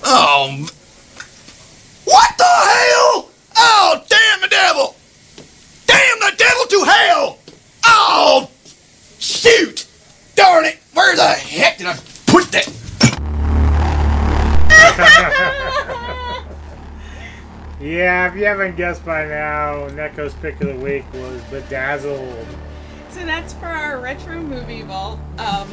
Oh. 0.05 0.67
What 2.05 2.39
the 2.39 2.45
hell? 2.45 3.31
Oh, 3.59 4.05
damn 4.09 4.41
the 4.41 4.49
devil. 4.49 4.97
Damn 5.87 6.21
the 6.21 6.33
devil 6.37 6.65
to 6.67 6.85
hell. 6.85 7.39
Oh, 7.85 8.51
shoot. 9.19 9.87
Darn 10.37 10.65
it. 10.65 10.79
Where 10.95 11.15
the 11.17 11.23
heck 11.23 11.79
did 11.79 11.87
I 11.87 11.99
put 12.27 12.51
that? 12.53 12.73
Yeah, 17.87 18.29
if 18.29 18.35
you 18.37 18.45
haven't 18.47 18.77
guessed 18.77 19.05
by 19.05 19.27
now, 19.27 19.87
Neko's 19.91 20.35
pick 20.35 20.61
of 20.61 20.67
the 20.67 20.75
week 20.75 21.05
was 21.13 21.41
Bedazzled. 21.45 22.47
So 23.11 23.25
that's 23.25 23.53
for 23.55 23.67
our 23.67 24.01
retro 24.01 24.41
movie 24.41 24.83
vault. 24.83 25.21
Um, 25.39 25.69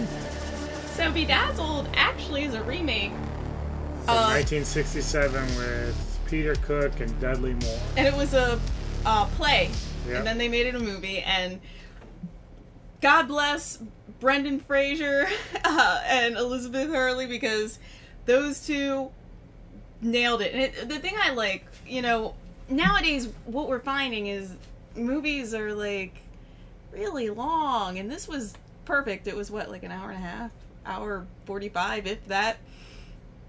so 0.91 1.11
Bedazzled 1.11 1.89
actually 1.95 2.43
is 2.43 2.53
a 2.53 2.61
remake, 2.63 3.09
From 4.05 4.09
Uh, 4.15 4.29
1967 4.29 5.43
with 5.57 6.19
Peter 6.27 6.53
Cook 6.55 6.99
and 6.99 7.19
Dudley 7.19 7.53
Moore. 7.55 7.79
and 7.97 8.05
it 8.05 8.13
was 8.13 8.35
a 8.35 8.59
uh, 9.07 9.25
play, 9.35 9.71
Yep. 10.07 10.17
and 10.19 10.27
then 10.27 10.37
they 10.37 10.47
made 10.47 10.67
it 10.67 10.75
a 10.75 10.79
movie. 10.79 11.17
And 11.19 11.59
God 13.01 13.27
bless 13.27 13.79
Brendan 14.19 14.59
Fraser 14.59 15.25
uh, 15.65 16.01
and 16.05 16.37
Elizabeth 16.37 16.89
Hurley 16.89 17.25
because 17.25 17.79
those 18.27 18.63
two 18.65 19.09
nailed 19.99 20.41
it. 20.43 20.53
And 20.53 20.61
it, 20.61 20.89
the 20.89 20.99
thing 20.99 21.15
I 21.19 21.31
like, 21.31 21.65
you 21.87 22.01
know, 22.01 22.35
nowadays 22.69 23.29
what 23.45 23.67
we're 23.67 23.79
finding 23.79 24.27
is 24.27 24.55
movies 24.95 25.53
are 25.53 25.73
like 25.73 26.15
really 26.91 27.29
long, 27.29 27.97
and 27.99 28.09
this 28.09 28.27
was 28.27 28.53
perfect. 28.85 29.27
It 29.27 29.35
was 29.35 29.49
what, 29.51 29.69
like 29.69 29.83
an 29.83 29.91
hour 29.91 30.09
and 30.09 30.23
a 30.23 30.27
half, 30.27 30.51
hour 30.85 31.25
forty-five, 31.45 32.07
if 32.07 32.25
that. 32.27 32.57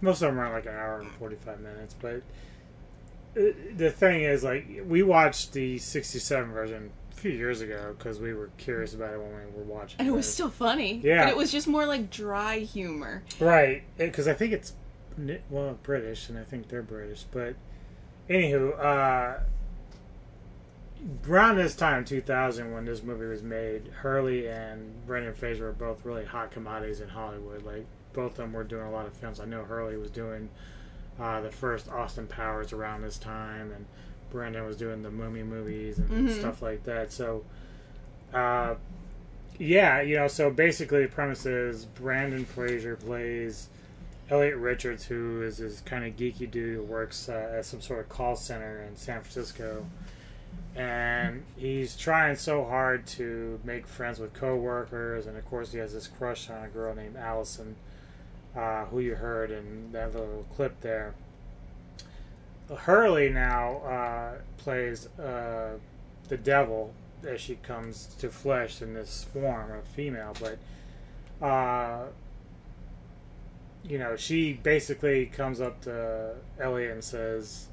Most 0.01 0.23
of 0.23 0.29
them 0.29 0.39
are 0.39 0.53
like 0.53 0.67
an 0.67 0.75
hour 0.75 1.01
and 1.01 1.11
45 1.13 1.61
minutes, 1.61 1.95
but 1.99 2.17
uh, 3.37 3.53
the 3.77 3.91
thing 3.91 4.23
is, 4.23 4.45
like, 4.45 4.83
we 4.87 5.03
watched 5.03 5.53
the 5.53 5.79
'67 5.79 6.53
version 6.53 6.91
a 7.11 7.15
few 7.15 7.31
years 7.31 7.61
ago 7.61 7.95
because 7.97 8.21
we 8.21 8.35
were 8.35 8.51
curious 8.59 8.95
about 8.95 9.15
it 9.15 9.19
when 9.19 9.31
we 9.31 9.59
were 9.59 9.65
watching. 9.65 9.97
And 9.99 10.09
it 10.09 10.13
was 10.13 10.31
still 10.31 10.51
funny. 10.51 11.01
Yeah. 11.03 11.25
But 11.25 11.31
it 11.31 11.37
was 11.37 11.51
just 11.51 11.67
more 11.67 11.87
like 11.87 12.11
dry 12.11 12.59
humor. 12.59 13.23
Right, 13.41 13.83
because 13.97 14.29
I 14.29 14.35
think 14.35 14.53
it's 14.53 14.75
well 15.49 15.79
British, 15.83 16.29
and 16.29 16.39
I 16.39 16.45
think 16.45 16.69
they're 16.69 16.83
British. 16.83 17.25
But 17.31 17.55
anywho, 18.29 18.79
uh, 18.79 19.39
around 21.29 21.57
this 21.57 21.75
time, 21.75 22.05
2000, 22.05 22.73
when 22.73 22.85
this 22.85 23.03
movie 23.03 23.27
was 23.27 23.43
made, 23.43 23.89
Hurley 23.89 24.49
and 24.49 25.07
Brendan 25.07 25.35
Fraser 25.35 25.65
were 25.67 25.73
both 25.73 26.05
really 26.05 26.25
hot 26.25 26.51
commodities 26.51 27.01
in 27.01 27.09
Hollywood. 27.09 27.63
Like 27.65 27.85
both 28.13 28.33
of 28.33 28.37
them 28.39 28.53
were 28.53 28.65
doing 28.65 28.87
a 28.87 28.91
lot 28.91 29.07
of 29.07 29.13
films. 29.15 29.41
I 29.41 29.45
know 29.45 29.65
Hurley 29.65 29.97
was 29.97 30.11
doing 30.11 30.49
uh, 31.21 31.41
the 31.43 31.51
first 31.51 31.89
Austin 31.91 32.27
Powers 32.27 32.73
around 32.73 33.03
this 33.03 33.19
time, 33.19 33.71
and 33.73 33.87
Brendan 34.31 34.65
was 34.67 34.77
doing 34.77 35.03
the 35.03 35.11
Mummy 35.11 35.43
movies 35.43 35.99
and 35.99 36.09
Mhm. 36.29 36.39
stuff 36.39 36.63
like 36.63 36.85
that. 36.85 37.13
So. 37.13 37.45
Uh, 38.33 38.75
yeah, 39.61 40.01
you 40.01 40.17
know, 40.17 40.27
so 40.27 40.51
basically 40.51 41.03
the 41.03 41.09
premise 41.09 41.47
is 41.47 41.85
Brandon 41.85 42.45
Fraser 42.45 42.97
plays 42.97 43.69
Elliot 44.35 44.57
Richards, 44.57 45.05
who 45.05 45.43
is 45.43 45.59
this 45.59 45.81
kind 45.83 46.05
of 46.05 46.17
geeky 46.17 46.51
dude 46.51 46.75
who 46.75 46.83
works 46.83 47.29
uh, 47.29 47.55
at 47.59 47.65
some 47.65 47.81
sort 47.81 48.01
of 48.01 48.09
call 48.09 48.35
center 48.35 48.83
in 48.83 48.97
San 48.97 49.21
Francisco. 49.21 49.87
And 50.75 51.45
he's 51.57 51.97
trying 51.97 52.35
so 52.35 52.65
hard 52.65 53.07
to 53.19 53.61
make 53.63 53.87
friends 53.87 54.19
with 54.19 54.35
coworkers, 54.35 55.27
and 55.27 55.37
of 55.37 55.49
course 55.49 55.71
he 55.71 55.79
has 55.79 55.93
this 55.93 56.09
crush 56.09 56.51
on 56.51 56.65
a 56.65 56.69
girl 56.69 56.97
named 56.97 57.17
Allison, 57.17 57.77
uh, 58.57 58.87
who 58.87 58.99
you 58.99 59.15
heard 59.15 59.53
in 59.53 59.93
that 59.93 60.13
little 60.13 60.45
clip 60.57 60.81
there. 60.81 61.15
Hurley 62.77 63.29
now 63.29 63.77
uh, 63.85 64.33
plays 64.57 65.07
uh, 65.17 65.79
the 66.29 66.37
devil 66.37 66.93
as 67.25 67.41
she 67.41 67.55
comes 67.55 68.09
to 68.19 68.31
flesh 68.31 68.83
in 68.83 68.95
this 68.95 69.27
form 69.33 69.71
of 69.71 69.85
female, 69.85 70.35
but 70.41 71.47
uh, 71.47 72.07
you 73.85 73.99
know 73.99 74.17
she 74.17 74.55
basically 74.55 75.27
comes 75.27 75.61
up 75.61 75.83
to 75.83 76.35
Elliot 76.59 76.93
and 76.93 77.05
says, 77.05 77.69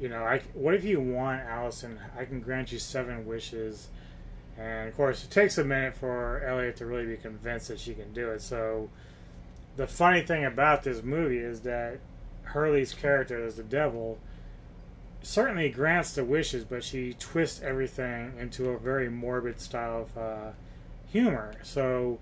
"You 0.00 0.08
know, 0.08 0.24
I 0.24 0.40
what 0.54 0.74
if 0.74 0.84
you 0.84 1.00
want 1.00 1.42
Allison? 1.42 1.98
I 2.18 2.24
can 2.24 2.40
grant 2.40 2.72
you 2.72 2.78
seven 2.78 3.26
wishes." 3.26 3.88
And 4.56 4.88
of 4.88 4.96
course, 4.96 5.24
it 5.24 5.30
takes 5.30 5.58
a 5.58 5.64
minute 5.64 5.96
for 5.96 6.40
Elliot 6.44 6.76
to 6.76 6.86
really 6.86 7.06
be 7.06 7.16
convinced 7.16 7.68
that 7.68 7.80
she 7.80 7.92
can 7.92 8.12
do 8.12 8.30
it. 8.30 8.40
So, 8.40 8.88
the 9.76 9.86
funny 9.86 10.22
thing 10.22 10.44
about 10.44 10.84
this 10.84 11.02
movie 11.02 11.38
is 11.38 11.62
that 11.62 11.98
Hurley's 12.44 12.94
character 12.94 13.44
as 13.44 13.56
the 13.56 13.64
devil 13.64 14.18
certainly 15.22 15.70
grants 15.70 16.14
the 16.14 16.24
wishes, 16.24 16.64
but 16.64 16.84
she 16.84 17.14
twists 17.14 17.62
everything 17.62 18.34
into 18.38 18.70
a 18.70 18.78
very 18.78 19.08
morbid 19.08 19.60
style 19.60 20.02
of 20.02 20.18
uh, 20.18 20.50
humor. 21.06 21.54
So 21.62 22.18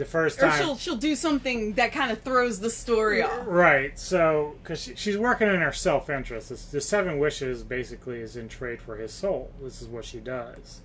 the 0.00 0.04
first 0.04 0.40
time. 0.40 0.50
Or 0.52 0.56
she'll 0.64 0.76
she'll 0.76 0.96
do 0.96 1.14
something 1.14 1.74
that 1.74 1.92
kind 1.92 2.10
of 2.10 2.20
throws 2.22 2.58
the 2.58 2.70
story 2.70 3.22
off. 3.22 3.44
right? 3.46 3.96
So 3.98 4.56
because 4.62 4.82
she, 4.82 4.96
she's 4.96 5.16
working 5.16 5.46
in 5.48 5.60
her 5.60 5.72
self 5.72 6.10
interest, 6.10 6.50
It's- 6.50 6.66
the 6.66 6.80
seven 6.80 7.18
wishes 7.20 7.62
basically 7.62 8.20
is 8.20 8.36
in 8.36 8.48
trade 8.48 8.82
for 8.82 8.96
his 8.96 9.12
soul. 9.12 9.52
This 9.62 9.80
is 9.80 9.86
what 9.88 10.04
she 10.04 10.18
does, 10.18 10.80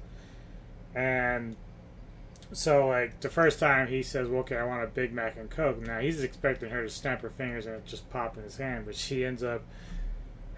and 0.94 1.56
so 2.52 2.88
like 2.88 3.20
the 3.22 3.30
first 3.30 3.60
time 3.60 3.88
he 3.88 4.04
says, 4.04 4.28
well, 4.30 4.42
"Okay, 4.42 4.58
I 4.58 4.64
want 4.64 4.84
a 4.84 4.88
Big 4.88 5.12
Mac 5.12 5.38
and 5.38 5.50
Coke." 5.50 5.82
Now 5.82 6.00
he's 6.00 6.22
expecting 6.22 6.70
her 6.70 6.84
to 6.84 6.90
snap 6.90 7.22
her 7.22 7.30
fingers 7.32 7.66
and 7.66 7.76
it 7.76 7.86
just 7.86 8.10
pop 8.12 8.38
in 8.38 8.44
his 8.44 8.58
hand, 8.58 8.86
but 8.86 8.96
she 8.96 9.26
ends 9.26 9.44
up 9.44 9.64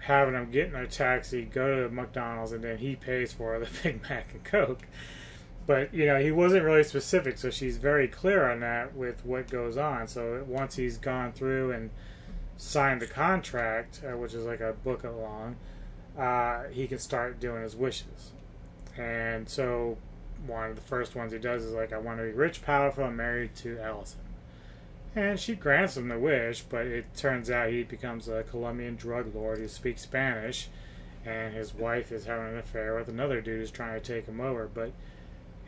having 0.00 0.34
him 0.34 0.50
get 0.50 0.68
in 0.68 0.74
a 0.76 0.86
taxi, 0.86 1.42
go 1.42 1.82
to 1.82 1.94
McDonald's, 1.94 2.52
and 2.52 2.62
then 2.62 2.78
he 2.78 2.94
pays 2.94 3.32
for 3.32 3.58
the 3.58 3.68
Big 3.82 4.02
Mac 4.02 4.32
and 4.32 4.44
Coke. 4.44 4.82
But 5.68 5.92
you 5.92 6.06
know, 6.06 6.18
he 6.18 6.32
wasn't 6.32 6.64
really 6.64 6.82
specific, 6.82 7.36
so 7.36 7.50
she's 7.50 7.76
very 7.76 8.08
clear 8.08 8.50
on 8.50 8.60
that 8.60 8.96
with 8.96 9.22
what 9.26 9.50
goes 9.50 9.76
on. 9.76 10.08
So 10.08 10.42
once 10.48 10.76
he's 10.76 10.96
gone 10.96 11.32
through 11.32 11.72
and 11.72 11.90
signed 12.56 13.02
the 13.02 13.06
contract, 13.06 14.00
uh, 14.02 14.16
which 14.16 14.32
is 14.32 14.46
like 14.46 14.60
a 14.60 14.72
book 14.72 15.04
long, 15.04 15.56
uh, 16.18 16.68
he 16.70 16.86
can 16.86 16.98
start 16.98 17.38
doing 17.38 17.62
his 17.62 17.76
wishes. 17.76 18.32
And 18.96 19.46
so 19.46 19.98
one 20.46 20.70
of 20.70 20.74
the 20.74 20.80
first 20.80 21.14
ones 21.14 21.32
he 21.32 21.38
does 21.38 21.64
is 21.64 21.74
like, 21.74 21.92
I 21.92 21.98
want 21.98 22.18
to 22.18 22.24
be 22.24 22.32
rich, 22.32 22.62
powerful, 22.62 23.04
and 23.04 23.18
married 23.18 23.54
to 23.56 23.78
Allison. 23.78 24.20
And 25.14 25.38
she 25.38 25.54
grants 25.54 25.98
him 25.98 26.08
the 26.08 26.18
wish, 26.18 26.62
but 26.62 26.86
it 26.86 27.14
turns 27.14 27.50
out 27.50 27.68
he 27.68 27.82
becomes 27.82 28.26
a 28.26 28.42
Colombian 28.42 28.96
drug 28.96 29.34
lord 29.34 29.58
who 29.58 29.68
speaks 29.68 30.00
Spanish, 30.00 30.68
and 31.26 31.52
his 31.52 31.74
wife 31.74 32.10
is 32.10 32.24
having 32.24 32.54
an 32.54 32.58
affair 32.58 32.94
with 32.94 33.08
another 33.08 33.42
dude 33.42 33.60
who's 33.60 33.70
trying 33.70 34.00
to 34.00 34.14
take 34.14 34.24
him 34.24 34.40
over. 34.40 34.66
But 34.72 34.92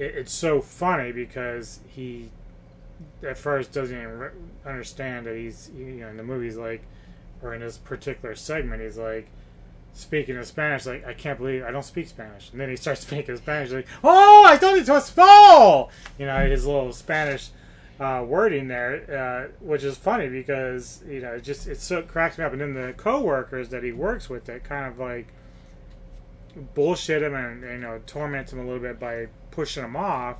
it, 0.00 0.16
it's 0.16 0.32
so 0.32 0.60
funny 0.60 1.12
because 1.12 1.80
he 1.88 2.30
at 3.22 3.38
first 3.38 3.72
doesn't 3.72 3.96
even 3.96 4.30
understand 4.66 5.26
that 5.26 5.36
he's 5.36 5.70
you 5.76 5.86
know 5.86 6.08
in 6.08 6.16
the 6.16 6.22
movies 6.22 6.56
like 6.56 6.82
or 7.42 7.54
in 7.54 7.60
this 7.60 7.78
particular 7.78 8.34
segment 8.34 8.82
he's 8.82 8.98
like 8.98 9.28
speaking 9.92 10.36
in 10.36 10.44
Spanish 10.44 10.86
like 10.86 11.06
I 11.06 11.12
can't 11.12 11.38
believe 11.38 11.64
I 11.64 11.70
don't 11.70 11.84
speak 11.84 12.08
Spanish. 12.08 12.50
And 12.50 12.60
then 12.60 12.68
he 12.68 12.76
starts 12.76 13.00
speaking 13.06 13.36
Spanish 13.36 13.70
like 13.70 13.86
oh 14.02 14.44
I 14.46 14.56
thought 14.56 14.76
it 14.76 14.88
was 14.88 15.04
small 15.04 15.90
you 16.18 16.26
know 16.26 16.48
his 16.48 16.66
little 16.66 16.92
Spanish 16.92 17.50
uh, 17.98 18.24
wording 18.26 18.68
there 18.68 19.50
uh, 19.52 19.52
which 19.62 19.84
is 19.84 19.98
funny 19.98 20.28
because 20.28 21.02
you 21.06 21.20
know 21.20 21.32
it 21.32 21.44
just 21.44 21.66
it 21.66 21.78
so 21.78 22.00
cracks 22.02 22.38
me 22.38 22.44
up. 22.44 22.52
And 22.52 22.60
then 22.60 22.72
the 22.74 22.94
co-workers 22.94 23.68
that 23.70 23.84
he 23.84 23.92
works 23.92 24.30
with 24.30 24.46
that 24.46 24.64
kind 24.64 24.86
of 24.86 24.98
like 24.98 25.26
bullshit 26.74 27.22
him 27.22 27.34
and 27.34 27.62
you 27.62 27.78
know 27.78 28.00
torment 28.06 28.50
him 28.52 28.58
a 28.58 28.64
little 28.64 28.80
bit 28.80 28.98
by 28.98 29.26
pushing 29.50 29.84
him 29.84 29.96
off 29.96 30.36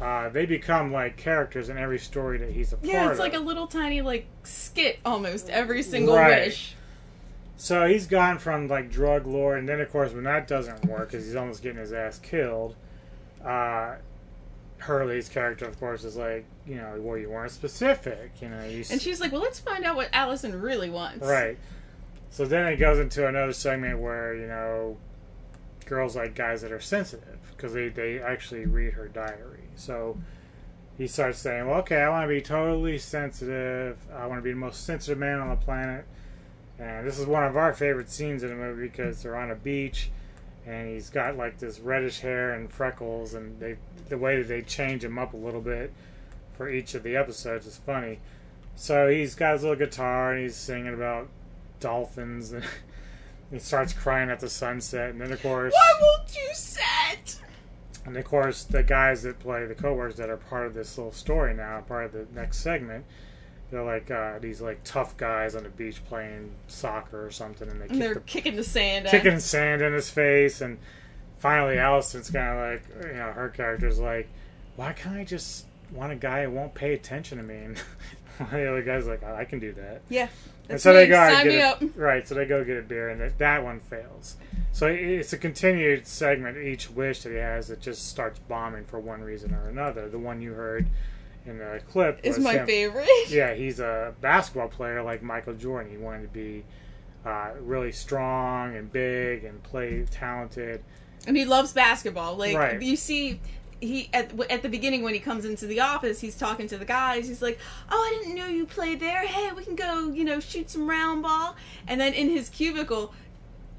uh, 0.00 0.28
they 0.28 0.44
become 0.44 0.92
like 0.92 1.16
characters 1.16 1.68
in 1.68 1.78
every 1.78 1.98
story 1.98 2.38
that 2.38 2.50
he's 2.50 2.72
a 2.72 2.78
Yeah, 2.82 3.00
part 3.00 3.12
it's 3.12 3.20
like 3.20 3.34
a 3.34 3.38
little 3.38 3.66
tiny 3.66 4.02
like 4.02 4.26
skit 4.42 4.98
almost 5.04 5.48
every 5.48 5.82
single 5.82 6.14
Right. 6.14 6.46
wish. 6.46 6.74
So 7.56 7.86
he's 7.86 8.06
gone 8.06 8.38
from 8.38 8.68
like 8.68 8.90
drug 8.90 9.26
lord, 9.26 9.58
and 9.58 9.68
then 9.68 9.80
of 9.80 9.90
course 9.90 10.12
when 10.12 10.24
that 10.24 10.46
doesn't 10.46 10.84
work, 10.86 11.10
because 11.10 11.24
he's 11.24 11.34
almost 11.34 11.62
getting 11.62 11.78
his 11.78 11.92
ass 11.94 12.18
killed. 12.18 12.74
Uh, 13.42 13.94
Hurley's 14.78 15.30
character, 15.30 15.64
of 15.64 15.80
course, 15.80 16.04
is 16.04 16.16
like, 16.16 16.44
you 16.66 16.74
know, 16.74 16.96
well, 16.98 17.16
you 17.16 17.30
weren't 17.30 17.50
specific, 17.50 18.32
you 18.42 18.50
know. 18.50 18.62
You 18.66 18.84
And 18.90 19.00
she's 19.00 19.22
like, 19.22 19.32
"Well, 19.32 19.40
let's 19.40 19.58
find 19.58 19.84
out 19.84 19.96
what 19.96 20.10
Allison 20.12 20.60
really 20.60 20.90
wants." 20.90 21.26
Right. 21.26 21.56
So 22.28 22.44
then 22.44 22.66
it 22.66 22.76
goes 22.76 22.98
into 22.98 23.26
another 23.26 23.54
segment 23.54 23.98
where, 23.98 24.34
you 24.34 24.46
know, 24.46 24.98
girls 25.86 26.14
like 26.14 26.34
guys 26.34 26.60
that 26.60 26.72
are 26.72 26.80
sensitive 26.80 27.35
because 27.56 27.72
they, 27.72 27.88
they 27.88 28.20
actually 28.20 28.66
read 28.66 28.94
her 28.94 29.08
diary. 29.08 29.64
So 29.76 30.18
he 30.98 31.06
starts 31.06 31.38
saying, 31.38 31.66
well, 31.66 31.78
okay, 31.80 32.02
I 32.02 32.08
want 32.08 32.24
to 32.24 32.28
be 32.28 32.40
totally 32.40 32.98
sensitive. 32.98 33.98
I 34.14 34.26
want 34.26 34.38
to 34.38 34.42
be 34.42 34.50
the 34.50 34.56
most 34.56 34.84
sensitive 34.84 35.18
man 35.18 35.40
on 35.40 35.50
the 35.50 35.56
planet. 35.56 36.06
And 36.78 37.06
this 37.06 37.18
is 37.18 37.26
one 37.26 37.44
of 37.44 37.56
our 37.56 37.72
favorite 37.72 38.10
scenes 38.10 38.42
in 38.42 38.50
the 38.50 38.54
movie 38.54 38.88
because 38.88 39.22
they're 39.22 39.36
on 39.36 39.50
a 39.50 39.54
beach 39.54 40.10
and 40.66 40.88
he's 40.92 41.10
got 41.10 41.36
like 41.36 41.58
this 41.58 41.78
reddish 41.80 42.20
hair 42.20 42.52
and 42.52 42.70
freckles 42.70 43.34
and 43.34 43.58
they 43.60 43.76
the 44.08 44.18
way 44.18 44.36
that 44.36 44.48
they 44.48 44.62
change 44.62 45.04
him 45.04 45.18
up 45.18 45.32
a 45.32 45.36
little 45.36 45.60
bit 45.60 45.92
for 46.56 46.68
each 46.68 46.94
of 46.94 47.02
the 47.02 47.16
episodes 47.16 47.66
is 47.66 47.76
funny. 47.78 48.18
So 48.74 49.08
he's 49.08 49.34
got 49.34 49.54
his 49.54 49.62
little 49.62 49.76
guitar 49.76 50.32
and 50.32 50.42
he's 50.42 50.56
singing 50.56 50.92
about 50.92 51.28
dolphins 51.80 52.52
and 52.52 52.64
he 53.50 53.58
starts 53.58 53.92
crying 53.92 54.30
at 54.30 54.40
the 54.40 54.50
sunset 54.50 55.10
and 55.10 55.20
then 55.20 55.32
of 55.32 55.40
course 55.42 55.72
Why 55.72 56.00
won't 56.00 56.34
you 56.34 56.48
set? 56.52 57.40
And 58.06 58.16
of 58.16 58.24
course 58.24 58.64
the 58.64 58.82
guys 58.82 59.22
that 59.24 59.38
play 59.40 59.66
the 59.66 59.74
co-workers 59.74 60.16
that 60.16 60.30
are 60.30 60.36
part 60.36 60.66
of 60.66 60.74
this 60.74 60.96
little 60.96 61.12
story 61.12 61.52
now, 61.54 61.80
part 61.82 62.04
of 62.06 62.12
the 62.12 62.26
next 62.34 62.58
segment, 62.58 63.04
they're 63.70 63.82
like 63.84 64.10
uh, 64.10 64.38
these 64.38 64.60
like 64.60 64.80
tough 64.84 65.16
guys 65.16 65.54
on 65.56 65.64
the 65.64 65.68
beach 65.70 66.04
playing 66.06 66.52
soccer 66.68 67.26
or 67.26 67.30
something 67.30 67.68
and 67.68 67.80
they 67.80 67.86
And 67.86 67.92
kick 67.94 68.00
they're 68.00 68.14
the 68.14 68.20
kicking 68.20 68.56
the 68.56 68.62
sand. 68.64 69.06
kicking 69.06 69.32
him. 69.32 69.40
sand 69.40 69.82
in 69.82 69.92
his 69.92 70.08
face 70.08 70.60
and 70.60 70.78
finally 71.38 71.78
Allison's 71.78 72.30
kind 72.30 72.48
of 72.48 72.72
like 73.00 73.06
you 73.12 73.18
know 73.18 73.32
her 73.32 73.48
character's 73.48 73.98
like 73.98 74.28
why 74.76 74.92
can't 74.92 75.16
I 75.16 75.24
just 75.24 75.66
want 75.92 76.12
a 76.12 76.16
guy 76.16 76.44
who 76.44 76.50
won't 76.50 76.74
pay 76.74 76.94
attention 76.94 77.38
to 77.38 77.44
me 77.44 77.54
and 77.64 77.78
one 78.38 78.48
of 78.48 78.50
the 78.52 78.68
other 78.70 78.82
guy's 78.82 79.06
like 79.06 79.24
I 79.24 79.44
can 79.44 79.58
do 79.58 79.72
that 79.72 80.00
Yeah, 80.08 80.28
that's 80.68 80.82
so 80.82 80.92
they 80.92 81.06
go 81.06 81.16
out 81.16 81.28
and 81.30 81.36
Sign 81.36 81.44
get 81.46 81.52
me 81.54 81.60
a- 81.60 81.88
up. 81.90 81.96
right 81.96 82.26
so 82.28 82.34
they 82.34 82.44
go 82.44 82.64
get 82.64 82.76
a 82.76 82.82
beer 82.82 83.08
and 83.10 83.20
that, 83.20 83.38
that 83.38 83.62
one 83.64 83.80
fails 83.80 84.36
so 84.72 84.86
it's 84.86 85.32
a 85.32 85.38
continued 85.38 86.06
segment 86.06 86.56
each 86.58 86.90
wish 86.90 87.22
that 87.22 87.30
he 87.30 87.36
has 87.36 87.68
that 87.68 87.80
just 87.80 88.08
starts 88.08 88.38
bombing 88.40 88.84
for 88.84 88.98
one 89.00 89.22
reason 89.22 89.54
or 89.54 89.68
another 89.68 90.08
the 90.08 90.18
one 90.18 90.40
you 90.42 90.52
heard 90.52 90.86
in 91.46 91.58
the 91.58 91.80
clip 91.90 92.18
Is 92.24 92.36
was 92.36 92.44
my 92.44 92.54
him- 92.54 92.66
favorite. 92.66 93.08
yeah 93.30 93.54
he's 93.54 93.78
a 93.80 94.14
basketball 94.20 94.68
player 94.68 95.02
like 95.02 95.22
Michael 95.22 95.54
Jordan 95.54 95.90
he 95.90 95.96
wanted 95.96 96.22
to 96.22 96.28
be 96.28 96.64
uh, 97.24 97.50
really 97.60 97.90
strong 97.92 98.76
and 98.76 98.92
big 98.92 99.44
and 99.44 99.60
play 99.64 100.04
talented 100.10 100.82
And 101.26 101.36
he 101.36 101.44
loves 101.44 101.72
basketball. 101.72 102.36
Like 102.36 102.56
Right. 102.56 102.80
you 102.80 102.94
see, 102.94 103.40
he 103.80 104.08
at 104.12 104.38
at 104.50 104.62
the 104.62 104.68
beginning 104.68 105.02
when 105.02 105.14
he 105.14 105.20
comes 105.20 105.44
into 105.44 105.66
the 105.66 105.80
office, 105.80 106.20
he's 106.20 106.36
talking 106.36 106.66
to 106.68 106.78
the 106.78 106.84
guys. 106.84 107.28
He's 107.28 107.42
like, 107.42 107.58
"Oh, 107.90 107.96
I 107.96 108.18
didn't 108.18 108.36
know 108.36 108.46
you 108.46 108.66
played 108.66 109.00
there. 109.00 109.26
Hey, 109.26 109.52
we 109.52 109.64
can 109.64 109.76
go, 109.76 110.10
you 110.10 110.24
know, 110.24 110.40
shoot 110.40 110.70
some 110.70 110.88
round 110.88 111.22
ball." 111.22 111.56
And 111.86 112.00
then 112.00 112.14
in 112.14 112.30
his 112.30 112.48
cubicle, 112.48 113.12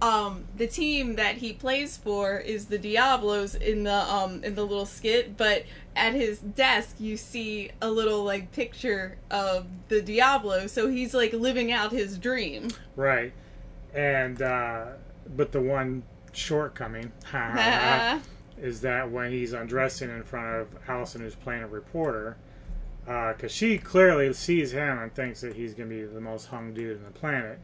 um, 0.02 0.46
the 0.56 0.68
team 0.68 1.16
that 1.16 1.38
he 1.38 1.54
plays 1.54 1.98
for 1.98 2.38
is 2.38 2.68
the 2.68 2.78
Diablos 2.78 3.56
in 3.56 3.84
the 3.84 4.14
um 4.14 4.44
in 4.44 4.56
the 4.56 4.64
little 4.64 4.86
skit, 4.86 5.36
but 5.38 5.64
at 5.96 6.14
his 6.14 6.40
desk 6.40 6.96
you 7.00 7.18
see 7.18 7.72
a 7.82 7.90
little 7.90 8.24
like 8.24 8.52
picture 8.52 9.18
of 9.32 9.66
the 9.88 10.02
Diablo, 10.02 10.68
so 10.68 10.88
he's 10.88 11.14
like 11.14 11.34
living 11.34 11.72
out 11.72 11.92
his 11.92 12.18
dream. 12.18 12.70
Right. 12.96 13.34
And 13.94 14.42
uh 14.42 14.86
but 15.36 15.52
the 15.52 15.62
one 15.62 16.04
shortcoming 16.32 17.12
is 18.62 18.82
that 18.82 19.12
when 19.12 19.32
he's 19.32 19.54
undressing 19.54 20.10
in 20.10 20.24
front 20.24 20.48
of 20.48 20.68
Allison 20.88 21.22
who's 21.22 21.36
playing 21.36 21.64
a 21.64 21.68
reporter, 21.68 22.38
uh, 23.08 23.34
because 23.34 23.52
she 23.52 23.78
clearly 23.78 24.32
sees 24.34 24.72
him 24.72 25.00
and 25.00 25.14
thinks 25.14 25.42
that 25.42 25.56
he's 25.56 25.74
gonna 25.74 25.90
be 25.90 26.04
the 26.04 26.22
most 26.22 26.48
hung 26.48 26.74
dude 26.74 26.98
on 26.98 27.06
the 27.06 27.12
planet. 27.12 27.60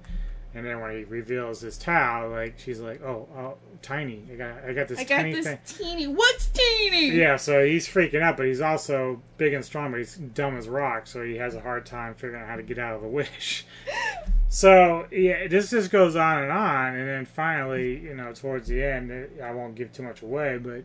And 0.56 0.66
then 0.66 0.80
when 0.82 0.96
he 0.96 1.04
reveals 1.04 1.62
his 1.62 1.80
towel, 1.80 2.30
like 2.30 2.60
she's 2.60 2.80
like, 2.80 3.02
"Oh, 3.02 3.28
oh, 3.36 3.56
tiny! 3.82 4.24
I 4.32 4.36
got, 4.36 4.64
I 4.64 4.74
got 4.74 4.88
this 4.88 5.00
I 5.00 5.04
got 5.04 5.18
tiny 5.18 5.34
this 5.34 5.48
thing." 5.48 5.60
teeny. 5.66 6.08
What's 6.08 6.48
teeny? 6.50 7.10
Yeah, 7.10 7.38
so 7.38 7.66
he's 7.66 7.88
freaking 7.88 8.22
out, 8.22 8.38
but 8.38 8.46
he's 8.46 8.62
also 8.62 9.20
big 9.38 9.54
and 9.54 9.66
strong, 9.66 9.90
but 9.90 9.98
he's 9.98 10.16
dumb 10.16 10.56
as 10.56 10.70
rock, 10.70 11.08
so 11.08 11.24
he 11.24 11.38
has 11.38 11.56
a 11.56 11.60
hard 11.60 11.88
time 11.88 12.14
figuring 12.14 12.44
out 12.44 12.48
how 12.48 12.56
to 12.56 12.62
get 12.62 12.78
out 12.78 12.96
of 12.96 13.02
the 13.02 13.08
wish. 13.08 13.66
So 14.54 15.08
yeah, 15.10 15.48
this 15.48 15.72
just 15.72 15.90
goes 15.90 16.16
on 16.16 16.44
and 16.44 16.52
on, 16.52 16.96
and 16.96 17.10
then 17.10 17.26
finally, 17.26 18.00
you 18.00 18.14
know, 18.14 18.32
towards 18.34 18.68
the 18.68 18.84
end, 18.84 19.12
I 19.42 19.52
won't 19.52 19.74
give 19.74 19.92
too 19.92 20.04
much 20.04 20.22
away, 20.22 20.60
but 20.60 20.84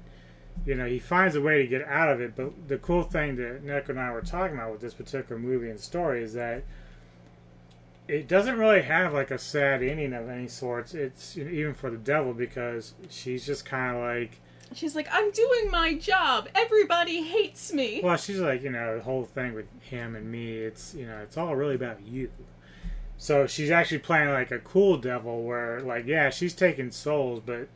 you 0.65 0.75
know, 0.75 0.87
he 0.87 0.99
finds 0.99 1.37
a 1.37 1.43
way 1.43 1.61
to 1.61 1.69
get 1.69 1.87
out 1.87 2.09
of 2.09 2.23
it. 2.23 2.35
But 2.35 2.67
the 2.67 2.79
cool 2.79 3.03
thing 3.03 3.37
that 3.37 3.63
Nick 3.63 3.91
and 3.91 4.01
I 4.01 4.11
were 4.11 4.23
talking 4.23 4.57
about 4.57 4.73
with 4.73 4.81
this 4.81 4.95
particular 4.95 5.39
movie 5.39 5.69
and 5.69 5.79
story 5.79 6.23
is 6.23 6.33
that 6.33 6.65
it 8.09 8.27
doesn't 8.27 8.59
really 8.59 8.81
have 8.81 9.13
like 9.13 9.31
a 9.31 9.39
sad 9.39 9.83
ending 9.83 10.15
of 10.15 10.31
any 10.31 10.49
sorts. 10.49 10.95
It's 10.95 11.37
you 11.37 11.45
know, 11.45 11.51
even 11.51 11.75
for 11.75 11.91
the 11.91 11.99
devil 11.99 12.33
because 12.33 12.95
she's 13.11 13.45
just 13.45 13.67
kind 13.67 13.95
of 13.95 14.03
like. 14.03 14.41
She's 14.73 14.97
like, 14.97 15.09
I'm 15.13 15.31
doing 15.31 15.71
my 15.71 15.93
job. 15.93 16.49
Everybody 16.55 17.23
hates 17.23 17.71
me. 17.75 18.01
Well, 18.03 18.17
she's 18.17 18.39
like, 18.39 18.63
you 18.63 18.71
know, 18.71 18.97
the 18.97 19.03
whole 19.03 19.25
thing 19.25 19.53
with 19.53 19.67
him 19.83 20.17
and 20.17 20.33
me, 20.33 20.57
it's, 20.57 20.95
you 20.95 21.07
know, 21.07 21.19
it's 21.19 21.37
all 21.37 21.55
really 21.55 21.75
about 21.75 22.01
you. 22.07 22.31
So 23.19 23.49
she's 23.49 23.71
actually 23.71 23.99
playing 23.99 24.31
like 24.31 24.53
a 24.53 24.61
cool 24.61 24.97
devil 24.97 25.43
where, 25.43 25.81
like, 25.81 26.07
yeah, 26.07 26.31
she's 26.31 26.55
taking 26.55 26.93
souls, 26.93 27.43
but 27.45 27.69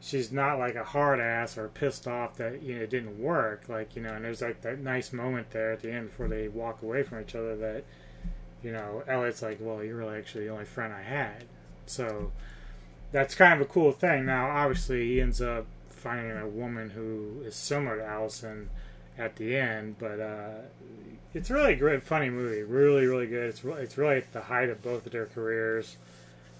she's 0.00 0.32
not 0.32 0.58
like 0.58 0.76
a 0.76 0.84
hard 0.84 1.20
ass 1.20 1.58
or 1.58 1.68
pissed 1.68 2.08
off 2.08 2.36
that, 2.38 2.62
you 2.62 2.74
know, 2.74 2.82
it 2.82 2.90
didn't 2.90 3.20
work. 3.20 3.68
Like, 3.68 3.94
you 3.94 4.02
know, 4.02 4.14
and 4.14 4.24
there's 4.24 4.40
like 4.40 4.62
that 4.62 4.80
nice 4.80 5.12
moment 5.12 5.50
there 5.50 5.72
at 5.72 5.80
the 5.80 5.92
end 5.92 6.08
before 6.08 6.28
they 6.28 6.48
walk 6.48 6.82
away 6.82 7.02
from 7.02 7.20
each 7.20 7.34
other 7.34 7.54
that, 7.56 7.84
you 8.62 8.72
know, 8.72 9.04
Elliot's 9.06 9.42
like, 9.42 9.58
well, 9.60 9.84
you're 9.84 9.96
really 9.96 10.16
actually 10.16 10.44
the 10.44 10.52
only 10.52 10.64
friend 10.64 10.92
I 10.92 11.02
had. 11.02 11.44
So 11.84 12.32
that's 13.12 13.34
kind 13.34 13.60
of 13.60 13.60
a 13.60 13.70
cool 13.70 13.92
thing. 13.92 14.24
Now, 14.24 14.50
obviously, 14.50 15.06
he 15.06 15.20
ends 15.20 15.42
up 15.42 15.66
finding 15.90 16.36
a 16.36 16.48
woman 16.48 16.90
who 16.90 17.42
is 17.44 17.54
similar 17.54 17.98
to 17.98 18.06
Allison 18.06 18.70
at 19.18 19.36
the 19.36 19.56
end, 19.56 19.96
but 19.98 20.20
uh, 20.20 20.60
it's 21.34 21.50
really 21.50 21.72
a 21.72 21.76
great, 21.76 22.02
funny 22.02 22.30
movie. 22.30 22.62
Really, 22.62 23.06
really 23.06 23.26
good. 23.26 23.48
It's 23.48 23.64
really, 23.64 23.82
it's 23.82 23.98
really 23.98 24.16
at 24.16 24.32
the 24.32 24.42
height 24.42 24.70
of 24.70 24.82
both 24.82 25.04
of 25.04 25.12
their 25.12 25.26
careers. 25.26 25.96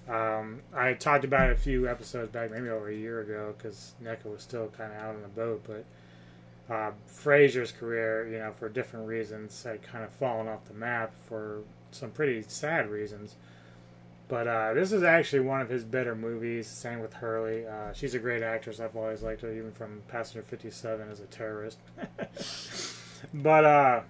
Um, 0.09 0.61
I 0.75 0.95
talked 0.95 1.25
about 1.25 1.51
it 1.51 1.53
a 1.53 1.61
few 1.61 1.89
episodes 1.89 2.33
back, 2.33 2.51
maybe 2.51 2.69
over 2.69 2.89
a 2.89 2.95
year 2.95 3.21
ago, 3.21 3.55
because 3.57 3.93
Neko 4.03 4.33
was 4.33 4.43
still 4.43 4.69
kind 4.77 4.93
of 4.93 4.99
out 4.99 5.15
on 5.15 5.23
the 5.23 5.29
boat. 5.29 5.63
But 5.67 6.75
uh, 6.75 6.91
Fraser's 7.07 7.73
career, 7.73 8.27
you 8.29 8.39
know, 8.39 8.53
for 8.59 8.69
different 8.69 9.07
reasons, 9.07 9.63
had 9.63 9.83
kind 9.83 10.05
of 10.05 10.11
fallen 10.11 10.49
off 10.49 10.65
the 10.65 10.75
map 10.75 11.13
for 11.29 11.61
some 11.91 12.11
pretty 12.11 12.43
sad 12.49 12.91
reasons. 12.91 13.37
But 14.29 14.47
uh, 14.47 14.75
this 14.75 14.93
is 14.93 15.03
actually 15.03 15.41
one 15.41 15.61
of 15.63 15.69
his 15.71 15.85
better 15.85 16.15
movies. 16.15 16.67
Same 16.67 17.01
with 17.01 17.15
Hurley. 17.15 17.67
Uh, 17.67 17.93
she's 17.95 18.15
a 18.15 18.19
great 18.19 18.43
actress. 18.43 18.79
I've 18.79 18.95
always 18.95 19.23
liked 19.23 19.41
her, 19.41 19.51
even 19.51 19.73
from 19.73 20.03
Passenger 20.09 20.43
57 20.43 21.09
as 21.11 21.21
a 21.21 21.27
terrorist. 21.27 21.79
but, 23.35 23.65
uh, 23.65 24.01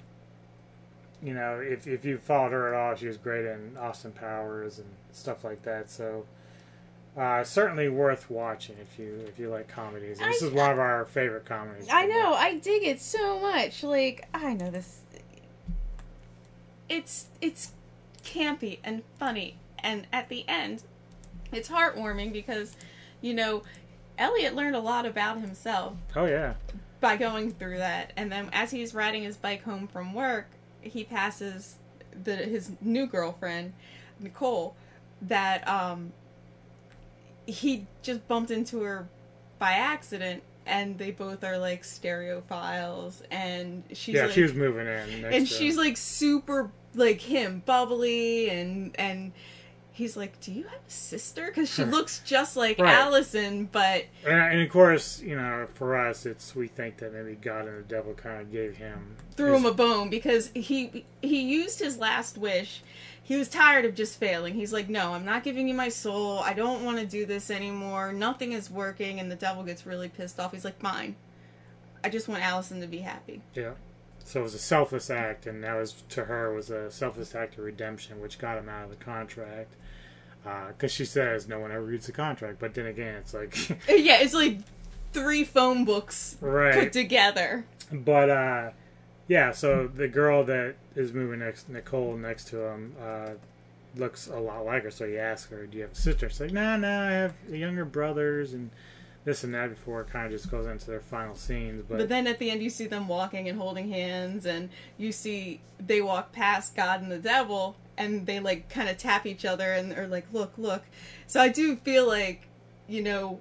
you 1.22 1.34
know, 1.34 1.60
if, 1.60 1.86
if 1.86 2.04
you 2.04 2.18
followed 2.18 2.50
her 2.50 2.74
at 2.74 2.78
all, 2.80 2.96
she 2.96 3.06
was 3.06 3.16
great 3.16 3.44
in 3.46 3.76
Austin 3.78 4.10
Powers 4.10 4.78
and 4.78 4.88
stuff 5.12 5.44
like 5.44 5.62
that. 5.62 5.88
So, 5.88 6.24
uh, 7.16 7.42
certainly 7.42 7.88
worth 7.88 8.30
watching 8.30 8.76
if 8.80 8.98
you 8.98 9.24
if 9.26 9.38
you 9.40 9.48
like 9.50 9.66
comedies. 9.66 10.20
And 10.20 10.30
this 10.32 10.42
I- 10.42 10.46
is 10.46 10.52
one 10.52 10.70
of 10.70 10.78
our 10.78 11.04
favorite 11.04 11.44
comedies. 11.46 11.88
I 11.90 12.06
know. 12.06 12.34
I 12.34 12.58
dig 12.58 12.84
it 12.84 13.00
so 13.00 13.40
much. 13.40 13.82
Like 13.82 14.28
I 14.32 14.54
know 14.54 14.70
this. 14.70 15.00
It's 16.88 17.26
it's 17.40 17.72
campy 18.24 18.78
and 18.84 19.02
funny, 19.18 19.56
and 19.82 20.06
at 20.12 20.28
the 20.28 20.44
end, 20.48 20.82
it's 21.52 21.68
heartwarming 21.68 22.32
because, 22.32 22.76
you 23.20 23.34
know, 23.34 23.62
Elliot 24.18 24.54
learned 24.54 24.76
a 24.76 24.80
lot 24.80 25.06
about 25.06 25.40
himself 25.40 25.94
Oh 26.16 26.26
yeah. 26.26 26.54
by 27.00 27.16
going 27.16 27.52
through 27.52 27.78
that, 27.78 28.12
and 28.16 28.30
then 28.30 28.50
as 28.52 28.70
he's 28.70 28.94
riding 28.94 29.22
his 29.22 29.36
bike 29.36 29.62
home 29.62 29.86
from 29.88 30.12
work, 30.14 30.48
he 30.80 31.04
passes 31.04 31.76
the 32.24 32.36
his 32.36 32.72
new 32.80 33.06
girlfriend, 33.06 33.72
Nicole, 34.20 34.74
that 35.22 35.66
um 35.68 36.12
he 37.46 37.86
just 38.02 38.26
bumped 38.28 38.50
into 38.50 38.82
her 38.82 39.08
by 39.58 39.72
accident 39.72 40.42
and 40.66 40.98
they 40.98 41.10
both 41.10 41.42
are 41.42 41.56
like 41.56 41.82
stereophiles 41.82 43.22
and 43.30 43.82
she's 43.92 44.14
yeah, 44.14 44.24
like, 44.24 44.32
she 44.32 44.42
was 44.42 44.52
moving 44.54 44.86
in. 44.86 45.22
Next 45.22 45.34
and 45.34 45.48
she's 45.48 45.76
like 45.76 45.96
super 45.96 46.70
like 46.94 47.20
him 47.20 47.62
bubbly 47.64 48.50
and 48.50 48.94
and 48.98 49.32
he's 49.98 50.16
like 50.16 50.40
do 50.40 50.52
you 50.52 50.62
have 50.64 50.80
a 50.86 50.90
sister? 50.90 51.46
Because 51.48 51.68
she 51.72 51.84
looks 51.84 52.20
just 52.24 52.56
like 52.56 52.78
Right. 52.78 52.94
allison 52.94 53.66
but 53.70 54.04
And, 54.24 54.34
and 54.40 54.60
of 54.62 54.70
course, 54.70 55.20
you 55.20 55.36
know, 55.36 55.66
for 55.74 55.96
us, 55.96 56.24
it's 56.24 56.54
we 56.56 56.68
think 56.68 56.96
that 56.98 57.12
maybe 57.12 57.34
God 57.34 57.66
and 57.66 57.78
the 57.84 57.88
devil 57.88 58.14
kind 58.14 58.40
of 58.40 58.50
gave 58.50 58.76
him 58.76 59.16
threw 59.36 59.52
his- 59.52 59.60
him 59.60 59.66
a 59.66 59.74
bone 59.74 60.08
because 60.08 60.50
he 60.54 61.04
he 61.20 61.40
used 61.42 61.78
his 61.80 61.98
last 61.98 62.38
wish. 62.38 62.82
He 63.22 63.36
was 63.36 63.48
tired 63.50 63.84
of 63.84 63.94
just 63.94 64.18
failing. 64.18 64.54
He's 64.54 64.72
like 64.72 64.88
no 64.88 65.12
i'm 65.12 65.24
not 65.26 65.44
giving 65.44 65.68
you 65.68 65.74
my 65.74 65.90
soul. 65.90 66.38
I 66.38 66.54
don't 66.54 66.84
want 66.84 66.98
to 66.98 67.04
do 67.06 67.26
this 67.26 67.50
anymore. 67.50 68.12
Nothing 68.12 68.52
is 68.52 68.70
working. 68.70 69.20
And 69.20 69.30
the 69.30 69.36
devil 69.36 69.62
gets 69.64 69.84
really 69.84 70.08
pissed 70.08 70.40
off. 70.40 70.52
He's 70.52 70.64
like 70.64 70.80
fine. 70.80 71.16
I 72.02 72.08
just 72.08 72.28
want 72.28 72.42
allison 72.42 72.80
to 72.80 72.86
be 72.86 72.98
happy. 72.98 73.42
Yeah. 73.54 73.72
So 74.28 74.40
it 74.40 74.42
was 74.42 74.54
a 74.54 74.58
selfless 74.58 75.08
act, 75.08 75.46
and 75.46 75.64
that 75.64 75.74
was 75.74 76.04
to 76.10 76.26
her 76.26 76.52
was 76.52 76.68
a 76.68 76.90
selfless 76.90 77.34
act 77.34 77.56
of 77.56 77.64
redemption, 77.64 78.20
which 78.20 78.38
got 78.38 78.58
him 78.58 78.68
out 78.68 78.84
of 78.84 78.90
the 78.90 79.02
contract. 79.02 79.72
Because 80.68 80.92
she 80.92 81.04
says 81.04 81.48
no 81.48 81.58
one 81.58 81.72
ever 81.72 81.82
reads 81.82 82.06
the 82.06 82.12
contract, 82.12 82.58
but 82.58 82.74
then 82.74 82.86
again, 82.86 83.14
it's 83.16 83.32
like, 83.34 83.54
yeah 83.88 84.18
it's 84.20 84.34
like 84.34 84.58
three 85.12 85.44
phone 85.44 85.84
books 85.84 86.36
Right. 86.40 86.74
put 86.74 86.92
together 86.92 87.64
but 87.90 88.28
uh, 88.30 88.70
yeah. 89.28 89.52
So 89.52 89.86
the 89.88 90.08
girl 90.08 90.44
that 90.44 90.74
is 90.94 91.12
moving 91.14 91.38
next, 91.40 91.68
Nicole, 91.70 92.14
next 92.16 92.48
to 92.48 92.60
him, 92.66 92.94
uh, 93.02 93.30
looks 93.96 94.26
a 94.28 94.38
lot 94.38 94.64
like 94.66 94.82
her. 94.84 94.90
So 94.90 95.06
he 95.06 95.16
asks 95.18 95.50
her, 95.50 95.66
"Do 95.66 95.76
you 95.78 95.84
have 95.84 95.92
a 95.92 95.96
sister?" 95.96 96.28
She's 96.28 96.40
like, 96.40 96.52
"No, 96.52 96.76
no, 96.76 97.00
I 97.00 97.10
have 97.12 97.34
younger 97.50 97.86
brothers 97.86 98.52
and 98.52 98.70
this 99.24 99.44
and 99.44 99.54
that." 99.54 99.70
Before 99.70 100.00
it 100.02 100.10
kind 100.10 100.26
of 100.26 100.32
just 100.32 100.50
goes 100.50 100.66
into 100.66 100.86
their 100.86 101.00
final 101.00 101.34
scenes, 101.34 101.84
But, 101.88 101.98
but 101.98 102.08
then 102.08 102.26
at 102.26 102.38
the 102.38 102.50
end, 102.50 102.62
you 102.62 102.70
see 102.70 102.86
them 102.86 103.08
walking 103.08 103.48
and 103.48 103.58
holding 103.58 103.90
hands, 103.90 104.46
and 104.46 104.70
you 104.96 105.12
see 105.12 105.60
they 105.78 106.00
walk 106.00 106.32
past 106.32 106.74
God 106.76 107.02
and 107.02 107.10
the 107.10 107.18
devil, 107.18 107.76
and 107.96 108.26
they 108.26 108.40
like 108.40 108.68
kind 108.70 108.88
of 108.88 108.96
tap 108.98 109.26
each 109.26 109.44
other 109.44 109.72
and 109.72 109.92
are 109.96 110.06
like, 110.06 110.26
"Look, 110.32 110.52
look." 110.56 110.84
So 111.26 111.40
I 111.40 111.48
do 111.48 111.76
feel 111.76 112.06
like, 112.06 112.48
you 112.88 113.02
know, 113.02 113.40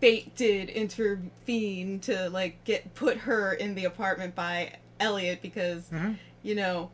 fate 0.00 0.34
did 0.36 0.68
intervene 0.68 2.00
to 2.00 2.28
like 2.30 2.62
get 2.64 2.94
put 2.94 3.18
her 3.18 3.52
in 3.52 3.74
the 3.74 3.84
apartment 3.84 4.34
by 4.34 4.74
Elliot 5.00 5.40
because, 5.40 5.88
Mhm. 5.90 6.18
you 6.42 6.54
know, 6.54 6.90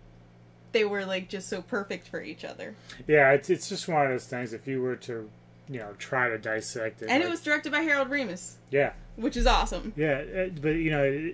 they 0.72 0.84
were 0.84 1.04
like 1.04 1.28
just 1.28 1.48
so 1.48 1.60
perfect 1.62 2.06
for 2.06 2.22
each 2.22 2.44
other. 2.44 2.76
Yeah, 3.08 3.32
it's 3.32 3.50
it's 3.50 3.68
just 3.68 3.88
one 3.88 4.04
of 4.06 4.12
those 4.12 4.26
things. 4.26 4.52
If 4.52 4.68
you 4.68 4.80
were 4.80 4.96
to, 4.96 5.28
you 5.70 5.78
know, 5.78 5.92
try 5.98 6.28
to 6.28 6.36
dissect 6.36 7.00
it, 7.02 7.08
And 7.08 7.22
it 7.22 7.30
was 7.30 7.40
directed 7.40 7.70
by 7.70 7.80
Harold 7.80 8.10
Ramis. 8.10 8.54
yeah, 8.70 8.92
which 9.16 9.36
is 9.36 9.46
awesome. 9.46 9.92
yeah. 9.96 10.22
uh, 10.36 10.48
But 10.60 10.70
you 10.70 10.90
know, 10.90 11.32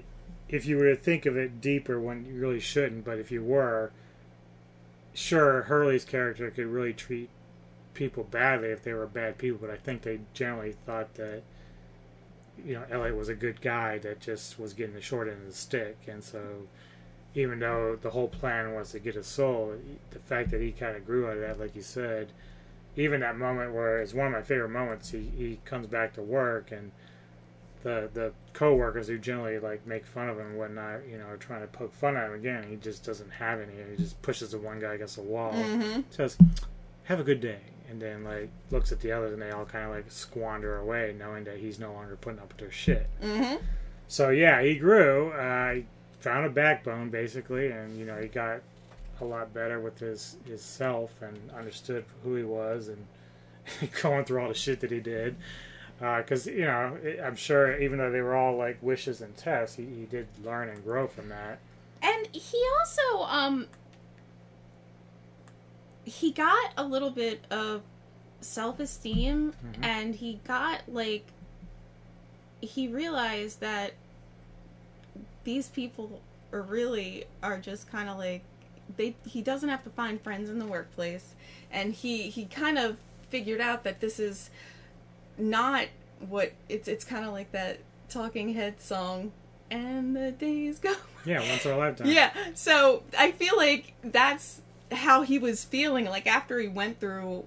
if 0.49 0.67
you 0.67 0.77
were 0.77 0.91
to 0.95 0.97
think 0.97 1.25
of 1.27 1.37
it 1.37 1.61
deeper, 1.61 1.99
when 1.99 2.27
you 2.27 2.35
really 2.39 2.61
shouldn't. 2.61 3.05
But 3.05 3.19
if 3.19 3.31
you 3.33 3.43
were, 3.43 3.91
sure, 5.15 5.63
Hurley's 5.63 6.05
character 6.05 6.51
could 6.51 6.67
really 6.67 6.93
treat 6.93 7.31
people 7.95 8.25
badly 8.25 8.69
if 8.69 8.83
they 8.85 8.93
were 8.93 9.07
bad 9.07 9.39
people. 9.39 9.59
But 9.61 9.71
I 9.71 9.77
think 9.77 10.03
they 10.03 10.21
generally 10.35 10.73
thought 10.85 11.15
that, 11.15 11.43
you 12.65 12.75
know, 12.75 12.85
Elliot 12.91 13.17
was 13.17 13.29
a 13.29 13.35
good 13.35 13.61
guy 13.61 13.99
that 13.99 14.21
just 14.21 14.59
was 14.59 14.73
getting 14.75 14.95
the 14.95 15.01
short 15.01 15.29
end 15.29 15.39
of 15.43 15.47
the 15.47 15.53
stick, 15.55 15.97
and 16.07 16.23
so. 16.23 16.41
Even 17.35 17.59
though 17.59 17.99
the 18.01 18.09
whole 18.09 18.29
plan 18.29 18.73
was 18.75 18.93
to 18.93 18.99
get 18.99 19.15
his 19.15 19.27
soul, 19.27 19.75
the 20.11 20.19
fact 20.19 20.51
that 20.53 20.63
he 20.63 20.73
kind 20.73 20.97
of 20.97 21.05
grew 21.05 21.27
out 21.27 21.35
of 21.35 21.41
that, 21.41 21.61
like 21.61 21.77
you 21.77 21.83
said, 21.83 22.29
even 22.97 23.20
that 23.20 23.36
moment 23.36 23.75
where 23.75 24.00
it's 24.00 24.15
one 24.15 24.26
of 24.26 24.33
my 24.33 24.42
favorite 24.42 24.70
moments. 24.70 25.10
He 25.10 25.31
he 25.36 25.60
comes 25.65 25.86
back 25.86 26.15
to 26.15 26.23
work 26.23 26.73
and 26.73 26.92
the 27.83 28.08
the 28.12 28.33
co-workers 28.52 29.07
who 29.08 29.18
generally 29.18 29.58
like 29.58 29.86
make 29.86 30.05
fun 30.07 30.28
of 30.28 30.39
him 30.39 30.47
and 30.47 30.58
whatnot, 30.58 31.07
you 31.08 31.18
know, 31.18 31.26
are 31.26 31.36
trying 31.36 31.60
to 31.60 31.66
poke 31.68 31.94
fun 31.94 32.16
at 32.16 32.26
him 32.26 32.34
again. 32.34 32.65
He 32.68 32.76
just 32.76 33.05
doesn't 33.05 33.31
have 33.31 33.60
any. 33.60 33.73
He 33.91 34.02
just 34.02 34.20
pushes 34.23 34.50
the 34.50 34.58
one 34.58 34.81
guy 34.81 34.94
against 34.94 35.16
the 35.16 35.23
wall. 35.23 35.52
Mhm. 35.52 36.05
Says, 36.10 36.36
"Have 37.05 37.20
a 37.20 37.25
good 37.25 37.41
day," 37.41 37.60
and 37.89 38.00
then 38.00 38.25
like 38.25 38.49
looks 38.70 38.91
at 38.92 39.00
the 39.00 39.12
others, 39.12 39.33
and 39.33 39.41
they 39.41 39.50
all 39.50 39.66
kind 39.66 39.84
of 39.84 39.91
like 39.91 40.10
squander 40.10 40.76
away, 40.78 41.15
knowing 41.18 41.44
that 41.44 41.58
he's 41.58 41.78
no 41.78 41.92
longer 41.92 42.16
putting 42.16 42.41
up 42.41 42.49
with 42.49 42.58
their 42.58 42.73
shit. 42.73 43.07
Mm-hmm. 43.23 43.65
So 44.08 44.31
yeah, 44.31 44.62
he 44.62 44.76
grew. 44.76 45.31
Uh, 45.33 45.75
he 45.75 45.86
found 46.20 46.47
a 46.47 46.50
backbone 46.50 47.10
basically, 47.10 47.70
and 47.70 47.97
you 47.97 48.05
know 48.07 48.16
he 48.16 48.26
got 48.28 48.62
a 49.20 49.25
lot 49.25 49.53
better 49.55 49.81
with 49.81 49.99
his 49.99 50.36
his 50.47 50.62
self 50.62 51.20
and 51.23 51.39
understood 51.57 52.05
who 52.23 52.35
he 52.36 52.45
was 52.45 52.89
and 52.89 53.07
going 54.03 54.25
through 54.25 54.41
all 54.43 54.49
the 54.49 54.55
shit 54.55 54.81
that 54.81 54.91
he 54.91 55.01
did. 55.01 55.36
Because 55.99 56.47
you 56.47 56.67
know, 56.67 56.99
I'm 57.25 57.36
sure 57.36 57.78
even 57.81 57.99
though 57.99 58.11
they 58.11 58.20
were 58.20 58.35
all 58.36 58.57
like 58.57 58.78
wishes 58.83 59.20
and 59.23 59.35
tests, 59.36 59.77
he, 59.77 59.85
he 59.85 60.05
did 60.05 60.27
learn 60.45 60.69
and 60.69 60.83
grow 60.85 61.07
from 61.07 61.28
that. 61.31 61.59
And 62.03 62.27
he 62.35 62.62
also 62.81 63.23
um 63.25 63.67
he 66.05 66.31
got 66.31 66.73
a 66.77 66.85
little 66.85 67.11
bit 67.11 67.45
of 67.51 67.83
self-esteem 68.41 69.53
Mhm. 69.65 69.85
and 69.85 70.15
he 70.15 70.41
got 70.45 70.83
like 70.86 71.27
he 72.61 72.86
realized 72.89 73.61
that 73.61 73.93
these 75.45 75.69
people 75.69 76.20
are 76.53 76.62
really 76.62 77.25
are 77.43 77.59
just 77.59 77.91
kind 77.91 78.09
of 78.09 78.19
like 78.19 78.43
they 78.97 79.15
he 79.27 79.43
doesn't 79.43 79.69
have 79.69 79.83
to 79.85 79.91
find 79.91 80.21
friends 80.21 80.49
in 80.51 80.59
the 80.59 80.67
workplace 80.67 81.35
and 81.71 81.93
he 81.95 82.31
he 82.31 82.45
kind 82.45 82.79
of 82.79 82.97
figured 83.31 83.61
out 83.61 83.83
that 83.85 84.01
this 84.01 84.19
is 84.21 84.51
not 85.39 85.87
what 86.29 86.53
it's 86.69 86.89
it's 86.89 87.05
kind 87.05 87.25
of 87.25 87.33
like 87.33 87.51
that 87.53 87.79
talking 88.09 88.55
head 88.55 88.81
song 88.81 89.33
and 89.71 90.15
the 90.15 90.31
days 90.31 90.79
go 90.79 90.95
Yeah, 91.25 91.41
once 91.51 91.67
in 91.67 91.73
a 91.73 91.77
lifetime. 91.77 92.07
yeah. 92.09 92.33
So 92.55 93.03
I 93.19 93.33
feel 93.33 93.57
like 93.57 93.95
that's 94.05 94.61
how 94.93 95.23
he 95.23 95.39
was 95.41 95.65
feeling. 95.65 96.05
Like 96.05 96.29
after 96.29 96.61
he 96.61 96.69
went 96.69 97.01
through 97.01 97.45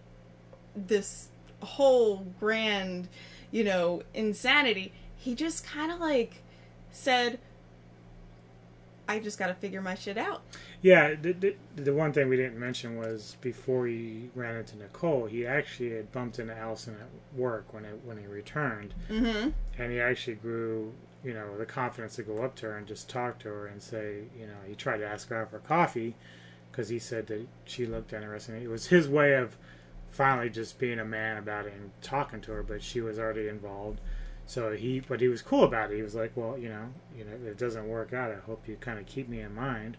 this 0.75 1.29
whole 1.61 2.25
grand, 2.41 3.07
you 3.51 3.63
know, 3.63 4.03
insanity, 4.13 4.91
he 5.15 5.33
just 5.33 5.65
kind 5.65 5.91
of 5.93 5.99
like 6.01 6.43
said, 6.91 7.39
I 9.07 9.19
just 9.19 9.39
got 9.39 9.47
to 9.47 9.53
figure 9.55 9.81
my 9.81 9.95
shit 9.95 10.17
out. 10.17 10.41
Yeah, 10.81 11.15
the, 11.21 11.33
the, 11.33 11.55
the 11.75 11.93
one 11.93 12.13
thing 12.13 12.29
we 12.29 12.37
didn't 12.37 12.57
mention 12.57 12.97
was 12.97 13.35
before 13.41 13.85
he 13.87 14.29
ran 14.33 14.55
into 14.55 14.77
Nicole, 14.77 15.25
he 15.25 15.45
actually 15.45 15.91
had 15.91 16.11
bumped 16.13 16.39
into 16.39 16.55
Allison 16.57 16.95
at 17.01 17.37
work 17.37 17.73
when 17.73 17.83
it, 17.83 17.99
when 18.05 18.17
he 18.17 18.25
returned, 18.27 18.93
Mhm. 19.09 19.53
and 19.77 19.91
he 19.91 19.99
actually 19.99 20.35
grew, 20.35 20.93
you 21.23 21.33
know, 21.33 21.57
the 21.57 21.65
confidence 21.65 22.15
to 22.15 22.23
go 22.23 22.43
up 22.43 22.55
to 22.57 22.67
her 22.67 22.77
and 22.77 22.87
just 22.87 23.09
talk 23.09 23.39
to 23.39 23.49
her 23.49 23.67
and 23.67 23.81
say, 23.81 24.23
you 24.39 24.47
know, 24.47 24.55
he 24.65 24.73
tried 24.73 24.97
to 24.99 25.05
ask 25.07 25.27
her 25.29 25.41
out 25.41 25.51
for 25.51 25.59
coffee 25.59 26.15
because 26.71 26.87
he 26.87 26.99
said 26.99 27.27
that 27.27 27.45
she 27.65 27.85
looked 27.85 28.13
interesting. 28.13 28.55
It 28.61 28.69
was 28.69 28.87
his 28.87 29.09
way 29.09 29.33
of 29.33 29.57
finally 30.09 30.49
just 30.49 30.79
being 30.79 30.99
a 30.99 31.05
man 31.05 31.35
about 31.37 31.65
it 31.65 31.73
and 31.73 31.91
talking 32.01 32.39
to 32.41 32.53
her, 32.53 32.63
but 32.63 32.81
she 32.81 33.01
was 33.01 33.19
already 33.19 33.49
involved. 33.49 33.99
So 34.45 34.71
he, 34.71 35.01
but 35.01 35.19
he 35.19 35.27
was 35.27 35.41
cool 35.41 35.65
about 35.65 35.91
it. 35.91 35.97
He 35.97 36.01
was 36.03 36.15
like, 36.15 36.31
well, 36.35 36.57
you 36.57 36.69
know, 36.69 36.85
you 37.17 37.25
know, 37.25 37.33
if 37.33 37.41
it 37.43 37.57
doesn't 37.57 37.87
work 37.87 38.13
out, 38.13 38.31
I 38.31 38.35
hope 38.35 38.65
you 38.67 38.77
kind 38.77 38.97
of 38.97 39.05
keep 39.05 39.27
me 39.27 39.41
in 39.41 39.53
mind 39.53 39.97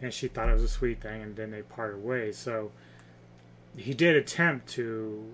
and 0.00 0.12
she 0.12 0.28
thought 0.28 0.48
it 0.48 0.52
was 0.52 0.62
a 0.62 0.68
sweet 0.68 1.00
thing, 1.00 1.22
and 1.22 1.36
then 1.36 1.50
they 1.50 1.62
parted 1.62 2.02
ways. 2.02 2.36
So 2.36 2.72
he 3.76 3.94
did 3.94 4.16
attempt 4.16 4.68
to 4.70 5.24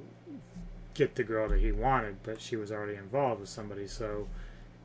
get 0.95 1.15
the 1.15 1.25
girl 1.25 1.49
that 1.49 1.61
he 1.61 1.73
wanted, 1.73 2.23
but 2.23 2.41
she 2.41 2.57
was 2.57 2.71
already 2.71 2.97
involved 2.97 3.41
with 3.41 3.49
somebody. 3.49 3.87
So 3.87 4.29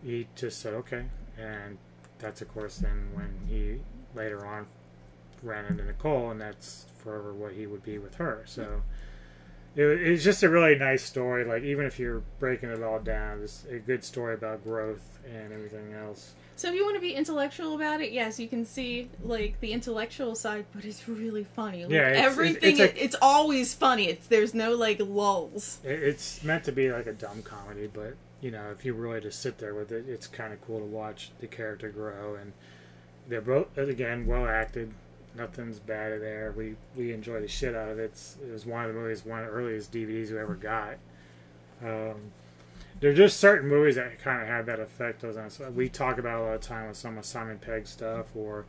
he 0.03 0.27
just 0.35 0.59
said 0.59 0.73
okay, 0.73 1.05
and 1.37 1.77
that's 2.19 2.41
of 2.41 2.53
course 2.53 2.77
then 2.77 3.09
when 3.13 3.39
he 3.47 3.79
later 4.17 4.45
on 4.45 4.67
ran 5.43 5.65
into 5.65 5.83
Nicole, 5.83 6.31
and 6.31 6.41
that's 6.41 6.85
forever 6.97 7.33
what 7.33 7.53
he 7.53 7.67
would 7.67 7.83
be 7.83 7.97
with 7.97 8.15
her. 8.15 8.43
So. 8.45 8.81
It, 9.75 9.83
it's 9.83 10.23
just 10.23 10.41
a 10.41 10.47
really 10.47 10.75
nice 10.75 11.03
story. 11.03 11.43
Like 11.43 11.63
even 11.63 11.85
if 11.85 11.99
you're 11.99 12.23
breaking 12.39 12.69
it 12.69 12.81
all 12.81 12.99
down, 12.99 13.41
it's 13.43 13.65
a 13.69 13.77
good 13.77 14.05
story 14.05 14.33
about 14.33 14.63
growth 14.63 15.19
and 15.25 15.51
everything 15.51 15.91
else. 15.91 16.33
So 16.57 16.69
if 16.69 16.75
you 16.75 16.83
want 16.85 16.95
to 16.95 17.01
be 17.01 17.13
intellectual 17.13 17.75
about 17.75 17.99
it, 18.01 18.11
yes, 18.11 18.39
you 18.39 18.47
can 18.47 18.65
see 18.65 19.09
like 19.23 19.59
the 19.59 19.73
intellectual 19.73 20.35
side, 20.35 20.65
but 20.73 20.85
it's 20.85 21.07
really 21.07 21.43
funny. 21.43 21.83
Like, 21.83 21.91
Yeah, 21.91 22.09
it's- 22.09 22.17
it's- 22.17 22.31
everything 22.31 22.71
it's 22.71 22.79
a- 22.79 23.03
it's 23.03 23.15
always 23.21 23.73
funny. 23.73 24.07
It's 24.07 24.27
there's 24.27 24.53
no 24.53 24.73
like 24.73 24.99
lulls. 24.99 25.79
It- 25.83 26.01
It's 26.03 26.43
meant 26.43 26.63
to 26.65 26.71
be 26.71 26.91
like 26.91 27.07
a 27.07 27.13
dumb 27.13 27.41
comedy, 27.43 27.87
but 27.93 28.15
you 28.41 28.51
know, 28.51 28.69
if 28.71 28.85
you 28.85 28.93
really 28.93 29.19
just 29.21 29.41
sit 29.41 29.57
there 29.57 29.73
with 29.73 29.91
it, 29.91 30.05
it's 30.07 30.27
kind 30.27 30.53
of 30.53 30.61
cool 30.61 30.79
to 30.79 30.85
watch 30.85 31.31
the 31.39 31.47
character 31.47 31.89
grow. 31.89 32.35
And 32.35 32.53
they're 33.27 33.41
both 33.41 33.77
again 33.77 34.25
well 34.25 34.45
acted. 34.47 34.93
Nothing's 35.35 35.79
bad 35.79 36.21
there. 36.21 36.53
We 36.55 36.75
we 36.95 37.11
enjoy 37.11 37.41
the 37.41 37.47
shit 37.49 37.75
out 37.75 37.89
of 37.89 37.99
it. 37.99 38.03
It's, 38.05 38.37
it 38.41 38.51
was 38.51 38.65
one 38.65 38.85
of 38.85 38.93
the 38.93 38.99
movies, 38.99 39.25
one 39.25 39.39
of 39.41 39.47
the 39.47 39.51
earliest 39.51 39.91
DVDs 39.91 40.31
we 40.31 40.37
ever 40.39 40.55
got. 40.55 40.95
Um, 41.83 42.31
there 42.99 43.11
are 43.11 43.15
just 43.15 43.39
certain 43.39 43.69
movies 43.69 43.95
that 43.95 44.19
kind 44.19 44.41
of 44.41 44.47
had 44.47 44.65
that 44.67 44.79
effect 44.79 45.23
on. 45.23 45.49
We 45.75 45.89
talk 45.89 46.17
about 46.17 46.39
a 46.39 46.43
lot 46.43 46.55
of 46.55 46.61
time 46.61 46.87
with 46.87 46.97
some 46.97 47.17
of 47.17 47.25
Simon 47.25 47.59
Pegg 47.59 47.87
stuff 47.87 48.27
or 48.35 48.65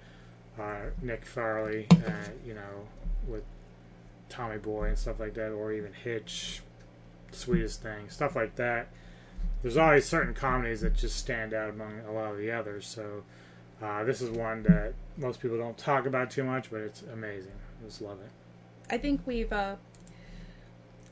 uh, 0.59 0.91
Nick 1.01 1.25
Farley, 1.25 1.87
uh, 1.93 2.11
you 2.45 2.55
know, 2.55 2.89
with 3.27 3.45
Tommy 4.29 4.59
Boy 4.59 4.89
and 4.89 4.99
stuff 4.99 5.21
like 5.21 5.35
that, 5.35 5.53
or 5.53 5.73
even 5.73 5.93
Hitch, 5.93 6.63
Sweetest 7.31 7.83
Thing, 7.83 8.09
stuff 8.09 8.35
like 8.35 8.57
that. 8.57 8.89
There's 9.63 9.77
always 9.77 10.07
certain 10.07 10.35
comedies 10.35 10.81
that 10.81 10.95
just 10.95 11.17
stand 11.17 11.55
out 11.55 11.71
among 11.71 12.01
a 12.09 12.13
lot 12.13 12.33
of 12.33 12.39
the 12.39 12.51
others. 12.51 12.87
So 12.87 13.23
uh, 13.83 14.05
this 14.05 14.21
is 14.21 14.31
one 14.31 14.63
that 14.65 14.95
most 15.17 15.41
people 15.41 15.57
don't 15.57 15.79
talk 15.79 16.07
about 16.07 16.31
too 16.31 16.45
much, 16.45 16.71
but 16.71 16.81
it's 16.81 17.03
amazing. 17.13 17.53
I 17.81 17.87
just 17.87 18.03
love 18.03 18.19
it. 18.21 18.31
I 18.91 18.99
think 18.99 19.21
we've. 19.27 19.53
uh 19.53 19.77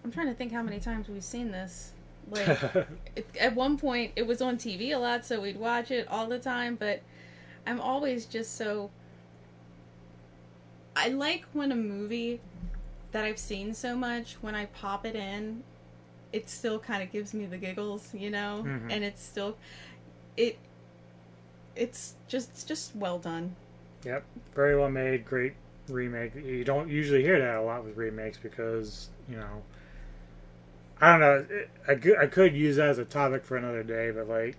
I'm 0.04 0.12
trying 0.12 0.26
to 0.26 0.34
think 0.34 0.52
how 0.52 0.62
many 0.62 0.80
times 0.80 1.08
we've 1.08 1.24
seen 1.24 1.50
this. 1.50 1.93
Like 2.30 2.48
it, 3.16 3.26
at 3.40 3.54
one 3.54 3.76
point, 3.78 4.12
it 4.16 4.26
was 4.26 4.40
on 4.40 4.56
TV 4.56 4.92
a 4.92 4.98
lot, 4.98 5.24
so 5.26 5.40
we'd 5.40 5.58
watch 5.58 5.90
it 5.90 6.08
all 6.08 6.26
the 6.26 6.38
time. 6.38 6.76
But 6.76 7.02
I'm 7.66 7.80
always 7.80 8.26
just 8.26 8.56
so. 8.56 8.90
I 10.96 11.08
like 11.08 11.44
when 11.52 11.72
a 11.72 11.76
movie 11.76 12.40
that 13.12 13.24
I've 13.24 13.38
seen 13.38 13.74
so 13.74 13.96
much, 13.96 14.34
when 14.40 14.54
I 14.54 14.66
pop 14.66 15.04
it 15.04 15.16
in, 15.16 15.62
it 16.32 16.48
still 16.48 16.78
kind 16.78 17.02
of 17.02 17.10
gives 17.12 17.34
me 17.34 17.46
the 17.46 17.58
giggles, 17.58 18.12
you 18.14 18.30
know, 18.30 18.62
Mhm. 18.66 18.90
and 18.90 19.04
it's 19.04 19.22
still, 19.22 19.56
it, 20.36 20.58
it's 21.76 22.14
just 22.28 22.50
it's 22.50 22.64
just 22.64 22.94
well 22.94 23.18
done. 23.18 23.54
Yep, 24.04 24.24
very 24.54 24.76
well 24.76 24.90
made, 24.90 25.24
great 25.24 25.54
remake. 25.88 26.34
You 26.34 26.64
don't 26.64 26.88
usually 26.88 27.22
hear 27.22 27.38
that 27.38 27.56
a 27.56 27.62
lot 27.62 27.84
with 27.84 27.96
remakes 27.96 28.38
because 28.38 29.08
you 29.28 29.36
know, 29.36 29.62
I 31.04 31.18
don't 31.18 31.20
know. 31.20 31.46
I 31.86 31.94
could, 31.96 32.16
I 32.18 32.26
could 32.26 32.54
use 32.54 32.76
that 32.76 32.88
as 32.88 32.98
a 32.98 33.04
topic 33.04 33.44
for 33.44 33.56
another 33.56 33.82
day, 33.82 34.10
but 34.10 34.26
like, 34.28 34.56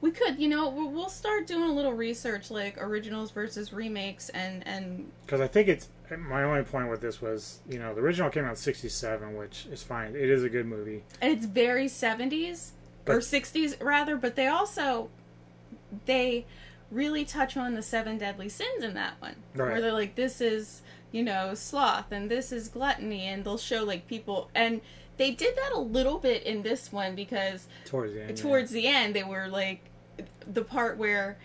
We 0.00 0.10
could, 0.10 0.38
you 0.38 0.48
know, 0.48 0.68
we'll 0.70 1.08
start 1.08 1.46
doing 1.46 1.68
a 1.68 1.72
little 1.72 1.92
research, 1.92 2.50
like 2.50 2.82
originals 2.82 3.30
versus 3.30 3.72
remakes, 3.72 4.28
and 4.30 4.66
and 4.66 5.10
because 5.26 5.40
I 5.40 5.46
think 5.48 5.68
it's 5.68 5.88
my 6.18 6.42
only 6.44 6.62
point 6.62 6.88
with 6.90 7.00
this 7.00 7.20
was 7.22 7.60
you 7.68 7.78
know 7.78 7.94
the 7.94 8.00
original 8.00 8.30
came 8.30 8.44
out 8.44 8.50
in 8.50 8.56
'67, 8.56 9.36
which 9.36 9.66
is 9.70 9.82
fine. 9.82 10.16
It 10.16 10.30
is 10.30 10.42
a 10.44 10.48
good 10.48 10.66
movie. 10.66 11.02
and 11.20 11.30
it's 11.32 11.46
very 11.46 11.86
70s 11.86 12.70
or 13.06 13.16
60s 13.18 13.82
rather, 13.82 14.16
but 14.16 14.34
they 14.36 14.46
also 14.46 15.08
they 16.06 16.46
really 16.90 17.24
touch 17.24 17.56
on 17.56 17.74
the 17.74 17.82
seven 17.82 18.18
deadly 18.18 18.48
sins 18.48 18.82
in 18.84 18.94
that 18.94 19.14
one, 19.20 19.36
Right. 19.54 19.72
where 19.72 19.80
they're 19.80 19.92
like, 19.92 20.14
this 20.14 20.40
is 20.40 20.82
you 21.10 21.22
know 21.22 21.52
sloth 21.54 22.10
and 22.10 22.30
this 22.30 22.50
is 22.52 22.68
gluttony, 22.68 23.26
and 23.26 23.44
they'll 23.44 23.58
show 23.58 23.84
like 23.84 24.06
people 24.08 24.50
and. 24.54 24.80
They 25.16 25.30
did 25.30 25.56
that 25.56 25.72
a 25.72 25.78
little 25.78 26.18
bit 26.18 26.42
in 26.44 26.62
this 26.62 26.92
one 26.92 27.14
because 27.14 27.66
Towards 27.84 28.12
the 28.12 28.20
end, 28.20 28.28
yeah. 28.28 28.34
the 28.72 28.86
end 28.86 29.14
they 29.14 29.24
were 29.24 29.48
like 29.48 29.84
the 30.46 30.62
part 30.62 30.96
where 30.96 31.38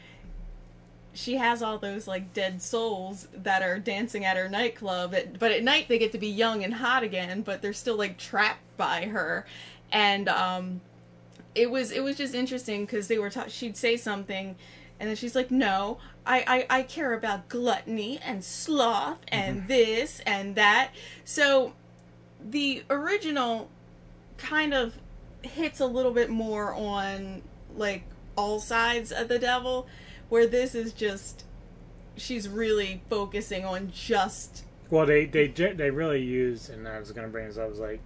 she 1.14 1.36
has 1.36 1.64
all 1.64 1.78
those 1.78 2.08
like 2.08 2.34
dead 2.34 2.62
souls 2.62 3.28
that 3.34 3.62
are 3.64 3.80
dancing 3.80 4.24
at 4.24 4.38
her 4.38 4.48
nightclub 4.48 5.16
at, 5.16 5.40
but 5.40 5.52
at 5.52 5.64
night 5.64 5.88
they 5.88 5.98
get 5.98 6.12
to 6.12 6.18
be 6.18 6.28
young 6.28 6.64
and 6.64 6.76
hot 6.76 7.04
again 7.04 7.42
but 7.42 7.62
they're 7.62 7.74
still 7.74 7.98
like 7.98 8.18
trapped 8.18 8.78
by 8.78 9.06
her. 9.06 9.46
And 9.92 10.30
um 10.30 10.82
it 11.56 11.72
was 11.72 11.92
it 11.92 12.04
was 12.04 12.18
just 12.18 12.36
interesting 12.36 12.86
because 12.86 13.08
they 13.08 13.18
were 13.18 13.30
ta- 13.32 13.48
she'd 13.48 13.76
say 13.76 13.98
something 13.98 14.56
and 15.00 15.10
then 15.10 15.16
she's 15.16 15.36
like 15.36 15.50
no 15.50 15.98
I, 16.26 16.66
I 16.70 16.80
i 16.80 16.84
care 16.84 17.14
about 17.14 17.50
gluttony 17.50 18.20
and 18.24 18.44
sloth 18.44 19.20
and 19.30 19.68
this 19.68 20.22
and 20.26 20.56
that. 20.56 20.92
So 21.26 21.74
the 22.44 22.84
original 22.90 23.70
kind 24.38 24.74
of 24.74 24.94
hits 25.42 25.80
a 25.80 25.86
little 25.86 26.12
bit 26.12 26.30
more 26.30 26.74
on 26.74 27.42
like 27.76 28.04
all 28.36 28.60
sides 28.60 29.12
of 29.12 29.28
the 29.28 29.40
devil 29.40 29.88
where 30.30 30.46
this 30.48 30.76
is 30.76 30.94
just 30.94 31.44
she's 32.16 32.48
really 32.50 33.02
focusing 33.10 33.64
on 33.66 33.92
just 33.94 34.64
Well, 34.90 35.06
they 35.06 35.26
they 35.26 35.48
they 35.48 35.90
really 35.92 36.22
use, 36.24 36.70
and 36.70 36.88
I 36.88 37.00
was 37.00 37.12
going 37.12 37.26
to 37.28 37.32
bring 37.32 37.48
this 37.48 37.58
up. 37.58 37.70
Was 37.70 37.80
like, 37.80 38.00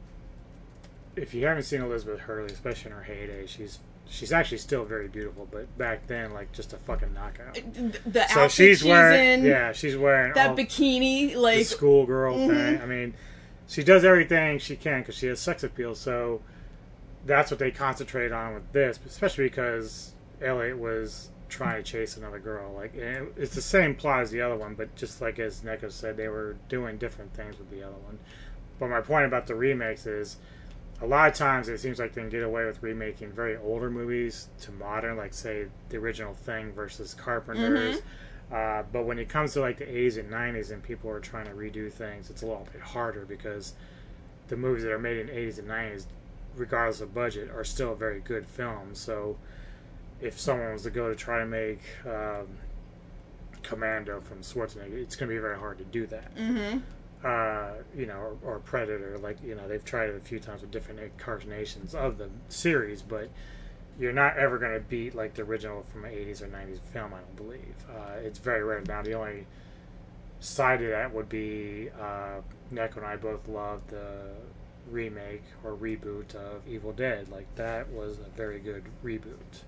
if 1.15 1.33
you 1.33 1.45
haven't 1.45 1.63
seen 1.63 1.81
Elizabeth 1.81 2.21
Hurley, 2.21 2.51
especially 2.51 2.91
in 2.91 2.97
her 2.97 3.03
heyday, 3.03 3.45
she's 3.45 3.79
she's 4.09 4.31
actually 4.33 4.57
still 4.57 4.83
very 4.83 5.07
beautiful, 5.07 5.47
but 5.51 5.75
back 5.77 6.07
then, 6.07 6.33
like 6.33 6.51
just 6.51 6.73
a 6.73 6.77
fucking 6.77 7.13
knockout. 7.13 7.55
The 8.05 8.27
so 8.27 8.47
she's 8.47 8.79
she's 8.79 8.83
wearing, 8.83 9.41
in, 9.41 9.45
yeah, 9.45 9.71
she's 9.71 9.95
wearing 9.97 10.33
that 10.33 10.49
all 10.51 10.55
bikini, 10.57 11.35
like 11.35 11.65
schoolgirl 11.65 12.35
Mhm. 12.37 12.47
thing. 12.49 12.81
I 12.81 12.85
mean, 12.85 13.13
she 13.71 13.85
does 13.85 14.03
everything 14.03 14.59
she 14.59 14.75
can 14.75 14.99
because 14.99 15.15
she 15.15 15.27
has 15.27 15.39
sex 15.39 15.63
appeal. 15.63 15.95
So 15.95 16.41
that's 17.25 17.49
what 17.51 17.59
they 17.59 17.71
concentrate 17.71 18.33
on 18.33 18.53
with 18.53 18.69
this, 18.73 18.99
especially 19.05 19.45
because 19.45 20.13
Elliot 20.41 20.77
was 20.77 21.29
trying 21.47 21.81
to 21.81 21.89
chase 21.89 22.17
another 22.17 22.39
girl. 22.39 22.73
Like 22.73 22.93
it's 22.95 23.55
the 23.55 23.61
same 23.61 23.95
plot 23.95 24.23
as 24.23 24.31
the 24.31 24.41
other 24.41 24.57
one, 24.57 24.75
but 24.75 24.93
just 24.97 25.21
like 25.21 25.39
as 25.39 25.61
Neko 25.61 25.89
said, 25.89 26.17
they 26.17 26.27
were 26.27 26.57
doing 26.67 26.97
different 26.97 27.33
things 27.33 27.57
with 27.57 27.69
the 27.69 27.81
other 27.81 27.95
one. 27.95 28.19
But 28.77 28.89
my 28.89 28.99
point 28.99 29.25
about 29.25 29.47
the 29.47 29.55
remakes 29.55 30.05
is 30.05 30.35
a 31.01 31.05
lot 31.05 31.29
of 31.29 31.35
times 31.35 31.69
it 31.69 31.79
seems 31.79 31.97
like 31.97 32.13
they 32.13 32.21
can 32.21 32.29
get 32.29 32.43
away 32.43 32.65
with 32.65 32.83
remaking 32.83 33.31
very 33.31 33.55
older 33.55 33.89
movies 33.89 34.49
to 34.61 34.71
modern, 34.73 35.15
like 35.15 35.33
say 35.33 35.67
the 35.87 35.97
original 35.97 36.33
Thing 36.33 36.73
versus 36.73 37.13
Carpenter's. 37.13 37.97
Mm-hmm. 37.99 38.07
Uh, 38.51 38.83
but 38.91 39.05
when 39.05 39.17
it 39.17 39.29
comes 39.29 39.53
to 39.53 39.61
like 39.61 39.77
the 39.77 39.85
80s 39.85 40.17
and 40.17 40.29
90s 40.29 40.71
and 40.71 40.83
people 40.83 41.09
are 41.09 41.19
trying 41.19 41.45
to 41.45 41.51
redo 41.51 41.91
things, 41.91 42.29
it's 42.29 42.41
a 42.41 42.45
little 42.45 42.67
bit 42.71 42.81
harder 42.81 43.25
because 43.25 43.73
the 44.49 44.57
movies 44.57 44.83
that 44.83 44.91
are 44.91 44.99
made 44.99 45.17
in 45.17 45.27
the 45.27 45.33
80s 45.33 45.59
and 45.59 45.69
90s, 45.69 46.05
regardless 46.55 46.99
of 46.99 47.13
budget, 47.13 47.49
are 47.49 47.63
still 47.63 47.95
very 47.95 48.19
good 48.19 48.45
films. 48.45 48.99
So 48.99 49.37
if 50.19 50.39
someone 50.39 50.73
was 50.73 50.83
to 50.83 50.89
go 50.89 51.09
to 51.09 51.15
try 51.15 51.39
to 51.39 51.45
make 51.45 51.81
um, 52.05 52.47
Commando 53.63 54.19
from 54.19 54.41
Schwarzenegger, 54.41 55.01
it's 55.01 55.15
going 55.15 55.29
to 55.29 55.35
be 55.35 55.39
very 55.39 55.57
hard 55.57 55.77
to 55.77 55.85
do 55.85 56.05
that 56.07 56.31
hmm 56.37 56.79
uh, 57.23 57.73
you 57.95 58.05
know, 58.05 58.15
or, 58.15 58.37
or 58.43 58.59
Predator. 58.59 59.17
Like 59.17 59.37
you 59.43 59.55
know, 59.55 59.67
they've 59.67 59.83
tried 59.83 60.09
it 60.09 60.15
a 60.15 60.19
few 60.19 60.39
times 60.39 60.61
with 60.61 60.71
different 60.71 60.99
incarnations 60.99 61.93
of 61.93 62.17
the 62.17 62.29
series, 62.49 63.01
but 63.01 63.29
you're 64.01 64.11
not 64.11 64.35
ever 64.35 64.57
going 64.57 64.73
to 64.73 64.79
beat 64.79 65.13
like 65.13 65.35
the 65.35 65.43
original 65.43 65.83
from 65.83 66.05
an 66.05 66.11
80s 66.11 66.41
or 66.41 66.47
90s 66.47 66.79
film. 66.91 67.13
I 67.13 67.19
don't 67.19 67.35
believe 67.37 67.75
uh, 67.87 68.15
it's 68.23 68.39
very 68.39 68.63
rare. 68.63 68.81
Now 68.87 69.03
the 69.03 69.13
only 69.13 69.45
side 70.39 70.81
of 70.81 70.89
that 70.89 71.13
would 71.13 71.29
be 71.29 71.89
uh, 72.01 72.41
Neko 72.73 72.97
and 72.97 73.05
I 73.05 73.15
both 73.15 73.47
loved 73.47 73.91
the 73.91 74.23
remake 74.89 75.43
or 75.63 75.75
reboot 75.75 76.33
of 76.33 76.67
Evil 76.67 76.91
Dead. 76.93 77.29
Like 77.29 77.53
that 77.55 77.89
was 77.91 78.17
a 78.17 78.35
very 78.35 78.59
good 78.59 78.83
reboot. 79.05 79.61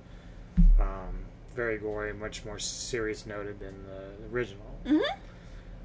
Um, 0.80 1.26
very 1.56 1.78
gory, 1.78 2.12
much 2.14 2.44
more 2.44 2.58
serious 2.58 3.28
noted 3.28 3.60
than 3.60 3.76
the 3.86 4.36
original. 4.36 4.80
Mhm. 4.84 5.02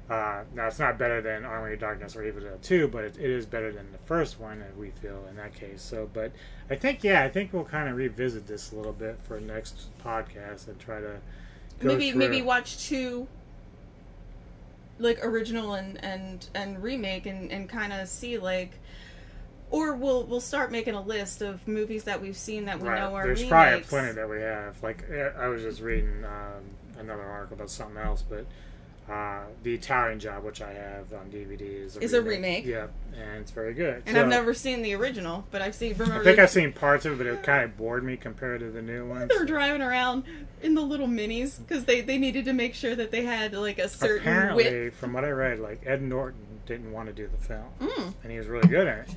Uh, 0.09 0.43
now 0.55 0.65
it's 0.67 0.79
not 0.79 0.97
better 0.97 1.21
than 1.21 1.45
Army 1.45 1.73
of 1.73 1.79
Darkness 1.79 2.15
or 2.15 2.23
Evil 2.23 2.41
Dead 2.41 2.61
2, 2.63 2.87
but 2.87 3.03
it, 3.03 3.17
it 3.17 3.29
is 3.29 3.45
better 3.45 3.71
than 3.71 3.91
the 3.91 3.97
first 3.99 4.39
one, 4.39 4.61
and 4.61 4.75
we 4.77 4.89
feel 4.89 5.23
in 5.29 5.35
that 5.35 5.53
case. 5.53 5.83
So, 5.83 6.09
but 6.11 6.31
I 6.69 6.75
think 6.75 7.03
yeah, 7.03 7.23
I 7.23 7.29
think 7.29 7.53
we'll 7.53 7.63
kind 7.63 7.87
of 7.87 7.95
revisit 7.95 8.47
this 8.47 8.71
a 8.71 8.75
little 8.75 8.93
bit 8.93 9.19
for 9.21 9.39
next 9.39 9.89
podcast 10.03 10.67
and 10.67 10.79
try 10.79 10.99
to 10.99 11.17
go 11.79 11.87
maybe 11.89 12.09
through 12.11 12.19
maybe 12.19 12.41
watch 12.41 12.79
two 12.87 13.27
like 14.97 15.23
original 15.23 15.75
and 15.75 16.03
and 16.03 16.49
and 16.53 16.81
remake 16.83 17.25
and 17.25 17.51
and 17.51 17.69
kind 17.69 17.93
of 17.93 18.07
see 18.07 18.37
like 18.37 18.71
or 19.69 19.95
we'll 19.95 20.23
we'll 20.25 20.41
start 20.41 20.71
making 20.71 20.95
a 20.95 21.01
list 21.01 21.41
of 21.41 21.65
movies 21.67 22.03
that 22.05 22.19
we've 22.21 22.35
seen 22.35 22.65
that 22.65 22.79
we 22.81 22.89
Right. 22.89 22.99
know 22.99 23.13
are 23.15 23.23
There's 23.25 23.43
remakes. 23.43 23.49
probably 23.51 23.81
plenty 23.83 24.11
that 24.13 24.29
we 24.29 24.41
have. 24.41 24.81
Like 24.81 25.09
I 25.37 25.47
was 25.47 25.61
just 25.61 25.81
reading 25.81 26.25
um, 26.25 26.63
another 26.97 27.23
article 27.23 27.55
about 27.55 27.69
something 27.69 27.97
else, 28.01 28.23
but 28.27 28.45
uh, 29.09 29.39
the 29.63 29.73
Italian 29.73 30.19
Job, 30.19 30.43
which 30.43 30.61
I 30.61 30.71
have 30.73 31.11
on 31.13 31.31
DVD, 31.31 31.61
is 31.61 31.97
a 31.97 32.01
Is 32.01 32.13
a 32.13 32.21
remake. 32.21 32.65
Yep, 32.65 32.91
and 33.17 33.37
it's 33.41 33.49
very 33.51 33.73
good. 33.73 34.03
and 34.05 34.15
So, 34.15 34.21
I've 34.21 34.27
never 34.27 34.53
seen 34.53 34.81
the 34.83 34.93
original, 34.93 35.45
but 35.49 35.61
I've 35.63 35.73
seen. 35.73 35.93
Remember 35.97 36.21
I 36.21 36.23
think 36.23 36.37
I've 36.39 36.49
seen 36.51 36.71
parts 36.73 37.05
of 37.05 37.13
it, 37.13 37.17
but 37.17 37.27
it 37.27 37.41
kind 37.41 37.63
of 37.63 37.75
bored 37.75 38.03
me 38.03 38.17
compared 38.17 38.59
to 38.59 38.69
the 38.69 38.81
new 38.83 39.07
ones. 39.07 39.31
They're 39.33 39.45
driving 39.45 39.81
around 39.81 40.25
in 40.61 40.75
the 40.75 40.81
little 40.81 41.07
minis 41.07 41.57
because 41.57 41.85
they, 41.85 42.01
they 42.01 42.17
needed 42.19 42.45
to 42.45 42.53
make 42.53 42.75
sure 42.75 42.95
that 42.95 43.09
they 43.09 43.23
had 43.25 43.53
like 43.53 43.79
a 43.79 43.89
certain 43.89 44.19
Apparently, 44.27 44.63
width. 44.65 44.95
from 44.95 45.13
what 45.13 45.25
I 45.25 45.31
read, 45.31 45.59
like 45.59 45.81
Ed 45.87 46.01
Norton 46.03 46.39
didn't 46.67 46.91
want 46.91 47.07
to 47.07 47.13
do 47.13 47.27
the 47.27 47.43
film, 47.43 47.65
Mm. 47.81 48.13
and 48.23 48.31
he 48.31 48.37
was 48.37 48.45
really 48.47 48.67
good 48.67 48.85
at 48.87 49.09
it, 49.09 49.15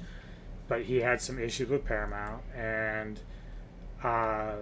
but 0.68 0.82
he 0.84 1.00
had 1.00 1.20
some 1.20 1.38
issues 1.38 1.68
with 1.68 1.84
Paramount, 1.84 2.42
and 2.56 3.20
uh, 4.02 4.54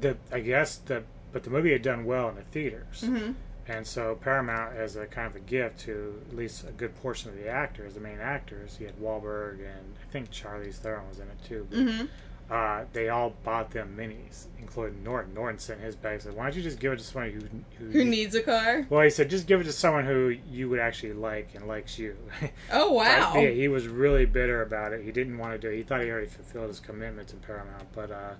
the 0.00 0.16
I 0.32 0.40
guess 0.40 0.76
the 0.76 1.02
but 1.32 1.42
the 1.42 1.50
movie 1.50 1.72
had 1.72 1.82
done 1.82 2.04
well 2.04 2.28
in 2.28 2.36
the 2.36 2.42
theaters, 2.42 3.02
Mhm. 3.04 3.34
And 3.66 3.86
so 3.86 4.14
Paramount, 4.16 4.76
as 4.76 4.96
a 4.96 5.06
kind 5.06 5.26
of 5.26 5.36
a 5.36 5.40
gift 5.40 5.80
to 5.80 6.20
at 6.30 6.36
least 6.36 6.64
a 6.68 6.72
good 6.72 6.94
portion 7.02 7.30
of 7.30 7.36
the 7.36 7.48
actors, 7.48 7.94
the 7.94 8.00
main 8.00 8.20
actors, 8.20 8.76
you 8.80 8.86
had 8.86 8.96
Wahlberg 8.98 9.58
and 9.60 9.94
I 10.08 10.12
think 10.12 10.30
Charlize 10.30 10.74
Theron 10.76 11.08
was 11.08 11.18
in 11.18 11.28
it 11.28 11.42
too. 11.46 11.66
but, 11.70 11.78
Mhm. 11.78 12.08
Uh, 12.50 12.84
they 12.92 13.08
all 13.08 13.30
bought 13.42 13.70
them 13.70 13.96
minis, 13.98 14.48
including 14.60 15.02
Norton. 15.02 15.32
Norton 15.32 15.58
sent 15.58 15.80
his 15.80 15.96
bag. 15.96 16.20
Said, 16.20 16.34
"Why 16.34 16.42
don't 16.44 16.54
you 16.54 16.60
just 16.62 16.78
give 16.78 16.92
it 16.92 16.98
to 16.98 17.02
someone 17.02 17.30
who 17.30 17.40
who, 17.78 17.90
Who 17.90 18.04
needs 18.04 18.34
a 18.34 18.42
car? 18.42 18.84
well, 18.90 19.00
he 19.00 19.08
said 19.08 19.30
just 19.30 19.46
give 19.46 19.62
it 19.62 19.64
to 19.64 19.72
someone 19.72 20.04
who 20.04 20.28
you 20.50 20.68
would 20.68 20.78
actually 20.78 21.14
like 21.14 21.54
and 21.54 21.66
likes 21.66 21.98
you. 21.98 22.14
Oh, 22.70 22.92
wow. 22.92 23.30
But, 23.32 23.40
yeah, 23.44 23.48
he 23.48 23.66
was 23.68 23.88
really 23.88 24.26
bitter 24.26 24.60
about 24.60 24.92
it. 24.92 25.02
He 25.02 25.10
didn't 25.10 25.38
want 25.38 25.54
to 25.54 25.58
do 25.58 25.72
it. 25.72 25.76
He 25.78 25.82
thought 25.84 26.02
he 26.02 26.10
already 26.10 26.26
fulfilled 26.26 26.68
his 26.68 26.80
commitment 26.80 27.28
to 27.28 27.36
Paramount, 27.36 27.86
but 27.94 28.10
uh, 28.10 28.34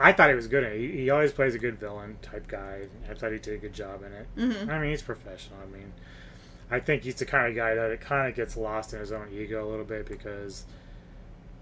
I 0.00 0.12
thought 0.12 0.30
he 0.30 0.34
was 0.34 0.46
good 0.48 0.64
at 0.64 0.72
it. 0.72 0.80
He, 0.80 1.02
he 1.02 1.10
always 1.10 1.30
plays 1.32 1.54
a 1.54 1.58
good 1.58 1.78
villain 1.78 2.16
type 2.22 2.48
guy. 2.48 2.88
I 3.08 3.14
thought 3.14 3.32
he 3.32 3.38
did 3.38 3.54
a 3.54 3.58
good 3.58 3.74
job 3.74 4.02
in 4.02 4.12
it. 4.12 4.26
Mhm. 4.36 4.68
I 4.68 4.78
mean, 4.80 4.90
he's 4.90 5.02
professional. 5.02 5.58
I 5.62 5.66
mean, 5.66 5.92
I 6.70 6.80
think 6.80 7.02
he's 7.04 7.16
the 7.16 7.26
kind 7.26 7.46
of 7.48 7.54
guy 7.54 7.74
that 7.74 7.90
it 7.90 8.00
kind 8.00 8.28
of 8.28 8.34
gets 8.34 8.56
lost 8.56 8.94
in 8.94 9.00
his 9.00 9.12
own 9.12 9.28
ego 9.32 9.66
a 9.66 9.68
little 9.68 9.84
bit 9.84 10.06
because 10.06 10.64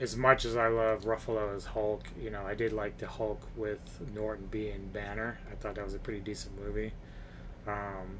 as 0.00 0.16
much 0.16 0.44
as 0.44 0.56
I 0.56 0.68
love 0.68 1.02
Ruffalo 1.04 1.54
as 1.56 1.64
Hulk, 1.64 2.04
you 2.20 2.30
know, 2.30 2.42
I 2.46 2.54
did 2.54 2.72
like 2.72 2.98
the 2.98 3.08
Hulk 3.08 3.40
with 3.56 3.80
Norton 4.14 4.46
being 4.50 4.90
Banner. 4.92 5.38
I 5.50 5.56
thought 5.56 5.74
that 5.74 5.84
was 5.84 5.94
a 5.94 5.98
pretty 5.98 6.20
decent 6.20 6.60
movie. 6.62 6.92
Um, 7.66 8.18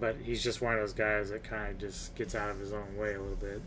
but 0.00 0.16
he's 0.22 0.42
just 0.42 0.62
one 0.62 0.74
of 0.74 0.80
those 0.80 0.92
guys 0.94 1.30
that 1.30 1.44
kind 1.44 1.70
of 1.72 1.78
just 1.78 2.14
gets 2.14 2.34
out 2.34 2.50
of 2.50 2.58
his 2.58 2.72
own 2.72 2.96
way 2.96 3.14
a 3.14 3.20
little 3.20 3.36
bit. 3.36 3.60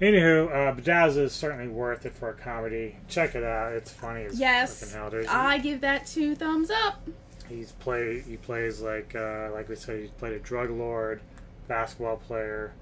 Anywho, 0.00 0.50
uh, 0.50 1.20
is 1.20 1.32
certainly 1.32 1.68
worth 1.68 2.06
it 2.06 2.14
for 2.14 2.30
a 2.30 2.34
comedy. 2.34 2.96
Check 3.08 3.34
it 3.34 3.44
out; 3.44 3.72
it's 3.72 3.92
funny 3.92 4.24
as 4.24 4.40
Yes, 4.40 4.94
hell. 4.94 5.10
I 5.28 5.58
give 5.58 5.82
that 5.82 6.06
two 6.06 6.34
thumbs 6.34 6.70
up. 6.70 7.06
He's 7.48 7.72
play 7.72 8.20
he 8.20 8.36
plays 8.36 8.80
like 8.80 9.14
uh, 9.14 9.50
like 9.52 9.68
we 9.68 9.74
said 9.76 10.00
he 10.00 10.08
played 10.18 10.32
a 10.32 10.38
drug 10.38 10.70
lord, 10.70 11.20
basketball 11.68 12.16
player. 12.16 12.72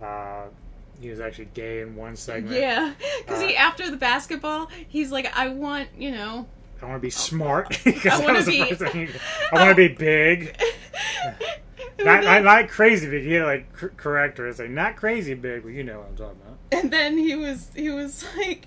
Uh, 0.00 0.44
he 1.00 1.08
was 1.10 1.18
actually 1.18 1.48
gay 1.54 1.80
in 1.80 1.96
one 1.96 2.14
segment. 2.14 2.54
Yeah, 2.54 2.92
because 3.18 3.40
he 3.40 3.56
Uh, 3.56 3.60
after 3.60 3.90
the 3.90 3.96
basketball, 3.96 4.68
he's 4.86 5.10
like, 5.10 5.36
I 5.36 5.48
want 5.48 5.88
you 5.98 6.12
know, 6.12 6.46
I 6.80 6.84
want 6.86 6.98
to 6.98 7.00
be 7.00 7.10
smart. 7.10 7.70
that 7.84 8.20
wanna 8.22 8.44
be- 8.44 8.72
first 8.72 8.92
thing 8.92 9.08
he- 9.08 9.12
I 9.52 9.54
want 9.66 9.70
to 9.70 9.88
be 9.88 9.92
big. 9.92 10.56
not, 11.98 12.22
not 12.22 12.44
not 12.44 12.68
crazy 12.68 13.08
big. 13.10 13.24
He 13.24 13.32
had 13.32 13.44
like 13.46 13.72
cor- 13.72 13.92
corrector. 13.96 14.46
It's 14.46 14.58
like 14.58 14.70
not 14.70 14.96
crazy 14.96 15.34
big, 15.34 15.62
but 15.62 15.70
you 15.70 15.82
know 15.82 15.98
what 15.98 16.08
I'm 16.08 16.16
talking 16.16 16.40
about. 16.42 16.49
and 16.72 16.90
then 16.90 17.18
he 17.18 17.34
was 17.34 17.70
he 17.74 17.90
was 17.90 18.24
like. 18.36 18.66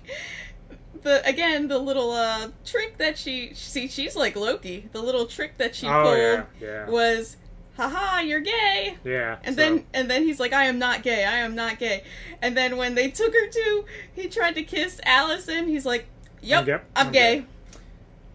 The, 1.02 1.22
again, 1.28 1.68
the 1.68 1.78
little 1.78 2.12
uh, 2.12 2.48
trick 2.64 2.96
that 2.96 3.18
she 3.18 3.52
see, 3.52 3.88
she's 3.88 4.16
like 4.16 4.36
Loki. 4.36 4.88
The 4.92 5.02
little 5.02 5.26
trick 5.26 5.58
that 5.58 5.74
she 5.74 5.86
Oh, 5.86 6.02
pulled 6.02 6.16
yeah, 6.16 6.44
yeah. 6.62 6.88
was, 6.88 7.36
"Haha, 7.76 8.20
you're 8.20 8.40
gay." 8.40 8.96
Yeah. 9.04 9.36
And 9.44 9.54
so- 9.54 9.60
then 9.60 9.84
and 9.92 10.10
then 10.10 10.22
he's 10.22 10.40
like, 10.40 10.54
I 10.54 10.64
am 10.64 10.78
not 10.78 11.02
gay, 11.02 11.26
I 11.26 11.38
am 11.40 11.54
not 11.54 11.78
gay. 11.78 12.04
And 12.40 12.56
then 12.56 12.78
when 12.78 12.94
they 12.94 13.10
took 13.10 13.34
her 13.34 13.48
to 13.48 13.84
he 14.14 14.28
tried 14.28 14.54
to 14.54 14.62
kiss 14.62 14.98
Allison, 15.04 15.68
he's 15.68 15.84
like, 15.84 16.06
Yep, 16.40 16.68
Yep, 16.68 16.84
I'm, 16.96 17.06
I'm 17.08 17.12
gay. 17.12 17.40
gay. 17.40 17.46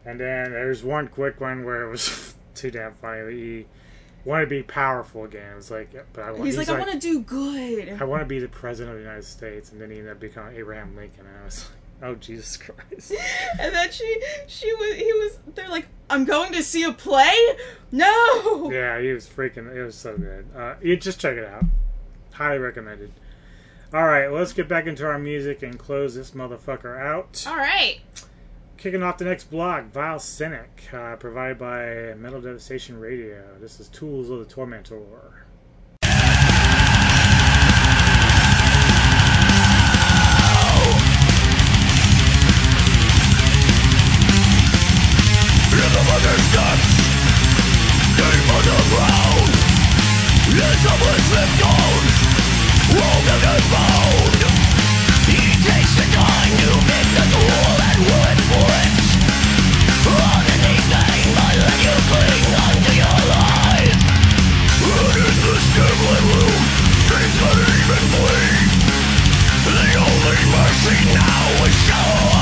And 0.06 0.20
then 0.20 0.52
there's 0.52 0.84
one 0.84 1.08
quick 1.08 1.42
one 1.42 1.64
where 1.66 1.82
it 1.88 1.90
was 1.90 2.36
too 2.54 2.70
damn 2.70 2.94
funny. 2.94 3.32
He 3.34 3.66
wanted 4.26 4.46
to 4.46 4.50
be 4.50 4.64
powerful 4.64 5.24
again. 5.24 5.54
It 5.54 5.56
was 5.56 5.72
like, 5.72 5.94
but 6.14 6.24
I 6.24 6.32
want. 6.32 6.46
He's, 6.46 6.58
like, 6.58 6.70
I 6.70 6.78
want 6.78 6.92
to 6.92 7.00
do 7.00 7.22
good. 7.22 7.98
I 8.02 8.04
want 8.04 8.22
to 8.22 8.26
be 8.26 8.40
the 8.40 8.48
president 8.48 8.96
of 8.96 9.02
the 9.02 9.06
United 9.06 9.26
States, 9.26 9.72
and 9.72 9.82
then 9.82 9.92
he 9.92 9.98
ended 9.98 10.12
up 10.12 10.20
becoming 10.20 10.56
Abraham 10.56 10.96
Lincoln. 10.96 11.26
And 11.26 11.38
I 11.42 11.46
was 11.46 11.70
like, 12.02 12.10
oh 12.10 12.16
Jesus 12.16 12.58
Christ! 12.58 13.14
and 13.60 13.74
then 13.74 13.92
she 13.92 14.22
she 14.48 14.74
was 14.74 14.96
he 14.96 15.12
was 15.14 15.40
they're 15.56 15.70
like, 15.70 15.88
I'm 16.10 16.26
going 16.26 16.54
to 16.54 16.64
see 16.64 16.84
a 16.84 16.94
play? 16.94 17.36
No 17.92 18.70
yeah, 18.72 19.00
he 19.00 19.12
was 19.12 19.28
freaking. 19.28 19.74
It 19.74 19.84
was 19.84 19.96
so 19.96 20.18
good. 20.18 20.48
Uh, 20.56 20.76
you 20.82 20.96
just 20.98 21.20
check 21.20 21.38
it 21.38 21.46
out. 21.46 21.64
Highly 22.34 22.60
recommended. 22.60 23.12
All 23.92 24.06
right, 24.06 24.28
well, 24.30 24.40
let's 24.40 24.54
get 24.54 24.68
back 24.68 24.86
into 24.86 25.08
our 25.08 25.18
music 25.18 25.64
and 25.64 25.80
close 25.80 26.14
this 26.14 26.32
motherfucker 26.32 27.00
out. 27.00 27.44
Alright. 27.48 28.02
Kicking 28.80 29.04
off 29.04 29.18
the 29.18 29.26
next 29.26 29.52
block, 29.52 29.92
Vile 29.92 30.20
Cynic, 30.20 30.88
uh, 30.94 31.18
provided 31.18 31.58
by 31.58 32.14
Metal 32.14 32.40
Devastation 32.40 32.98
Radio. 32.98 33.44
This 33.60 33.82
is 33.82 33.90
Tools 33.90 34.30
of 34.30 34.40
the 34.40 34.46
Tormentor. 34.46 35.46
Rhythm 45.76 46.08
understands 46.16 46.88
Deep 48.16 48.48
underground 48.56 49.52
It's 50.56 50.86
a 50.86 50.96
blissful 51.04 51.60
One 67.42 67.56
final 67.56 67.64
instrument 67.64 68.00
to 70.76 70.90
choose 70.90 71.16
the 71.16 72.34
way 72.34 72.39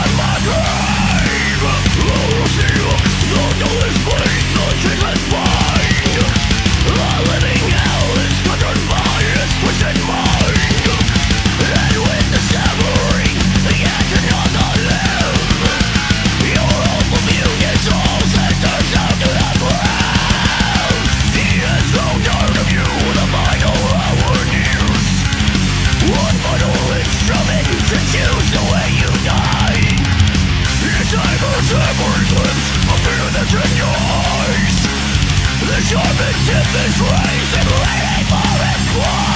this 36.73 36.99
and 37.53 37.69
waiting 37.69 38.25
for 38.27 38.59
its 38.59 38.95
war 38.95 39.26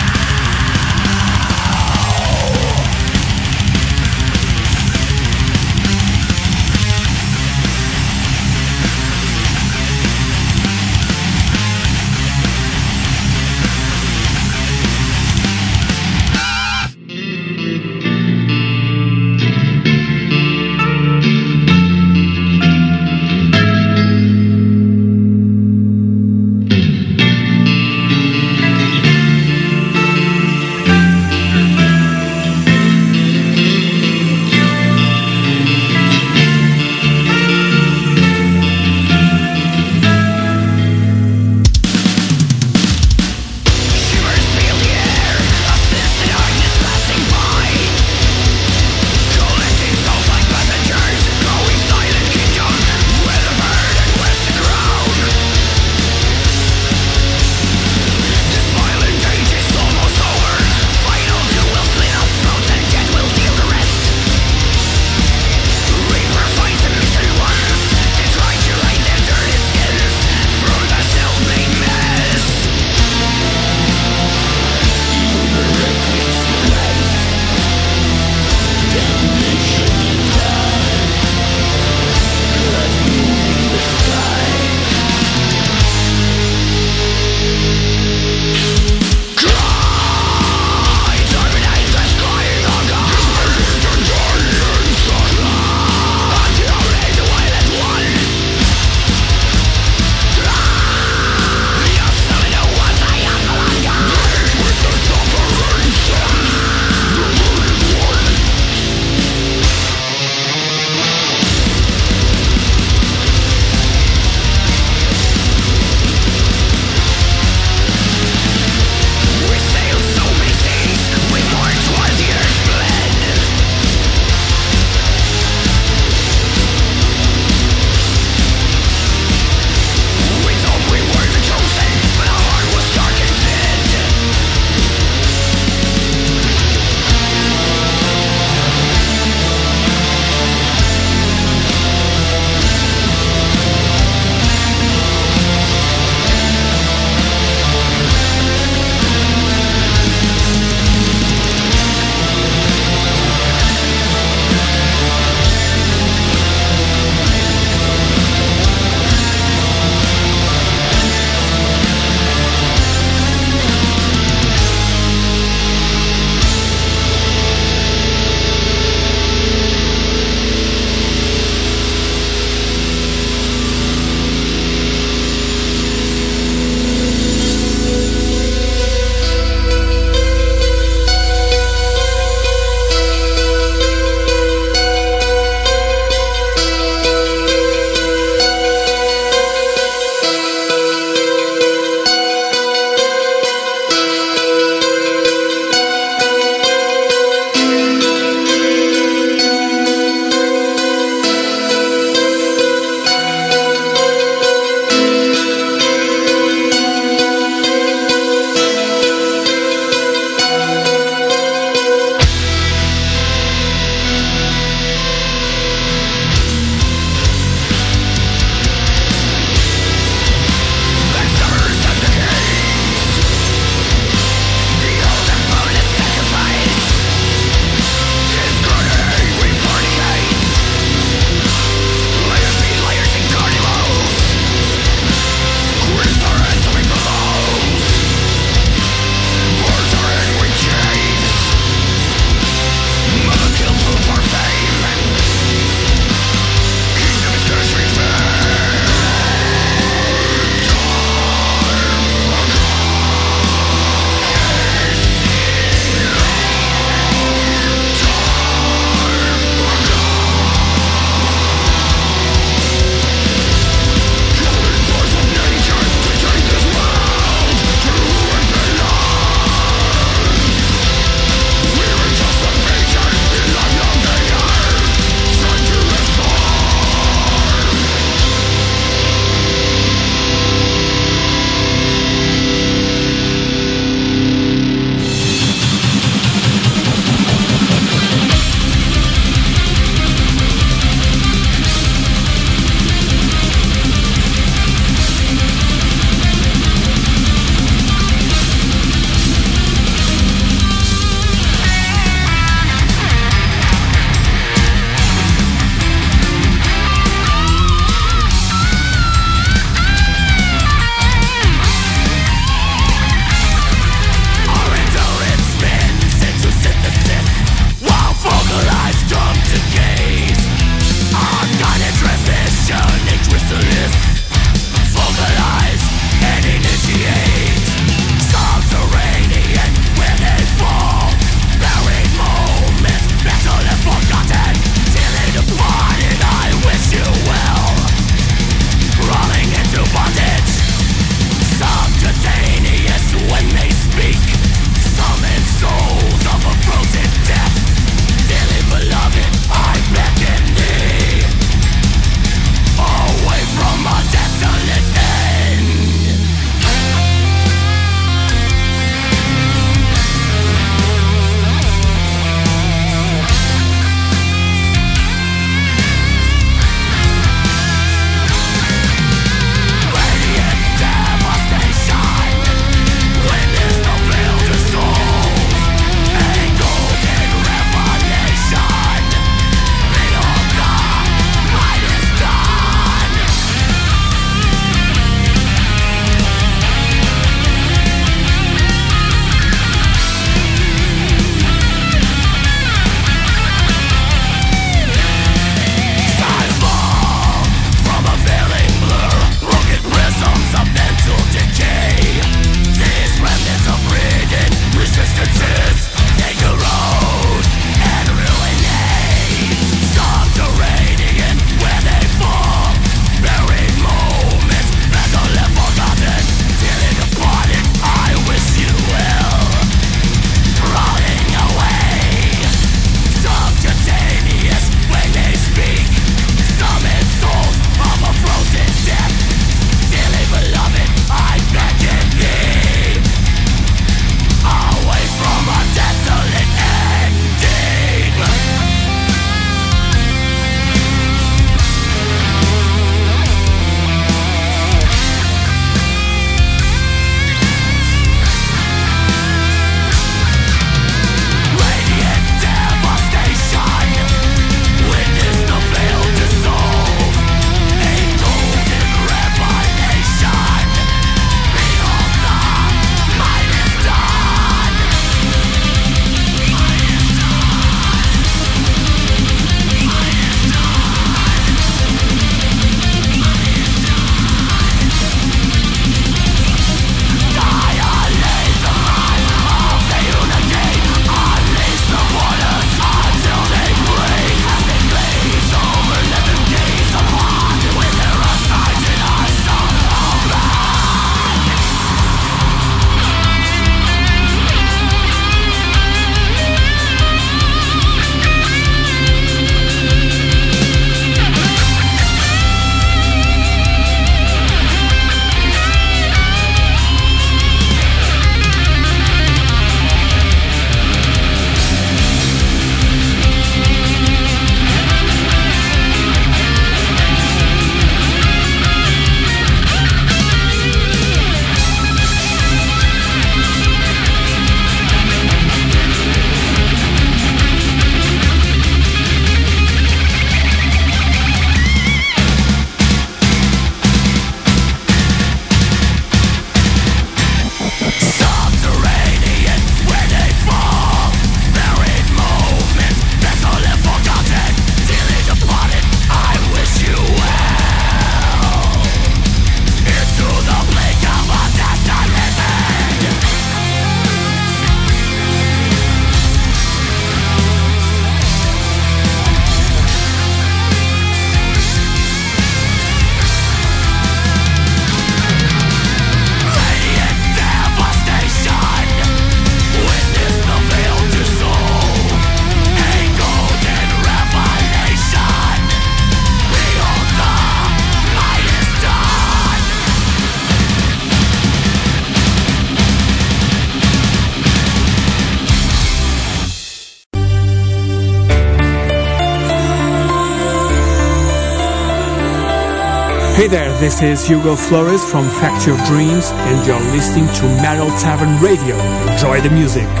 this 593.81 594.03
is 594.03 594.23
Hugo 594.27 594.55
Flores 594.55 595.03
from 595.09 595.27
Factory 595.27 595.73
of 595.73 595.83
Dreams, 595.85 596.29
and 596.29 596.67
you're 596.67 596.79
listening 596.91 597.25
to 597.33 597.43
Metal 597.63 597.89
Tavern 597.97 598.39
Radio. 598.39 598.77
Enjoy 599.11 599.41
the 599.41 599.49
music. 599.49 600.00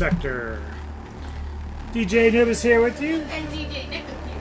Sector. 0.00 0.62
DJ 1.92 2.28
Anubis 2.28 2.62
here 2.62 2.80
with 2.80 3.02
you. 3.02 3.16
And 3.16 3.46
DJ 3.48 3.86
Nick 3.90 4.04
here 4.06 4.40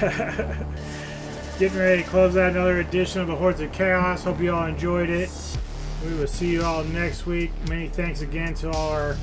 with 0.00 0.56
you. 0.56 0.66
Getting 1.58 1.78
ready 1.78 2.02
to 2.02 2.08
close 2.08 2.38
out 2.38 2.52
another 2.52 2.80
edition 2.80 3.20
of 3.20 3.26
the 3.26 3.36
Hordes 3.36 3.60
of 3.60 3.70
Chaos. 3.72 4.24
Hope 4.24 4.40
you 4.40 4.54
all 4.54 4.64
enjoyed 4.64 5.10
it. 5.10 5.28
We 6.06 6.14
will 6.14 6.26
see 6.26 6.52
you 6.52 6.62
all 6.62 6.84
next 6.84 7.26
week. 7.26 7.50
Many 7.68 7.88
thanks 7.88 8.22
again 8.22 8.54
to 8.54 8.70
all 8.70 8.92
our 8.92 9.18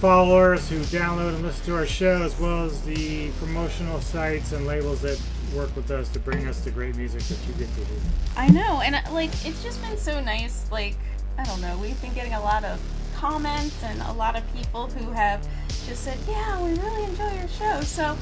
followers 0.00 0.68
who 0.68 0.78
download 0.82 1.34
and 1.34 1.42
listen 1.42 1.66
to 1.66 1.74
our 1.74 1.84
show, 1.84 2.22
as 2.22 2.38
well 2.38 2.64
as 2.64 2.80
the 2.82 3.32
promotional 3.40 4.00
sites 4.00 4.52
and 4.52 4.68
labels 4.68 5.02
that 5.02 5.20
work 5.52 5.74
with 5.74 5.90
us 5.90 6.08
to 6.10 6.20
bring 6.20 6.46
us 6.46 6.60
the 6.60 6.70
great 6.70 6.94
music 6.94 7.22
that 7.22 7.44
you 7.44 7.54
get 7.54 7.74
to 7.74 7.84
hear. 7.84 7.98
I 8.36 8.50
know, 8.50 8.82
and 8.82 8.94
uh, 8.94 9.00
like 9.10 9.30
it's 9.44 9.64
just 9.64 9.82
been 9.82 9.98
so 9.98 10.20
nice. 10.20 10.70
Like 10.70 10.94
I 11.36 11.42
don't 11.42 11.60
know, 11.60 11.76
we've 11.78 12.00
been 12.00 12.14
getting 12.14 12.34
a 12.34 12.40
lot 12.40 12.62
of 12.62 12.80
comments 13.18 13.82
and 13.82 14.00
a 14.02 14.12
lot 14.12 14.36
of 14.36 14.54
people 14.54 14.86
who 14.86 15.10
have 15.10 15.46
just 15.86 16.04
said, 16.04 16.18
"Yeah, 16.28 16.62
we 16.62 16.70
really 16.78 17.04
enjoy 17.04 17.32
your 17.34 17.48
show." 17.48 17.80
So 17.80 18.16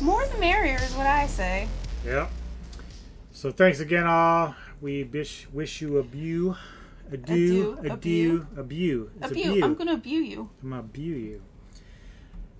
more 0.00 0.26
the 0.26 0.38
merrier 0.38 0.80
is 0.82 0.94
what 0.94 1.06
I 1.06 1.26
say. 1.28 1.68
Yep. 2.04 2.30
So 3.30 3.52
thanks 3.52 3.80
again, 3.80 4.04
all. 4.04 4.56
We 4.80 5.04
wish 5.04 5.46
wish 5.52 5.80
you 5.80 5.98
a 5.98 6.02
bew, 6.02 6.56
do, 7.10 7.16
Adieu, 7.16 7.78
a 7.78 7.92
a 7.92 7.96
do, 7.96 8.46
a 8.56 8.62
bew. 8.64 9.10
It's 9.16 9.28
a 9.28 9.30
Abuse. 9.30 9.62
I'm 9.62 9.74
gonna 9.74 9.92
abuse 9.94 10.28
you. 10.28 10.50
I'm 10.62 10.70
gonna 10.70 10.82
bew 10.82 11.14
you. 11.14 11.42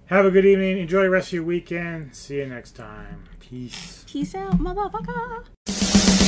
Have 0.06 0.26
a 0.26 0.30
good 0.30 0.44
evening. 0.44 0.78
Enjoy 0.78 1.02
the 1.02 1.10
rest 1.10 1.28
of 1.28 1.32
your 1.34 1.44
weekend. 1.44 2.14
See 2.14 2.36
you 2.36 2.46
next 2.46 2.72
time. 2.76 3.24
Peace. 3.40 4.04
Peace 4.06 4.34
out, 4.34 4.58
motherfucker. 4.58 6.21